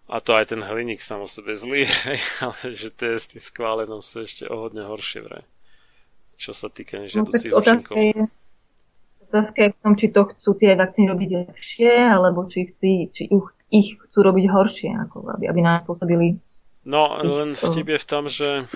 a 0.10 0.20
to 0.20 0.36
aj 0.36 0.52
ten 0.52 0.62
hliník 0.62 1.00
sám 1.00 1.24
o 1.24 1.30
sebe 1.30 1.56
zlý, 1.56 1.88
ale 2.46 2.76
že 2.76 2.92
tie 2.92 3.16
s 3.16 3.32
tým 3.32 3.44
skválenom 3.44 4.04
sú 4.04 4.28
ešte 4.28 4.48
o 4.48 4.56
hodne 4.68 4.84
horšie 4.84 5.24
vraj. 5.24 5.46
Čo 6.36 6.52
sa 6.52 6.68
týka 6.68 7.00
nežiaducích 7.00 7.54
no, 7.54 7.62
účinkov. 7.62 7.96
Otázka 9.34 9.60
je 9.66 9.70
v 9.74 9.78
tom, 9.82 9.94
či 9.98 10.08
to 10.14 10.22
chcú 10.30 10.50
tie 10.62 10.78
vakcíny 10.78 11.10
robiť 11.10 11.30
lepšie, 11.50 11.92
alebo 12.06 12.46
či, 12.46 12.70
chci, 12.70 13.10
či 13.10 13.24
ich 13.74 13.98
chcú 13.98 14.20
robiť 14.22 14.46
horšie, 14.46 14.90
ako 15.10 15.34
aby, 15.34 15.50
aby 15.50 15.60
nám 15.66 15.90
pôsobili. 15.90 16.38
No, 16.86 17.18
len 17.18 17.58
vtip 17.58 17.98
je 17.98 18.00
v 18.02 18.08
tom, 18.10 18.30
že... 18.30 18.70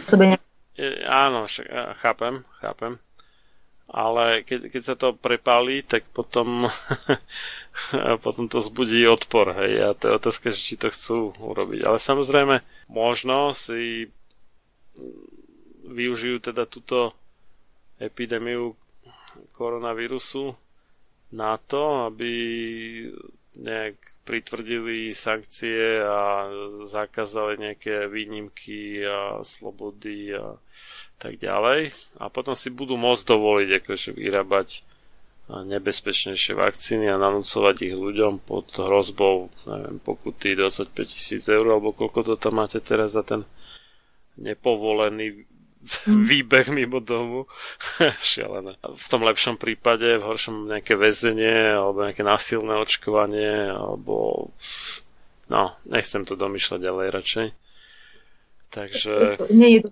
Je, 0.78 0.90
áno, 1.06 1.50
však, 1.50 1.66
chápem, 2.02 2.46
chápem 2.62 3.02
ale 3.88 4.44
keď, 4.44 4.68
keď 4.68 4.82
sa 4.84 4.96
to 5.00 5.16
prepálí, 5.16 5.80
tak 5.80 6.04
potom, 6.12 6.68
potom 8.26 8.52
to 8.52 8.60
zbudí 8.60 9.08
odpor, 9.08 9.56
hej, 9.56 9.74
a 9.80 9.90
to 9.96 10.12
je 10.12 10.18
otázka, 10.20 10.52
či 10.52 10.76
to 10.76 10.92
chcú 10.92 11.32
urobiť. 11.40 11.88
Ale 11.88 11.96
samozrejme, 11.96 12.60
možno 12.92 13.56
si 13.56 14.12
využijú 15.88 16.52
teda 16.52 16.68
túto 16.68 17.16
epidémiu 17.98 18.76
koronavírusu 19.56 20.54
na 21.32 21.56
to, 21.58 22.12
aby 22.12 22.32
nejak 23.56 23.96
pritvrdili 24.28 25.16
sankcie 25.16 26.04
a 26.04 26.52
zakázali 26.84 27.56
nejaké 27.64 28.12
výnimky 28.12 29.00
a 29.08 29.40
slobody 29.48 30.36
a 30.36 30.60
tak 31.16 31.40
ďalej. 31.40 31.96
A 32.20 32.28
potom 32.28 32.52
si 32.52 32.68
budú 32.68 33.00
môcť 33.00 33.24
dovoliť 33.24 33.70
akože 33.80 34.10
vyrábať 34.12 34.84
nebezpečnejšie 35.48 36.60
vakcíny 36.60 37.08
a 37.08 37.16
nanúcovať 37.16 37.76
ich 37.88 37.96
ľuďom 37.96 38.44
pod 38.44 38.68
hrozbou 38.76 39.48
neviem, 39.64 39.96
pokuty 40.04 40.60
25 40.60 40.92
tisíc 41.08 41.48
eur 41.48 41.64
alebo 41.72 41.96
koľko 41.96 42.20
to 42.28 42.34
tam 42.36 42.60
máte 42.60 42.84
teraz 42.84 43.16
za 43.16 43.24
ten 43.24 43.48
nepovolený. 44.36 45.48
výbeh 46.30 46.68
mimo 46.74 47.00
domu. 47.00 47.46
Šialené. 48.24 48.78
V 48.82 49.08
tom 49.08 49.22
lepšom 49.24 49.56
prípade, 49.56 50.18
v 50.18 50.26
horšom 50.26 50.72
nejaké 50.72 50.98
väzenie 50.98 51.76
alebo 51.78 52.06
nejaké 52.06 52.24
násilné 52.26 52.78
očkovanie 52.80 53.72
alebo 53.72 54.50
no, 55.48 55.64
nechcem 55.88 56.28
to 56.28 56.36
domýšľať 56.36 56.80
ďalej 56.82 57.08
radšej. 57.14 57.48
Takže... 58.68 59.14
Nie 59.56 59.80
je 59.80 59.82
to 59.88 59.90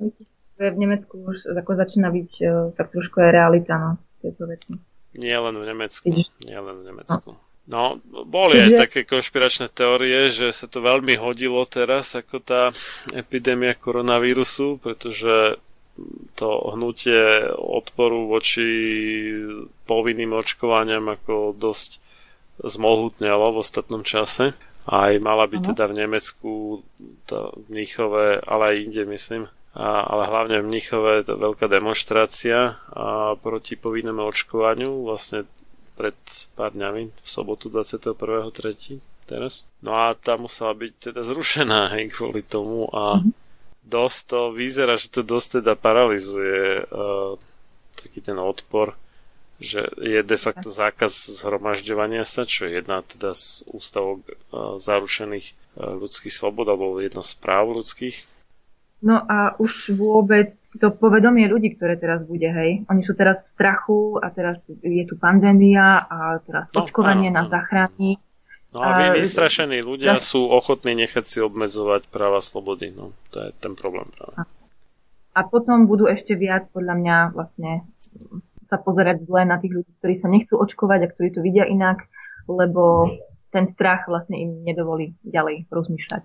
v 0.56 0.80
Nemecku 0.80 1.20
už 1.20 1.52
ako 1.52 1.72
začína 1.76 2.08
byť 2.16 2.32
uh, 2.48 2.72
tak 2.80 2.88
trošku 2.96 3.20
aj 3.20 3.32
realita, 3.32 3.76
no, 3.76 3.92
tieto 4.24 4.48
veci. 4.48 4.72
Nie 5.20 5.40
len 5.40 5.56
v 5.56 5.66
Nemecku. 5.68 6.08
Nie 6.44 6.60
len 6.60 6.76
v 6.80 6.86
Nemecku. 6.92 7.36
No, 7.66 7.98
boli 8.06 8.62
aj 8.62 8.78
také 8.78 9.10
konšpiračné 9.10 9.74
teórie, 9.74 10.30
že 10.30 10.54
sa 10.54 10.70
to 10.70 10.86
veľmi 10.86 11.18
hodilo 11.18 11.66
teraz, 11.66 12.14
ako 12.14 12.38
tá 12.38 12.70
epidémia 13.10 13.74
koronavírusu, 13.74 14.78
pretože 14.78 15.58
to 16.36 16.50
hnutie 16.76 17.48
odporu 17.56 18.28
voči 18.28 18.68
povinným 19.88 20.36
očkovaniam 20.36 21.08
ako 21.08 21.56
dosť 21.56 22.04
zmohutnelo 22.60 23.56
v 23.56 23.62
ostatnom 23.64 24.04
čase. 24.04 24.56
Aj 24.86 25.12
mala 25.18 25.50
byť 25.50 25.74
teda 25.74 25.90
v 25.90 25.98
Nemecku, 26.06 26.52
to 27.26 27.38
v 27.66 27.68
Níchove, 27.74 28.38
ale 28.46 28.64
aj 28.70 28.76
inde 28.86 29.04
myslím, 29.10 29.50
a, 29.76 30.06
ale 30.08 30.30
hlavne 30.30 30.62
v 30.62 30.68
Mnichove 30.72 31.26
to 31.26 31.36
veľká 31.36 31.66
demonstrácia 31.68 32.80
a 32.94 33.34
proti 33.36 33.76
povinnému 33.76 34.24
očkovaniu 34.24 35.04
vlastne 35.04 35.50
pred 36.00 36.16
pár 36.54 36.76
dňami, 36.76 37.12
v 37.12 37.28
sobotu 37.28 37.72
21.3. 37.72 39.28
teraz. 39.28 39.68
No 39.84 39.96
a 39.96 40.14
tá 40.16 40.40
musela 40.40 40.76
byť 40.76 41.12
teda 41.12 41.22
zrušená 41.28 41.98
hej, 41.98 42.12
kvôli 42.14 42.44
tomu 42.46 42.88
a 42.94 43.20
mm-hmm. 43.20 43.45
Dosť 43.86 44.20
to 44.28 44.40
vyzerá, 44.52 44.98
že 44.98 45.14
to 45.14 45.22
dosť 45.22 45.62
teda 45.62 45.74
paralizuje 45.78 46.86
uh, 46.86 47.38
taký 48.02 48.20
ten 48.20 48.38
odpor, 48.42 48.98
že 49.62 49.88
je 50.02 50.20
de 50.20 50.38
facto 50.38 50.68
zákaz 50.74 51.42
zhromažďovania 51.42 52.28
sa, 52.28 52.44
čo 52.44 52.68
je 52.68 52.82
jedna 52.82 53.06
teda 53.06 53.38
z 53.38 53.64
ústavov 53.70 54.26
uh, 54.26 54.82
zarušených 54.82 55.48
uh, 55.80 55.96
ľudských 56.02 56.34
slobod 56.34 56.68
alebo 56.68 56.98
jedna 57.00 57.24
z 57.24 57.34
práv 57.40 57.72
ľudských 57.78 58.36
No 59.06 59.22
a 59.22 59.54
už 59.62 59.94
vôbec 59.94 60.58
to 60.82 60.92
povedomie 60.92 61.48
ľudí, 61.48 61.78
ktoré 61.78 61.96
teraz 61.96 62.26
bude, 62.26 62.50
hej. 62.50 62.84
Oni 62.90 63.06
sú 63.06 63.16
teraz 63.16 63.40
v 63.40 63.48
strachu 63.56 64.20
a 64.20 64.28
teraz 64.34 64.60
je 64.68 65.04
tu 65.08 65.16
pandémia 65.16 66.04
a 66.10 66.42
teraz 66.44 66.68
no, 66.74 66.84
očkovanie 66.84 67.32
áno, 67.32 67.46
nás 67.46 67.48
zachráni. 67.48 68.20
No 68.76 68.84
a 68.84 69.00
vy 69.00 69.24
vystrašení 69.24 69.80
ľudia 69.80 70.20
no. 70.20 70.24
sú 70.24 70.52
ochotní 70.52 71.00
nechať 71.00 71.24
si 71.24 71.40
obmedzovať 71.40 72.12
práva 72.12 72.44
slobody. 72.44 72.92
No, 72.92 73.16
to 73.32 73.48
je 73.48 73.50
ten 73.64 73.72
problém 73.72 74.12
práve. 74.12 74.44
A 75.32 75.40
potom 75.48 75.88
budú 75.88 76.12
ešte 76.12 76.36
viac, 76.36 76.68
podľa 76.76 76.96
mňa, 77.00 77.16
vlastne 77.32 77.88
sa 78.68 78.76
pozerať 78.76 79.24
zle 79.24 79.48
na 79.48 79.56
tých 79.64 79.80
ľudí, 79.80 79.92
ktorí 80.04 80.14
sa 80.20 80.28
nechcú 80.28 80.60
očkovať 80.60 81.00
a 81.08 81.12
ktorí 81.12 81.30
to 81.32 81.40
vidia 81.40 81.64
inak, 81.64 82.04
lebo 82.52 83.16
ten 83.56 83.72
strach 83.72 84.12
vlastne 84.12 84.36
im 84.36 84.68
nedovolí 84.68 85.16
ďalej 85.24 85.72
rozmýšľať. 85.72 86.24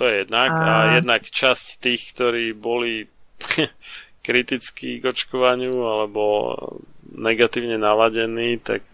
To 0.00 0.02
je 0.08 0.14
jednak. 0.24 0.50
A, 0.56 0.64
a 0.64 0.72
jednak 0.96 1.20
časť 1.20 1.84
tých, 1.84 2.16
ktorí 2.16 2.56
boli 2.56 3.12
kritickí 4.26 5.04
k 5.04 5.12
očkovaniu 5.12 5.84
alebo 5.84 6.56
negatívne 7.12 7.76
naladení, 7.76 8.56
tak 8.56 8.88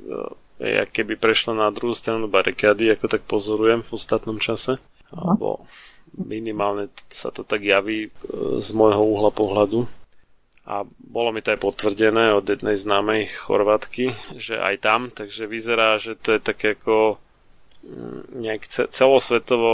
je, 0.62 0.86
keby 0.86 1.18
prešlo 1.18 1.58
na 1.58 1.68
druhú 1.74 1.92
stranu 1.92 2.30
barikády, 2.30 2.94
ako 2.94 3.06
tak 3.10 3.26
pozorujem 3.26 3.82
v 3.82 3.90
ostatnom 3.90 4.38
čase. 4.38 4.78
Alebo 5.10 5.66
minimálne 6.14 6.88
sa 7.10 7.34
to 7.34 7.42
tak 7.42 7.66
javí 7.66 8.08
e, 8.08 8.10
z 8.62 8.68
môjho 8.72 9.02
uhla 9.02 9.34
pohľadu. 9.34 9.90
A 10.62 10.86
bolo 10.86 11.34
mi 11.34 11.42
to 11.42 11.50
aj 11.50 11.58
potvrdené 11.58 12.38
od 12.38 12.46
jednej 12.46 12.78
známej 12.78 13.26
Chorvatky, 13.34 14.14
že 14.38 14.62
aj 14.62 14.76
tam, 14.78 15.00
takže 15.10 15.50
vyzerá, 15.50 15.98
že 15.98 16.14
to 16.14 16.38
je 16.38 16.40
také 16.40 16.78
ako 16.78 17.18
nejak 18.38 18.70
celosvetovo 18.94 19.72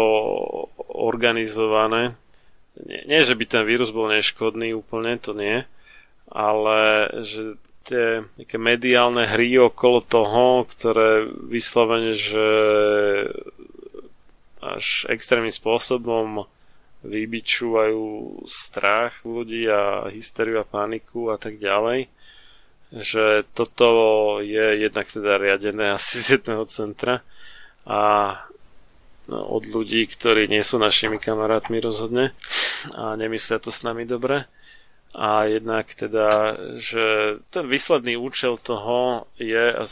organizované. 0.88 2.16
Nie, 2.80 3.04
nie, 3.04 3.20
že 3.20 3.36
by 3.36 3.44
ten 3.44 3.68
vírus 3.68 3.92
bol 3.92 4.08
neškodný 4.08 4.72
úplne, 4.72 5.20
to 5.20 5.36
nie, 5.36 5.66
ale 6.30 7.10
že 7.20 7.60
tie 7.88 8.28
nejaké 8.36 8.60
mediálne 8.60 9.24
hry 9.24 9.56
okolo 9.56 10.04
toho, 10.04 10.68
ktoré 10.68 11.24
vyslovene, 11.48 12.12
že 12.12 12.46
až 14.60 15.08
extrémnym 15.08 15.54
spôsobom 15.54 16.44
vybičúvajú 17.06 18.42
strach 18.44 19.22
ľudí 19.22 19.70
a 19.70 20.10
hysteriu 20.10 20.60
a 20.60 20.66
paniku 20.66 21.30
a 21.32 21.38
tak 21.40 21.56
ďalej, 21.56 22.10
že 22.92 23.46
toto 23.54 23.88
je 24.42 24.82
jednak 24.82 25.06
teda 25.08 25.38
riadené 25.38 25.92
asi 25.96 26.20
z 26.20 26.40
jedného 26.40 26.68
centra 26.68 27.24
a 27.88 28.34
no, 29.30 29.38
od 29.56 29.64
ľudí, 29.64 30.04
ktorí 30.04 30.50
nie 30.50 30.60
sú 30.60 30.76
našimi 30.76 31.16
kamarátmi 31.16 31.80
rozhodne 31.80 32.36
a 32.92 33.16
nemyslia 33.16 33.62
to 33.62 33.72
s 33.72 33.80
nami 33.86 34.04
dobre. 34.04 34.44
A 35.16 35.48
jednak 35.48 35.88
teda, 35.94 36.54
že 36.76 37.38
ten 37.48 37.64
výsledný 37.64 38.20
účel 38.20 38.60
toho 38.60 39.24
je, 39.40 39.72
a 39.72 39.82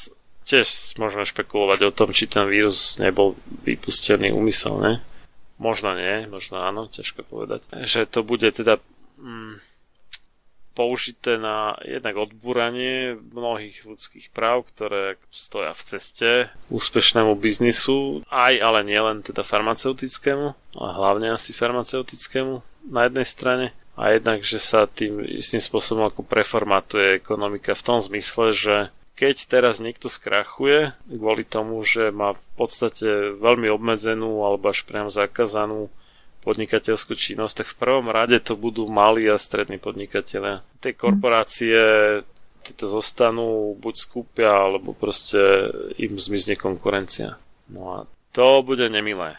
tiež 0.46 0.98
môžeme 1.00 1.26
špekulovať 1.26 1.80
o 1.88 1.94
tom, 1.94 2.14
či 2.14 2.30
ten 2.30 2.46
vírus 2.46 3.00
nebol 3.02 3.34
vypustený 3.64 4.30
úmyselne. 4.30 5.02
Možno 5.56 5.96
nie, 5.96 6.28
možno 6.28 6.60
áno, 6.60 6.86
ťažko 6.92 7.24
povedať. 7.24 7.64
Že 7.72 8.00
to 8.12 8.20
bude 8.20 8.44
teda 8.52 8.76
mm, 9.16 9.56
použité 10.76 11.40
na 11.40 11.72
jednak 11.80 12.20
odbúranie 12.20 13.16
mnohých 13.16 13.88
ľudských 13.88 14.28
práv, 14.36 14.68
ktoré 14.68 15.16
stoja 15.32 15.72
v 15.72 15.82
ceste 15.96 16.28
úspešnému 16.68 17.32
biznisu, 17.40 18.20
aj 18.28 18.54
ale 18.60 18.84
nielen 18.84 19.24
teda 19.24 19.40
farmaceutickému, 19.40 20.76
a 20.76 20.86
hlavne 21.00 21.32
asi 21.32 21.56
farmaceutickému 21.56 22.60
na 22.92 23.08
jednej 23.08 23.24
strane, 23.26 23.66
a 23.96 24.12
jednak, 24.12 24.44
že 24.44 24.60
sa 24.60 24.84
tým 24.84 25.24
istým 25.24 25.64
spôsobom 25.64 26.04
ako 26.06 26.20
preformatuje 26.20 27.16
ekonomika 27.16 27.72
v 27.72 27.84
tom 27.84 27.98
zmysle, 28.04 28.52
že 28.52 28.76
keď 29.16 29.48
teraz 29.48 29.80
niekto 29.80 30.12
skrachuje 30.12 30.92
kvôli 31.08 31.48
tomu, 31.48 31.80
že 31.80 32.12
má 32.12 32.36
v 32.36 32.42
podstate 32.60 33.32
veľmi 33.40 33.72
obmedzenú 33.72 34.44
alebo 34.44 34.68
až 34.68 34.84
priam 34.84 35.08
zakázanú 35.08 35.88
podnikateľskú 36.44 37.16
činnosť, 37.16 37.64
tak 37.64 37.68
v 37.72 37.78
prvom 37.80 38.06
rade 38.12 38.36
to 38.44 38.54
budú 38.54 38.84
malí 38.86 39.26
a 39.26 39.40
strední 39.40 39.80
podnikatelia. 39.80 40.62
Tie 40.78 40.92
korporácie 40.92 41.80
tieto 42.62 42.90
zostanú, 42.90 43.78
buď 43.78 43.94
skúpia, 43.94 44.50
alebo 44.50 44.90
proste 44.90 45.38
im 46.02 46.18
zmizne 46.18 46.58
konkurencia. 46.58 47.38
No 47.70 47.82
a 47.94 47.98
to 48.34 48.62
bude 48.66 48.86
nemilé. 48.90 49.38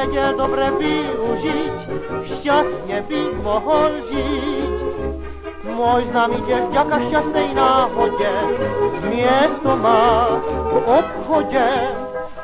Vedel 0.00 0.32
dobre 0.32 0.72
využiť, 0.80 1.76
šťastne 2.24 3.04
by 3.04 3.20
mohol 3.44 4.00
žiť. 4.08 4.80
Môj 5.76 6.08
známy 6.08 6.40
tiež 6.48 6.72
vďaka 6.72 6.96
šťastnej 7.04 7.52
náhode 7.52 8.32
miesto 9.12 9.70
má 9.76 10.40
v 10.40 10.72
obchode. 10.88 11.68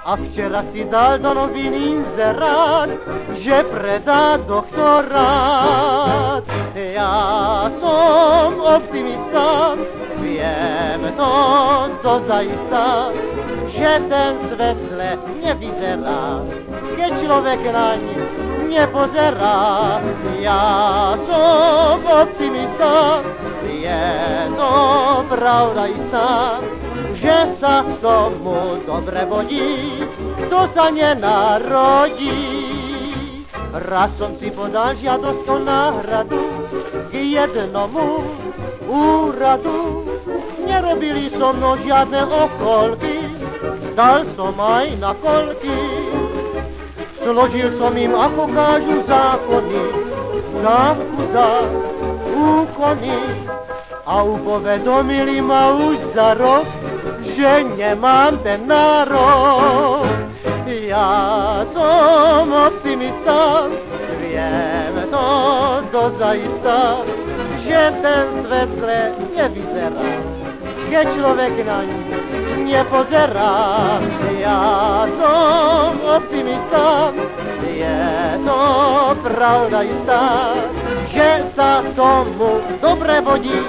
A 0.06 0.14
včera 0.14 0.62
si 0.70 0.86
dal 0.86 1.18
do 1.18 1.34
novin 1.34 1.74
inzerát, 1.74 2.86
že 3.42 3.66
predá 3.66 4.38
doktorát. 4.38 6.46
Ja 6.78 7.66
som 7.74 8.54
optimista, 8.62 9.74
viem 10.22 11.02
to 11.18 11.32
dozajista, 12.06 13.10
že 13.74 13.98
ten 14.06 14.32
svet 14.46 14.78
zle 14.86 15.18
nevyzerá, 15.42 16.46
keď 17.06 17.22
človek 17.22 17.62
naň 17.70 18.02
nepozerá. 18.66 20.02
Ja 20.42 21.14
som 21.22 22.02
optimista, 22.02 23.22
je 23.62 24.10
to 24.58 24.74
pravda 25.30 25.86
istá, 25.86 26.58
že 27.14 27.46
sa 27.62 27.86
k 27.86 28.02
tomu 28.02 28.82
dobre 28.82 29.22
vodí, 29.22 30.02
kto 30.50 30.66
sa 30.66 30.90
nenarodí. 30.90 32.74
Raz 33.86 34.10
som 34.18 34.34
si 34.34 34.50
podal 34.50 34.98
žiadosť 34.98 35.46
o 35.46 35.56
náhradu 35.62 36.42
k 37.06 37.38
jednomu 37.38 38.26
úradu. 38.90 40.10
Nerobili 40.66 41.30
so 41.30 41.54
mnou 41.54 41.78
žiadne 41.86 42.26
okolky, 42.26 43.30
dal 43.94 44.26
som 44.34 44.58
aj 44.58 44.90
na 44.98 45.14
kolky. 45.22 46.25
Složil 47.26 47.74
som 47.74 47.90
im, 47.98 48.14
ako 48.14 48.46
kážu 48.54 49.02
zákony, 49.02 49.82
dávku 50.62 51.20
za 51.34 51.66
úkony. 52.30 53.18
A 54.06 54.22
upovedomili 54.22 55.42
ma 55.42 55.74
už 55.74 55.98
za 56.14 56.38
rok, 56.38 56.70
že 57.34 57.66
nemám 57.74 58.38
ten 58.46 58.62
nárok. 58.70 60.06
Ja 60.70 61.66
som 61.74 62.46
optimista, 62.46 63.74
viem 64.22 64.94
to 65.10 65.26
dozajista, 65.90 67.02
že 67.66 67.90
ten 68.06 68.24
svet 68.38 68.70
zle 68.78 69.00
nevyzerá, 69.34 70.06
keď 70.90 71.06
človek 71.14 71.54
na 71.66 71.78
ňu 71.86 71.98
nepozerá. 72.66 73.54
Ja 74.36 74.60
som 75.14 75.96
optimista, 76.02 77.14
je 77.62 78.02
to 78.42 78.60
pravda 79.22 79.86
istá, 79.86 80.22
že 81.10 81.46
sa 81.54 81.82
tomu 81.94 82.62
dobre 82.82 83.22
vodí, 83.22 83.62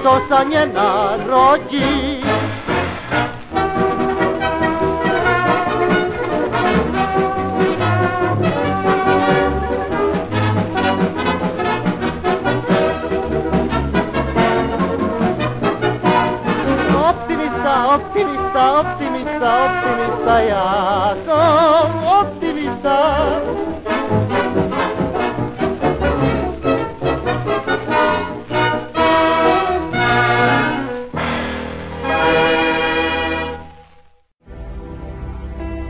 kto 0.00 0.12
sa 0.28 0.42
nenarodí. 0.44 2.23
Optimista, 18.54 18.80
optimista, 18.80 19.50
optimista, 19.66 20.34
ja 20.46 20.68
som 21.26 21.88
optimista. 22.06 22.98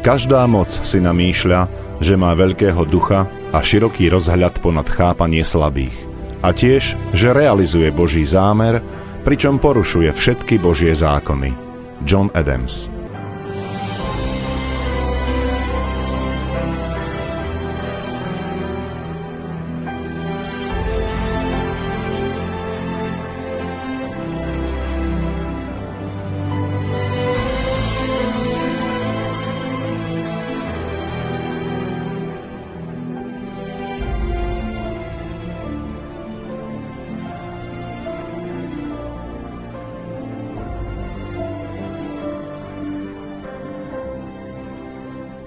Každá 0.05 0.45
moc 0.45 0.69
si 0.69 1.01
namýšľa, 1.01 1.61
že 2.05 2.13
má 2.21 2.37
veľkého 2.37 2.85
ducha 2.85 3.25
a 3.53 3.59
široký 3.65 4.13
rozhľad 4.13 4.61
ponad 4.61 4.85
chápanie 4.85 5.41
slabých. 5.41 5.97
A 6.45 6.53
tiež, 6.53 6.93
že 7.17 7.33
realizuje 7.33 7.89
Boží 7.89 8.21
zámer, 8.29 8.85
pričom 9.25 9.57
porušuje 9.57 10.13
všetky 10.13 10.61
Božie 10.61 10.93
zákony. 10.93 11.64
John 12.05 12.31
Adams 12.35 12.91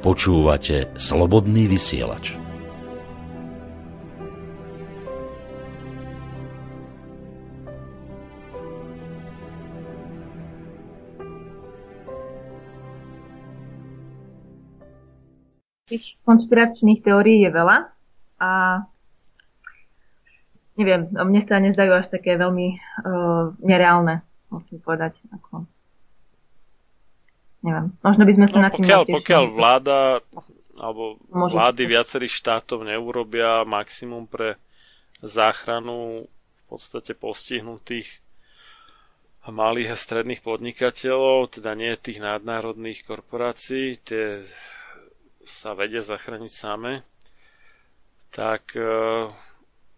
Počúvate 0.08 0.88
slobodný 0.96 1.68
vysielač. 1.68 2.40
Tých 15.92 16.16
konšpiračných 16.24 17.04
teórií 17.04 17.44
je 17.44 17.52
veľa 17.52 17.92
a 18.40 18.52
neviem, 20.80 21.12
mne 21.12 21.42
sa 21.52 21.60
nezdajú 21.60 21.92
až 21.92 22.08
také 22.08 22.40
veľmi 22.40 22.80
uh, 22.80 23.52
nereálne, 23.60 24.24
musím 24.56 24.80
povedať. 24.80 25.20
Ako, 25.36 25.68
neviem, 27.68 27.92
možno 28.00 28.24
by 28.24 28.34
sme 28.34 28.46
sa 28.48 28.56
No, 28.56 28.64
na 28.64 28.70
tým 28.72 28.84
pokiaľ, 28.88 29.02
pokiaľ 29.12 29.44
vláda 29.52 30.00
alebo 30.78 31.18
Môže 31.28 31.54
vlády 31.58 31.84
viacerých 31.90 32.34
štátov 32.38 32.86
neurobia 32.86 33.66
maximum 33.66 34.30
pre 34.30 34.56
záchranu 35.20 36.30
v 36.30 36.64
podstate 36.70 37.18
postihnutých 37.18 38.22
malých 39.48 39.96
a 39.96 39.98
stredných 39.98 40.44
podnikateľov, 40.44 41.60
teda 41.60 41.72
nie 41.74 41.96
tých 41.96 42.20
nadnárodných 42.20 43.08
korporácií, 43.08 43.96
tie 44.04 44.44
sa 45.48 45.72
vedia 45.72 46.04
zachrániť 46.04 46.52
same, 46.52 47.08
tak 48.28 48.76
e, 48.76 49.32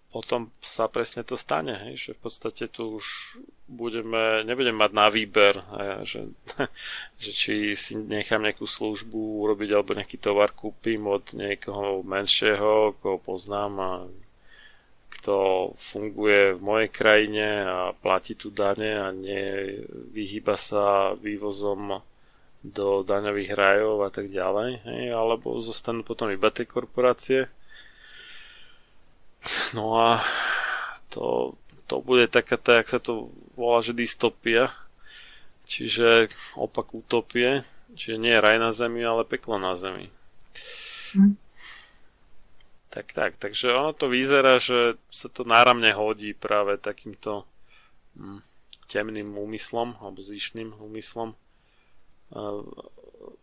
potom 0.10 0.50
sa 0.58 0.90
presne 0.90 1.22
to 1.22 1.38
stane, 1.38 1.78
hej, 1.86 1.96
že 2.10 2.12
v 2.18 2.22
podstate 2.26 2.66
tu 2.66 2.98
už 2.98 3.38
budeme, 3.70 4.42
nebudeme 4.42 4.82
mať 4.82 4.92
na 4.98 5.08
výber, 5.14 5.54
že, 6.02 6.34
že 7.22 7.30
či 7.30 7.54
si 7.78 7.94
nechám 7.94 8.42
nejakú 8.42 8.66
službu 8.66 9.46
urobiť 9.46 9.70
alebo 9.70 9.94
nejaký 9.94 10.18
tovar 10.18 10.58
kúpim 10.58 11.06
od 11.06 11.30
niekoho 11.38 12.02
menšieho, 12.02 12.98
koho 12.98 13.22
poznám 13.22 13.74
a 13.78 13.92
kto 15.10 15.38
funguje 15.78 16.58
v 16.58 16.62
mojej 16.62 16.90
krajine 16.90 17.48
a 17.66 17.78
platí 17.94 18.34
tu 18.34 18.54
dane 18.54 18.98
a 18.98 19.10
nie 19.14 19.78
vyhýba 20.14 20.54
sa 20.58 21.14
vývozom 21.18 22.02
do 22.60 23.02
daňových 23.08 23.52
rajov 23.56 24.04
a 24.04 24.10
tak 24.12 24.30
ďalej, 24.30 24.84
hej, 24.84 25.04
alebo 25.16 25.58
zostanú 25.64 26.04
potom 26.04 26.28
iba 26.28 26.52
tie 26.52 26.68
korporácie. 26.68 27.48
No 29.74 30.00
a 30.00 30.22
to, 31.14 31.54
to 31.86 32.02
bude 32.02 32.30
taká, 32.30 32.58
tá, 32.58 32.82
jak 32.82 32.90
sa 32.90 33.00
to 33.02 33.30
volá, 33.54 33.82
že 33.82 33.98
dystopia, 33.98 34.74
čiže 35.70 36.34
opak 36.58 36.94
utopie, 36.94 37.66
čiže 37.94 38.18
nie 38.18 38.34
raj 38.38 38.58
na 38.58 38.74
zemi, 38.74 39.06
ale 39.06 39.26
peklo 39.26 39.62
na 39.62 39.78
zemi. 39.78 40.10
Hm. 41.14 41.38
Tak, 42.90 43.14
tak, 43.14 43.32
takže 43.38 43.70
ono 43.70 43.94
to 43.94 44.10
vyzerá, 44.10 44.58
že 44.58 44.98
sa 45.14 45.30
to 45.30 45.46
náramne 45.46 45.94
hodí 45.94 46.34
práve 46.34 46.82
takýmto 46.82 47.46
hm, 48.18 48.42
temným 48.90 49.38
úmyslom 49.38 49.94
alebo 50.02 50.26
zvyšným 50.26 50.74
úmyslom 50.82 51.38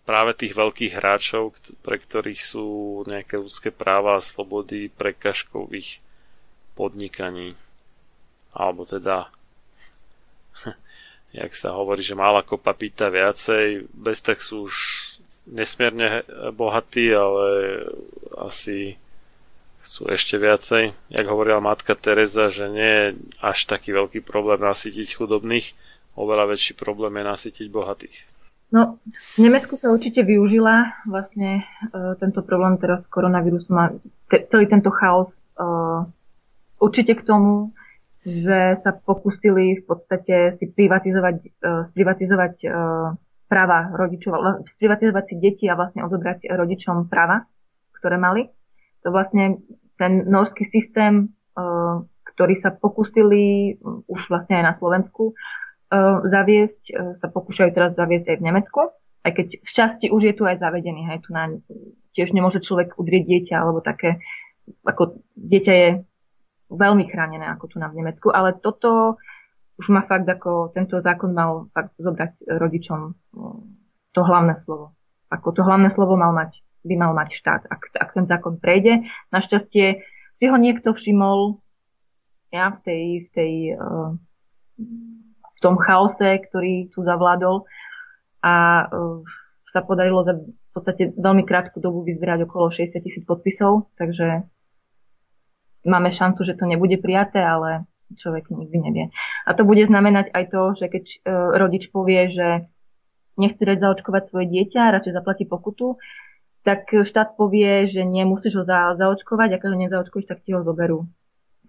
práve 0.07 0.33
tých 0.39 0.55
veľkých 0.55 0.93
hráčov, 0.97 1.59
pre 1.83 1.99
ktorých 1.99 2.41
sú 2.41 3.03
nejaké 3.11 3.43
ľudské 3.43 3.75
práva 3.75 4.17
a 4.17 4.25
slobody 4.25 4.89
prekažkou 4.89 5.67
ich 5.75 5.99
podnikaní. 6.77 7.57
Alebo 8.53 8.85
teda 8.85 9.33
jak 11.41 11.53
sa 11.57 11.73
hovorí, 11.73 12.05
že 12.05 12.13
mála 12.13 12.45
kopa 12.45 12.77
pýta 12.77 13.09
viacej, 13.09 13.89
bez 13.93 14.21
tak 14.21 14.45
sú 14.45 14.69
už 14.69 14.77
nesmierne 15.47 16.27
bohatí, 16.53 17.11
ale 17.15 17.47
asi 18.37 18.99
chcú 19.87 20.11
ešte 20.11 20.37
viacej. 20.37 20.91
Jak 21.15 21.27
hovorila 21.31 21.63
matka 21.63 21.95
Teresa, 21.95 22.51
že 22.51 22.67
nie 22.67 22.93
je 22.99 23.07
až 23.39 23.71
taký 23.71 23.95
veľký 23.95 24.27
problém 24.27 24.59
nasytiť 24.59 25.15
chudobných, 25.15 25.79
oveľa 26.19 26.57
väčší 26.57 26.75
problém 26.75 27.23
je 27.23 27.25
nasytiť 27.25 27.67
bohatých. 27.71 28.17
No, 28.75 28.99
v 29.39 29.47
Nemecku 29.47 29.79
sa 29.79 29.95
určite 29.95 30.27
využila 30.27 31.07
vlastne 31.07 31.63
uh, 31.95 32.19
tento 32.19 32.43
problém 32.43 32.75
teraz 32.83 33.07
koronavírusom 33.07 33.77
a 33.79 33.95
te, 34.27 34.43
celý 34.51 34.67
tento 34.67 34.91
chaos 34.91 35.31
uh, 35.55 36.03
určite 36.81 37.17
k 37.19 37.27
tomu, 37.27 37.77
že 38.27 38.83
sa 38.83 38.91
pokúsili 38.91 39.81
v 39.81 39.85
podstate 39.87 40.59
si 40.59 40.67
privatizovať, 40.71 41.37
uh, 41.63 41.85
privatizovať 41.95 42.55
uh, 42.67 43.15
práva 43.47 43.95
rodičov, 43.95 44.67
privatizovať 44.83 45.25
si 45.31 45.35
deti 45.39 45.65
a 45.71 45.79
vlastne 45.79 46.03
odobrať 46.03 46.51
rodičom 46.51 47.07
práva, 47.07 47.47
ktoré 48.03 48.19
mali. 48.19 48.51
To 49.07 49.15
vlastne 49.15 49.63
ten 49.95 50.27
norský 50.27 50.67
systém, 50.75 51.31
uh, 51.55 52.03
ktorý 52.35 52.61
sa 52.61 52.75
pokúsili 52.75 53.79
už 54.11 54.21
vlastne 54.29 54.61
aj 54.61 54.65
na 54.65 54.75
Slovensku, 54.77 55.33
zaviesť, 56.27 56.83
sa 57.23 57.29
pokúšajú 57.31 57.71
teraz 57.71 57.95
zaviesť 57.95 58.35
aj 58.35 58.37
v 58.43 58.47
Nemecku, 58.47 58.81
aj 59.23 59.33
keď 59.39 59.47
v 59.63 59.71
časti 59.71 60.07
už 60.11 60.23
je 60.27 60.35
tu 60.35 60.43
aj 60.43 60.59
zavedený, 60.59 61.07
aj 61.15 61.21
tu 61.23 61.31
na, 61.31 61.47
tiež 62.19 62.35
nemôže 62.35 62.59
človek 62.63 62.99
udrieť 62.99 63.25
dieťa, 63.27 63.55
alebo 63.55 63.79
také, 63.83 64.19
ako 64.83 65.23
dieťa 65.39 65.73
je 65.73 65.89
veľmi 66.71 67.07
chránené 67.11 67.47
ako 67.53 67.65
tu 67.71 67.77
na 67.79 67.89
v 67.91 68.03
Nemecku, 68.03 68.29
ale 68.35 68.59
toto 68.59 69.21
už 69.77 69.87
má 69.93 70.03
fakt 70.09 70.25
ako, 70.25 70.73
tento 70.73 70.99
zákon 71.05 71.37
mal 71.37 71.69
fakt 71.77 71.93
zobrať 72.01 72.49
rodičom 72.49 73.13
to 74.17 74.21
hlavné 74.25 74.57
slovo. 74.65 74.97
Ako 75.29 75.53
to 75.53 75.61
hlavné 75.61 75.93
slovo 75.93 76.17
mal 76.17 76.33
mať, 76.33 76.57
by 76.87 76.95
mal 76.97 77.13
mať 77.13 77.29
štát, 77.37 77.63
ak, 77.69 77.81
ak 77.93 78.11
ten 78.17 78.25
zákon 78.25 78.57
prejde. 78.57 79.05
Našťastie 79.37 80.01
si 80.41 80.45
ho 80.49 80.57
niekto 80.57 80.97
všimol 80.97 81.61
ja, 82.57 82.73
v 82.73 82.79
tej, 82.89 83.05
v 83.21 83.29
tej 83.37 83.53
uh, 83.77 84.17
v 85.57 85.59
tom 85.61 85.77
chaose, 85.77 86.41
ktorý 86.49 86.89
tu 86.93 87.05
zavládol 87.05 87.69
a 88.41 88.87
uh, 88.89 89.21
sa 89.73 89.85
podarilo 89.85 90.25
za 90.25 90.37
v 90.37 90.71
podstate 90.85 91.17
veľmi 91.17 91.49
krátku 91.49 91.81
dobu 91.81 92.05
vyzbierať 92.05 92.45
okolo 92.45 92.69
60 92.69 93.01
tisíc 93.01 93.25
podpisov, 93.25 93.89
takže 93.97 94.45
máme 95.87 96.13
šancu, 96.13 96.43
že 96.45 96.59
to 96.59 96.67
nebude 96.67 96.99
prijaté, 96.99 97.41
ale 97.41 97.87
človek 98.19 98.51
nikdy 98.51 98.77
nevie. 98.79 99.05
A 99.47 99.51
to 99.55 99.67
bude 99.67 99.83
znamenať 99.87 100.31
aj 100.31 100.45
to, 100.51 100.63
že 100.79 100.87
keď 100.91 101.05
uh, 101.07 101.59
rodič 101.59 101.91
povie, 101.91 102.31
že 102.31 102.49
nechce 103.39 103.63
dať 103.63 103.79
zaočkovať 103.83 104.31
svoje 104.31 104.47
dieťa, 104.51 104.95
radšej 104.95 105.17
zaplatí 105.17 105.45
pokutu, 105.45 105.99
tak 106.67 106.91
štát 106.91 107.39
povie, 107.39 107.87
že 107.91 108.03
nemusíš 108.03 108.59
ho 108.59 108.65
za, 108.67 108.99
zaočkovať, 108.99 109.63
keď 109.63 109.71
ho 109.71 109.79
nezaočkuješ, 109.87 110.27
tak 110.27 110.43
ti 110.43 110.51
ho 110.51 110.67
zoberú. 110.67 111.07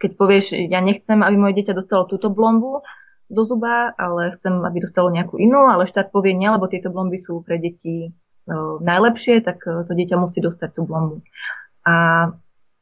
Keď 0.02 0.12
povieš, 0.18 0.46
ja 0.70 0.82
nechcem, 0.82 1.22
aby 1.22 1.36
moje 1.38 1.62
dieťa 1.62 1.78
dostalo 1.78 2.10
túto 2.10 2.34
blombu, 2.34 2.82
do 3.28 3.44
zuba, 3.44 3.92
ale 4.00 4.40
chcem, 4.40 4.56
aby 4.64 4.88
dostalo 4.88 5.12
nejakú 5.12 5.36
inú, 5.36 5.68
ale 5.68 5.92
štát 5.92 6.16
povie 6.16 6.32
nie, 6.32 6.48
lebo 6.48 6.72
tieto 6.72 6.88
blomby 6.90 7.20
sú 7.28 7.44
pre 7.44 7.60
deti 7.60 8.08
uh, 8.08 8.80
najlepšie, 8.80 9.44
tak 9.44 9.60
uh, 9.68 9.84
to 9.84 9.92
dieťa 9.92 10.16
musí 10.16 10.40
dostať 10.40 10.70
tú 10.72 10.88
blombu. 10.88 11.20
A 11.84 12.32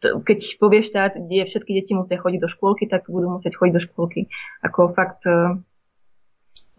keď 0.01 0.39
povie 0.59 0.85
štát, 0.85 1.15
kde 1.15 1.49
všetky 1.49 1.71
deti 1.71 1.93
musia 1.95 2.19
chodiť 2.19 2.39
do 2.41 2.49
škôlky, 2.51 2.89
tak 2.89 3.07
budú 3.07 3.39
musieť 3.39 3.55
chodiť 3.55 3.73
do 3.73 3.83
škôlky. 3.85 4.21
Ako 4.63 4.91
fakt 4.93 5.23
uh, 5.27 5.55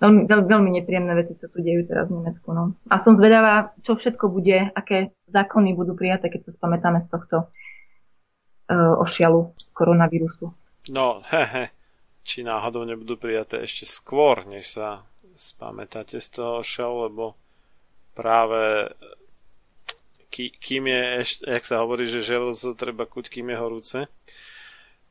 veľmi, 0.03 0.29
veľmi, 0.29 0.47
veľmi 0.47 0.71
nepríjemné 0.81 1.13
veci 1.17 1.35
sa 1.41 1.49
tu 1.49 1.63
dejú 1.65 1.89
teraz 1.89 2.07
v 2.09 2.21
Nemecku. 2.21 2.49
No. 2.53 2.77
A 2.93 3.01
som 3.03 3.17
zvedavá, 3.17 3.77
čo 3.83 3.97
všetko 3.97 4.31
bude, 4.31 4.71
aké 4.77 5.17
zákony 5.33 5.73
budú 5.73 5.97
prijaté, 5.97 6.29
keď 6.29 6.51
sa 6.51 6.53
spamätáme 6.61 7.05
z 7.05 7.09
tohto 7.11 7.37
uh, 7.47 8.95
ošialu 9.03 9.57
koronavírusu. 9.73 10.53
No, 10.93 11.25
hehe 11.29 11.75
či 12.27 12.43
náhodou 12.43 12.83
nebudú 12.83 13.15
prijaté 13.15 13.63
ešte 13.63 13.87
skôr, 13.87 14.43
než 14.51 14.75
sa 14.75 15.07
spamätáte 15.39 16.19
z 16.19 16.29
toho 16.35 16.59
šel, 16.67 17.07
lebo 17.07 17.39
práve 18.19 18.91
kým 20.31 20.91
je 20.91 21.03
ešte, 21.23 21.43
jak 21.47 21.65
sa 21.65 21.83
hovorí, 21.83 22.05
že 22.07 22.27
železo 22.27 22.77
treba 22.77 23.09
kuť, 23.09 23.31
kým 23.33 23.51
je 23.51 23.57
horúce, 23.57 23.99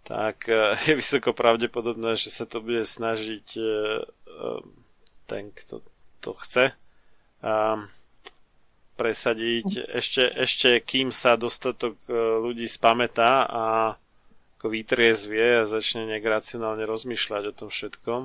tak 0.06 0.46
e, 0.48 0.78
je 0.88 0.94
vysoko 0.94 1.34
pravdepodobné, 1.34 2.16
že 2.16 2.30
sa 2.30 2.46
to 2.46 2.62
bude 2.62 2.86
snažiť 2.86 3.48
e, 3.58 3.62
e, 3.62 4.04
ten, 5.26 5.50
kto 5.52 5.82
to 6.22 6.32
chce, 6.42 6.74
presadiť. 8.98 9.94
Ešte, 9.94 10.24
ešte 10.34 10.82
kým 10.82 11.14
sa 11.14 11.38
dostatok 11.38 12.02
ľudí 12.42 12.66
spamätá 12.66 13.46
a 13.46 13.66
ako 14.58 14.74
vytriezvie 14.74 15.62
a 15.62 15.70
začne 15.70 16.10
nejak 16.10 16.26
racionálne 16.26 16.82
rozmýšľať 16.90 17.44
o 17.46 17.54
tom 17.54 17.70
všetkom, 17.70 18.22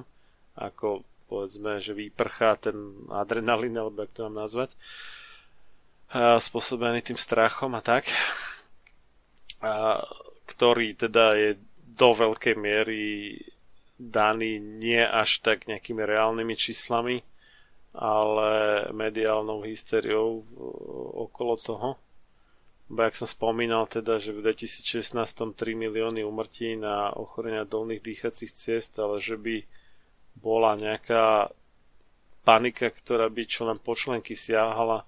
ako 0.57 1.05
povedzme, 1.29 1.85
že 1.85 1.93
vyprchá 1.93 2.57
ten 2.57 2.77
adrenalín, 3.13 3.77
alebo 3.77 4.01
jak 4.01 4.17
to 4.17 4.25
mám 4.25 4.49
nazvať, 4.49 4.73
a 4.73 5.20
spôsobený 6.15 7.07
tým 7.07 7.19
strachom 7.19 7.71
a 7.79 7.83
tak, 7.83 8.11
a 9.63 10.03
ktorý 10.51 10.99
teda 10.99 11.39
je 11.39 11.51
do 11.87 12.11
veľkej 12.17 12.57
miery 12.59 13.37
daný 14.01 14.57
nie 14.59 15.05
až 15.05 15.45
tak 15.45 15.69
nejakými 15.69 16.03
reálnymi 16.03 16.55
číslami, 16.57 17.21
ale 17.95 18.87
mediálnou 18.91 19.61
hysteriou 19.63 20.43
okolo 21.29 21.55
toho. 21.61 21.89
Bo 22.91 23.07
jak 23.07 23.15
som 23.15 23.31
spomínal 23.31 23.87
teda, 23.87 24.19
že 24.19 24.35
v 24.35 24.43
2016 24.43 25.15
3 25.15 25.55
milióny 25.55 26.27
umrtí 26.27 26.75
na 26.75 27.15
ochorenia 27.15 27.63
dolných 27.63 28.03
dýchacích 28.03 28.51
ciest, 28.51 28.99
ale 28.99 29.23
že 29.23 29.39
by 29.39 29.63
bola 30.43 30.75
nejaká 30.75 31.55
panika, 32.43 32.91
ktorá 32.91 33.31
by 33.31 33.43
čo 33.47 33.69
len 33.69 33.79
počlenky 33.79 34.35
siahala 34.35 35.07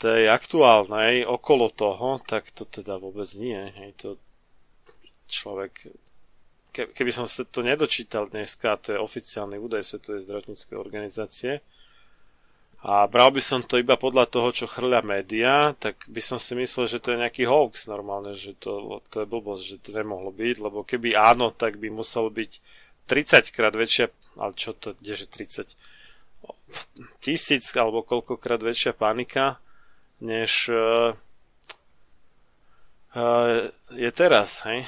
tej 0.00 0.32
aktuálnej 0.32 1.28
okolo 1.28 1.68
toho, 1.68 2.16
tak 2.24 2.48
to 2.56 2.64
teda 2.64 2.96
vôbec 2.96 3.28
nie. 3.36 3.60
Hej, 3.76 3.90
to 4.00 4.08
človek 5.28 5.92
keby 6.70 7.10
som 7.10 7.26
sa 7.26 7.42
to 7.42 7.66
nedočítal 7.66 8.30
dneska, 8.30 8.78
to 8.78 8.94
je 8.94 9.02
oficiálny 9.02 9.58
údaj 9.58 9.82
Svetovej 9.82 10.22
zdravotníckej 10.22 10.76
organizácie, 10.78 11.52
a 12.80 13.04
bral 13.04 13.28
by 13.28 13.44
som 13.44 13.60
to 13.60 13.76
iba 13.76 13.92
podľa 14.00 14.24
toho, 14.24 14.56
čo 14.56 14.64
chrľa 14.64 15.04
média, 15.04 15.76
tak 15.76 16.00
by 16.08 16.24
som 16.24 16.40
si 16.40 16.56
myslel, 16.56 16.88
že 16.88 16.96
to 16.96 17.12
je 17.12 17.20
nejaký 17.20 17.44
hoax 17.44 17.84
normálne, 17.84 18.32
že 18.32 18.56
to, 18.56 19.04
to 19.12 19.20
je 19.20 19.28
blbosť, 19.28 19.62
že 19.68 19.76
to 19.84 19.92
nemohlo 19.92 20.32
byť, 20.32 20.56
lebo 20.64 20.80
keby 20.80 21.12
áno, 21.12 21.52
tak 21.52 21.76
by 21.76 21.92
muselo 21.92 22.32
byť 22.32 22.50
30 23.04 23.52
krát 23.52 23.76
väčšia, 23.76 24.08
ale 24.40 24.56
čo 24.56 24.72
to, 24.72 24.96
kdeže 24.96 25.28
30? 25.28 25.76
Tisíc 27.20 27.68
alebo 27.76 28.00
koľkokrát 28.00 28.64
väčšia 28.64 28.96
panika, 28.96 29.60
než 30.20 30.68
uh, 30.68 31.16
uh, 33.16 33.68
je 33.92 34.10
teraz, 34.12 34.62
hej? 34.68 34.84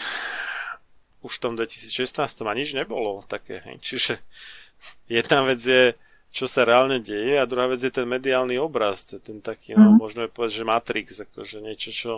Už 1.27 1.39
v 1.39 1.43
tom 1.43 1.53
2016 1.57 2.17
a 2.21 2.53
nič 2.53 2.77
nebolo 2.77 3.21
také, 3.25 3.65
hej? 3.65 3.77
Čiže 3.81 4.21
jedna 5.21 5.45
vec 5.45 5.61
je 5.61 5.97
čo 6.33 6.49
sa 6.49 6.65
reálne 6.65 6.97
deje 6.97 7.37
a 7.37 7.45
druhá 7.45 7.69
vec 7.69 7.85
je 7.85 7.93
ten 7.93 8.09
mediálny 8.09 8.57
obraz, 8.57 9.05
ten 9.05 9.45
taký, 9.45 9.77
no, 9.77 10.01
môžeme 10.01 10.33
povedať, 10.33 10.65
že 10.65 10.65
Matrix, 10.65 11.09
akože 11.29 11.61
niečo, 11.61 11.93
čo 11.93 12.13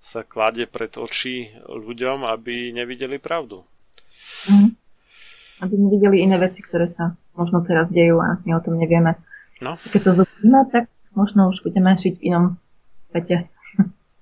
sa 0.00 0.24
kladie 0.24 0.64
pred 0.64 0.88
oči 0.96 1.52
ľuďom, 1.68 2.24
aby 2.24 2.72
nevideli 2.72 3.20
pravdu. 3.20 3.60
Mm. 4.48 4.72
Aby 5.60 5.74
nevideli 5.76 6.24
iné 6.24 6.40
veci, 6.40 6.64
ktoré 6.64 6.96
sa 6.96 7.12
možno 7.36 7.60
teraz 7.68 7.92
dejú 7.92 8.16
a 8.24 8.40
my 8.40 8.56
o 8.56 8.64
tom 8.64 8.80
nevieme. 8.80 9.20
No. 9.60 9.76
Keď 9.76 10.00
to 10.00 10.12
zopíme, 10.24 10.64
tak 10.72 10.88
možno 11.18 11.50
už 11.50 11.66
budeme 11.66 11.98
žiť 11.98 12.14
v 12.22 12.24
inom 12.30 12.44
svete. 13.10 13.50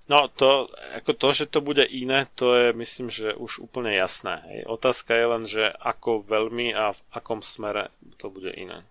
No 0.07 0.31
to, 0.31 0.71
ako 0.95 1.19
to, 1.19 1.29
že 1.35 1.45
to 1.51 1.59
bude 1.59 1.83
iné, 1.83 2.31
to 2.39 2.55
je 2.55 2.67
myslím, 2.79 3.11
že 3.11 3.35
už 3.35 3.59
úplne 3.59 3.91
jasné. 3.91 4.39
Hej. 4.47 4.61
Otázka 4.71 5.11
je 5.19 5.27
len, 5.27 5.45
že 5.51 5.65
ako 5.83 6.23
veľmi 6.23 6.71
a 6.71 6.95
v 6.95 7.01
akom 7.11 7.43
smere 7.43 7.91
to 8.15 8.31
bude 8.31 8.55
iné. 8.55 8.87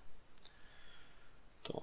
To. 1.64 1.80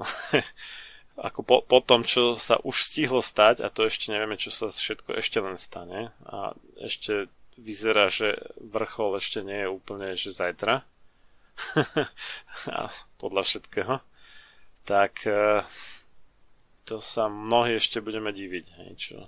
ako 1.28 1.40
po, 1.44 1.56
po 1.64 1.80
tom, 1.80 2.04
čo 2.04 2.36
sa 2.36 2.60
už 2.60 2.92
stihlo 2.92 3.24
stať, 3.24 3.64
a 3.64 3.72
to 3.72 3.88
ešte 3.88 4.12
nevieme, 4.12 4.36
čo 4.36 4.52
sa 4.52 4.68
všetko 4.68 5.16
ešte 5.16 5.40
len 5.40 5.56
stane, 5.56 6.12
a 6.28 6.52
ešte 6.76 7.32
vyzerá, 7.56 8.12
že 8.12 8.36
vrchol 8.60 9.16
ešte 9.20 9.44
nie 9.44 9.64
je 9.64 9.68
úplne, 9.68 10.12
že 10.12 10.32
zajtra, 10.32 10.84
a 12.76 12.88
podľa 13.20 13.42
všetkého, 13.44 14.00
tak 14.88 15.28
e, 15.28 15.60
to 16.84 16.98
sa 16.98 17.30
mnohí 17.30 17.78
ešte 17.78 18.02
budeme 18.02 18.34
diviť, 18.34 18.66
hej, 18.82 18.90
čo, 18.98 19.18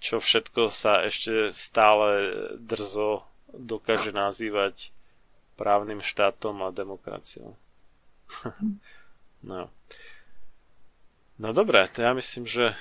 čo 0.00 0.14
všetko 0.20 0.68
sa 0.68 1.04
ešte 1.04 1.52
stále 1.52 2.30
drzo 2.60 3.24
dokáže 3.54 4.12
nazývať 4.12 4.92
právnym 5.54 6.02
štátom 6.02 6.66
a 6.66 6.74
demokraciou. 6.74 7.54
no. 9.50 9.70
No 11.34 11.48
dobré, 11.50 11.86
to 11.90 12.02
ja 12.02 12.14
myslím, 12.14 12.46
že... 12.46 12.74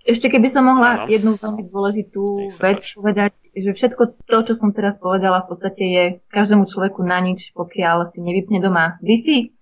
Ešte 0.00 0.32
keby 0.32 0.48
som 0.52 0.64
mohla 0.64 1.04
ano. 1.04 1.12
jednu 1.12 1.36
veľmi 1.36 1.68
dôležitú 1.68 2.52
vec 2.56 2.80
páči. 2.80 2.96
povedať, 2.96 3.32
že 3.52 3.70
všetko 3.76 4.02
to, 4.24 4.36
čo 4.48 4.52
som 4.56 4.72
teraz 4.72 4.96
povedala, 4.96 5.44
v 5.44 5.48
podstate 5.54 5.84
je 5.84 6.04
každému 6.32 6.72
človeku 6.72 7.04
na 7.04 7.20
nič, 7.20 7.52
pokiaľ 7.52 8.12
si 8.12 8.18
nevypne 8.24 8.64
doma 8.64 8.96
Wi-Fi, 9.04 9.59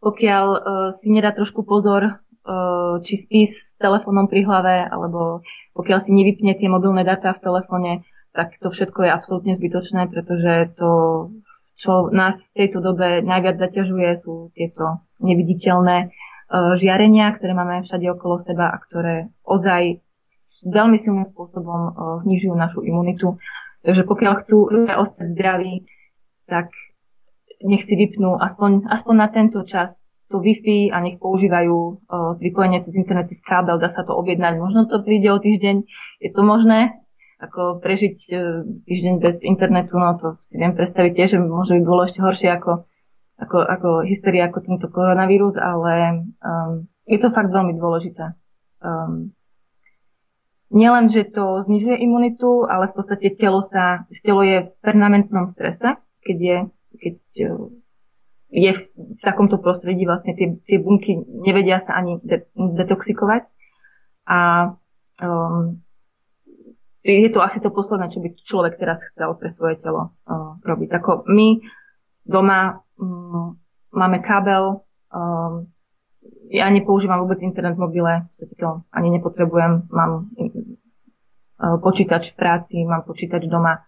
pokiaľ 0.00 0.46
uh, 0.46 0.60
si 1.02 1.08
nedá 1.10 1.34
trošku 1.34 1.66
pozor, 1.66 2.18
uh, 2.18 2.94
či 3.02 3.26
spí 3.26 3.40
s 3.50 3.58
telefónom 3.78 4.26
pri 4.30 4.46
hlave, 4.46 4.86
alebo 4.86 5.42
pokiaľ 5.74 6.06
si 6.06 6.10
nevypne 6.14 6.54
tie 6.58 6.68
mobilné 6.70 7.06
dáta 7.06 7.34
v 7.34 7.42
telefóne, 7.42 7.92
tak 8.34 8.54
to 8.58 8.70
všetko 8.70 9.06
je 9.06 9.10
absolútne 9.10 9.52
zbytočné, 9.58 10.10
pretože 10.10 10.74
to, 10.78 10.90
čo 11.82 12.10
nás 12.14 12.38
v 12.54 12.66
tejto 12.66 12.82
dobe 12.82 13.22
najviac 13.22 13.58
zaťažuje, 13.58 14.22
sú 14.22 14.50
tieto 14.54 15.02
neviditeľné 15.18 16.10
E, 16.48 16.56
žiarenia, 16.80 17.36
ktoré 17.36 17.52
máme 17.52 17.84
všade 17.84 18.08
okolo 18.08 18.40
seba 18.48 18.72
a 18.72 18.80
ktoré 18.80 19.28
ozaj 19.44 20.00
veľmi 20.64 21.04
silným 21.04 21.28
spôsobom 21.36 21.80
znižujú 22.24 22.54
našu 22.56 22.80
imunitu. 22.82 23.36
Takže 23.84 24.02
pokiaľ 24.08 24.32
chcú 24.42 24.58
ľudia 24.74 24.98
ostať 24.98 25.26
zdraví, 25.38 25.86
tak 26.50 26.72
nech 27.64 27.84
si 27.86 27.94
vypnú 27.94 28.38
aspoň, 28.38 28.86
aspoň 28.86 29.14
na 29.14 29.28
tento 29.28 29.62
čas 29.66 29.94
to 30.28 30.44
Wi-Fi 30.44 30.92
a 30.92 31.00
nech 31.00 31.16
používajú 31.16 31.74
uh, 31.74 32.36
pripojenie 32.36 32.84
cez 32.84 32.92
internet 32.94 33.32
z 33.32 33.40
kábel, 33.48 33.80
dá 33.80 33.90
sa 33.96 34.04
to 34.04 34.12
objednať. 34.12 34.60
Možno 34.60 34.84
to 34.84 35.00
príde 35.00 35.32
o 35.32 35.40
týždeň, 35.40 35.76
je 36.20 36.30
to 36.30 36.42
možné, 36.44 37.00
ako 37.40 37.80
prežiť 37.80 38.16
uh, 38.28 38.62
týždeň 38.84 39.14
bez 39.24 39.36
internetu, 39.40 39.96
no 39.96 40.20
to 40.20 40.36
si 40.52 40.60
viem 40.60 40.76
predstaviť 40.76 41.12
tiež, 41.16 41.28
že 41.34 41.38
môže 41.40 41.72
byť 41.80 41.84
bolo 41.88 42.04
ešte 42.04 42.20
horšie 42.20 42.50
ako 42.52 42.88
ako, 43.38 43.58
ako 43.62 43.88
hysteria, 44.02 44.50
ako 44.50 44.58
tento 44.66 44.86
koronavírus, 44.90 45.54
ale 45.54 46.26
um, 46.42 46.90
je 47.06 47.18
to 47.22 47.30
fakt 47.30 47.54
veľmi 47.54 47.78
dôležité. 47.78 48.34
Um, 48.82 49.30
nielen, 50.74 51.14
že 51.14 51.30
to 51.30 51.62
znižuje 51.70 52.02
imunitu, 52.02 52.66
ale 52.66 52.90
v 52.90 52.94
podstate 52.98 53.38
telo 53.38 53.70
sa, 53.70 54.10
telo 54.26 54.42
je 54.42 54.66
v 54.66 54.70
permanentnom 54.82 55.54
strese, 55.54 56.02
keď 56.26 56.36
je, 56.36 56.58
keď 56.98 57.16
uh, 57.48 57.70
je 58.48 58.72
v 58.72 59.20
takomto 59.20 59.60
prostredí 59.60 60.08
vlastne 60.08 60.32
tie, 60.32 60.56
tie 60.64 60.78
bunky 60.80 61.20
nevedia 61.44 61.84
sa 61.84 62.00
ani 62.00 62.16
de, 62.24 62.48
detoxikovať. 62.56 63.44
A 64.28 64.72
um, 65.20 65.80
je 67.04 67.28
to 67.32 67.40
asi 67.40 67.60
to 67.60 67.72
posledné, 67.72 68.12
čo 68.12 68.20
by 68.20 68.28
človek 68.44 68.74
teraz 68.80 68.98
chcel 69.12 69.36
pre 69.36 69.52
svoje 69.56 69.80
telo 69.80 70.12
uh, 70.28 70.56
robiť. 70.64 70.88
Ako 70.96 71.28
my 71.28 71.60
doma 72.24 72.80
um, 72.96 73.56
máme 73.92 74.18
kábel, 74.24 74.84
um, 75.12 75.68
ja 76.48 76.68
nepoužívam 76.72 77.24
vôbec 77.24 77.40
internet 77.44 77.76
v 77.76 77.84
mobile, 77.84 78.14
to 78.56 78.84
ani 78.92 79.12
nepotrebujem, 79.12 79.88
mám 79.92 80.32
uh, 80.32 81.76
počítač 81.84 82.32
v 82.32 82.36
práci, 82.36 82.76
mám 82.84 83.04
počítač 83.04 83.44
doma. 83.44 83.84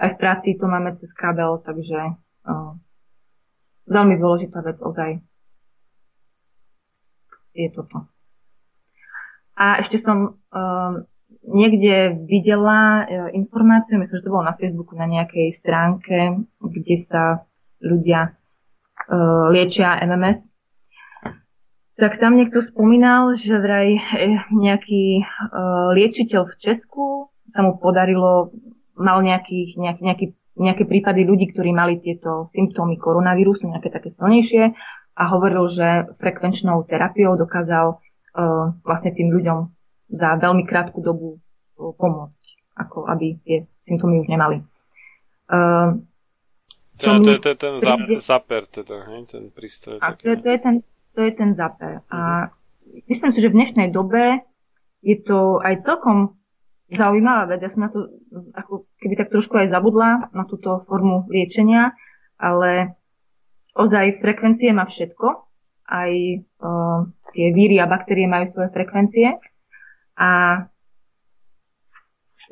Aj 0.00 0.08
v 0.12 0.16
práci 0.16 0.56
to 0.56 0.64
máme 0.64 0.96
cez 0.96 1.12
kábel, 1.12 1.60
takže 1.60 2.16
veľmi 3.86 4.14
dôležitá 4.18 4.62
vec 4.62 4.78
ozaj 4.82 5.20
je 7.52 7.68
toto. 7.72 8.08
A 9.52 9.84
ešte 9.84 10.00
som 10.00 10.40
um, 10.48 10.92
niekde 11.44 12.24
videla 12.24 13.04
uh, 13.04 13.28
informáciu, 13.36 14.00
myslím, 14.00 14.18
že 14.18 14.24
to 14.24 14.32
bolo 14.32 14.48
na 14.48 14.56
Facebooku 14.56 14.96
na 14.96 15.04
nejakej 15.04 15.60
stránke, 15.60 16.40
kde 16.58 16.96
sa 17.12 17.44
ľudia 17.84 18.32
uh, 18.32 19.52
liečia 19.52 20.00
MMS. 20.00 20.40
Tak 22.00 22.18
tam 22.18 22.40
niekto 22.40 22.64
spomínal, 22.72 23.36
že 23.36 23.52
vraj 23.60 23.94
eh, 23.94 24.40
nejaký 24.48 25.20
uh, 25.22 25.92
liečiteľ 25.92 26.48
v 26.48 26.58
Česku 26.58 27.28
sa 27.52 27.60
mu 27.60 27.76
podarilo, 27.76 28.56
mal 28.96 29.20
nejakých, 29.20 29.76
nejak, 29.76 29.98
nejaký, 30.00 30.26
nejaké 30.56 30.84
prípady 30.84 31.24
ľudí, 31.24 31.52
ktorí 31.52 31.72
mali 31.72 32.00
tieto 32.00 32.52
symptómy 32.52 33.00
koronavírusu, 33.00 33.64
nejaké 33.68 33.88
také 33.88 34.12
silnejšie 34.16 34.72
a 35.16 35.22
hovoril, 35.32 35.72
že 35.72 35.88
frekvenčnou 36.20 36.84
terapiou 36.88 37.36
dokázal 37.36 37.96
uh, 37.96 38.76
vlastne 38.84 39.12
tým 39.12 39.32
ľuďom 39.32 39.58
za 40.12 40.28
veľmi 40.36 40.64
krátku 40.68 41.00
dobu 41.00 41.36
uh, 41.36 41.92
pomôcť, 41.96 42.44
ako 42.76 43.08
aby 43.08 43.40
tie 43.44 43.64
symptómy 43.88 44.20
už 44.24 44.28
nemali. 44.28 44.60
Uh, 45.48 46.00
to, 47.00 47.08
to, 47.18 47.24
to, 47.24 47.32
to 47.40 47.48
je 47.48 47.58
ten 47.58 47.74
zap, 47.80 47.98
zaper, 48.20 48.62
teda, 48.68 48.96
hej, 49.08 49.20
ten 49.26 49.44
prístroj. 49.48 49.98
A 50.04 50.12
to, 50.14 50.36
to, 50.36 50.48
je 50.48 50.58
ten, 50.60 50.74
to 51.16 51.20
je 51.24 51.32
ten 51.32 51.50
zaper. 51.56 52.04
A 52.12 52.52
mhm. 52.52 53.08
myslím 53.08 53.30
si, 53.32 53.38
že 53.40 53.50
v 53.52 53.56
dnešnej 53.56 53.88
dobe 53.88 54.44
je 55.02 55.16
to 55.18 55.58
aj 55.64 55.82
celkom 55.82 56.38
zaujímavá 56.96 57.48
vec. 57.52 57.60
Ja 57.64 57.70
som 57.72 57.82
na 57.84 57.90
to 57.90 58.08
ako 58.56 58.88
keby 59.00 59.14
tak 59.18 59.32
trošku 59.32 59.54
aj 59.56 59.72
zabudla 59.72 60.32
na 60.32 60.44
túto 60.48 60.84
formu 60.86 61.26
liečenia, 61.28 61.96
ale 62.40 62.96
ozaj 63.76 64.20
frekvencie 64.20 64.72
má 64.72 64.88
všetko. 64.88 65.26
Aj 65.92 66.12
uh, 66.12 66.98
tie 67.36 67.46
víry 67.52 67.76
a 67.82 67.90
baktérie 67.90 68.24
majú 68.28 68.52
svoje 68.52 68.70
frekvencie. 68.72 69.36
A 70.16 70.30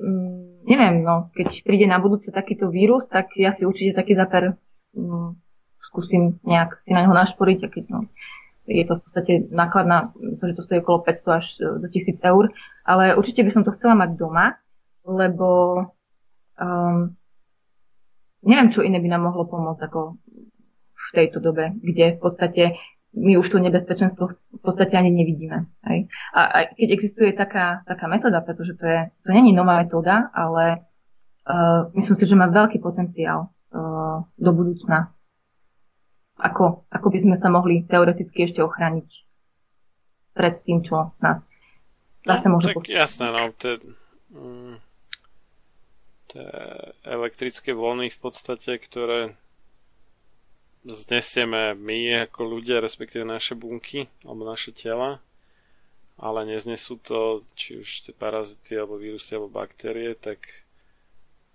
um, 0.01 0.61
neviem, 0.65 1.01
no, 1.05 1.33
keď 1.33 1.65
príde 1.65 1.87
na 1.89 2.01
budúce 2.01 2.29
takýto 2.29 2.69
vírus, 2.69 3.05
tak 3.09 3.33
ja 3.37 3.57
si 3.57 3.65
určite 3.65 3.97
taký 3.97 4.17
zaper 4.17 4.57
um, 4.97 5.37
skúsim 5.91 6.39
nejak 6.47 6.79
si 6.87 6.95
na 6.95 7.03
neho 7.03 7.15
našporiť, 7.15 7.59
keď, 7.67 7.85
no, 7.91 8.07
je 8.71 8.87
to 8.87 8.97
v 8.97 9.03
podstate 9.03 9.33
nákladná, 9.51 10.15
pretože 10.15 10.63
to 10.63 10.63
stojí 10.71 10.79
okolo 10.87 11.03
500 11.03 11.39
až 11.43 11.47
do 11.83 11.87
1000 11.91 12.23
eur, 12.23 12.45
ale 12.91 13.15
určite 13.15 13.47
by 13.47 13.51
som 13.55 13.63
to 13.63 13.71
chcela 13.79 13.95
mať 13.95 14.19
doma, 14.19 14.59
lebo 15.07 15.79
um, 16.59 17.15
neviem, 18.43 18.75
čo 18.75 18.83
iné 18.83 18.99
by 18.99 19.09
nám 19.15 19.31
mohlo 19.31 19.47
pomôcť 19.47 19.83
ako 19.87 20.19
v 20.91 21.09
tejto 21.15 21.39
dobe, 21.39 21.71
kde 21.79 22.19
v 22.19 22.21
podstate 22.21 22.65
my 23.15 23.39
už 23.39 23.51
to 23.51 23.59
nebezpečenstvo 23.59 24.25
v 24.35 24.63
podstate 24.63 24.95
ani 24.95 25.11
nevidíme. 25.11 25.67
Hej. 25.87 26.11
A, 26.35 26.41
a 26.47 26.59
keď 26.75 26.89
existuje 26.95 27.31
taká, 27.35 27.83
taká 27.87 28.07
metóda, 28.07 28.43
pretože 28.43 28.75
to, 28.79 28.87
je, 28.87 29.01
to 29.27 29.31
není 29.35 29.51
nová 29.51 29.83
metóda, 29.83 30.31
ale 30.35 30.87
uh, 31.47 31.91
myslím 31.95 32.17
si, 32.19 32.27
že 32.27 32.39
má 32.39 32.47
veľký 32.51 32.79
potenciál 32.79 33.51
uh, 33.51 34.23
do 34.39 34.51
budúcna. 34.55 35.11
Ako, 36.39 36.87
ako 36.87 37.07
by 37.11 37.19
sme 37.19 37.37
sa 37.43 37.51
mohli 37.51 37.83
teoreticky 37.85 38.47
ešte 38.47 38.63
ochrániť 38.63 39.09
pred 40.39 40.63
tým, 40.63 40.87
čo 40.87 41.11
nás 41.19 41.50
zase 42.27 42.47
no, 42.47 42.51
môže 42.57 42.67
tak 42.73 42.77
počiť. 42.81 42.93
jasné, 42.93 43.27
no, 43.33 43.43
tie, 43.57 43.81
mm, 44.35 44.75
tie 46.33 46.47
elektrické 47.05 47.71
vlny 47.73 48.13
v 48.13 48.19
podstate, 48.21 48.77
ktoré 48.77 49.35
znesieme 50.85 51.77
my 51.77 52.29
ako 52.29 52.57
ľudia, 52.57 52.81
respektíve 52.81 53.25
naše 53.25 53.53
bunky 53.53 54.09
alebo 54.25 54.49
naše 54.49 54.73
tela, 54.73 55.21
ale 56.17 56.49
neznesú 56.49 57.01
to 57.01 57.45
či 57.57 57.81
už 57.81 57.89
tie 58.09 58.15
parazity 58.17 58.77
alebo 58.77 59.01
vírusy 59.01 59.37
alebo 59.37 59.61
baktérie, 59.61 60.17
tak 60.17 60.65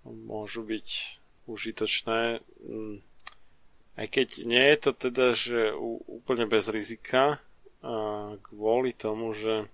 môžu 0.06 0.62
byť 0.62 1.18
užitočné. 1.46 2.42
Mm, 2.66 3.02
aj 3.96 4.06
keď 4.12 4.28
nie 4.44 4.64
je 4.74 4.78
to 4.78 4.90
teda, 4.92 5.26
že 5.32 5.60
úplne 6.06 6.44
bez 6.44 6.68
rizika, 6.68 7.40
kvôli 8.50 8.92
tomu, 8.92 9.32
že 9.32 9.70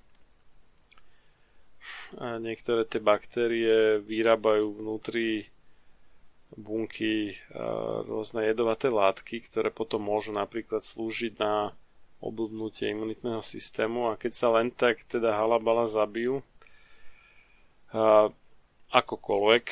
niektoré 2.19 2.87
tie 2.87 3.03
baktérie 3.03 3.99
vyrábajú 4.03 4.79
vnútri 4.79 5.51
bunky 6.53 7.33
rôzne 8.05 8.45
jedovaté 8.45 8.93
látky, 8.93 9.41
ktoré 9.49 9.73
potom 9.73 10.05
môžu 10.05 10.37
napríklad 10.37 10.85
slúžiť 10.85 11.41
na 11.41 11.73
oblbnutie 12.23 12.93
imunitného 12.93 13.41
systému. 13.41 14.13
A 14.13 14.21
keď 14.21 14.33
sa 14.37 14.49
len 14.55 14.69
tak 14.71 15.03
teda 15.09 15.35
halabala 15.35 15.89
zabijú 15.89 16.45
akokoľvek, 18.93 19.65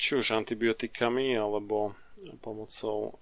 či 0.00 0.10
už 0.18 0.32
antibiotikami 0.32 1.36
alebo 1.36 1.92
pomocou 2.40 3.20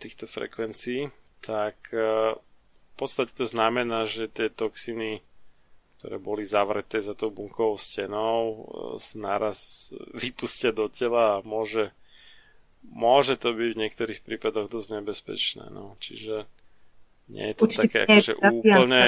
týchto 0.00 0.24
frekvencií, 0.24 1.12
tak 1.44 1.76
v 1.92 2.94
podstate 2.96 3.36
to 3.36 3.44
znamená, 3.44 4.08
že 4.08 4.32
tie 4.32 4.48
toxiny, 4.48 5.20
ktoré 6.04 6.20
boli 6.20 6.44
zavreté 6.44 7.00
za 7.00 7.16
tou 7.16 7.32
bunkovou 7.32 7.80
stenou, 7.80 8.68
e, 9.00 9.00
naraz 9.16 9.88
vypustia 10.12 10.68
do 10.68 10.84
tela 10.92 11.40
a 11.40 11.44
môže, 11.48 11.96
môže 12.84 13.40
to 13.40 13.56
byť 13.56 13.70
v 13.72 13.80
niektorých 13.80 14.20
prípadoch 14.20 14.68
dosť 14.68 15.00
nebezpečné. 15.00 15.72
No. 15.72 15.96
Čiže 16.04 16.44
nie 17.32 17.48
je 17.48 17.54
to 17.56 17.64
Určite 17.64 17.80
také 17.80 17.98
akože 18.04 18.32
úplne, 18.36 19.04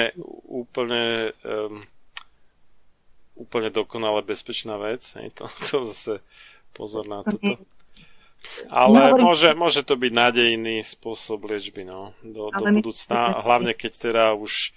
úplne 0.49 1.05
um, 1.45 1.85
úplne 3.37 3.69
dokonale 3.69 4.25
bezpečná 4.25 4.81
vec. 4.81 5.05
Hej, 5.21 5.37
to, 5.37 5.45
to 5.69 5.85
zase 5.93 6.25
pozor 6.73 7.05
na 7.05 7.21
toto. 7.21 7.61
Ale 8.73 9.13
no, 9.13 9.29
môže, 9.29 9.53
môže 9.53 9.85
to 9.85 9.93
byť 9.93 10.11
nádejný 10.13 10.81
spôsob 10.81 11.45
liečby 11.45 11.85
no, 11.85 12.17
do, 12.25 12.49
do 12.49 12.65
budúcna, 12.81 13.37
hlavne 13.45 13.77
keď 13.77 13.91
teda 14.09 14.25
už 14.33 14.73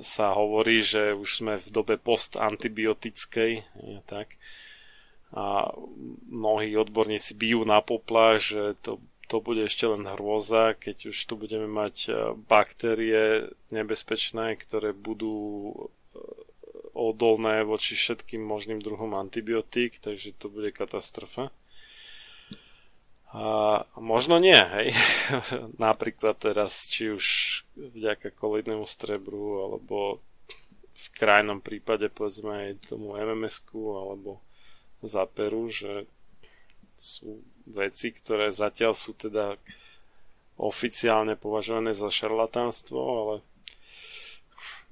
sa 0.00 0.32
hovorí, 0.32 0.80
že 0.80 1.12
už 1.12 1.44
sme 1.44 1.54
v 1.60 1.68
dobe 1.68 1.94
postantibiotickej, 2.00 3.52
tak. 4.08 4.40
A 5.32 5.72
mnohí 6.28 6.76
odborníci 6.76 7.36
bijú 7.36 7.64
na 7.64 7.80
popla, 7.80 8.36
že 8.36 8.76
to, 8.84 9.00
to 9.32 9.40
bude 9.40 9.64
ešte 9.64 9.88
len 9.88 10.04
hrôza, 10.04 10.76
keď 10.76 11.12
už 11.12 11.16
tu 11.24 11.40
budeme 11.40 11.64
mať 11.64 11.96
e, 12.04 12.10
baktérie 12.36 13.48
nebezpečné, 13.72 14.60
ktoré 14.60 14.92
budú 14.92 15.72
e, 15.72 15.76
odolné 16.92 17.64
voči 17.64 17.96
všetkým 17.96 18.44
možným 18.44 18.84
druhom 18.84 19.16
antibiotík, 19.16 20.04
takže 20.04 20.36
to 20.36 20.52
bude 20.52 20.68
katastrofa. 20.76 21.48
A 23.32 23.88
možno 23.96 24.36
nie, 24.36 24.56
hej. 24.56 24.92
Napríklad 25.80 26.36
teraz, 26.36 26.92
či 26.92 27.08
už 27.08 27.26
vďaka 27.72 28.28
kolidnému 28.36 28.84
strebru, 28.84 29.64
alebo 29.64 30.20
v 30.92 31.06
krajnom 31.16 31.64
prípade 31.64 32.12
povedzme 32.12 32.52
aj 32.52 32.92
tomu 32.92 33.16
mms 33.16 33.64
alebo 33.72 34.44
zaperu, 35.00 35.66
že 35.72 36.04
sú 37.00 37.42
veci, 37.66 38.12
ktoré 38.14 38.52
zatiaľ 38.54 38.92
sú 38.94 39.16
teda 39.16 39.56
oficiálne 40.60 41.34
považované 41.34 41.96
za 41.96 42.12
šarlatánstvo, 42.12 43.00
ale 43.00 43.36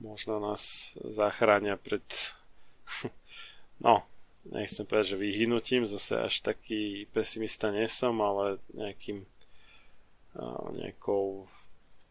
možno 0.01 0.41
nás 0.41 0.97
zachránia 1.05 1.77
pred 1.77 2.03
no, 3.85 4.03
nechcem 4.49 4.89
povedať, 4.89 5.17
že 5.17 5.23
vyhynutím, 5.23 5.85
zase 5.85 6.17
až 6.17 6.41
taký 6.41 7.05
pesimista 7.13 7.69
nie 7.69 7.85
som, 7.91 8.17
ale 8.25 8.63
nejakým 8.73 9.27
nejakou 10.79 11.51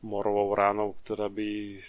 morovou 0.04 0.52
ránou, 0.54 0.94
ktorá 1.02 1.32
by 1.32 1.80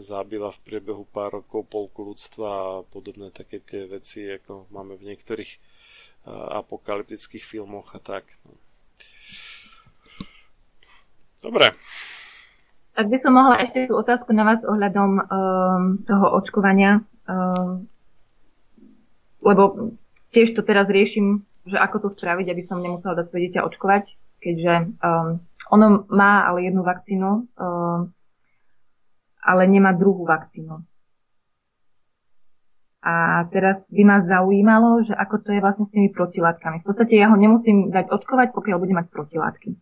zabila 0.00 0.48
v 0.54 0.62
priebehu 0.64 1.04
pár 1.10 1.42
rokov 1.42 1.68
polku 1.68 2.06
ľudstva 2.06 2.48
a 2.48 2.70
podobné 2.88 3.28
také 3.34 3.60
tie 3.60 3.84
veci, 3.84 4.24
ako 4.30 4.70
máme 4.72 4.96
v 4.96 5.12
niektorých 5.12 5.50
apokalyptických 6.30 7.44
filmoch 7.44 7.92
a 7.92 8.00
tak. 8.00 8.24
No. 8.48 8.56
Dobre, 11.44 11.76
ak 12.94 13.10
by 13.10 13.18
som 13.20 13.34
mohla 13.34 13.58
ešte 13.66 13.90
tú 13.90 13.98
otázku 13.98 14.30
na 14.30 14.46
vás 14.46 14.62
ohľadom 14.62 15.10
um, 15.18 15.22
toho 16.06 16.26
očkovania, 16.38 17.02
um, 17.26 17.90
lebo 19.44 19.94
tiež 20.32 20.56
to 20.56 20.64
teraz 20.64 20.88
riešim, 20.90 21.44
že 21.68 21.76
ako 21.76 22.08
to 22.08 22.08
spraviť, 22.16 22.46
aby 22.50 22.62
som 22.66 22.82
nemusela 22.82 23.14
dať 23.14 23.26
svoje 23.30 23.42
dieťa 23.48 23.66
očkovať, 23.68 24.04
keďže 24.40 24.74
um, 25.00 25.40
ono 25.70 26.08
má 26.08 26.44
ale 26.48 26.68
jednu 26.68 26.82
vakcínu, 26.84 27.30
um, 27.56 28.12
ale 29.44 29.62
nemá 29.68 29.92
druhú 29.92 30.24
vakcínu. 30.24 30.80
A 33.04 33.44
teraz 33.52 33.84
by 33.92 34.02
ma 34.04 34.24
zaujímalo, 34.24 35.04
že 35.04 35.12
ako 35.12 35.44
to 35.44 35.52
je 35.52 35.60
vlastne 35.60 35.84
s 35.84 35.92
tými 35.92 36.08
protilátkami. 36.08 36.80
V 36.80 36.88
podstate 36.88 37.20
ja 37.20 37.28
ho 37.28 37.36
nemusím 37.36 37.92
dať 37.92 38.08
očkovať, 38.08 38.56
pokiaľ 38.56 38.76
bude 38.80 38.96
mať 38.96 39.06
protilátky. 39.12 39.76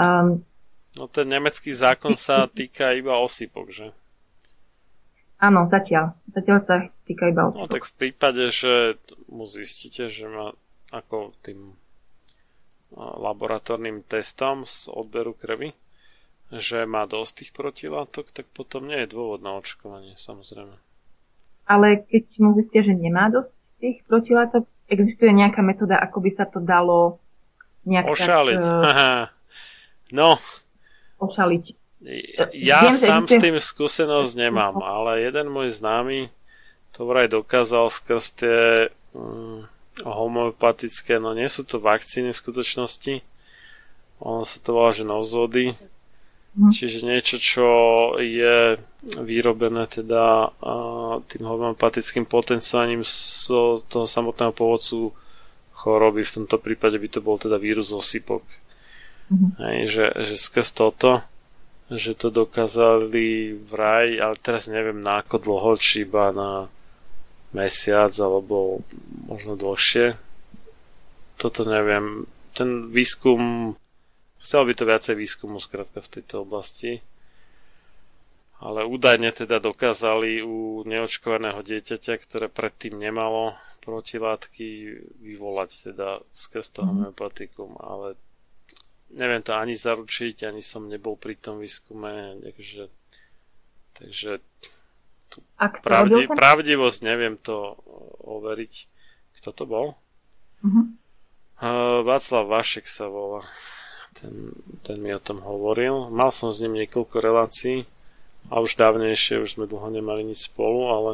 Um, 0.00 0.48
No 0.96 1.06
ten 1.06 1.28
nemecký 1.28 1.70
zákon 1.70 2.16
sa 2.16 2.48
týka 2.48 2.96
iba 2.96 3.20
osýpok, 3.20 3.70
že? 3.70 3.86
Áno, 5.38 5.68
zatiaľ. 5.70 6.16
Zatiaľ 6.34 6.58
sa 6.66 6.74
týka 7.08 7.32
iba 7.32 7.48
osýpok. 7.48 7.64
No 7.64 7.72
tak 7.72 7.84
v 7.88 7.94
prípade, 7.96 8.44
že 8.52 9.00
mu 9.32 9.48
zistíte, 9.48 10.12
že 10.12 10.28
má 10.28 10.52
ako 10.92 11.32
tým 11.40 11.72
laboratórnym 12.96 14.04
testom 14.04 14.64
z 14.64 14.88
odberu 14.88 15.36
krvi, 15.36 15.76
že 16.48 16.88
má 16.88 17.04
dosť 17.04 17.44
tých 17.44 17.50
protilátok, 17.52 18.32
tak 18.32 18.48
potom 18.52 18.88
nie 18.88 19.04
je 19.04 19.12
dôvod 19.12 19.44
na 19.44 19.60
očkovanie, 19.60 20.16
samozrejme. 20.16 20.72
Ale 21.68 22.08
keď 22.08 22.24
mu 22.40 22.56
zistia, 22.56 22.80
že 22.80 22.96
nemá 22.96 23.28
dosť 23.28 23.52
tých 23.84 23.98
protilátok, 24.08 24.64
existuje 24.88 25.32
nejaká 25.36 25.60
metóda, 25.60 26.00
ako 26.00 26.24
by 26.24 26.30
sa 26.32 26.48
to 26.48 26.64
dalo 26.64 27.20
nejak 27.84 28.08
Ošaliť. 28.08 28.60
Tak, 28.64 28.72
uh... 28.88 29.24
No, 30.08 30.40
ošaliť. 31.20 31.64
Ja 32.54 32.88
Viem, 32.88 32.94
sám 32.94 33.24
s 33.26 33.36
tým 33.42 33.58
skúsenosť 33.58 34.32
nemám, 34.38 34.78
ale 34.80 35.28
jeden 35.28 35.50
môj 35.50 35.74
známy 35.74 36.30
to 36.92 37.06
vraj 37.06 37.30
dokázal 37.30 37.90
skrz 37.92 38.24
tie 38.38 38.58
um, 39.14 39.66
homeopatické, 40.02 41.18
no 41.18 41.34
nie 41.34 41.46
sú 41.50 41.66
to 41.66 41.82
vakcíny 41.82 42.30
v 42.30 42.40
skutočnosti, 42.40 43.14
ono 44.18 44.42
sa 44.42 44.58
to 44.58 44.68
volá, 44.74 44.90
že 44.90 45.06
nozody, 45.06 45.74
hm. 46.58 46.70
čiže 46.74 47.06
niečo, 47.06 47.36
čo 47.38 47.68
je 48.18 48.78
vyrobené 49.22 49.86
teda 49.86 50.50
uh, 50.50 51.22
tým 51.30 51.46
homeopatickým 51.46 52.26
potenciálnym 52.26 53.06
z 53.06 53.46
toho 53.86 54.06
samotného 54.06 54.50
povodcu 54.50 55.14
choroby, 55.78 56.26
v 56.26 56.34
tomto 56.42 56.58
prípade 56.58 56.98
by 56.98 57.08
to 57.08 57.20
bol 57.22 57.38
teda 57.38 57.54
vírus 57.54 57.94
osypok. 57.94 58.42
Mm-hmm. 59.30 59.50
Hej, 59.62 59.78
že, 59.86 60.06
že 60.26 60.34
skrz 60.34 60.68
toto, 60.74 61.22
že 61.88 62.18
to 62.18 62.34
dokázali 62.34 63.54
vraj, 63.54 64.18
ale 64.18 64.34
teraz 64.42 64.66
neviem 64.66 64.98
na 64.98 65.22
ako 65.22 65.38
dlho, 65.38 65.72
či 65.78 66.02
iba 66.02 66.34
na 66.34 66.66
mesiac 67.52 68.12
alebo 68.20 68.84
možno 69.28 69.56
dlhšie. 69.56 70.16
Toto 71.38 71.62
neviem. 71.64 72.26
Ten 72.52 72.90
výskum, 72.90 73.74
chcel 74.42 74.62
by 74.66 74.72
to 74.74 74.84
viacej 74.84 75.14
výskumu 75.14 75.62
skrátka 75.62 76.02
v 76.02 76.12
tejto 76.18 76.42
oblasti. 76.42 77.00
Ale 78.58 78.82
údajne 78.82 79.30
teda 79.30 79.62
dokázali 79.62 80.42
u 80.42 80.82
neočkovaného 80.82 81.62
dieťaťa, 81.62 82.14
ktoré 82.18 82.50
predtým 82.50 82.98
nemalo 82.98 83.54
protilátky, 83.86 84.98
vyvolať 85.22 85.94
teda 85.94 86.18
skrz 86.34 86.74
toho 86.74 86.90
mm-hmm. 86.90 87.14
homeopatikum, 87.14 87.70
ale 87.78 88.18
neviem 89.14 89.40
to 89.40 89.54
ani 89.54 89.78
zaručiť, 89.78 90.44
ani 90.44 90.60
som 90.60 90.90
nebol 90.90 91.14
pri 91.14 91.38
tom 91.38 91.62
výskume, 91.62 92.42
takže, 92.42 92.90
takže 93.94 94.42
tú 95.28 95.38
pravdi, 95.84 96.26
pravdivosť 96.28 96.98
neviem 97.04 97.36
to 97.38 97.76
overiť. 98.24 98.74
Kto 99.38 99.48
to 99.54 99.64
bol? 99.64 99.86
Uh-huh. 100.64 100.90
Uh, 101.62 102.02
Václav 102.02 102.50
Vašek 102.50 102.90
sa 102.90 103.06
volá. 103.06 103.46
Ten, 104.18 104.50
ten 104.82 104.98
mi 104.98 105.14
o 105.14 105.22
tom 105.22 105.38
hovoril. 105.44 106.10
Mal 106.10 106.34
som 106.34 106.50
s 106.50 106.58
ním 106.58 106.82
niekoľko 106.82 107.16
relácií 107.22 107.86
a 108.50 108.58
už 108.58 108.74
dávnejšie, 108.74 109.44
už 109.44 109.58
sme 109.58 109.70
dlho 109.70 109.88
nemali 109.94 110.26
nič 110.26 110.50
spolu, 110.50 110.90
ale 110.90 111.12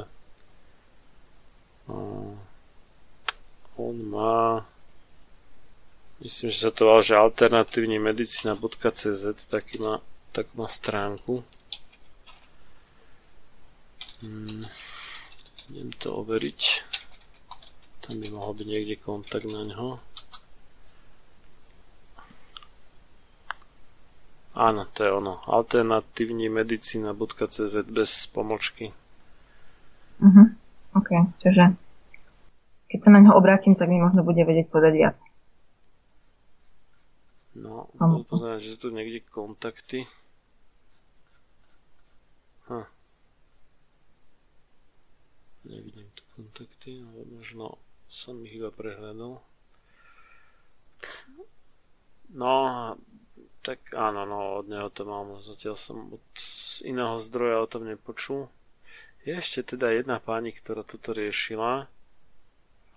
uh, 1.91 2.33
on 3.76 3.97
má 4.09 4.65
Myslím, 6.25 6.49
že 6.49 6.65
sa 6.65 6.73
to 6.73 6.89
volá, 6.89 7.05
že 7.05 7.20
alternatívne 7.20 8.01
medicina.cz 8.01 9.25
taký 9.44 9.76
má, 9.83 10.01
tak 10.33 10.49
má 10.57 10.65
stránku. 10.65 11.44
Hmm. 14.25 14.65
Idem 15.69 15.93
to 16.01 16.17
overiť. 16.25 16.61
Tam 18.01 18.20
by 18.20 18.28
mohol 18.33 18.57
byť 18.57 18.67
niekde 18.69 18.97
kontakt 19.05 19.44
na 19.44 19.69
ňo. 19.69 20.01
Áno, 24.55 24.86
to 24.97 25.01
je 25.05 25.11
ono. 25.12 25.44
Alternatívne 25.44 26.49
medicina.cz 26.49 27.75
bez 27.91 28.11
pomočky. 28.33 28.97
Mhm, 30.23 30.44
OK, 30.94 31.11
čiže 31.43 31.75
keď 32.89 32.99
sa 33.03 33.11
na 33.11 33.20
ňo 33.20 33.35
obrátim, 33.35 33.75
tak 33.75 33.91
mi 33.91 33.99
možno 33.99 34.23
bude 34.23 34.41
vedieť 34.47 34.70
povedať 34.70 34.93
viac. 34.94 35.17
No, 37.59 37.91
pozerať, 38.31 38.62
že 38.62 38.73
sú 38.78 38.78
tu 38.86 38.89
niekde 38.94 39.27
kontakty. 39.27 40.07
Nevidím 45.65 46.09
tu 46.15 46.23
kontakty, 46.36 47.01
ale 47.01 47.25
možno 47.33 47.81
som 48.09 48.36
ich 48.44 48.60
iba 48.60 48.68
prehľadal. 48.68 49.41
No, 52.34 52.55
tak 53.65 53.81
áno, 53.97 54.28
no 54.28 54.39
od 54.60 54.67
neho 54.68 54.93
to 54.93 55.09
mám. 55.09 55.41
Zatiaľ 55.41 55.76
som 55.76 55.97
od 56.12 56.26
iného 56.84 57.17
zdroja 57.17 57.65
o 57.65 57.70
tom 57.70 57.89
nepočul. 57.89 58.52
Je 59.25 59.33
ešte 59.33 59.76
teda 59.76 59.89
jedna 59.97 60.20
pani, 60.20 60.52
ktorá 60.52 60.84
toto 60.84 61.17
riešila, 61.17 61.89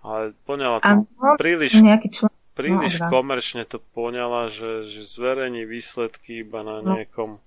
ale 0.04 0.36
poňala 0.44 0.78
to 0.84 0.92
ano, 0.92 1.40
príliš, 1.40 1.80
člen... 1.80 2.28
príliš 2.52 3.00
no, 3.00 3.08
komerčne 3.08 3.64
to 3.64 3.80
poňala, 3.96 4.52
že, 4.52 4.84
že 4.84 5.08
zverejní 5.08 5.64
výsledky 5.64 6.44
iba 6.44 6.60
na 6.60 6.84
no. 6.84 7.00
nejakom 7.00 7.40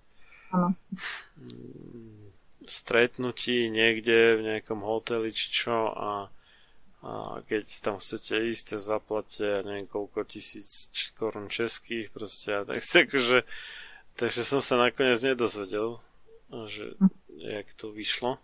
ano. 0.50 0.74
Stretnutí 2.66 3.70
niekde 3.70 4.38
v 4.38 4.42
nejakom 4.46 4.86
hoteli 4.86 5.34
či 5.34 5.48
čo 5.50 5.92
a 5.92 6.12
a 7.02 7.42
keď 7.50 7.66
tam 7.82 7.98
chcete 7.98 8.54
ísť, 8.54 8.78
tak 8.78 8.82
zaplatia 8.86 9.66
neviem 9.66 9.90
koľko 9.90 10.22
tisíc 10.22 10.94
korun 11.18 11.50
českých 11.50 12.14
proste 12.14 12.54
a 12.54 12.62
tak, 12.62 12.78
takže, 13.10 13.42
takže 14.22 14.42
som 14.46 14.62
sa 14.62 14.78
nakoniec 14.78 15.18
nedozvedel, 15.26 15.98
že 16.70 16.94
jak 17.42 17.66
to 17.74 17.90
vyšlo. 17.90 18.38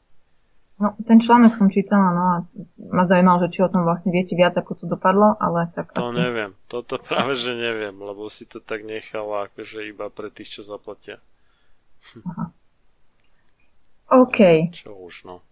No, 0.77 0.93
ten 1.09 1.17
článok 1.17 1.57
som 1.57 1.73
čítala, 1.73 2.13
no 2.13 2.23
a 2.29 2.35
ma 2.93 3.09
zaujímalo, 3.09 3.41
že 3.45 3.57
či 3.57 3.65
o 3.65 3.69
tom 3.69 3.81
vlastne 3.81 4.13
viete 4.13 4.37
viac, 4.37 4.53
ako 4.53 4.77
to 4.77 4.85
dopadlo, 4.85 5.33
ale 5.41 5.73
tak... 5.73 5.89
To 5.97 6.13
asi... 6.13 6.17
neviem, 6.21 6.53
toto 6.69 7.01
práve, 7.09 7.33
že 7.33 7.53
neviem, 7.57 7.93
lebo 7.93 8.29
si 8.29 8.45
to 8.45 8.57
tak 8.57 8.85
nechala 8.85 9.49
akože 9.49 9.89
iba 9.89 10.09
pre 10.09 10.29
tých, 10.33 10.57
čo 10.57 10.61
zaplatia. 10.65 11.21
Aha. 12.25 12.53
OK. 14.07 14.71
Čo 14.71 14.95
už, 14.95 15.27
no. 15.27 15.43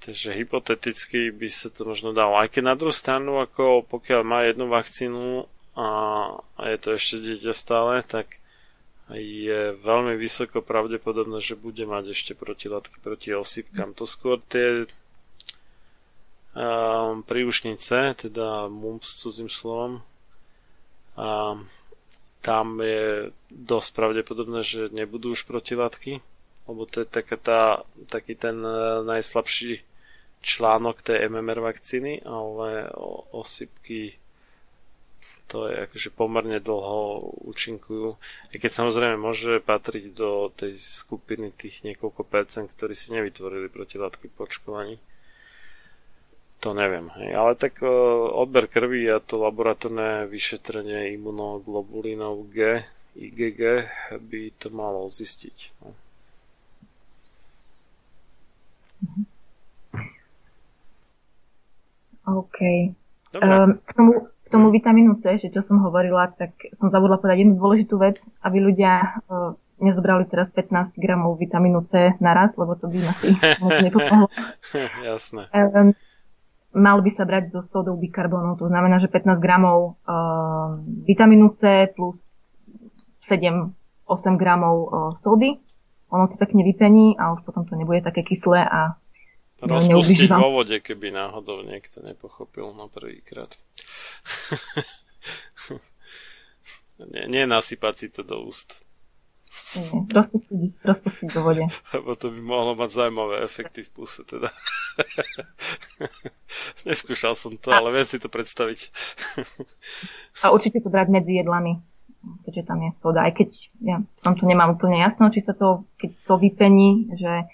Takže 0.00 0.32
hypoteticky 0.32 1.28
by 1.28 1.48
sa 1.52 1.68
to 1.68 1.84
možno 1.84 2.16
dalo. 2.16 2.40
Aj 2.40 2.48
keď 2.48 2.62
na 2.72 2.78
druhú 2.78 2.94
stranu, 2.94 3.36
ako 3.42 3.84
pokiaľ 3.84 4.20
má 4.24 4.48
jednu 4.48 4.70
vakcínu 4.72 5.44
a, 5.76 5.86
je 6.72 6.78
to 6.80 6.88
ešte 6.96 7.14
z 7.20 7.22
dieťa 7.36 7.52
stále, 7.52 8.00
tak 8.06 8.40
je 9.10 9.74
veľmi 9.76 10.14
vysoko 10.14 10.62
pravdepodobné, 10.62 11.42
že 11.42 11.58
bude 11.58 11.82
mať 11.82 12.14
ešte 12.14 12.32
protilátky 12.38 13.02
proti 13.02 13.34
osýpkam. 13.34 13.92
To 13.98 14.06
skôr 14.06 14.38
tie 14.46 14.86
um, 16.54 17.26
príušnice, 17.26 18.14
teda 18.14 18.70
mumps 18.70 19.18
cudzím 19.18 19.50
slovom, 19.50 20.06
a 21.20 21.58
tam 22.40 22.80
je 22.80 23.34
dosť 23.52 23.90
pravdepodobné, 23.92 24.64
že 24.64 24.88
nebudú 24.88 25.36
už 25.36 25.44
protilátky, 25.44 26.24
lebo 26.70 26.86
to 26.86 27.02
je 27.02 27.08
taká 27.08 27.36
tá, 27.36 27.62
taký 28.06 28.38
ten 28.38 28.62
uh, 28.62 29.02
najslabší 29.02 29.82
článok 30.40 31.04
tej 31.04 31.28
MMR 31.28 31.60
vakcíny, 31.60 32.24
ale 32.24 32.88
osypky 33.36 34.16
to 35.50 35.68
je 35.68 35.84
akože 35.84 36.10
pomerne 36.14 36.62
dlho 36.62 37.34
účinkujú. 37.44 38.16
I 38.54 38.56
keď 38.56 38.70
samozrejme 38.70 39.16
môže 39.20 39.60
patriť 39.60 40.14
do 40.14 40.48
tej 40.54 40.78
skupiny 40.78 41.52
tých 41.52 41.84
niekoľko 41.84 42.22
percent, 42.24 42.70
ktorí 42.70 42.96
si 42.96 43.12
nevytvorili 43.12 43.68
protilátky 43.68 44.32
po 44.32 44.48
očkovaní. 44.48 44.96
To 46.60 46.76
neviem. 46.76 47.08
Hej. 47.16 47.30
Ale 47.34 47.52
tak 47.56 47.80
o, 47.80 48.30
odber 48.36 48.68
krvi 48.68 49.08
a 49.08 49.18
to 49.20 49.40
laboratórne 49.40 50.28
vyšetrenie 50.28 51.16
imunoglobulinov 51.16 52.46
G, 52.52 52.84
IgG 53.16 53.84
by 54.20 54.42
to 54.60 54.68
malo 54.68 55.08
zistiť. 55.08 55.56
No. 55.82 55.96
Mm-hmm. 59.00 59.24
OK. 62.30 62.58
Um, 63.34 63.78
k, 63.78 63.90
tomu, 63.94 64.12
k 64.26 64.48
tomu 64.50 64.66
vitamínu 64.70 65.22
C, 65.22 65.38
že 65.38 65.48
čo 65.50 65.62
som 65.66 65.82
hovorila, 65.82 66.30
tak 66.34 66.54
som 66.78 66.90
zabudla 66.90 67.18
povedať 67.18 67.46
jednu 67.46 67.58
dôležitú 67.58 67.96
vec, 67.98 68.18
aby 68.42 68.58
ľudia 68.60 69.22
uh, 69.26 69.54
nezobrali 69.80 70.28
teraz 70.28 70.52
15 70.52 70.94
gramov 71.00 71.40
vitamínu 71.40 71.88
C 71.88 72.14
naraz, 72.20 72.52
lebo 72.54 72.76
to 72.76 72.86
by 72.86 73.00
asi 73.00 73.32
nepomohlo. 73.88 74.28
Jasné. 75.00 75.48
Um, 75.56 75.96
mal 76.76 77.00
by 77.02 77.10
sa 77.16 77.24
brať 77.26 77.50
so 77.50 77.64
sódou 77.72 77.96
bikarbónu, 77.98 78.54
to 78.60 78.68
znamená, 78.68 79.00
že 79.00 79.08
15 79.08 79.40
gramov 79.40 79.98
uh, 80.06 80.78
vitamínu 81.08 81.56
C 81.58 81.90
plus 81.96 82.18
7-8 83.26 83.72
gramov 84.36 84.76
uh, 84.86 85.10
sódy. 85.24 85.58
Ono 86.10 86.26
to 86.26 86.36
pekne 86.36 86.66
vypení 86.66 87.14
a 87.18 87.34
už 87.34 87.46
potom 87.46 87.62
to 87.66 87.78
nebude 87.78 88.02
také 88.02 88.26
kyslé 88.26 88.66
a 88.66 88.98
Rozpustiť 89.60 90.32
vo 90.32 90.56
vode, 90.56 90.80
keby 90.80 91.12
náhodou 91.12 91.60
niekto 91.60 92.00
nepochopil 92.00 92.72
na 92.72 92.88
prvýkrát. 92.88 93.52
nie, 97.12 97.24
nie 97.28 97.44
nasypať 97.44 97.94
si 97.96 98.08
to 98.08 98.24
do 98.24 98.40
úst. 98.48 98.80
Nie, 99.76 100.00
rozpustiť, 100.08 100.80
rozpustiť 100.80 101.28
do 101.28 101.40
vode. 101.44 101.64
Lebo 101.94 102.10
to 102.16 102.32
by 102.32 102.40
mohlo 102.40 102.72
mať 102.72 102.88
zaujímavé 102.88 103.44
efekty 103.44 103.84
v 103.84 103.90
puse 103.92 104.24
teda. 104.24 104.48
Neskúšal 106.88 107.36
som 107.36 107.60
to, 107.60 107.68
ale 107.68 107.92
viem 107.92 108.08
si 108.08 108.16
to 108.16 108.32
predstaviť. 108.32 108.88
A 110.40 110.56
určite 110.56 110.80
to 110.80 110.88
brať 110.88 111.12
medzi 111.12 111.36
jedlami, 111.36 111.84
keďže 112.44 112.62
tam 112.68 112.78
je 112.84 112.90
soda. 113.00 113.24
Aj 113.24 113.32
keď 113.32 113.48
ja 113.80 113.96
som 114.20 114.36
tu 114.36 114.44
nemám 114.44 114.76
úplne 114.76 115.00
jasno, 115.00 115.32
či 115.32 115.40
sa 115.44 115.56
to, 115.56 115.88
keď 115.96 116.10
to 116.28 116.34
vypení, 116.36 116.90
že 117.16 117.48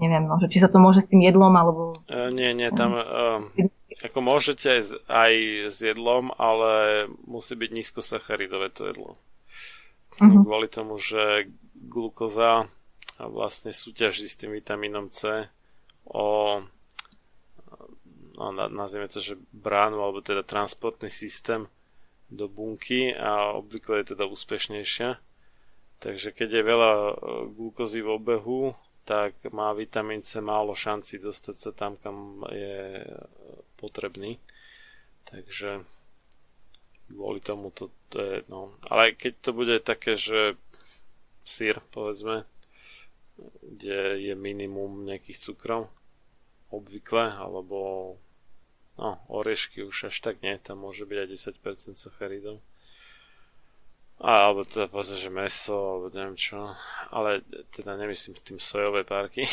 neviem, 0.00 0.24
no, 0.24 0.40
že 0.40 0.48
či 0.48 0.62
sa 0.62 0.72
to 0.72 0.80
môže 0.80 1.04
s 1.04 1.10
tým 1.12 1.20
jedlom, 1.20 1.52
alebo... 1.52 1.92
Uh, 2.08 2.32
nie, 2.32 2.56
nie, 2.56 2.72
tam 2.72 2.96
uh, 2.96 3.44
ako 4.00 4.18
môžete 4.22 4.66
aj 4.78 4.80
s, 4.80 4.90
aj 5.10 5.32
s 5.74 5.78
jedlom, 5.82 6.32
ale 6.38 7.04
musí 7.26 7.58
byť 7.58 7.70
nízkosacharidové 7.74 8.70
to 8.72 8.88
jedlo. 8.88 9.10
Uh-huh. 10.18 10.42
Kvôli 10.46 10.70
tomu, 10.70 10.96
že 10.96 11.52
glukoza 11.74 12.66
vlastne 13.18 13.74
súťaží 13.74 14.30
s 14.30 14.38
tým 14.38 14.54
vitamínom 14.54 15.10
C 15.10 15.50
o 16.06 16.58
no, 18.38 18.46
nazvime 18.70 19.10
to, 19.10 19.18
že 19.18 19.34
bránu, 19.50 19.98
alebo 19.98 20.22
teda 20.22 20.46
transportný 20.46 21.10
systém 21.10 21.66
do 22.28 22.48
bunky 22.48 23.16
a 23.16 23.56
obvykle 23.56 24.04
je 24.04 24.12
teda 24.14 24.28
úspešnejšia. 24.28 25.16
Takže 25.98 26.30
keď 26.30 26.48
je 26.60 26.70
veľa 26.70 26.92
glukozy 27.56 28.04
v 28.04 28.12
obehu, 28.14 28.62
tak 29.08 29.34
má 29.50 29.72
vitamín 29.72 30.20
C 30.20 30.38
málo 30.44 30.76
šanci 30.76 31.18
dostať 31.18 31.56
sa 31.56 31.70
tam, 31.72 31.96
kam 31.96 32.44
je 32.52 33.02
potrebný. 33.80 34.36
Takže 35.24 35.82
kvôli 37.08 37.40
tomu 37.40 37.72
to, 37.72 37.88
to 38.12 38.20
je, 38.20 38.36
no. 38.52 38.76
Ale 38.84 39.16
keď 39.16 39.32
to 39.40 39.50
bude 39.56 39.76
také, 39.80 40.20
že 40.20 40.54
sír, 41.42 41.80
povedzme, 41.90 42.44
kde 43.64 44.20
je 44.20 44.34
minimum 44.36 45.08
nejakých 45.08 45.40
cukrov, 45.40 45.88
obvykle, 46.68 47.32
alebo 47.32 48.14
no, 48.98 49.22
orešky 49.30 49.86
už 49.86 50.10
až 50.10 50.16
tak 50.20 50.42
nie, 50.42 50.58
tam 50.58 50.82
môže 50.82 51.06
byť 51.06 51.18
aj 51.22 51.28
10% 51.62 51.94
sacharidov 51.94 52.58
a, 54.18 54.50
alebo 54.50 54.66
teda 54.66 54.90
povedzme, 54.90 55.14
že 55.14 55.30
meso, 55.30 55.78
alebo 55.78 56.10
neviem 56.10 56.34
čo. 56.34 56.74
Ale 57.14 57.46
teda 57.70 57.94
nemyslím 57.94 58.34
tým 58.42 58.58
sojové 58.58 59.06
párky. 59.06 59.46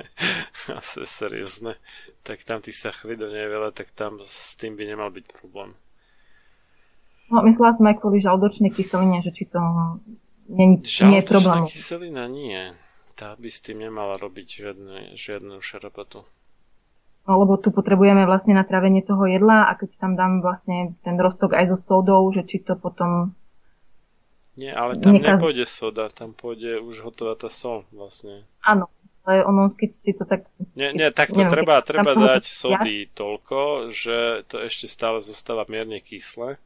Asi 0.78 1.06
seriózne. 1.06 1.78
Tak 2.26 2.42
tam 2.42 2.58
tých 2.58 2.82
sacharidov 2.82 3.30
nie 3.30 3.46
je 3.46 3.54
veľa, 3.54 3.70
tak 3.70 3.94
tam 3.94 4.18
s 4.18 4.58
tým 4.58 4.74
by 4.74 4.90
nemal 4.90 5.14
byť 5.14 5.26
problém. 5.38 5.78
No, 7.30 7.46
myslela 7.46 7.78
som 7.78 7.86
aj 7.86 7.96
kvôli 8.02 8.18
žaldočnej 8.18 8.74
kyseline, 8.74 9.22
že 9.22 9.30
či 9.30 9.46
to 9.46 9.62
nie, 10.50 10.82
nie 10.82 11.18
je 11.22 11.24
problém. 11.24 11.70
kyselina 11.70 12.26
nie. 12.26 12.74
Tá 13.14 13.38
by 13.38 13.48
s 13.48 13.62
tým 13.62 13.86
nemala 13.86 14.18
robiť 14.18 14.46
žiadne, 14.66 15.14
žiadnu 15.14 15.62
šarapatu. 15.62 16.26
Lebo 17.22 17.54
tu 17.54 17.70
potrebujeme 17.70 18.26
vlastne 18.26 18.58
na 18.58 18.66
trávenie 18.66 19.06
toho 19.06 19.30
jedla 19.30 19.70
a 19.70 19.78
keď 19.78 19.94
tam 20.02 20.18
dám 20.18 20.42
vlastne 20.42 20.98
ten 21.06 21.14
rostok 21.14 21.54
aj 21.54 21.70
so 21.70 21.78
sódou, 21.86 22.26
že 22.34 22.42
či 22.42 22.58
to 22.58 22.74
potom 22.74 23.34
nie, 24.52 24.68
ale 24.68 25.00
tam 25.00 25.16
Nekaz... 25.16 25.40
nepôjde 25.40 25.64
soda, 25.64 26.12
tam 26.12 26.36
pôjde 26.36 26.76
už 26.84 27.00
hotová 27.08 27.32
tá 27.40 27.48
sol 27.48 27.88
vlastne. 27.88 28.44
Áno, 28.60 28.92
ale 29.24 29.40
ono, 29.48 29.72
keď 29.72 29.90
si 30.04 30.12
to 30.12 30.28
tak... 30.28 30.44
Nie, 30.76 30.92
nie 30.92 31.08
tak 31.08 31.32
to 31.32 31.40
neviem, 31.40 31.52
treba, 31.56 31.80
treba 31.80 32.12
dať 32.12 32.44
sody 32.44 33.08
ja? 33.08 33.10
toľko, 33.16 33.88
že 33.88 34.44
to 34.52 34.60
ešte 34.60 34.92
stále 34.92 35.24
zostáva 35.24 35.64
mierne 35.72 36.04
kyslé. 36.04 36.60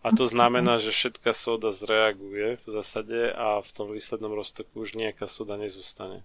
A 0.00 0.08
to 0.16 0.24
znamená, 0.32 0.80
že 0.80 0.96
všetká 0.96 1.36
soda 1.36 1.76
zreaguje 1.76 2.56
v 2.64 2.66
zásade 2.72 3.36
a 3.36 3.60
v 3.60 3.70
tom 3.74 3.92
výslednom 3.92 4.32
roztoku 4.32 4.80
už 4.80 4.96
nejaká 4.96 5.28
soda 5.28 5.60
nezostane. 5.60 6.24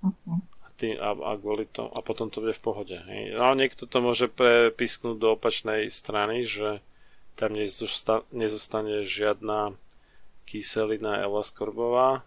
Okay. 0.00 0.40
A, 0.82 0.84
tý, 0.84 0.98
a, 0.98 1.14
a, 1.14 1.38
kvôli 1.38 1.70
to, 1.70 1.86
a 1.86 2.02
potom 2.02 2.26
to 2.26 2.42
bude 2.42 2.58
v 2.58 2.64
pohode. 2.66 2.98
Hej. 2.98 3.38
No, 3.38 3.54
niekto 3.54 3.86
to 3.86 4.02
môže 4.02 4.26
prepisknúť 4.26 5.14
do 5.14 5.38
opačnej 5.38 5.86
strany, 5.94 6.42
že 6.42 6.82
tam 7.38 7.54
nezostane 8.34 9.06
žiadna 9.06 9.78
kyselina 10.42 11.22
L-askorbová, 11.22 12.26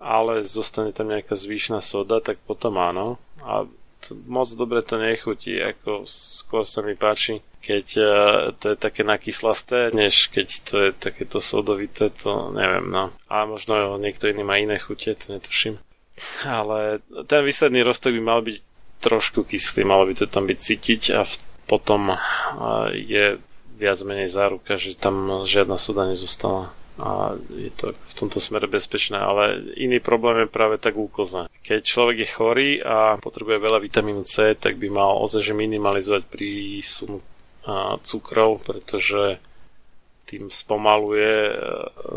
ale 0.00 0.42
zostane 0.48 0.90
tam 0.90 1.12
nejaká 1.12 1.36
zvýšná 1.36 1.84
soda, 1.84 2.24
tak 2.24 2.40
potom 2.48 2.80
áno. 2.80 3.20
A 3.44 3.68
to, 4.02 4.16
moc 4.26 4.48
dobre 4.56 4.80
to 4.82 4.96
nechutí, 4.96 5.60
ako 5.60 6.08
skôr 6.08 6.64
sa 6.64 6.80
mi 6.80 6.96
páči, 6.96 7.44
keď 7.64 7.86
uh, 7.96 8.08
to 8.56 8.74
je 8.74 8.76
také 8.76 9.04
nakyslasté, 9.06 9.94
než 9.94 10.28
keď 10.28 10.48
to 10.64 10.74
je 10.80 10.90
takéto 10.92 11.38
sodovité, 11.40 12.08
to 12.08 12.52
neviem, 12.52 12.88
no. 12.88 13.12
A 13.28 13.44
možno 13.48 13.96
niekto 13.96 14.28
iný 14.28 14.44
má 14.44 14.60
iné 14.60 14.76
chute, 14.76 15.12
to 15.16 15.32
netuším. 15.32 15.80
Ale 16.46 17.02
ten 17.26 17.42
výsledný 17.42 17.82
roztok 17.82 18.14
by 18.14 18.22
mal 18.22 18.40
byť 18.40 18.56
trošku 19.02 19.44
kyslý, 19.44 19.84
malo 19.84 20.08
by 20.08 20.14
to 20.16 20.26
tam 20.30 20.48
byť 20.48 20.58
cítiť 20.58 21.02
a 21.12 21.26
potom 21.66 22.14
je 22.94 23.36
viac 23.74 23.98
menej 24.06 24.30
záruka, 24.30 24.78
že 24.78 24.96
tam 24.96 25.44
žiadna 25.44 25.76
soda 25.76 26.06
nezostala 26.08 26.72
a 26.94 27.34
je 27.50 27.74
to 27.74 27.90
v 27.90 28.14
tomto 28.14 28.38
smere 28.38 28.70
bezpečné, 28.70 29.18
ale 29.18 29.74
iný 29.74 29.98
problém 29.98 30.46
je 30.46 30.54
práve 30.54 30.78
tá 30.78 30.94
glukóza. 30.94 31.50
Keď 31.66 31.80
človek 31.82 32.16
je 32.22 32.28
chorý 32.30 32.70
a 32.78 33.18
potrebuje 33.18 33.58
veľa 33.58 33.82
vitamínu 33.82 34.22
C, 34.22 34.54
tak 34.54 34.78
by 34.78 34.94
mal 34.94 35.18
ozaj 35.18 35.50
minimalizovať 35.50 36.22
prísun 36.30 37.18
cukrov, 38.04 38.62
pretože 38.62 39.42
tým 40.24 40.48
spomaluje 40.48 41.52
e, 41.52 41.54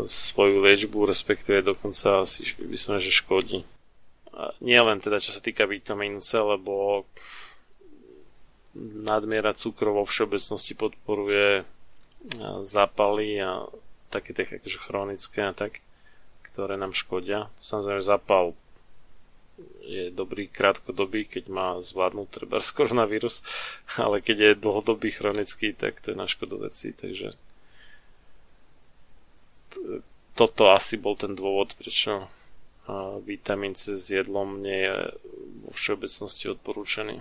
svoju 0.08 0.64
liečbu, 0.64 1.08
respektíve 1.08 1.60
dokonca 1.60 2.24
si 2.24 2.44
by 2.56 2.78
som 2.78 2.96
že 2.96 3.12
škodí. 3.12 3.64
Nie 4.62 4.80
len 4.86 5.02
teda 5.02 5.18
čo 5.18 5.34
sa 5.34 5.42
týka 5.42 5.66
vitamínu 5.66 6.22
C, 6.22 6.38
lebo 6.38 7.02
nadmiera 8.78 9.50
cukrov 9.56 10.02
vo 10.02 10.04
všeobecnosti 10.06 10.78
podporuje 10.78 11.66
zápaly 12.62 13.42
a 13.42 13.66
také 14.08 14.30
tie 14.34 14.46
akože 14.46 14.78
chronické 14.78 15.42
a 15.42 15.52
tak, 15.52 15.82
ktoré 16.52 16.78
nám 16.78 16.94
škodia. 16.94 17.50
Samozrejme 17.58 18.02
zapal 18.02 18.54
je 19.82 20.14
dobrý 20.14 20.46
krátkodobý, 20.46 21.26
keď 21.26 21.50
má 21.50 21.68
zvládnuť 21.82 22.28
treba 22.30 22.62
koronavírus, 22.62 23.42
ale 24.02 24.22
keď 24.22 24.36
je 24.38 24.62
dlhodobý 24.62 25.10
chronický, 25.10 25.74
tak 25.74 25.98
to 25.98 26.14
je 26.14 26.16
na 26.18 26.30
škodu 26.30 26.62
veci, 26.62 26.94
takže 26.94 27.34
toto 30.38 30.70
asi 30.70 30.94
bol 30.96 31.18
ten 31.18 31.34
dôvod, 31.34 31.74
prečo 31.74 32.30
vitamín 33.24 33.76
C 33.76 34.00
s 34.00 34.08
jedlom 34.08 34.64
nie 34.64 34.88
je 34.88 34.96
vo 35.68 35.70
všeobecnosti 35.76 36.48
odporúčaný. 36.52 37.20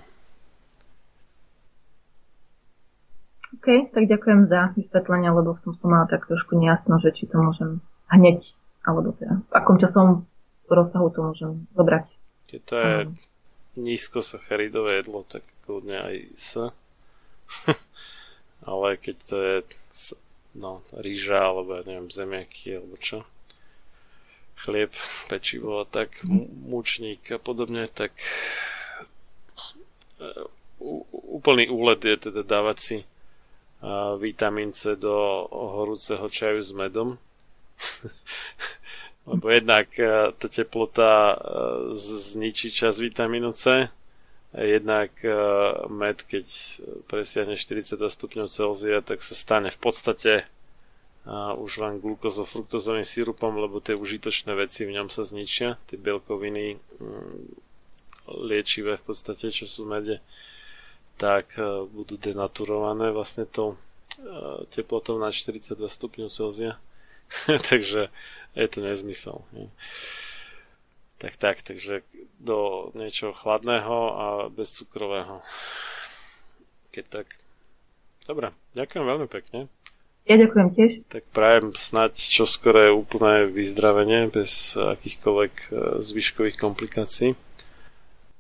OK, 3.58 3.92
tak 3.96 4.04
ďakujem 4.12 4.52
za 4.52 4.76
vysvetlenie, 4.76 5.32
lebo 5.32 5.56
som 5.64 5.76
som 5.80 5.88
mala 5.88 6.06
tak 6.08 6.28
trošku 6.28 6.60
nejasno, 6.60 7.00
že 7.00 7.16
či 7.16 7.28
to 7.32 7.40
môžem 7.40 7.80
hneď, 8.12 8.44
alebo 8.84 9.16
teda 9.16 9.40
v 9.40 9.52
akom 9.56 9.80
časom 9.80 10.28
rozsahu 10.68 11.08
to 11.12 11.20
môžem 11.24 11.52
zobrať. 11.76 12.06
Keď 12.48 12.62
to 12.64 12.76
je 12.76 12.94
um. 13.08 13.08
nízko 13.80 14.20
sacharidové 14.20 15.00
jedlo, 15.00 15.24
tak 15.28 15.44
kľudne 15.64 16.00
aj 16.00 16.16
s. 16.36 16.52
Ale 18.68 19.00
keď 19.00 19.16
to 19.24 19.36
je 19.40 19.56
no, 20.60 20.84
rýža, 20.92 21.40
alebo 21.40 21.80
ja 21.80 21.84
neviem, 21.88 22.12
zemiaky, 22.12 22.84
alebo 22.84 23.00
čo, 23.00 23.24
chlieb, 24.58 24.92
pečivo 25.30 25.82
a 25.82 25.86
tak, 25.86 26.24
mm. 26.24 26.69
mučník 26.69 27.32
a 27.32 27.38
podobne, 27.38 27.86
tak 27.88 28.18
e, 30.18 30.26
úplný 31.30 31.69
úled 31.69 32.02
je 32.02 32.18
teda 32.30 32.42
dávať 32.42 32.77
si 32.80 32.98
vitamín 34.18 34.74
C 34.74 34.98
do 34.98 35.45
horúceho 35.53 36.26
čaju 36.26 36.61
s 36.66 36.74
medom. 36.74 37.22
Lebo 39.30 39.45
jednak 39.53 39.94
e, 40.00 40.34
tá 40.34 40.48
teplota 40.50 41.36
e, 41.36 41.36
zničí 42.02 42.74
čas 42.74 42.98
vitamínu 42.98 43.53
C, 43.53 43.92
jednak 44.58 45.11
med, 45.92 46.24
keď 46.24 46.48
presiahne 47.06 47.60
42 47.60 48.00
stupňov 48.00 48.48
Celzia, 48.50 49.03
tak 49.06 49.22
sa 49.22 49.36
stane 49.38 49.69
v 49.69 49.77
podstate 49.77 50.48
už 51.60 51.72
len 51.84 52.00
glukozofruktozovým 52.00 53.04
sírupom, 53.04 53.52
lebo 53.60 53.84
tie 53.84 54.00
užitočné 54.00 54.56
veci 54.56 54.88
v 54.88 54.96
ňom 54.96 55.12
sa 55.12 55.28
zničia, 55.28 55.76
tie 55.88 56.00
bielkoviny 56.00 56.80
mm, 56.80 57.38
liečivé 58.48 58.96
v 58.96 59.04
podstate, 59.04 59.52
čo 59.52 59.68
sú 59.68 59.84
mede 59.84 60.24
tak 61.18 61.58
e, 61.58 61.90
budú 61.90 62.16
denaturované 62.16 63.10
vlastne 63.10 63.50
tou 63.50 63.74
e, 63.74 63.78
teplotou 64.70 65.18
na 65.18 65.34
42 65.34 65.74
stupňov 65.82 66.30
Celzia. 66.30 66.78
takže 67.70 68.14
je 68.54 68.68
to 68.70 68.80
nezmysel. 68.80 69.44
Tak 71.18 71.34
tak, 71.36 71.66
takže 71.66 72.06
do 72.38 72.90
niečoho 72.94 73.34
chladného 73.34 73.98
a 74.14 74.26
bezcukrového. 74.54 75.42
Keď 76.94 77.06
tak. 77.10 77.28
Dobre, 78.30 78.54
ďakujem 78.78 79.04
veľmi 79.04 79.28
pekne. 79.28 79.60
Ja 80.28 80.36
ďakujem 80.36 80.70
tiež. 80.76 80.92
Tak 81.08 81.24
prajem 81.32 81.72
snať 81.72 82.20
čoskore 82.20 82.92
úplné 82.92 83.48
vyzdravenie 83.48 84.28
bez 84.28 84.76
akýchkoľvek 84.76 85.54
e, 85.56 85.68
zvyškových 86.04 86.60
komplikácií. 86.60 87.32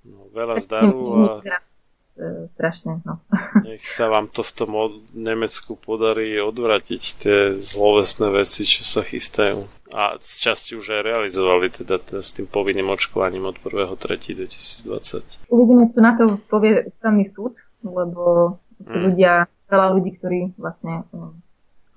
No, 0.03 0.27
veľa 0.35 0.59
zdaru 0.67 0.99
a 1.15 1.27
e, 1.39 2.51
strašne. 2.59 2.99
No. 3.07 3.23
Nech 3.71 3.87
sa 3.87 4.11
vám 4.11 4.27
to 4.27 4.43
v 4.43 4.51
tom 4.51 4.75
Nemecku 5.15 5.79
podarí 5.79 6.35
odvratiť 6.43 7.01
tie 7.23 7.37
zlovesné 7.55 8.35
veci, 8.35 8.67
čo 8.67 8.83
sa 8.83 8.99
chystajú. 8.99 9.63
A 9.95 10.19
z 10.19 10.43
časti 10.43 10.75
už 10.75 10.91
aj 10.91 11.07
realizovali 11.07 11.71
teda 11.71 12.03
s 12.19 12.35
tým 12.35 12.51
povinným 12.51 12.91
očkovaním 12.91 13.47
od 13.47 13.63
1.3.2020. 13.63 15.47
Uvidíme, 15.47 15.87
čo 15.95 15.99
na 16.03 16.19
to 16.19 16.35
povie 16.51 16.83
ústavný 16.83 17.31
súd, 17.31 17.55
lebo 17.79 18.59
mm. 18.83 18.91
ľudia, 19.07 19.47
veľa 19.71 19.87
ľudí, 19.95 20.19
ktorí 20.19 20.51
vlastne 20.59 21.07
um, 21.15 21.46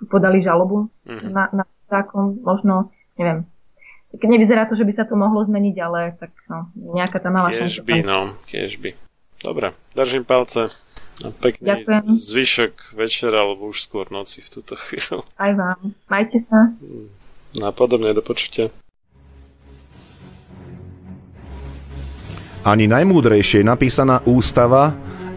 podali 0.08 0.40
žalobu 0.40 0.88
mm. 1.04 1.28
na, 1.34 1.50
na 1.52 1.64
zákon, 1.90 2.38
možno, 2.40 2.94
neviem, 3.18 3.44
keď 4.10 4.28
nevyzerá 4.30 4.62
to, 4.66 4.74
že 4.74 4.82
by 4.82 4.92
sa 4.94 5.04
to 5.06 5.14
mohlo 5.14 5.46
zmeniť, 5.46 5.76
ale 5.78 6.18
tak 6.18 6.34
no, 6.50 6.66
nejaká 6.74 7.22
tá 7.22 7.30
malá 7.30 7.54
šanca. 7.54 7.82
by, 7.86 7.96
no, 8.02 8.18
kiež 8.46 8.82
by. 8.82 8.90
Dobre, 9.40 9.72
držím 9.94 10.26
palce. 10.26 10.74
A 11.20 11.28
pekný 11.36 11.68
Ďakujem. 11.68 12.04
zvyšok 12.16 12.96
večera 12.96 13.44
alebo 13.44 13.68
už 13.68 13.84
skôr 13.84 14.08
noci 14.08 14.40
v 14.40 14.48
túto 14.48 14.72
chvíľu. 14.72 15.20
Aj 15.36 15.52
vám. 15.52 15.92
Majte 16.08 16.40
sa. 16.48 16.72
Napodobne 17.60 18.16
do 18.16 18.24
počutia. 18.24 18.72
Ani 22.64 22.88
najmúdrejšie 22.88 23.64
napísaná 23.64 24.20
ústava, 24.24 24.96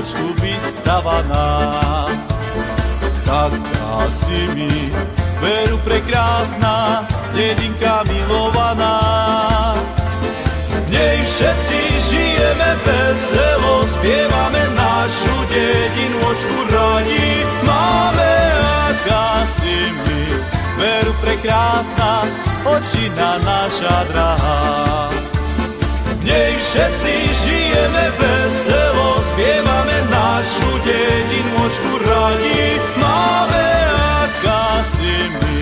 Na 0.00 0.06
vlčku 0.06 0.32
vystavaná. 0.40 2.08
Taká 3.24 4.08
si 4.10 4.48
mi, 4.56 4.92
veru 5.40 5.78
prekrásna, 5.84 7.04
dedinka 7.36 8.02
milovaná. 8.08 8.96
V 10.70 10.86
nej 10.88 11.18
všetci 11.20 11.80
žijeme 12.10 12.70
veselo, 12.84 13.84
spievame 13.98 14.64
našu 14.74 15.36
dedinočku 15.52 16.58
radi. 16.72 17.28
Máme 17.62 18.32
aká 18.88 19.46
si 19.60 19.76
mi, 19.92 20.22
veru 20.80 21.12
prekrásna, 21.20 22.24
očina 22.64 23.38
naša 23.44 23.96
drahá. 24.10 24.60
V 26.18 26.20
nej 26.24 26.52
všetci 26.56 27.14
žijeme 27.44 28.04
veselo, 28.18 28.39
dedinočku 31.60 31.92
radi. 32.00 32.80
Máme 32.96 33.68
aká 34.24 34.64
si 34.96 35.12
my, 35.28 35.58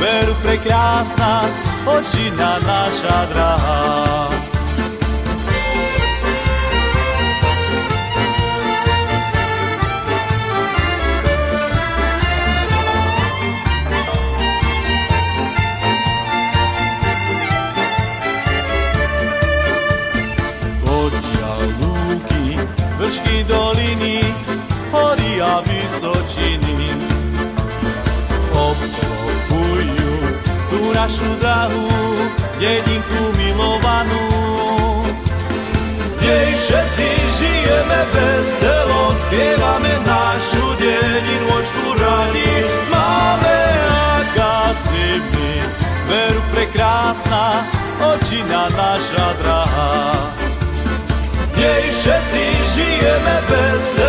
veru 0.00 0.34
prekrásna, 0.40 1.44
očina 1.84 2.56
naša 2.64 3.18
drahá. 3.28 4.03
Našu 30.94 31.26
drahú 31.42 31.90
dedinku 32.62 33.22
milovanú. 33.34 34.26
Jej 36.22 36.50
všetci 36.56 37.08
žijeme 37.36 38.00
veselo, 38.14 39.02
spievame 39.28 39.94
našu 40.06 40.64
dedinočku 40.80 41.84
radi. 42.00 42.52
Máme 42.88 43.58
aká 44.22 44.72
veru 46.08 46.42
prekrásna, 46.54 47.66
očina 48.00 48.70
naša 48.72 49.28
drahá. 49.42 49.94
Nej 51.54 51.84
všetci 51.96 52.44
žijeme 52.76 53.36
veselo, 53.48 54.03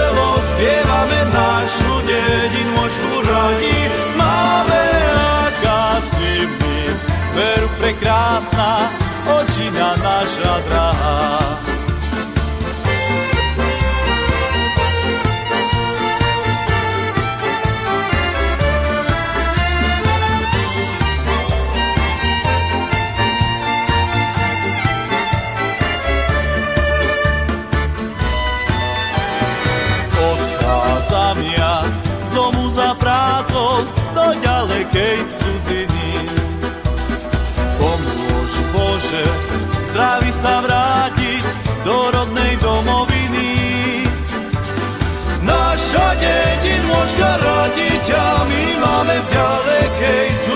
a 48.13 48.45
my 48.45 48.63
máme 48.79 49.15
v 49.19 49.27
ďalekej 49.33 50.25
cudzine 50.39 50.54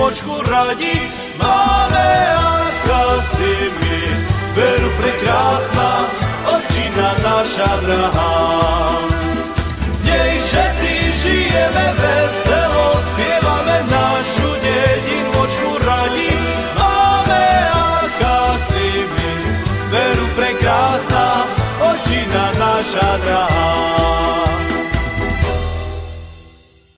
Očku 0.00 0.34
radi, 0.50 0.96
male 1.38 2.12
Anka 2.36 3.22
si 3.32 3.52
mi, 3.78 3.98
veru 4.56 4.90
prekrasna, 4.98 5.90
očina 6.54 7.10
naša 7.24 7.72
draha. 7.84 8.32
Njej 10.04 10.34
šeci 10.50 10.96
žijeme 11.22 11.86
veselo 12.00 13.01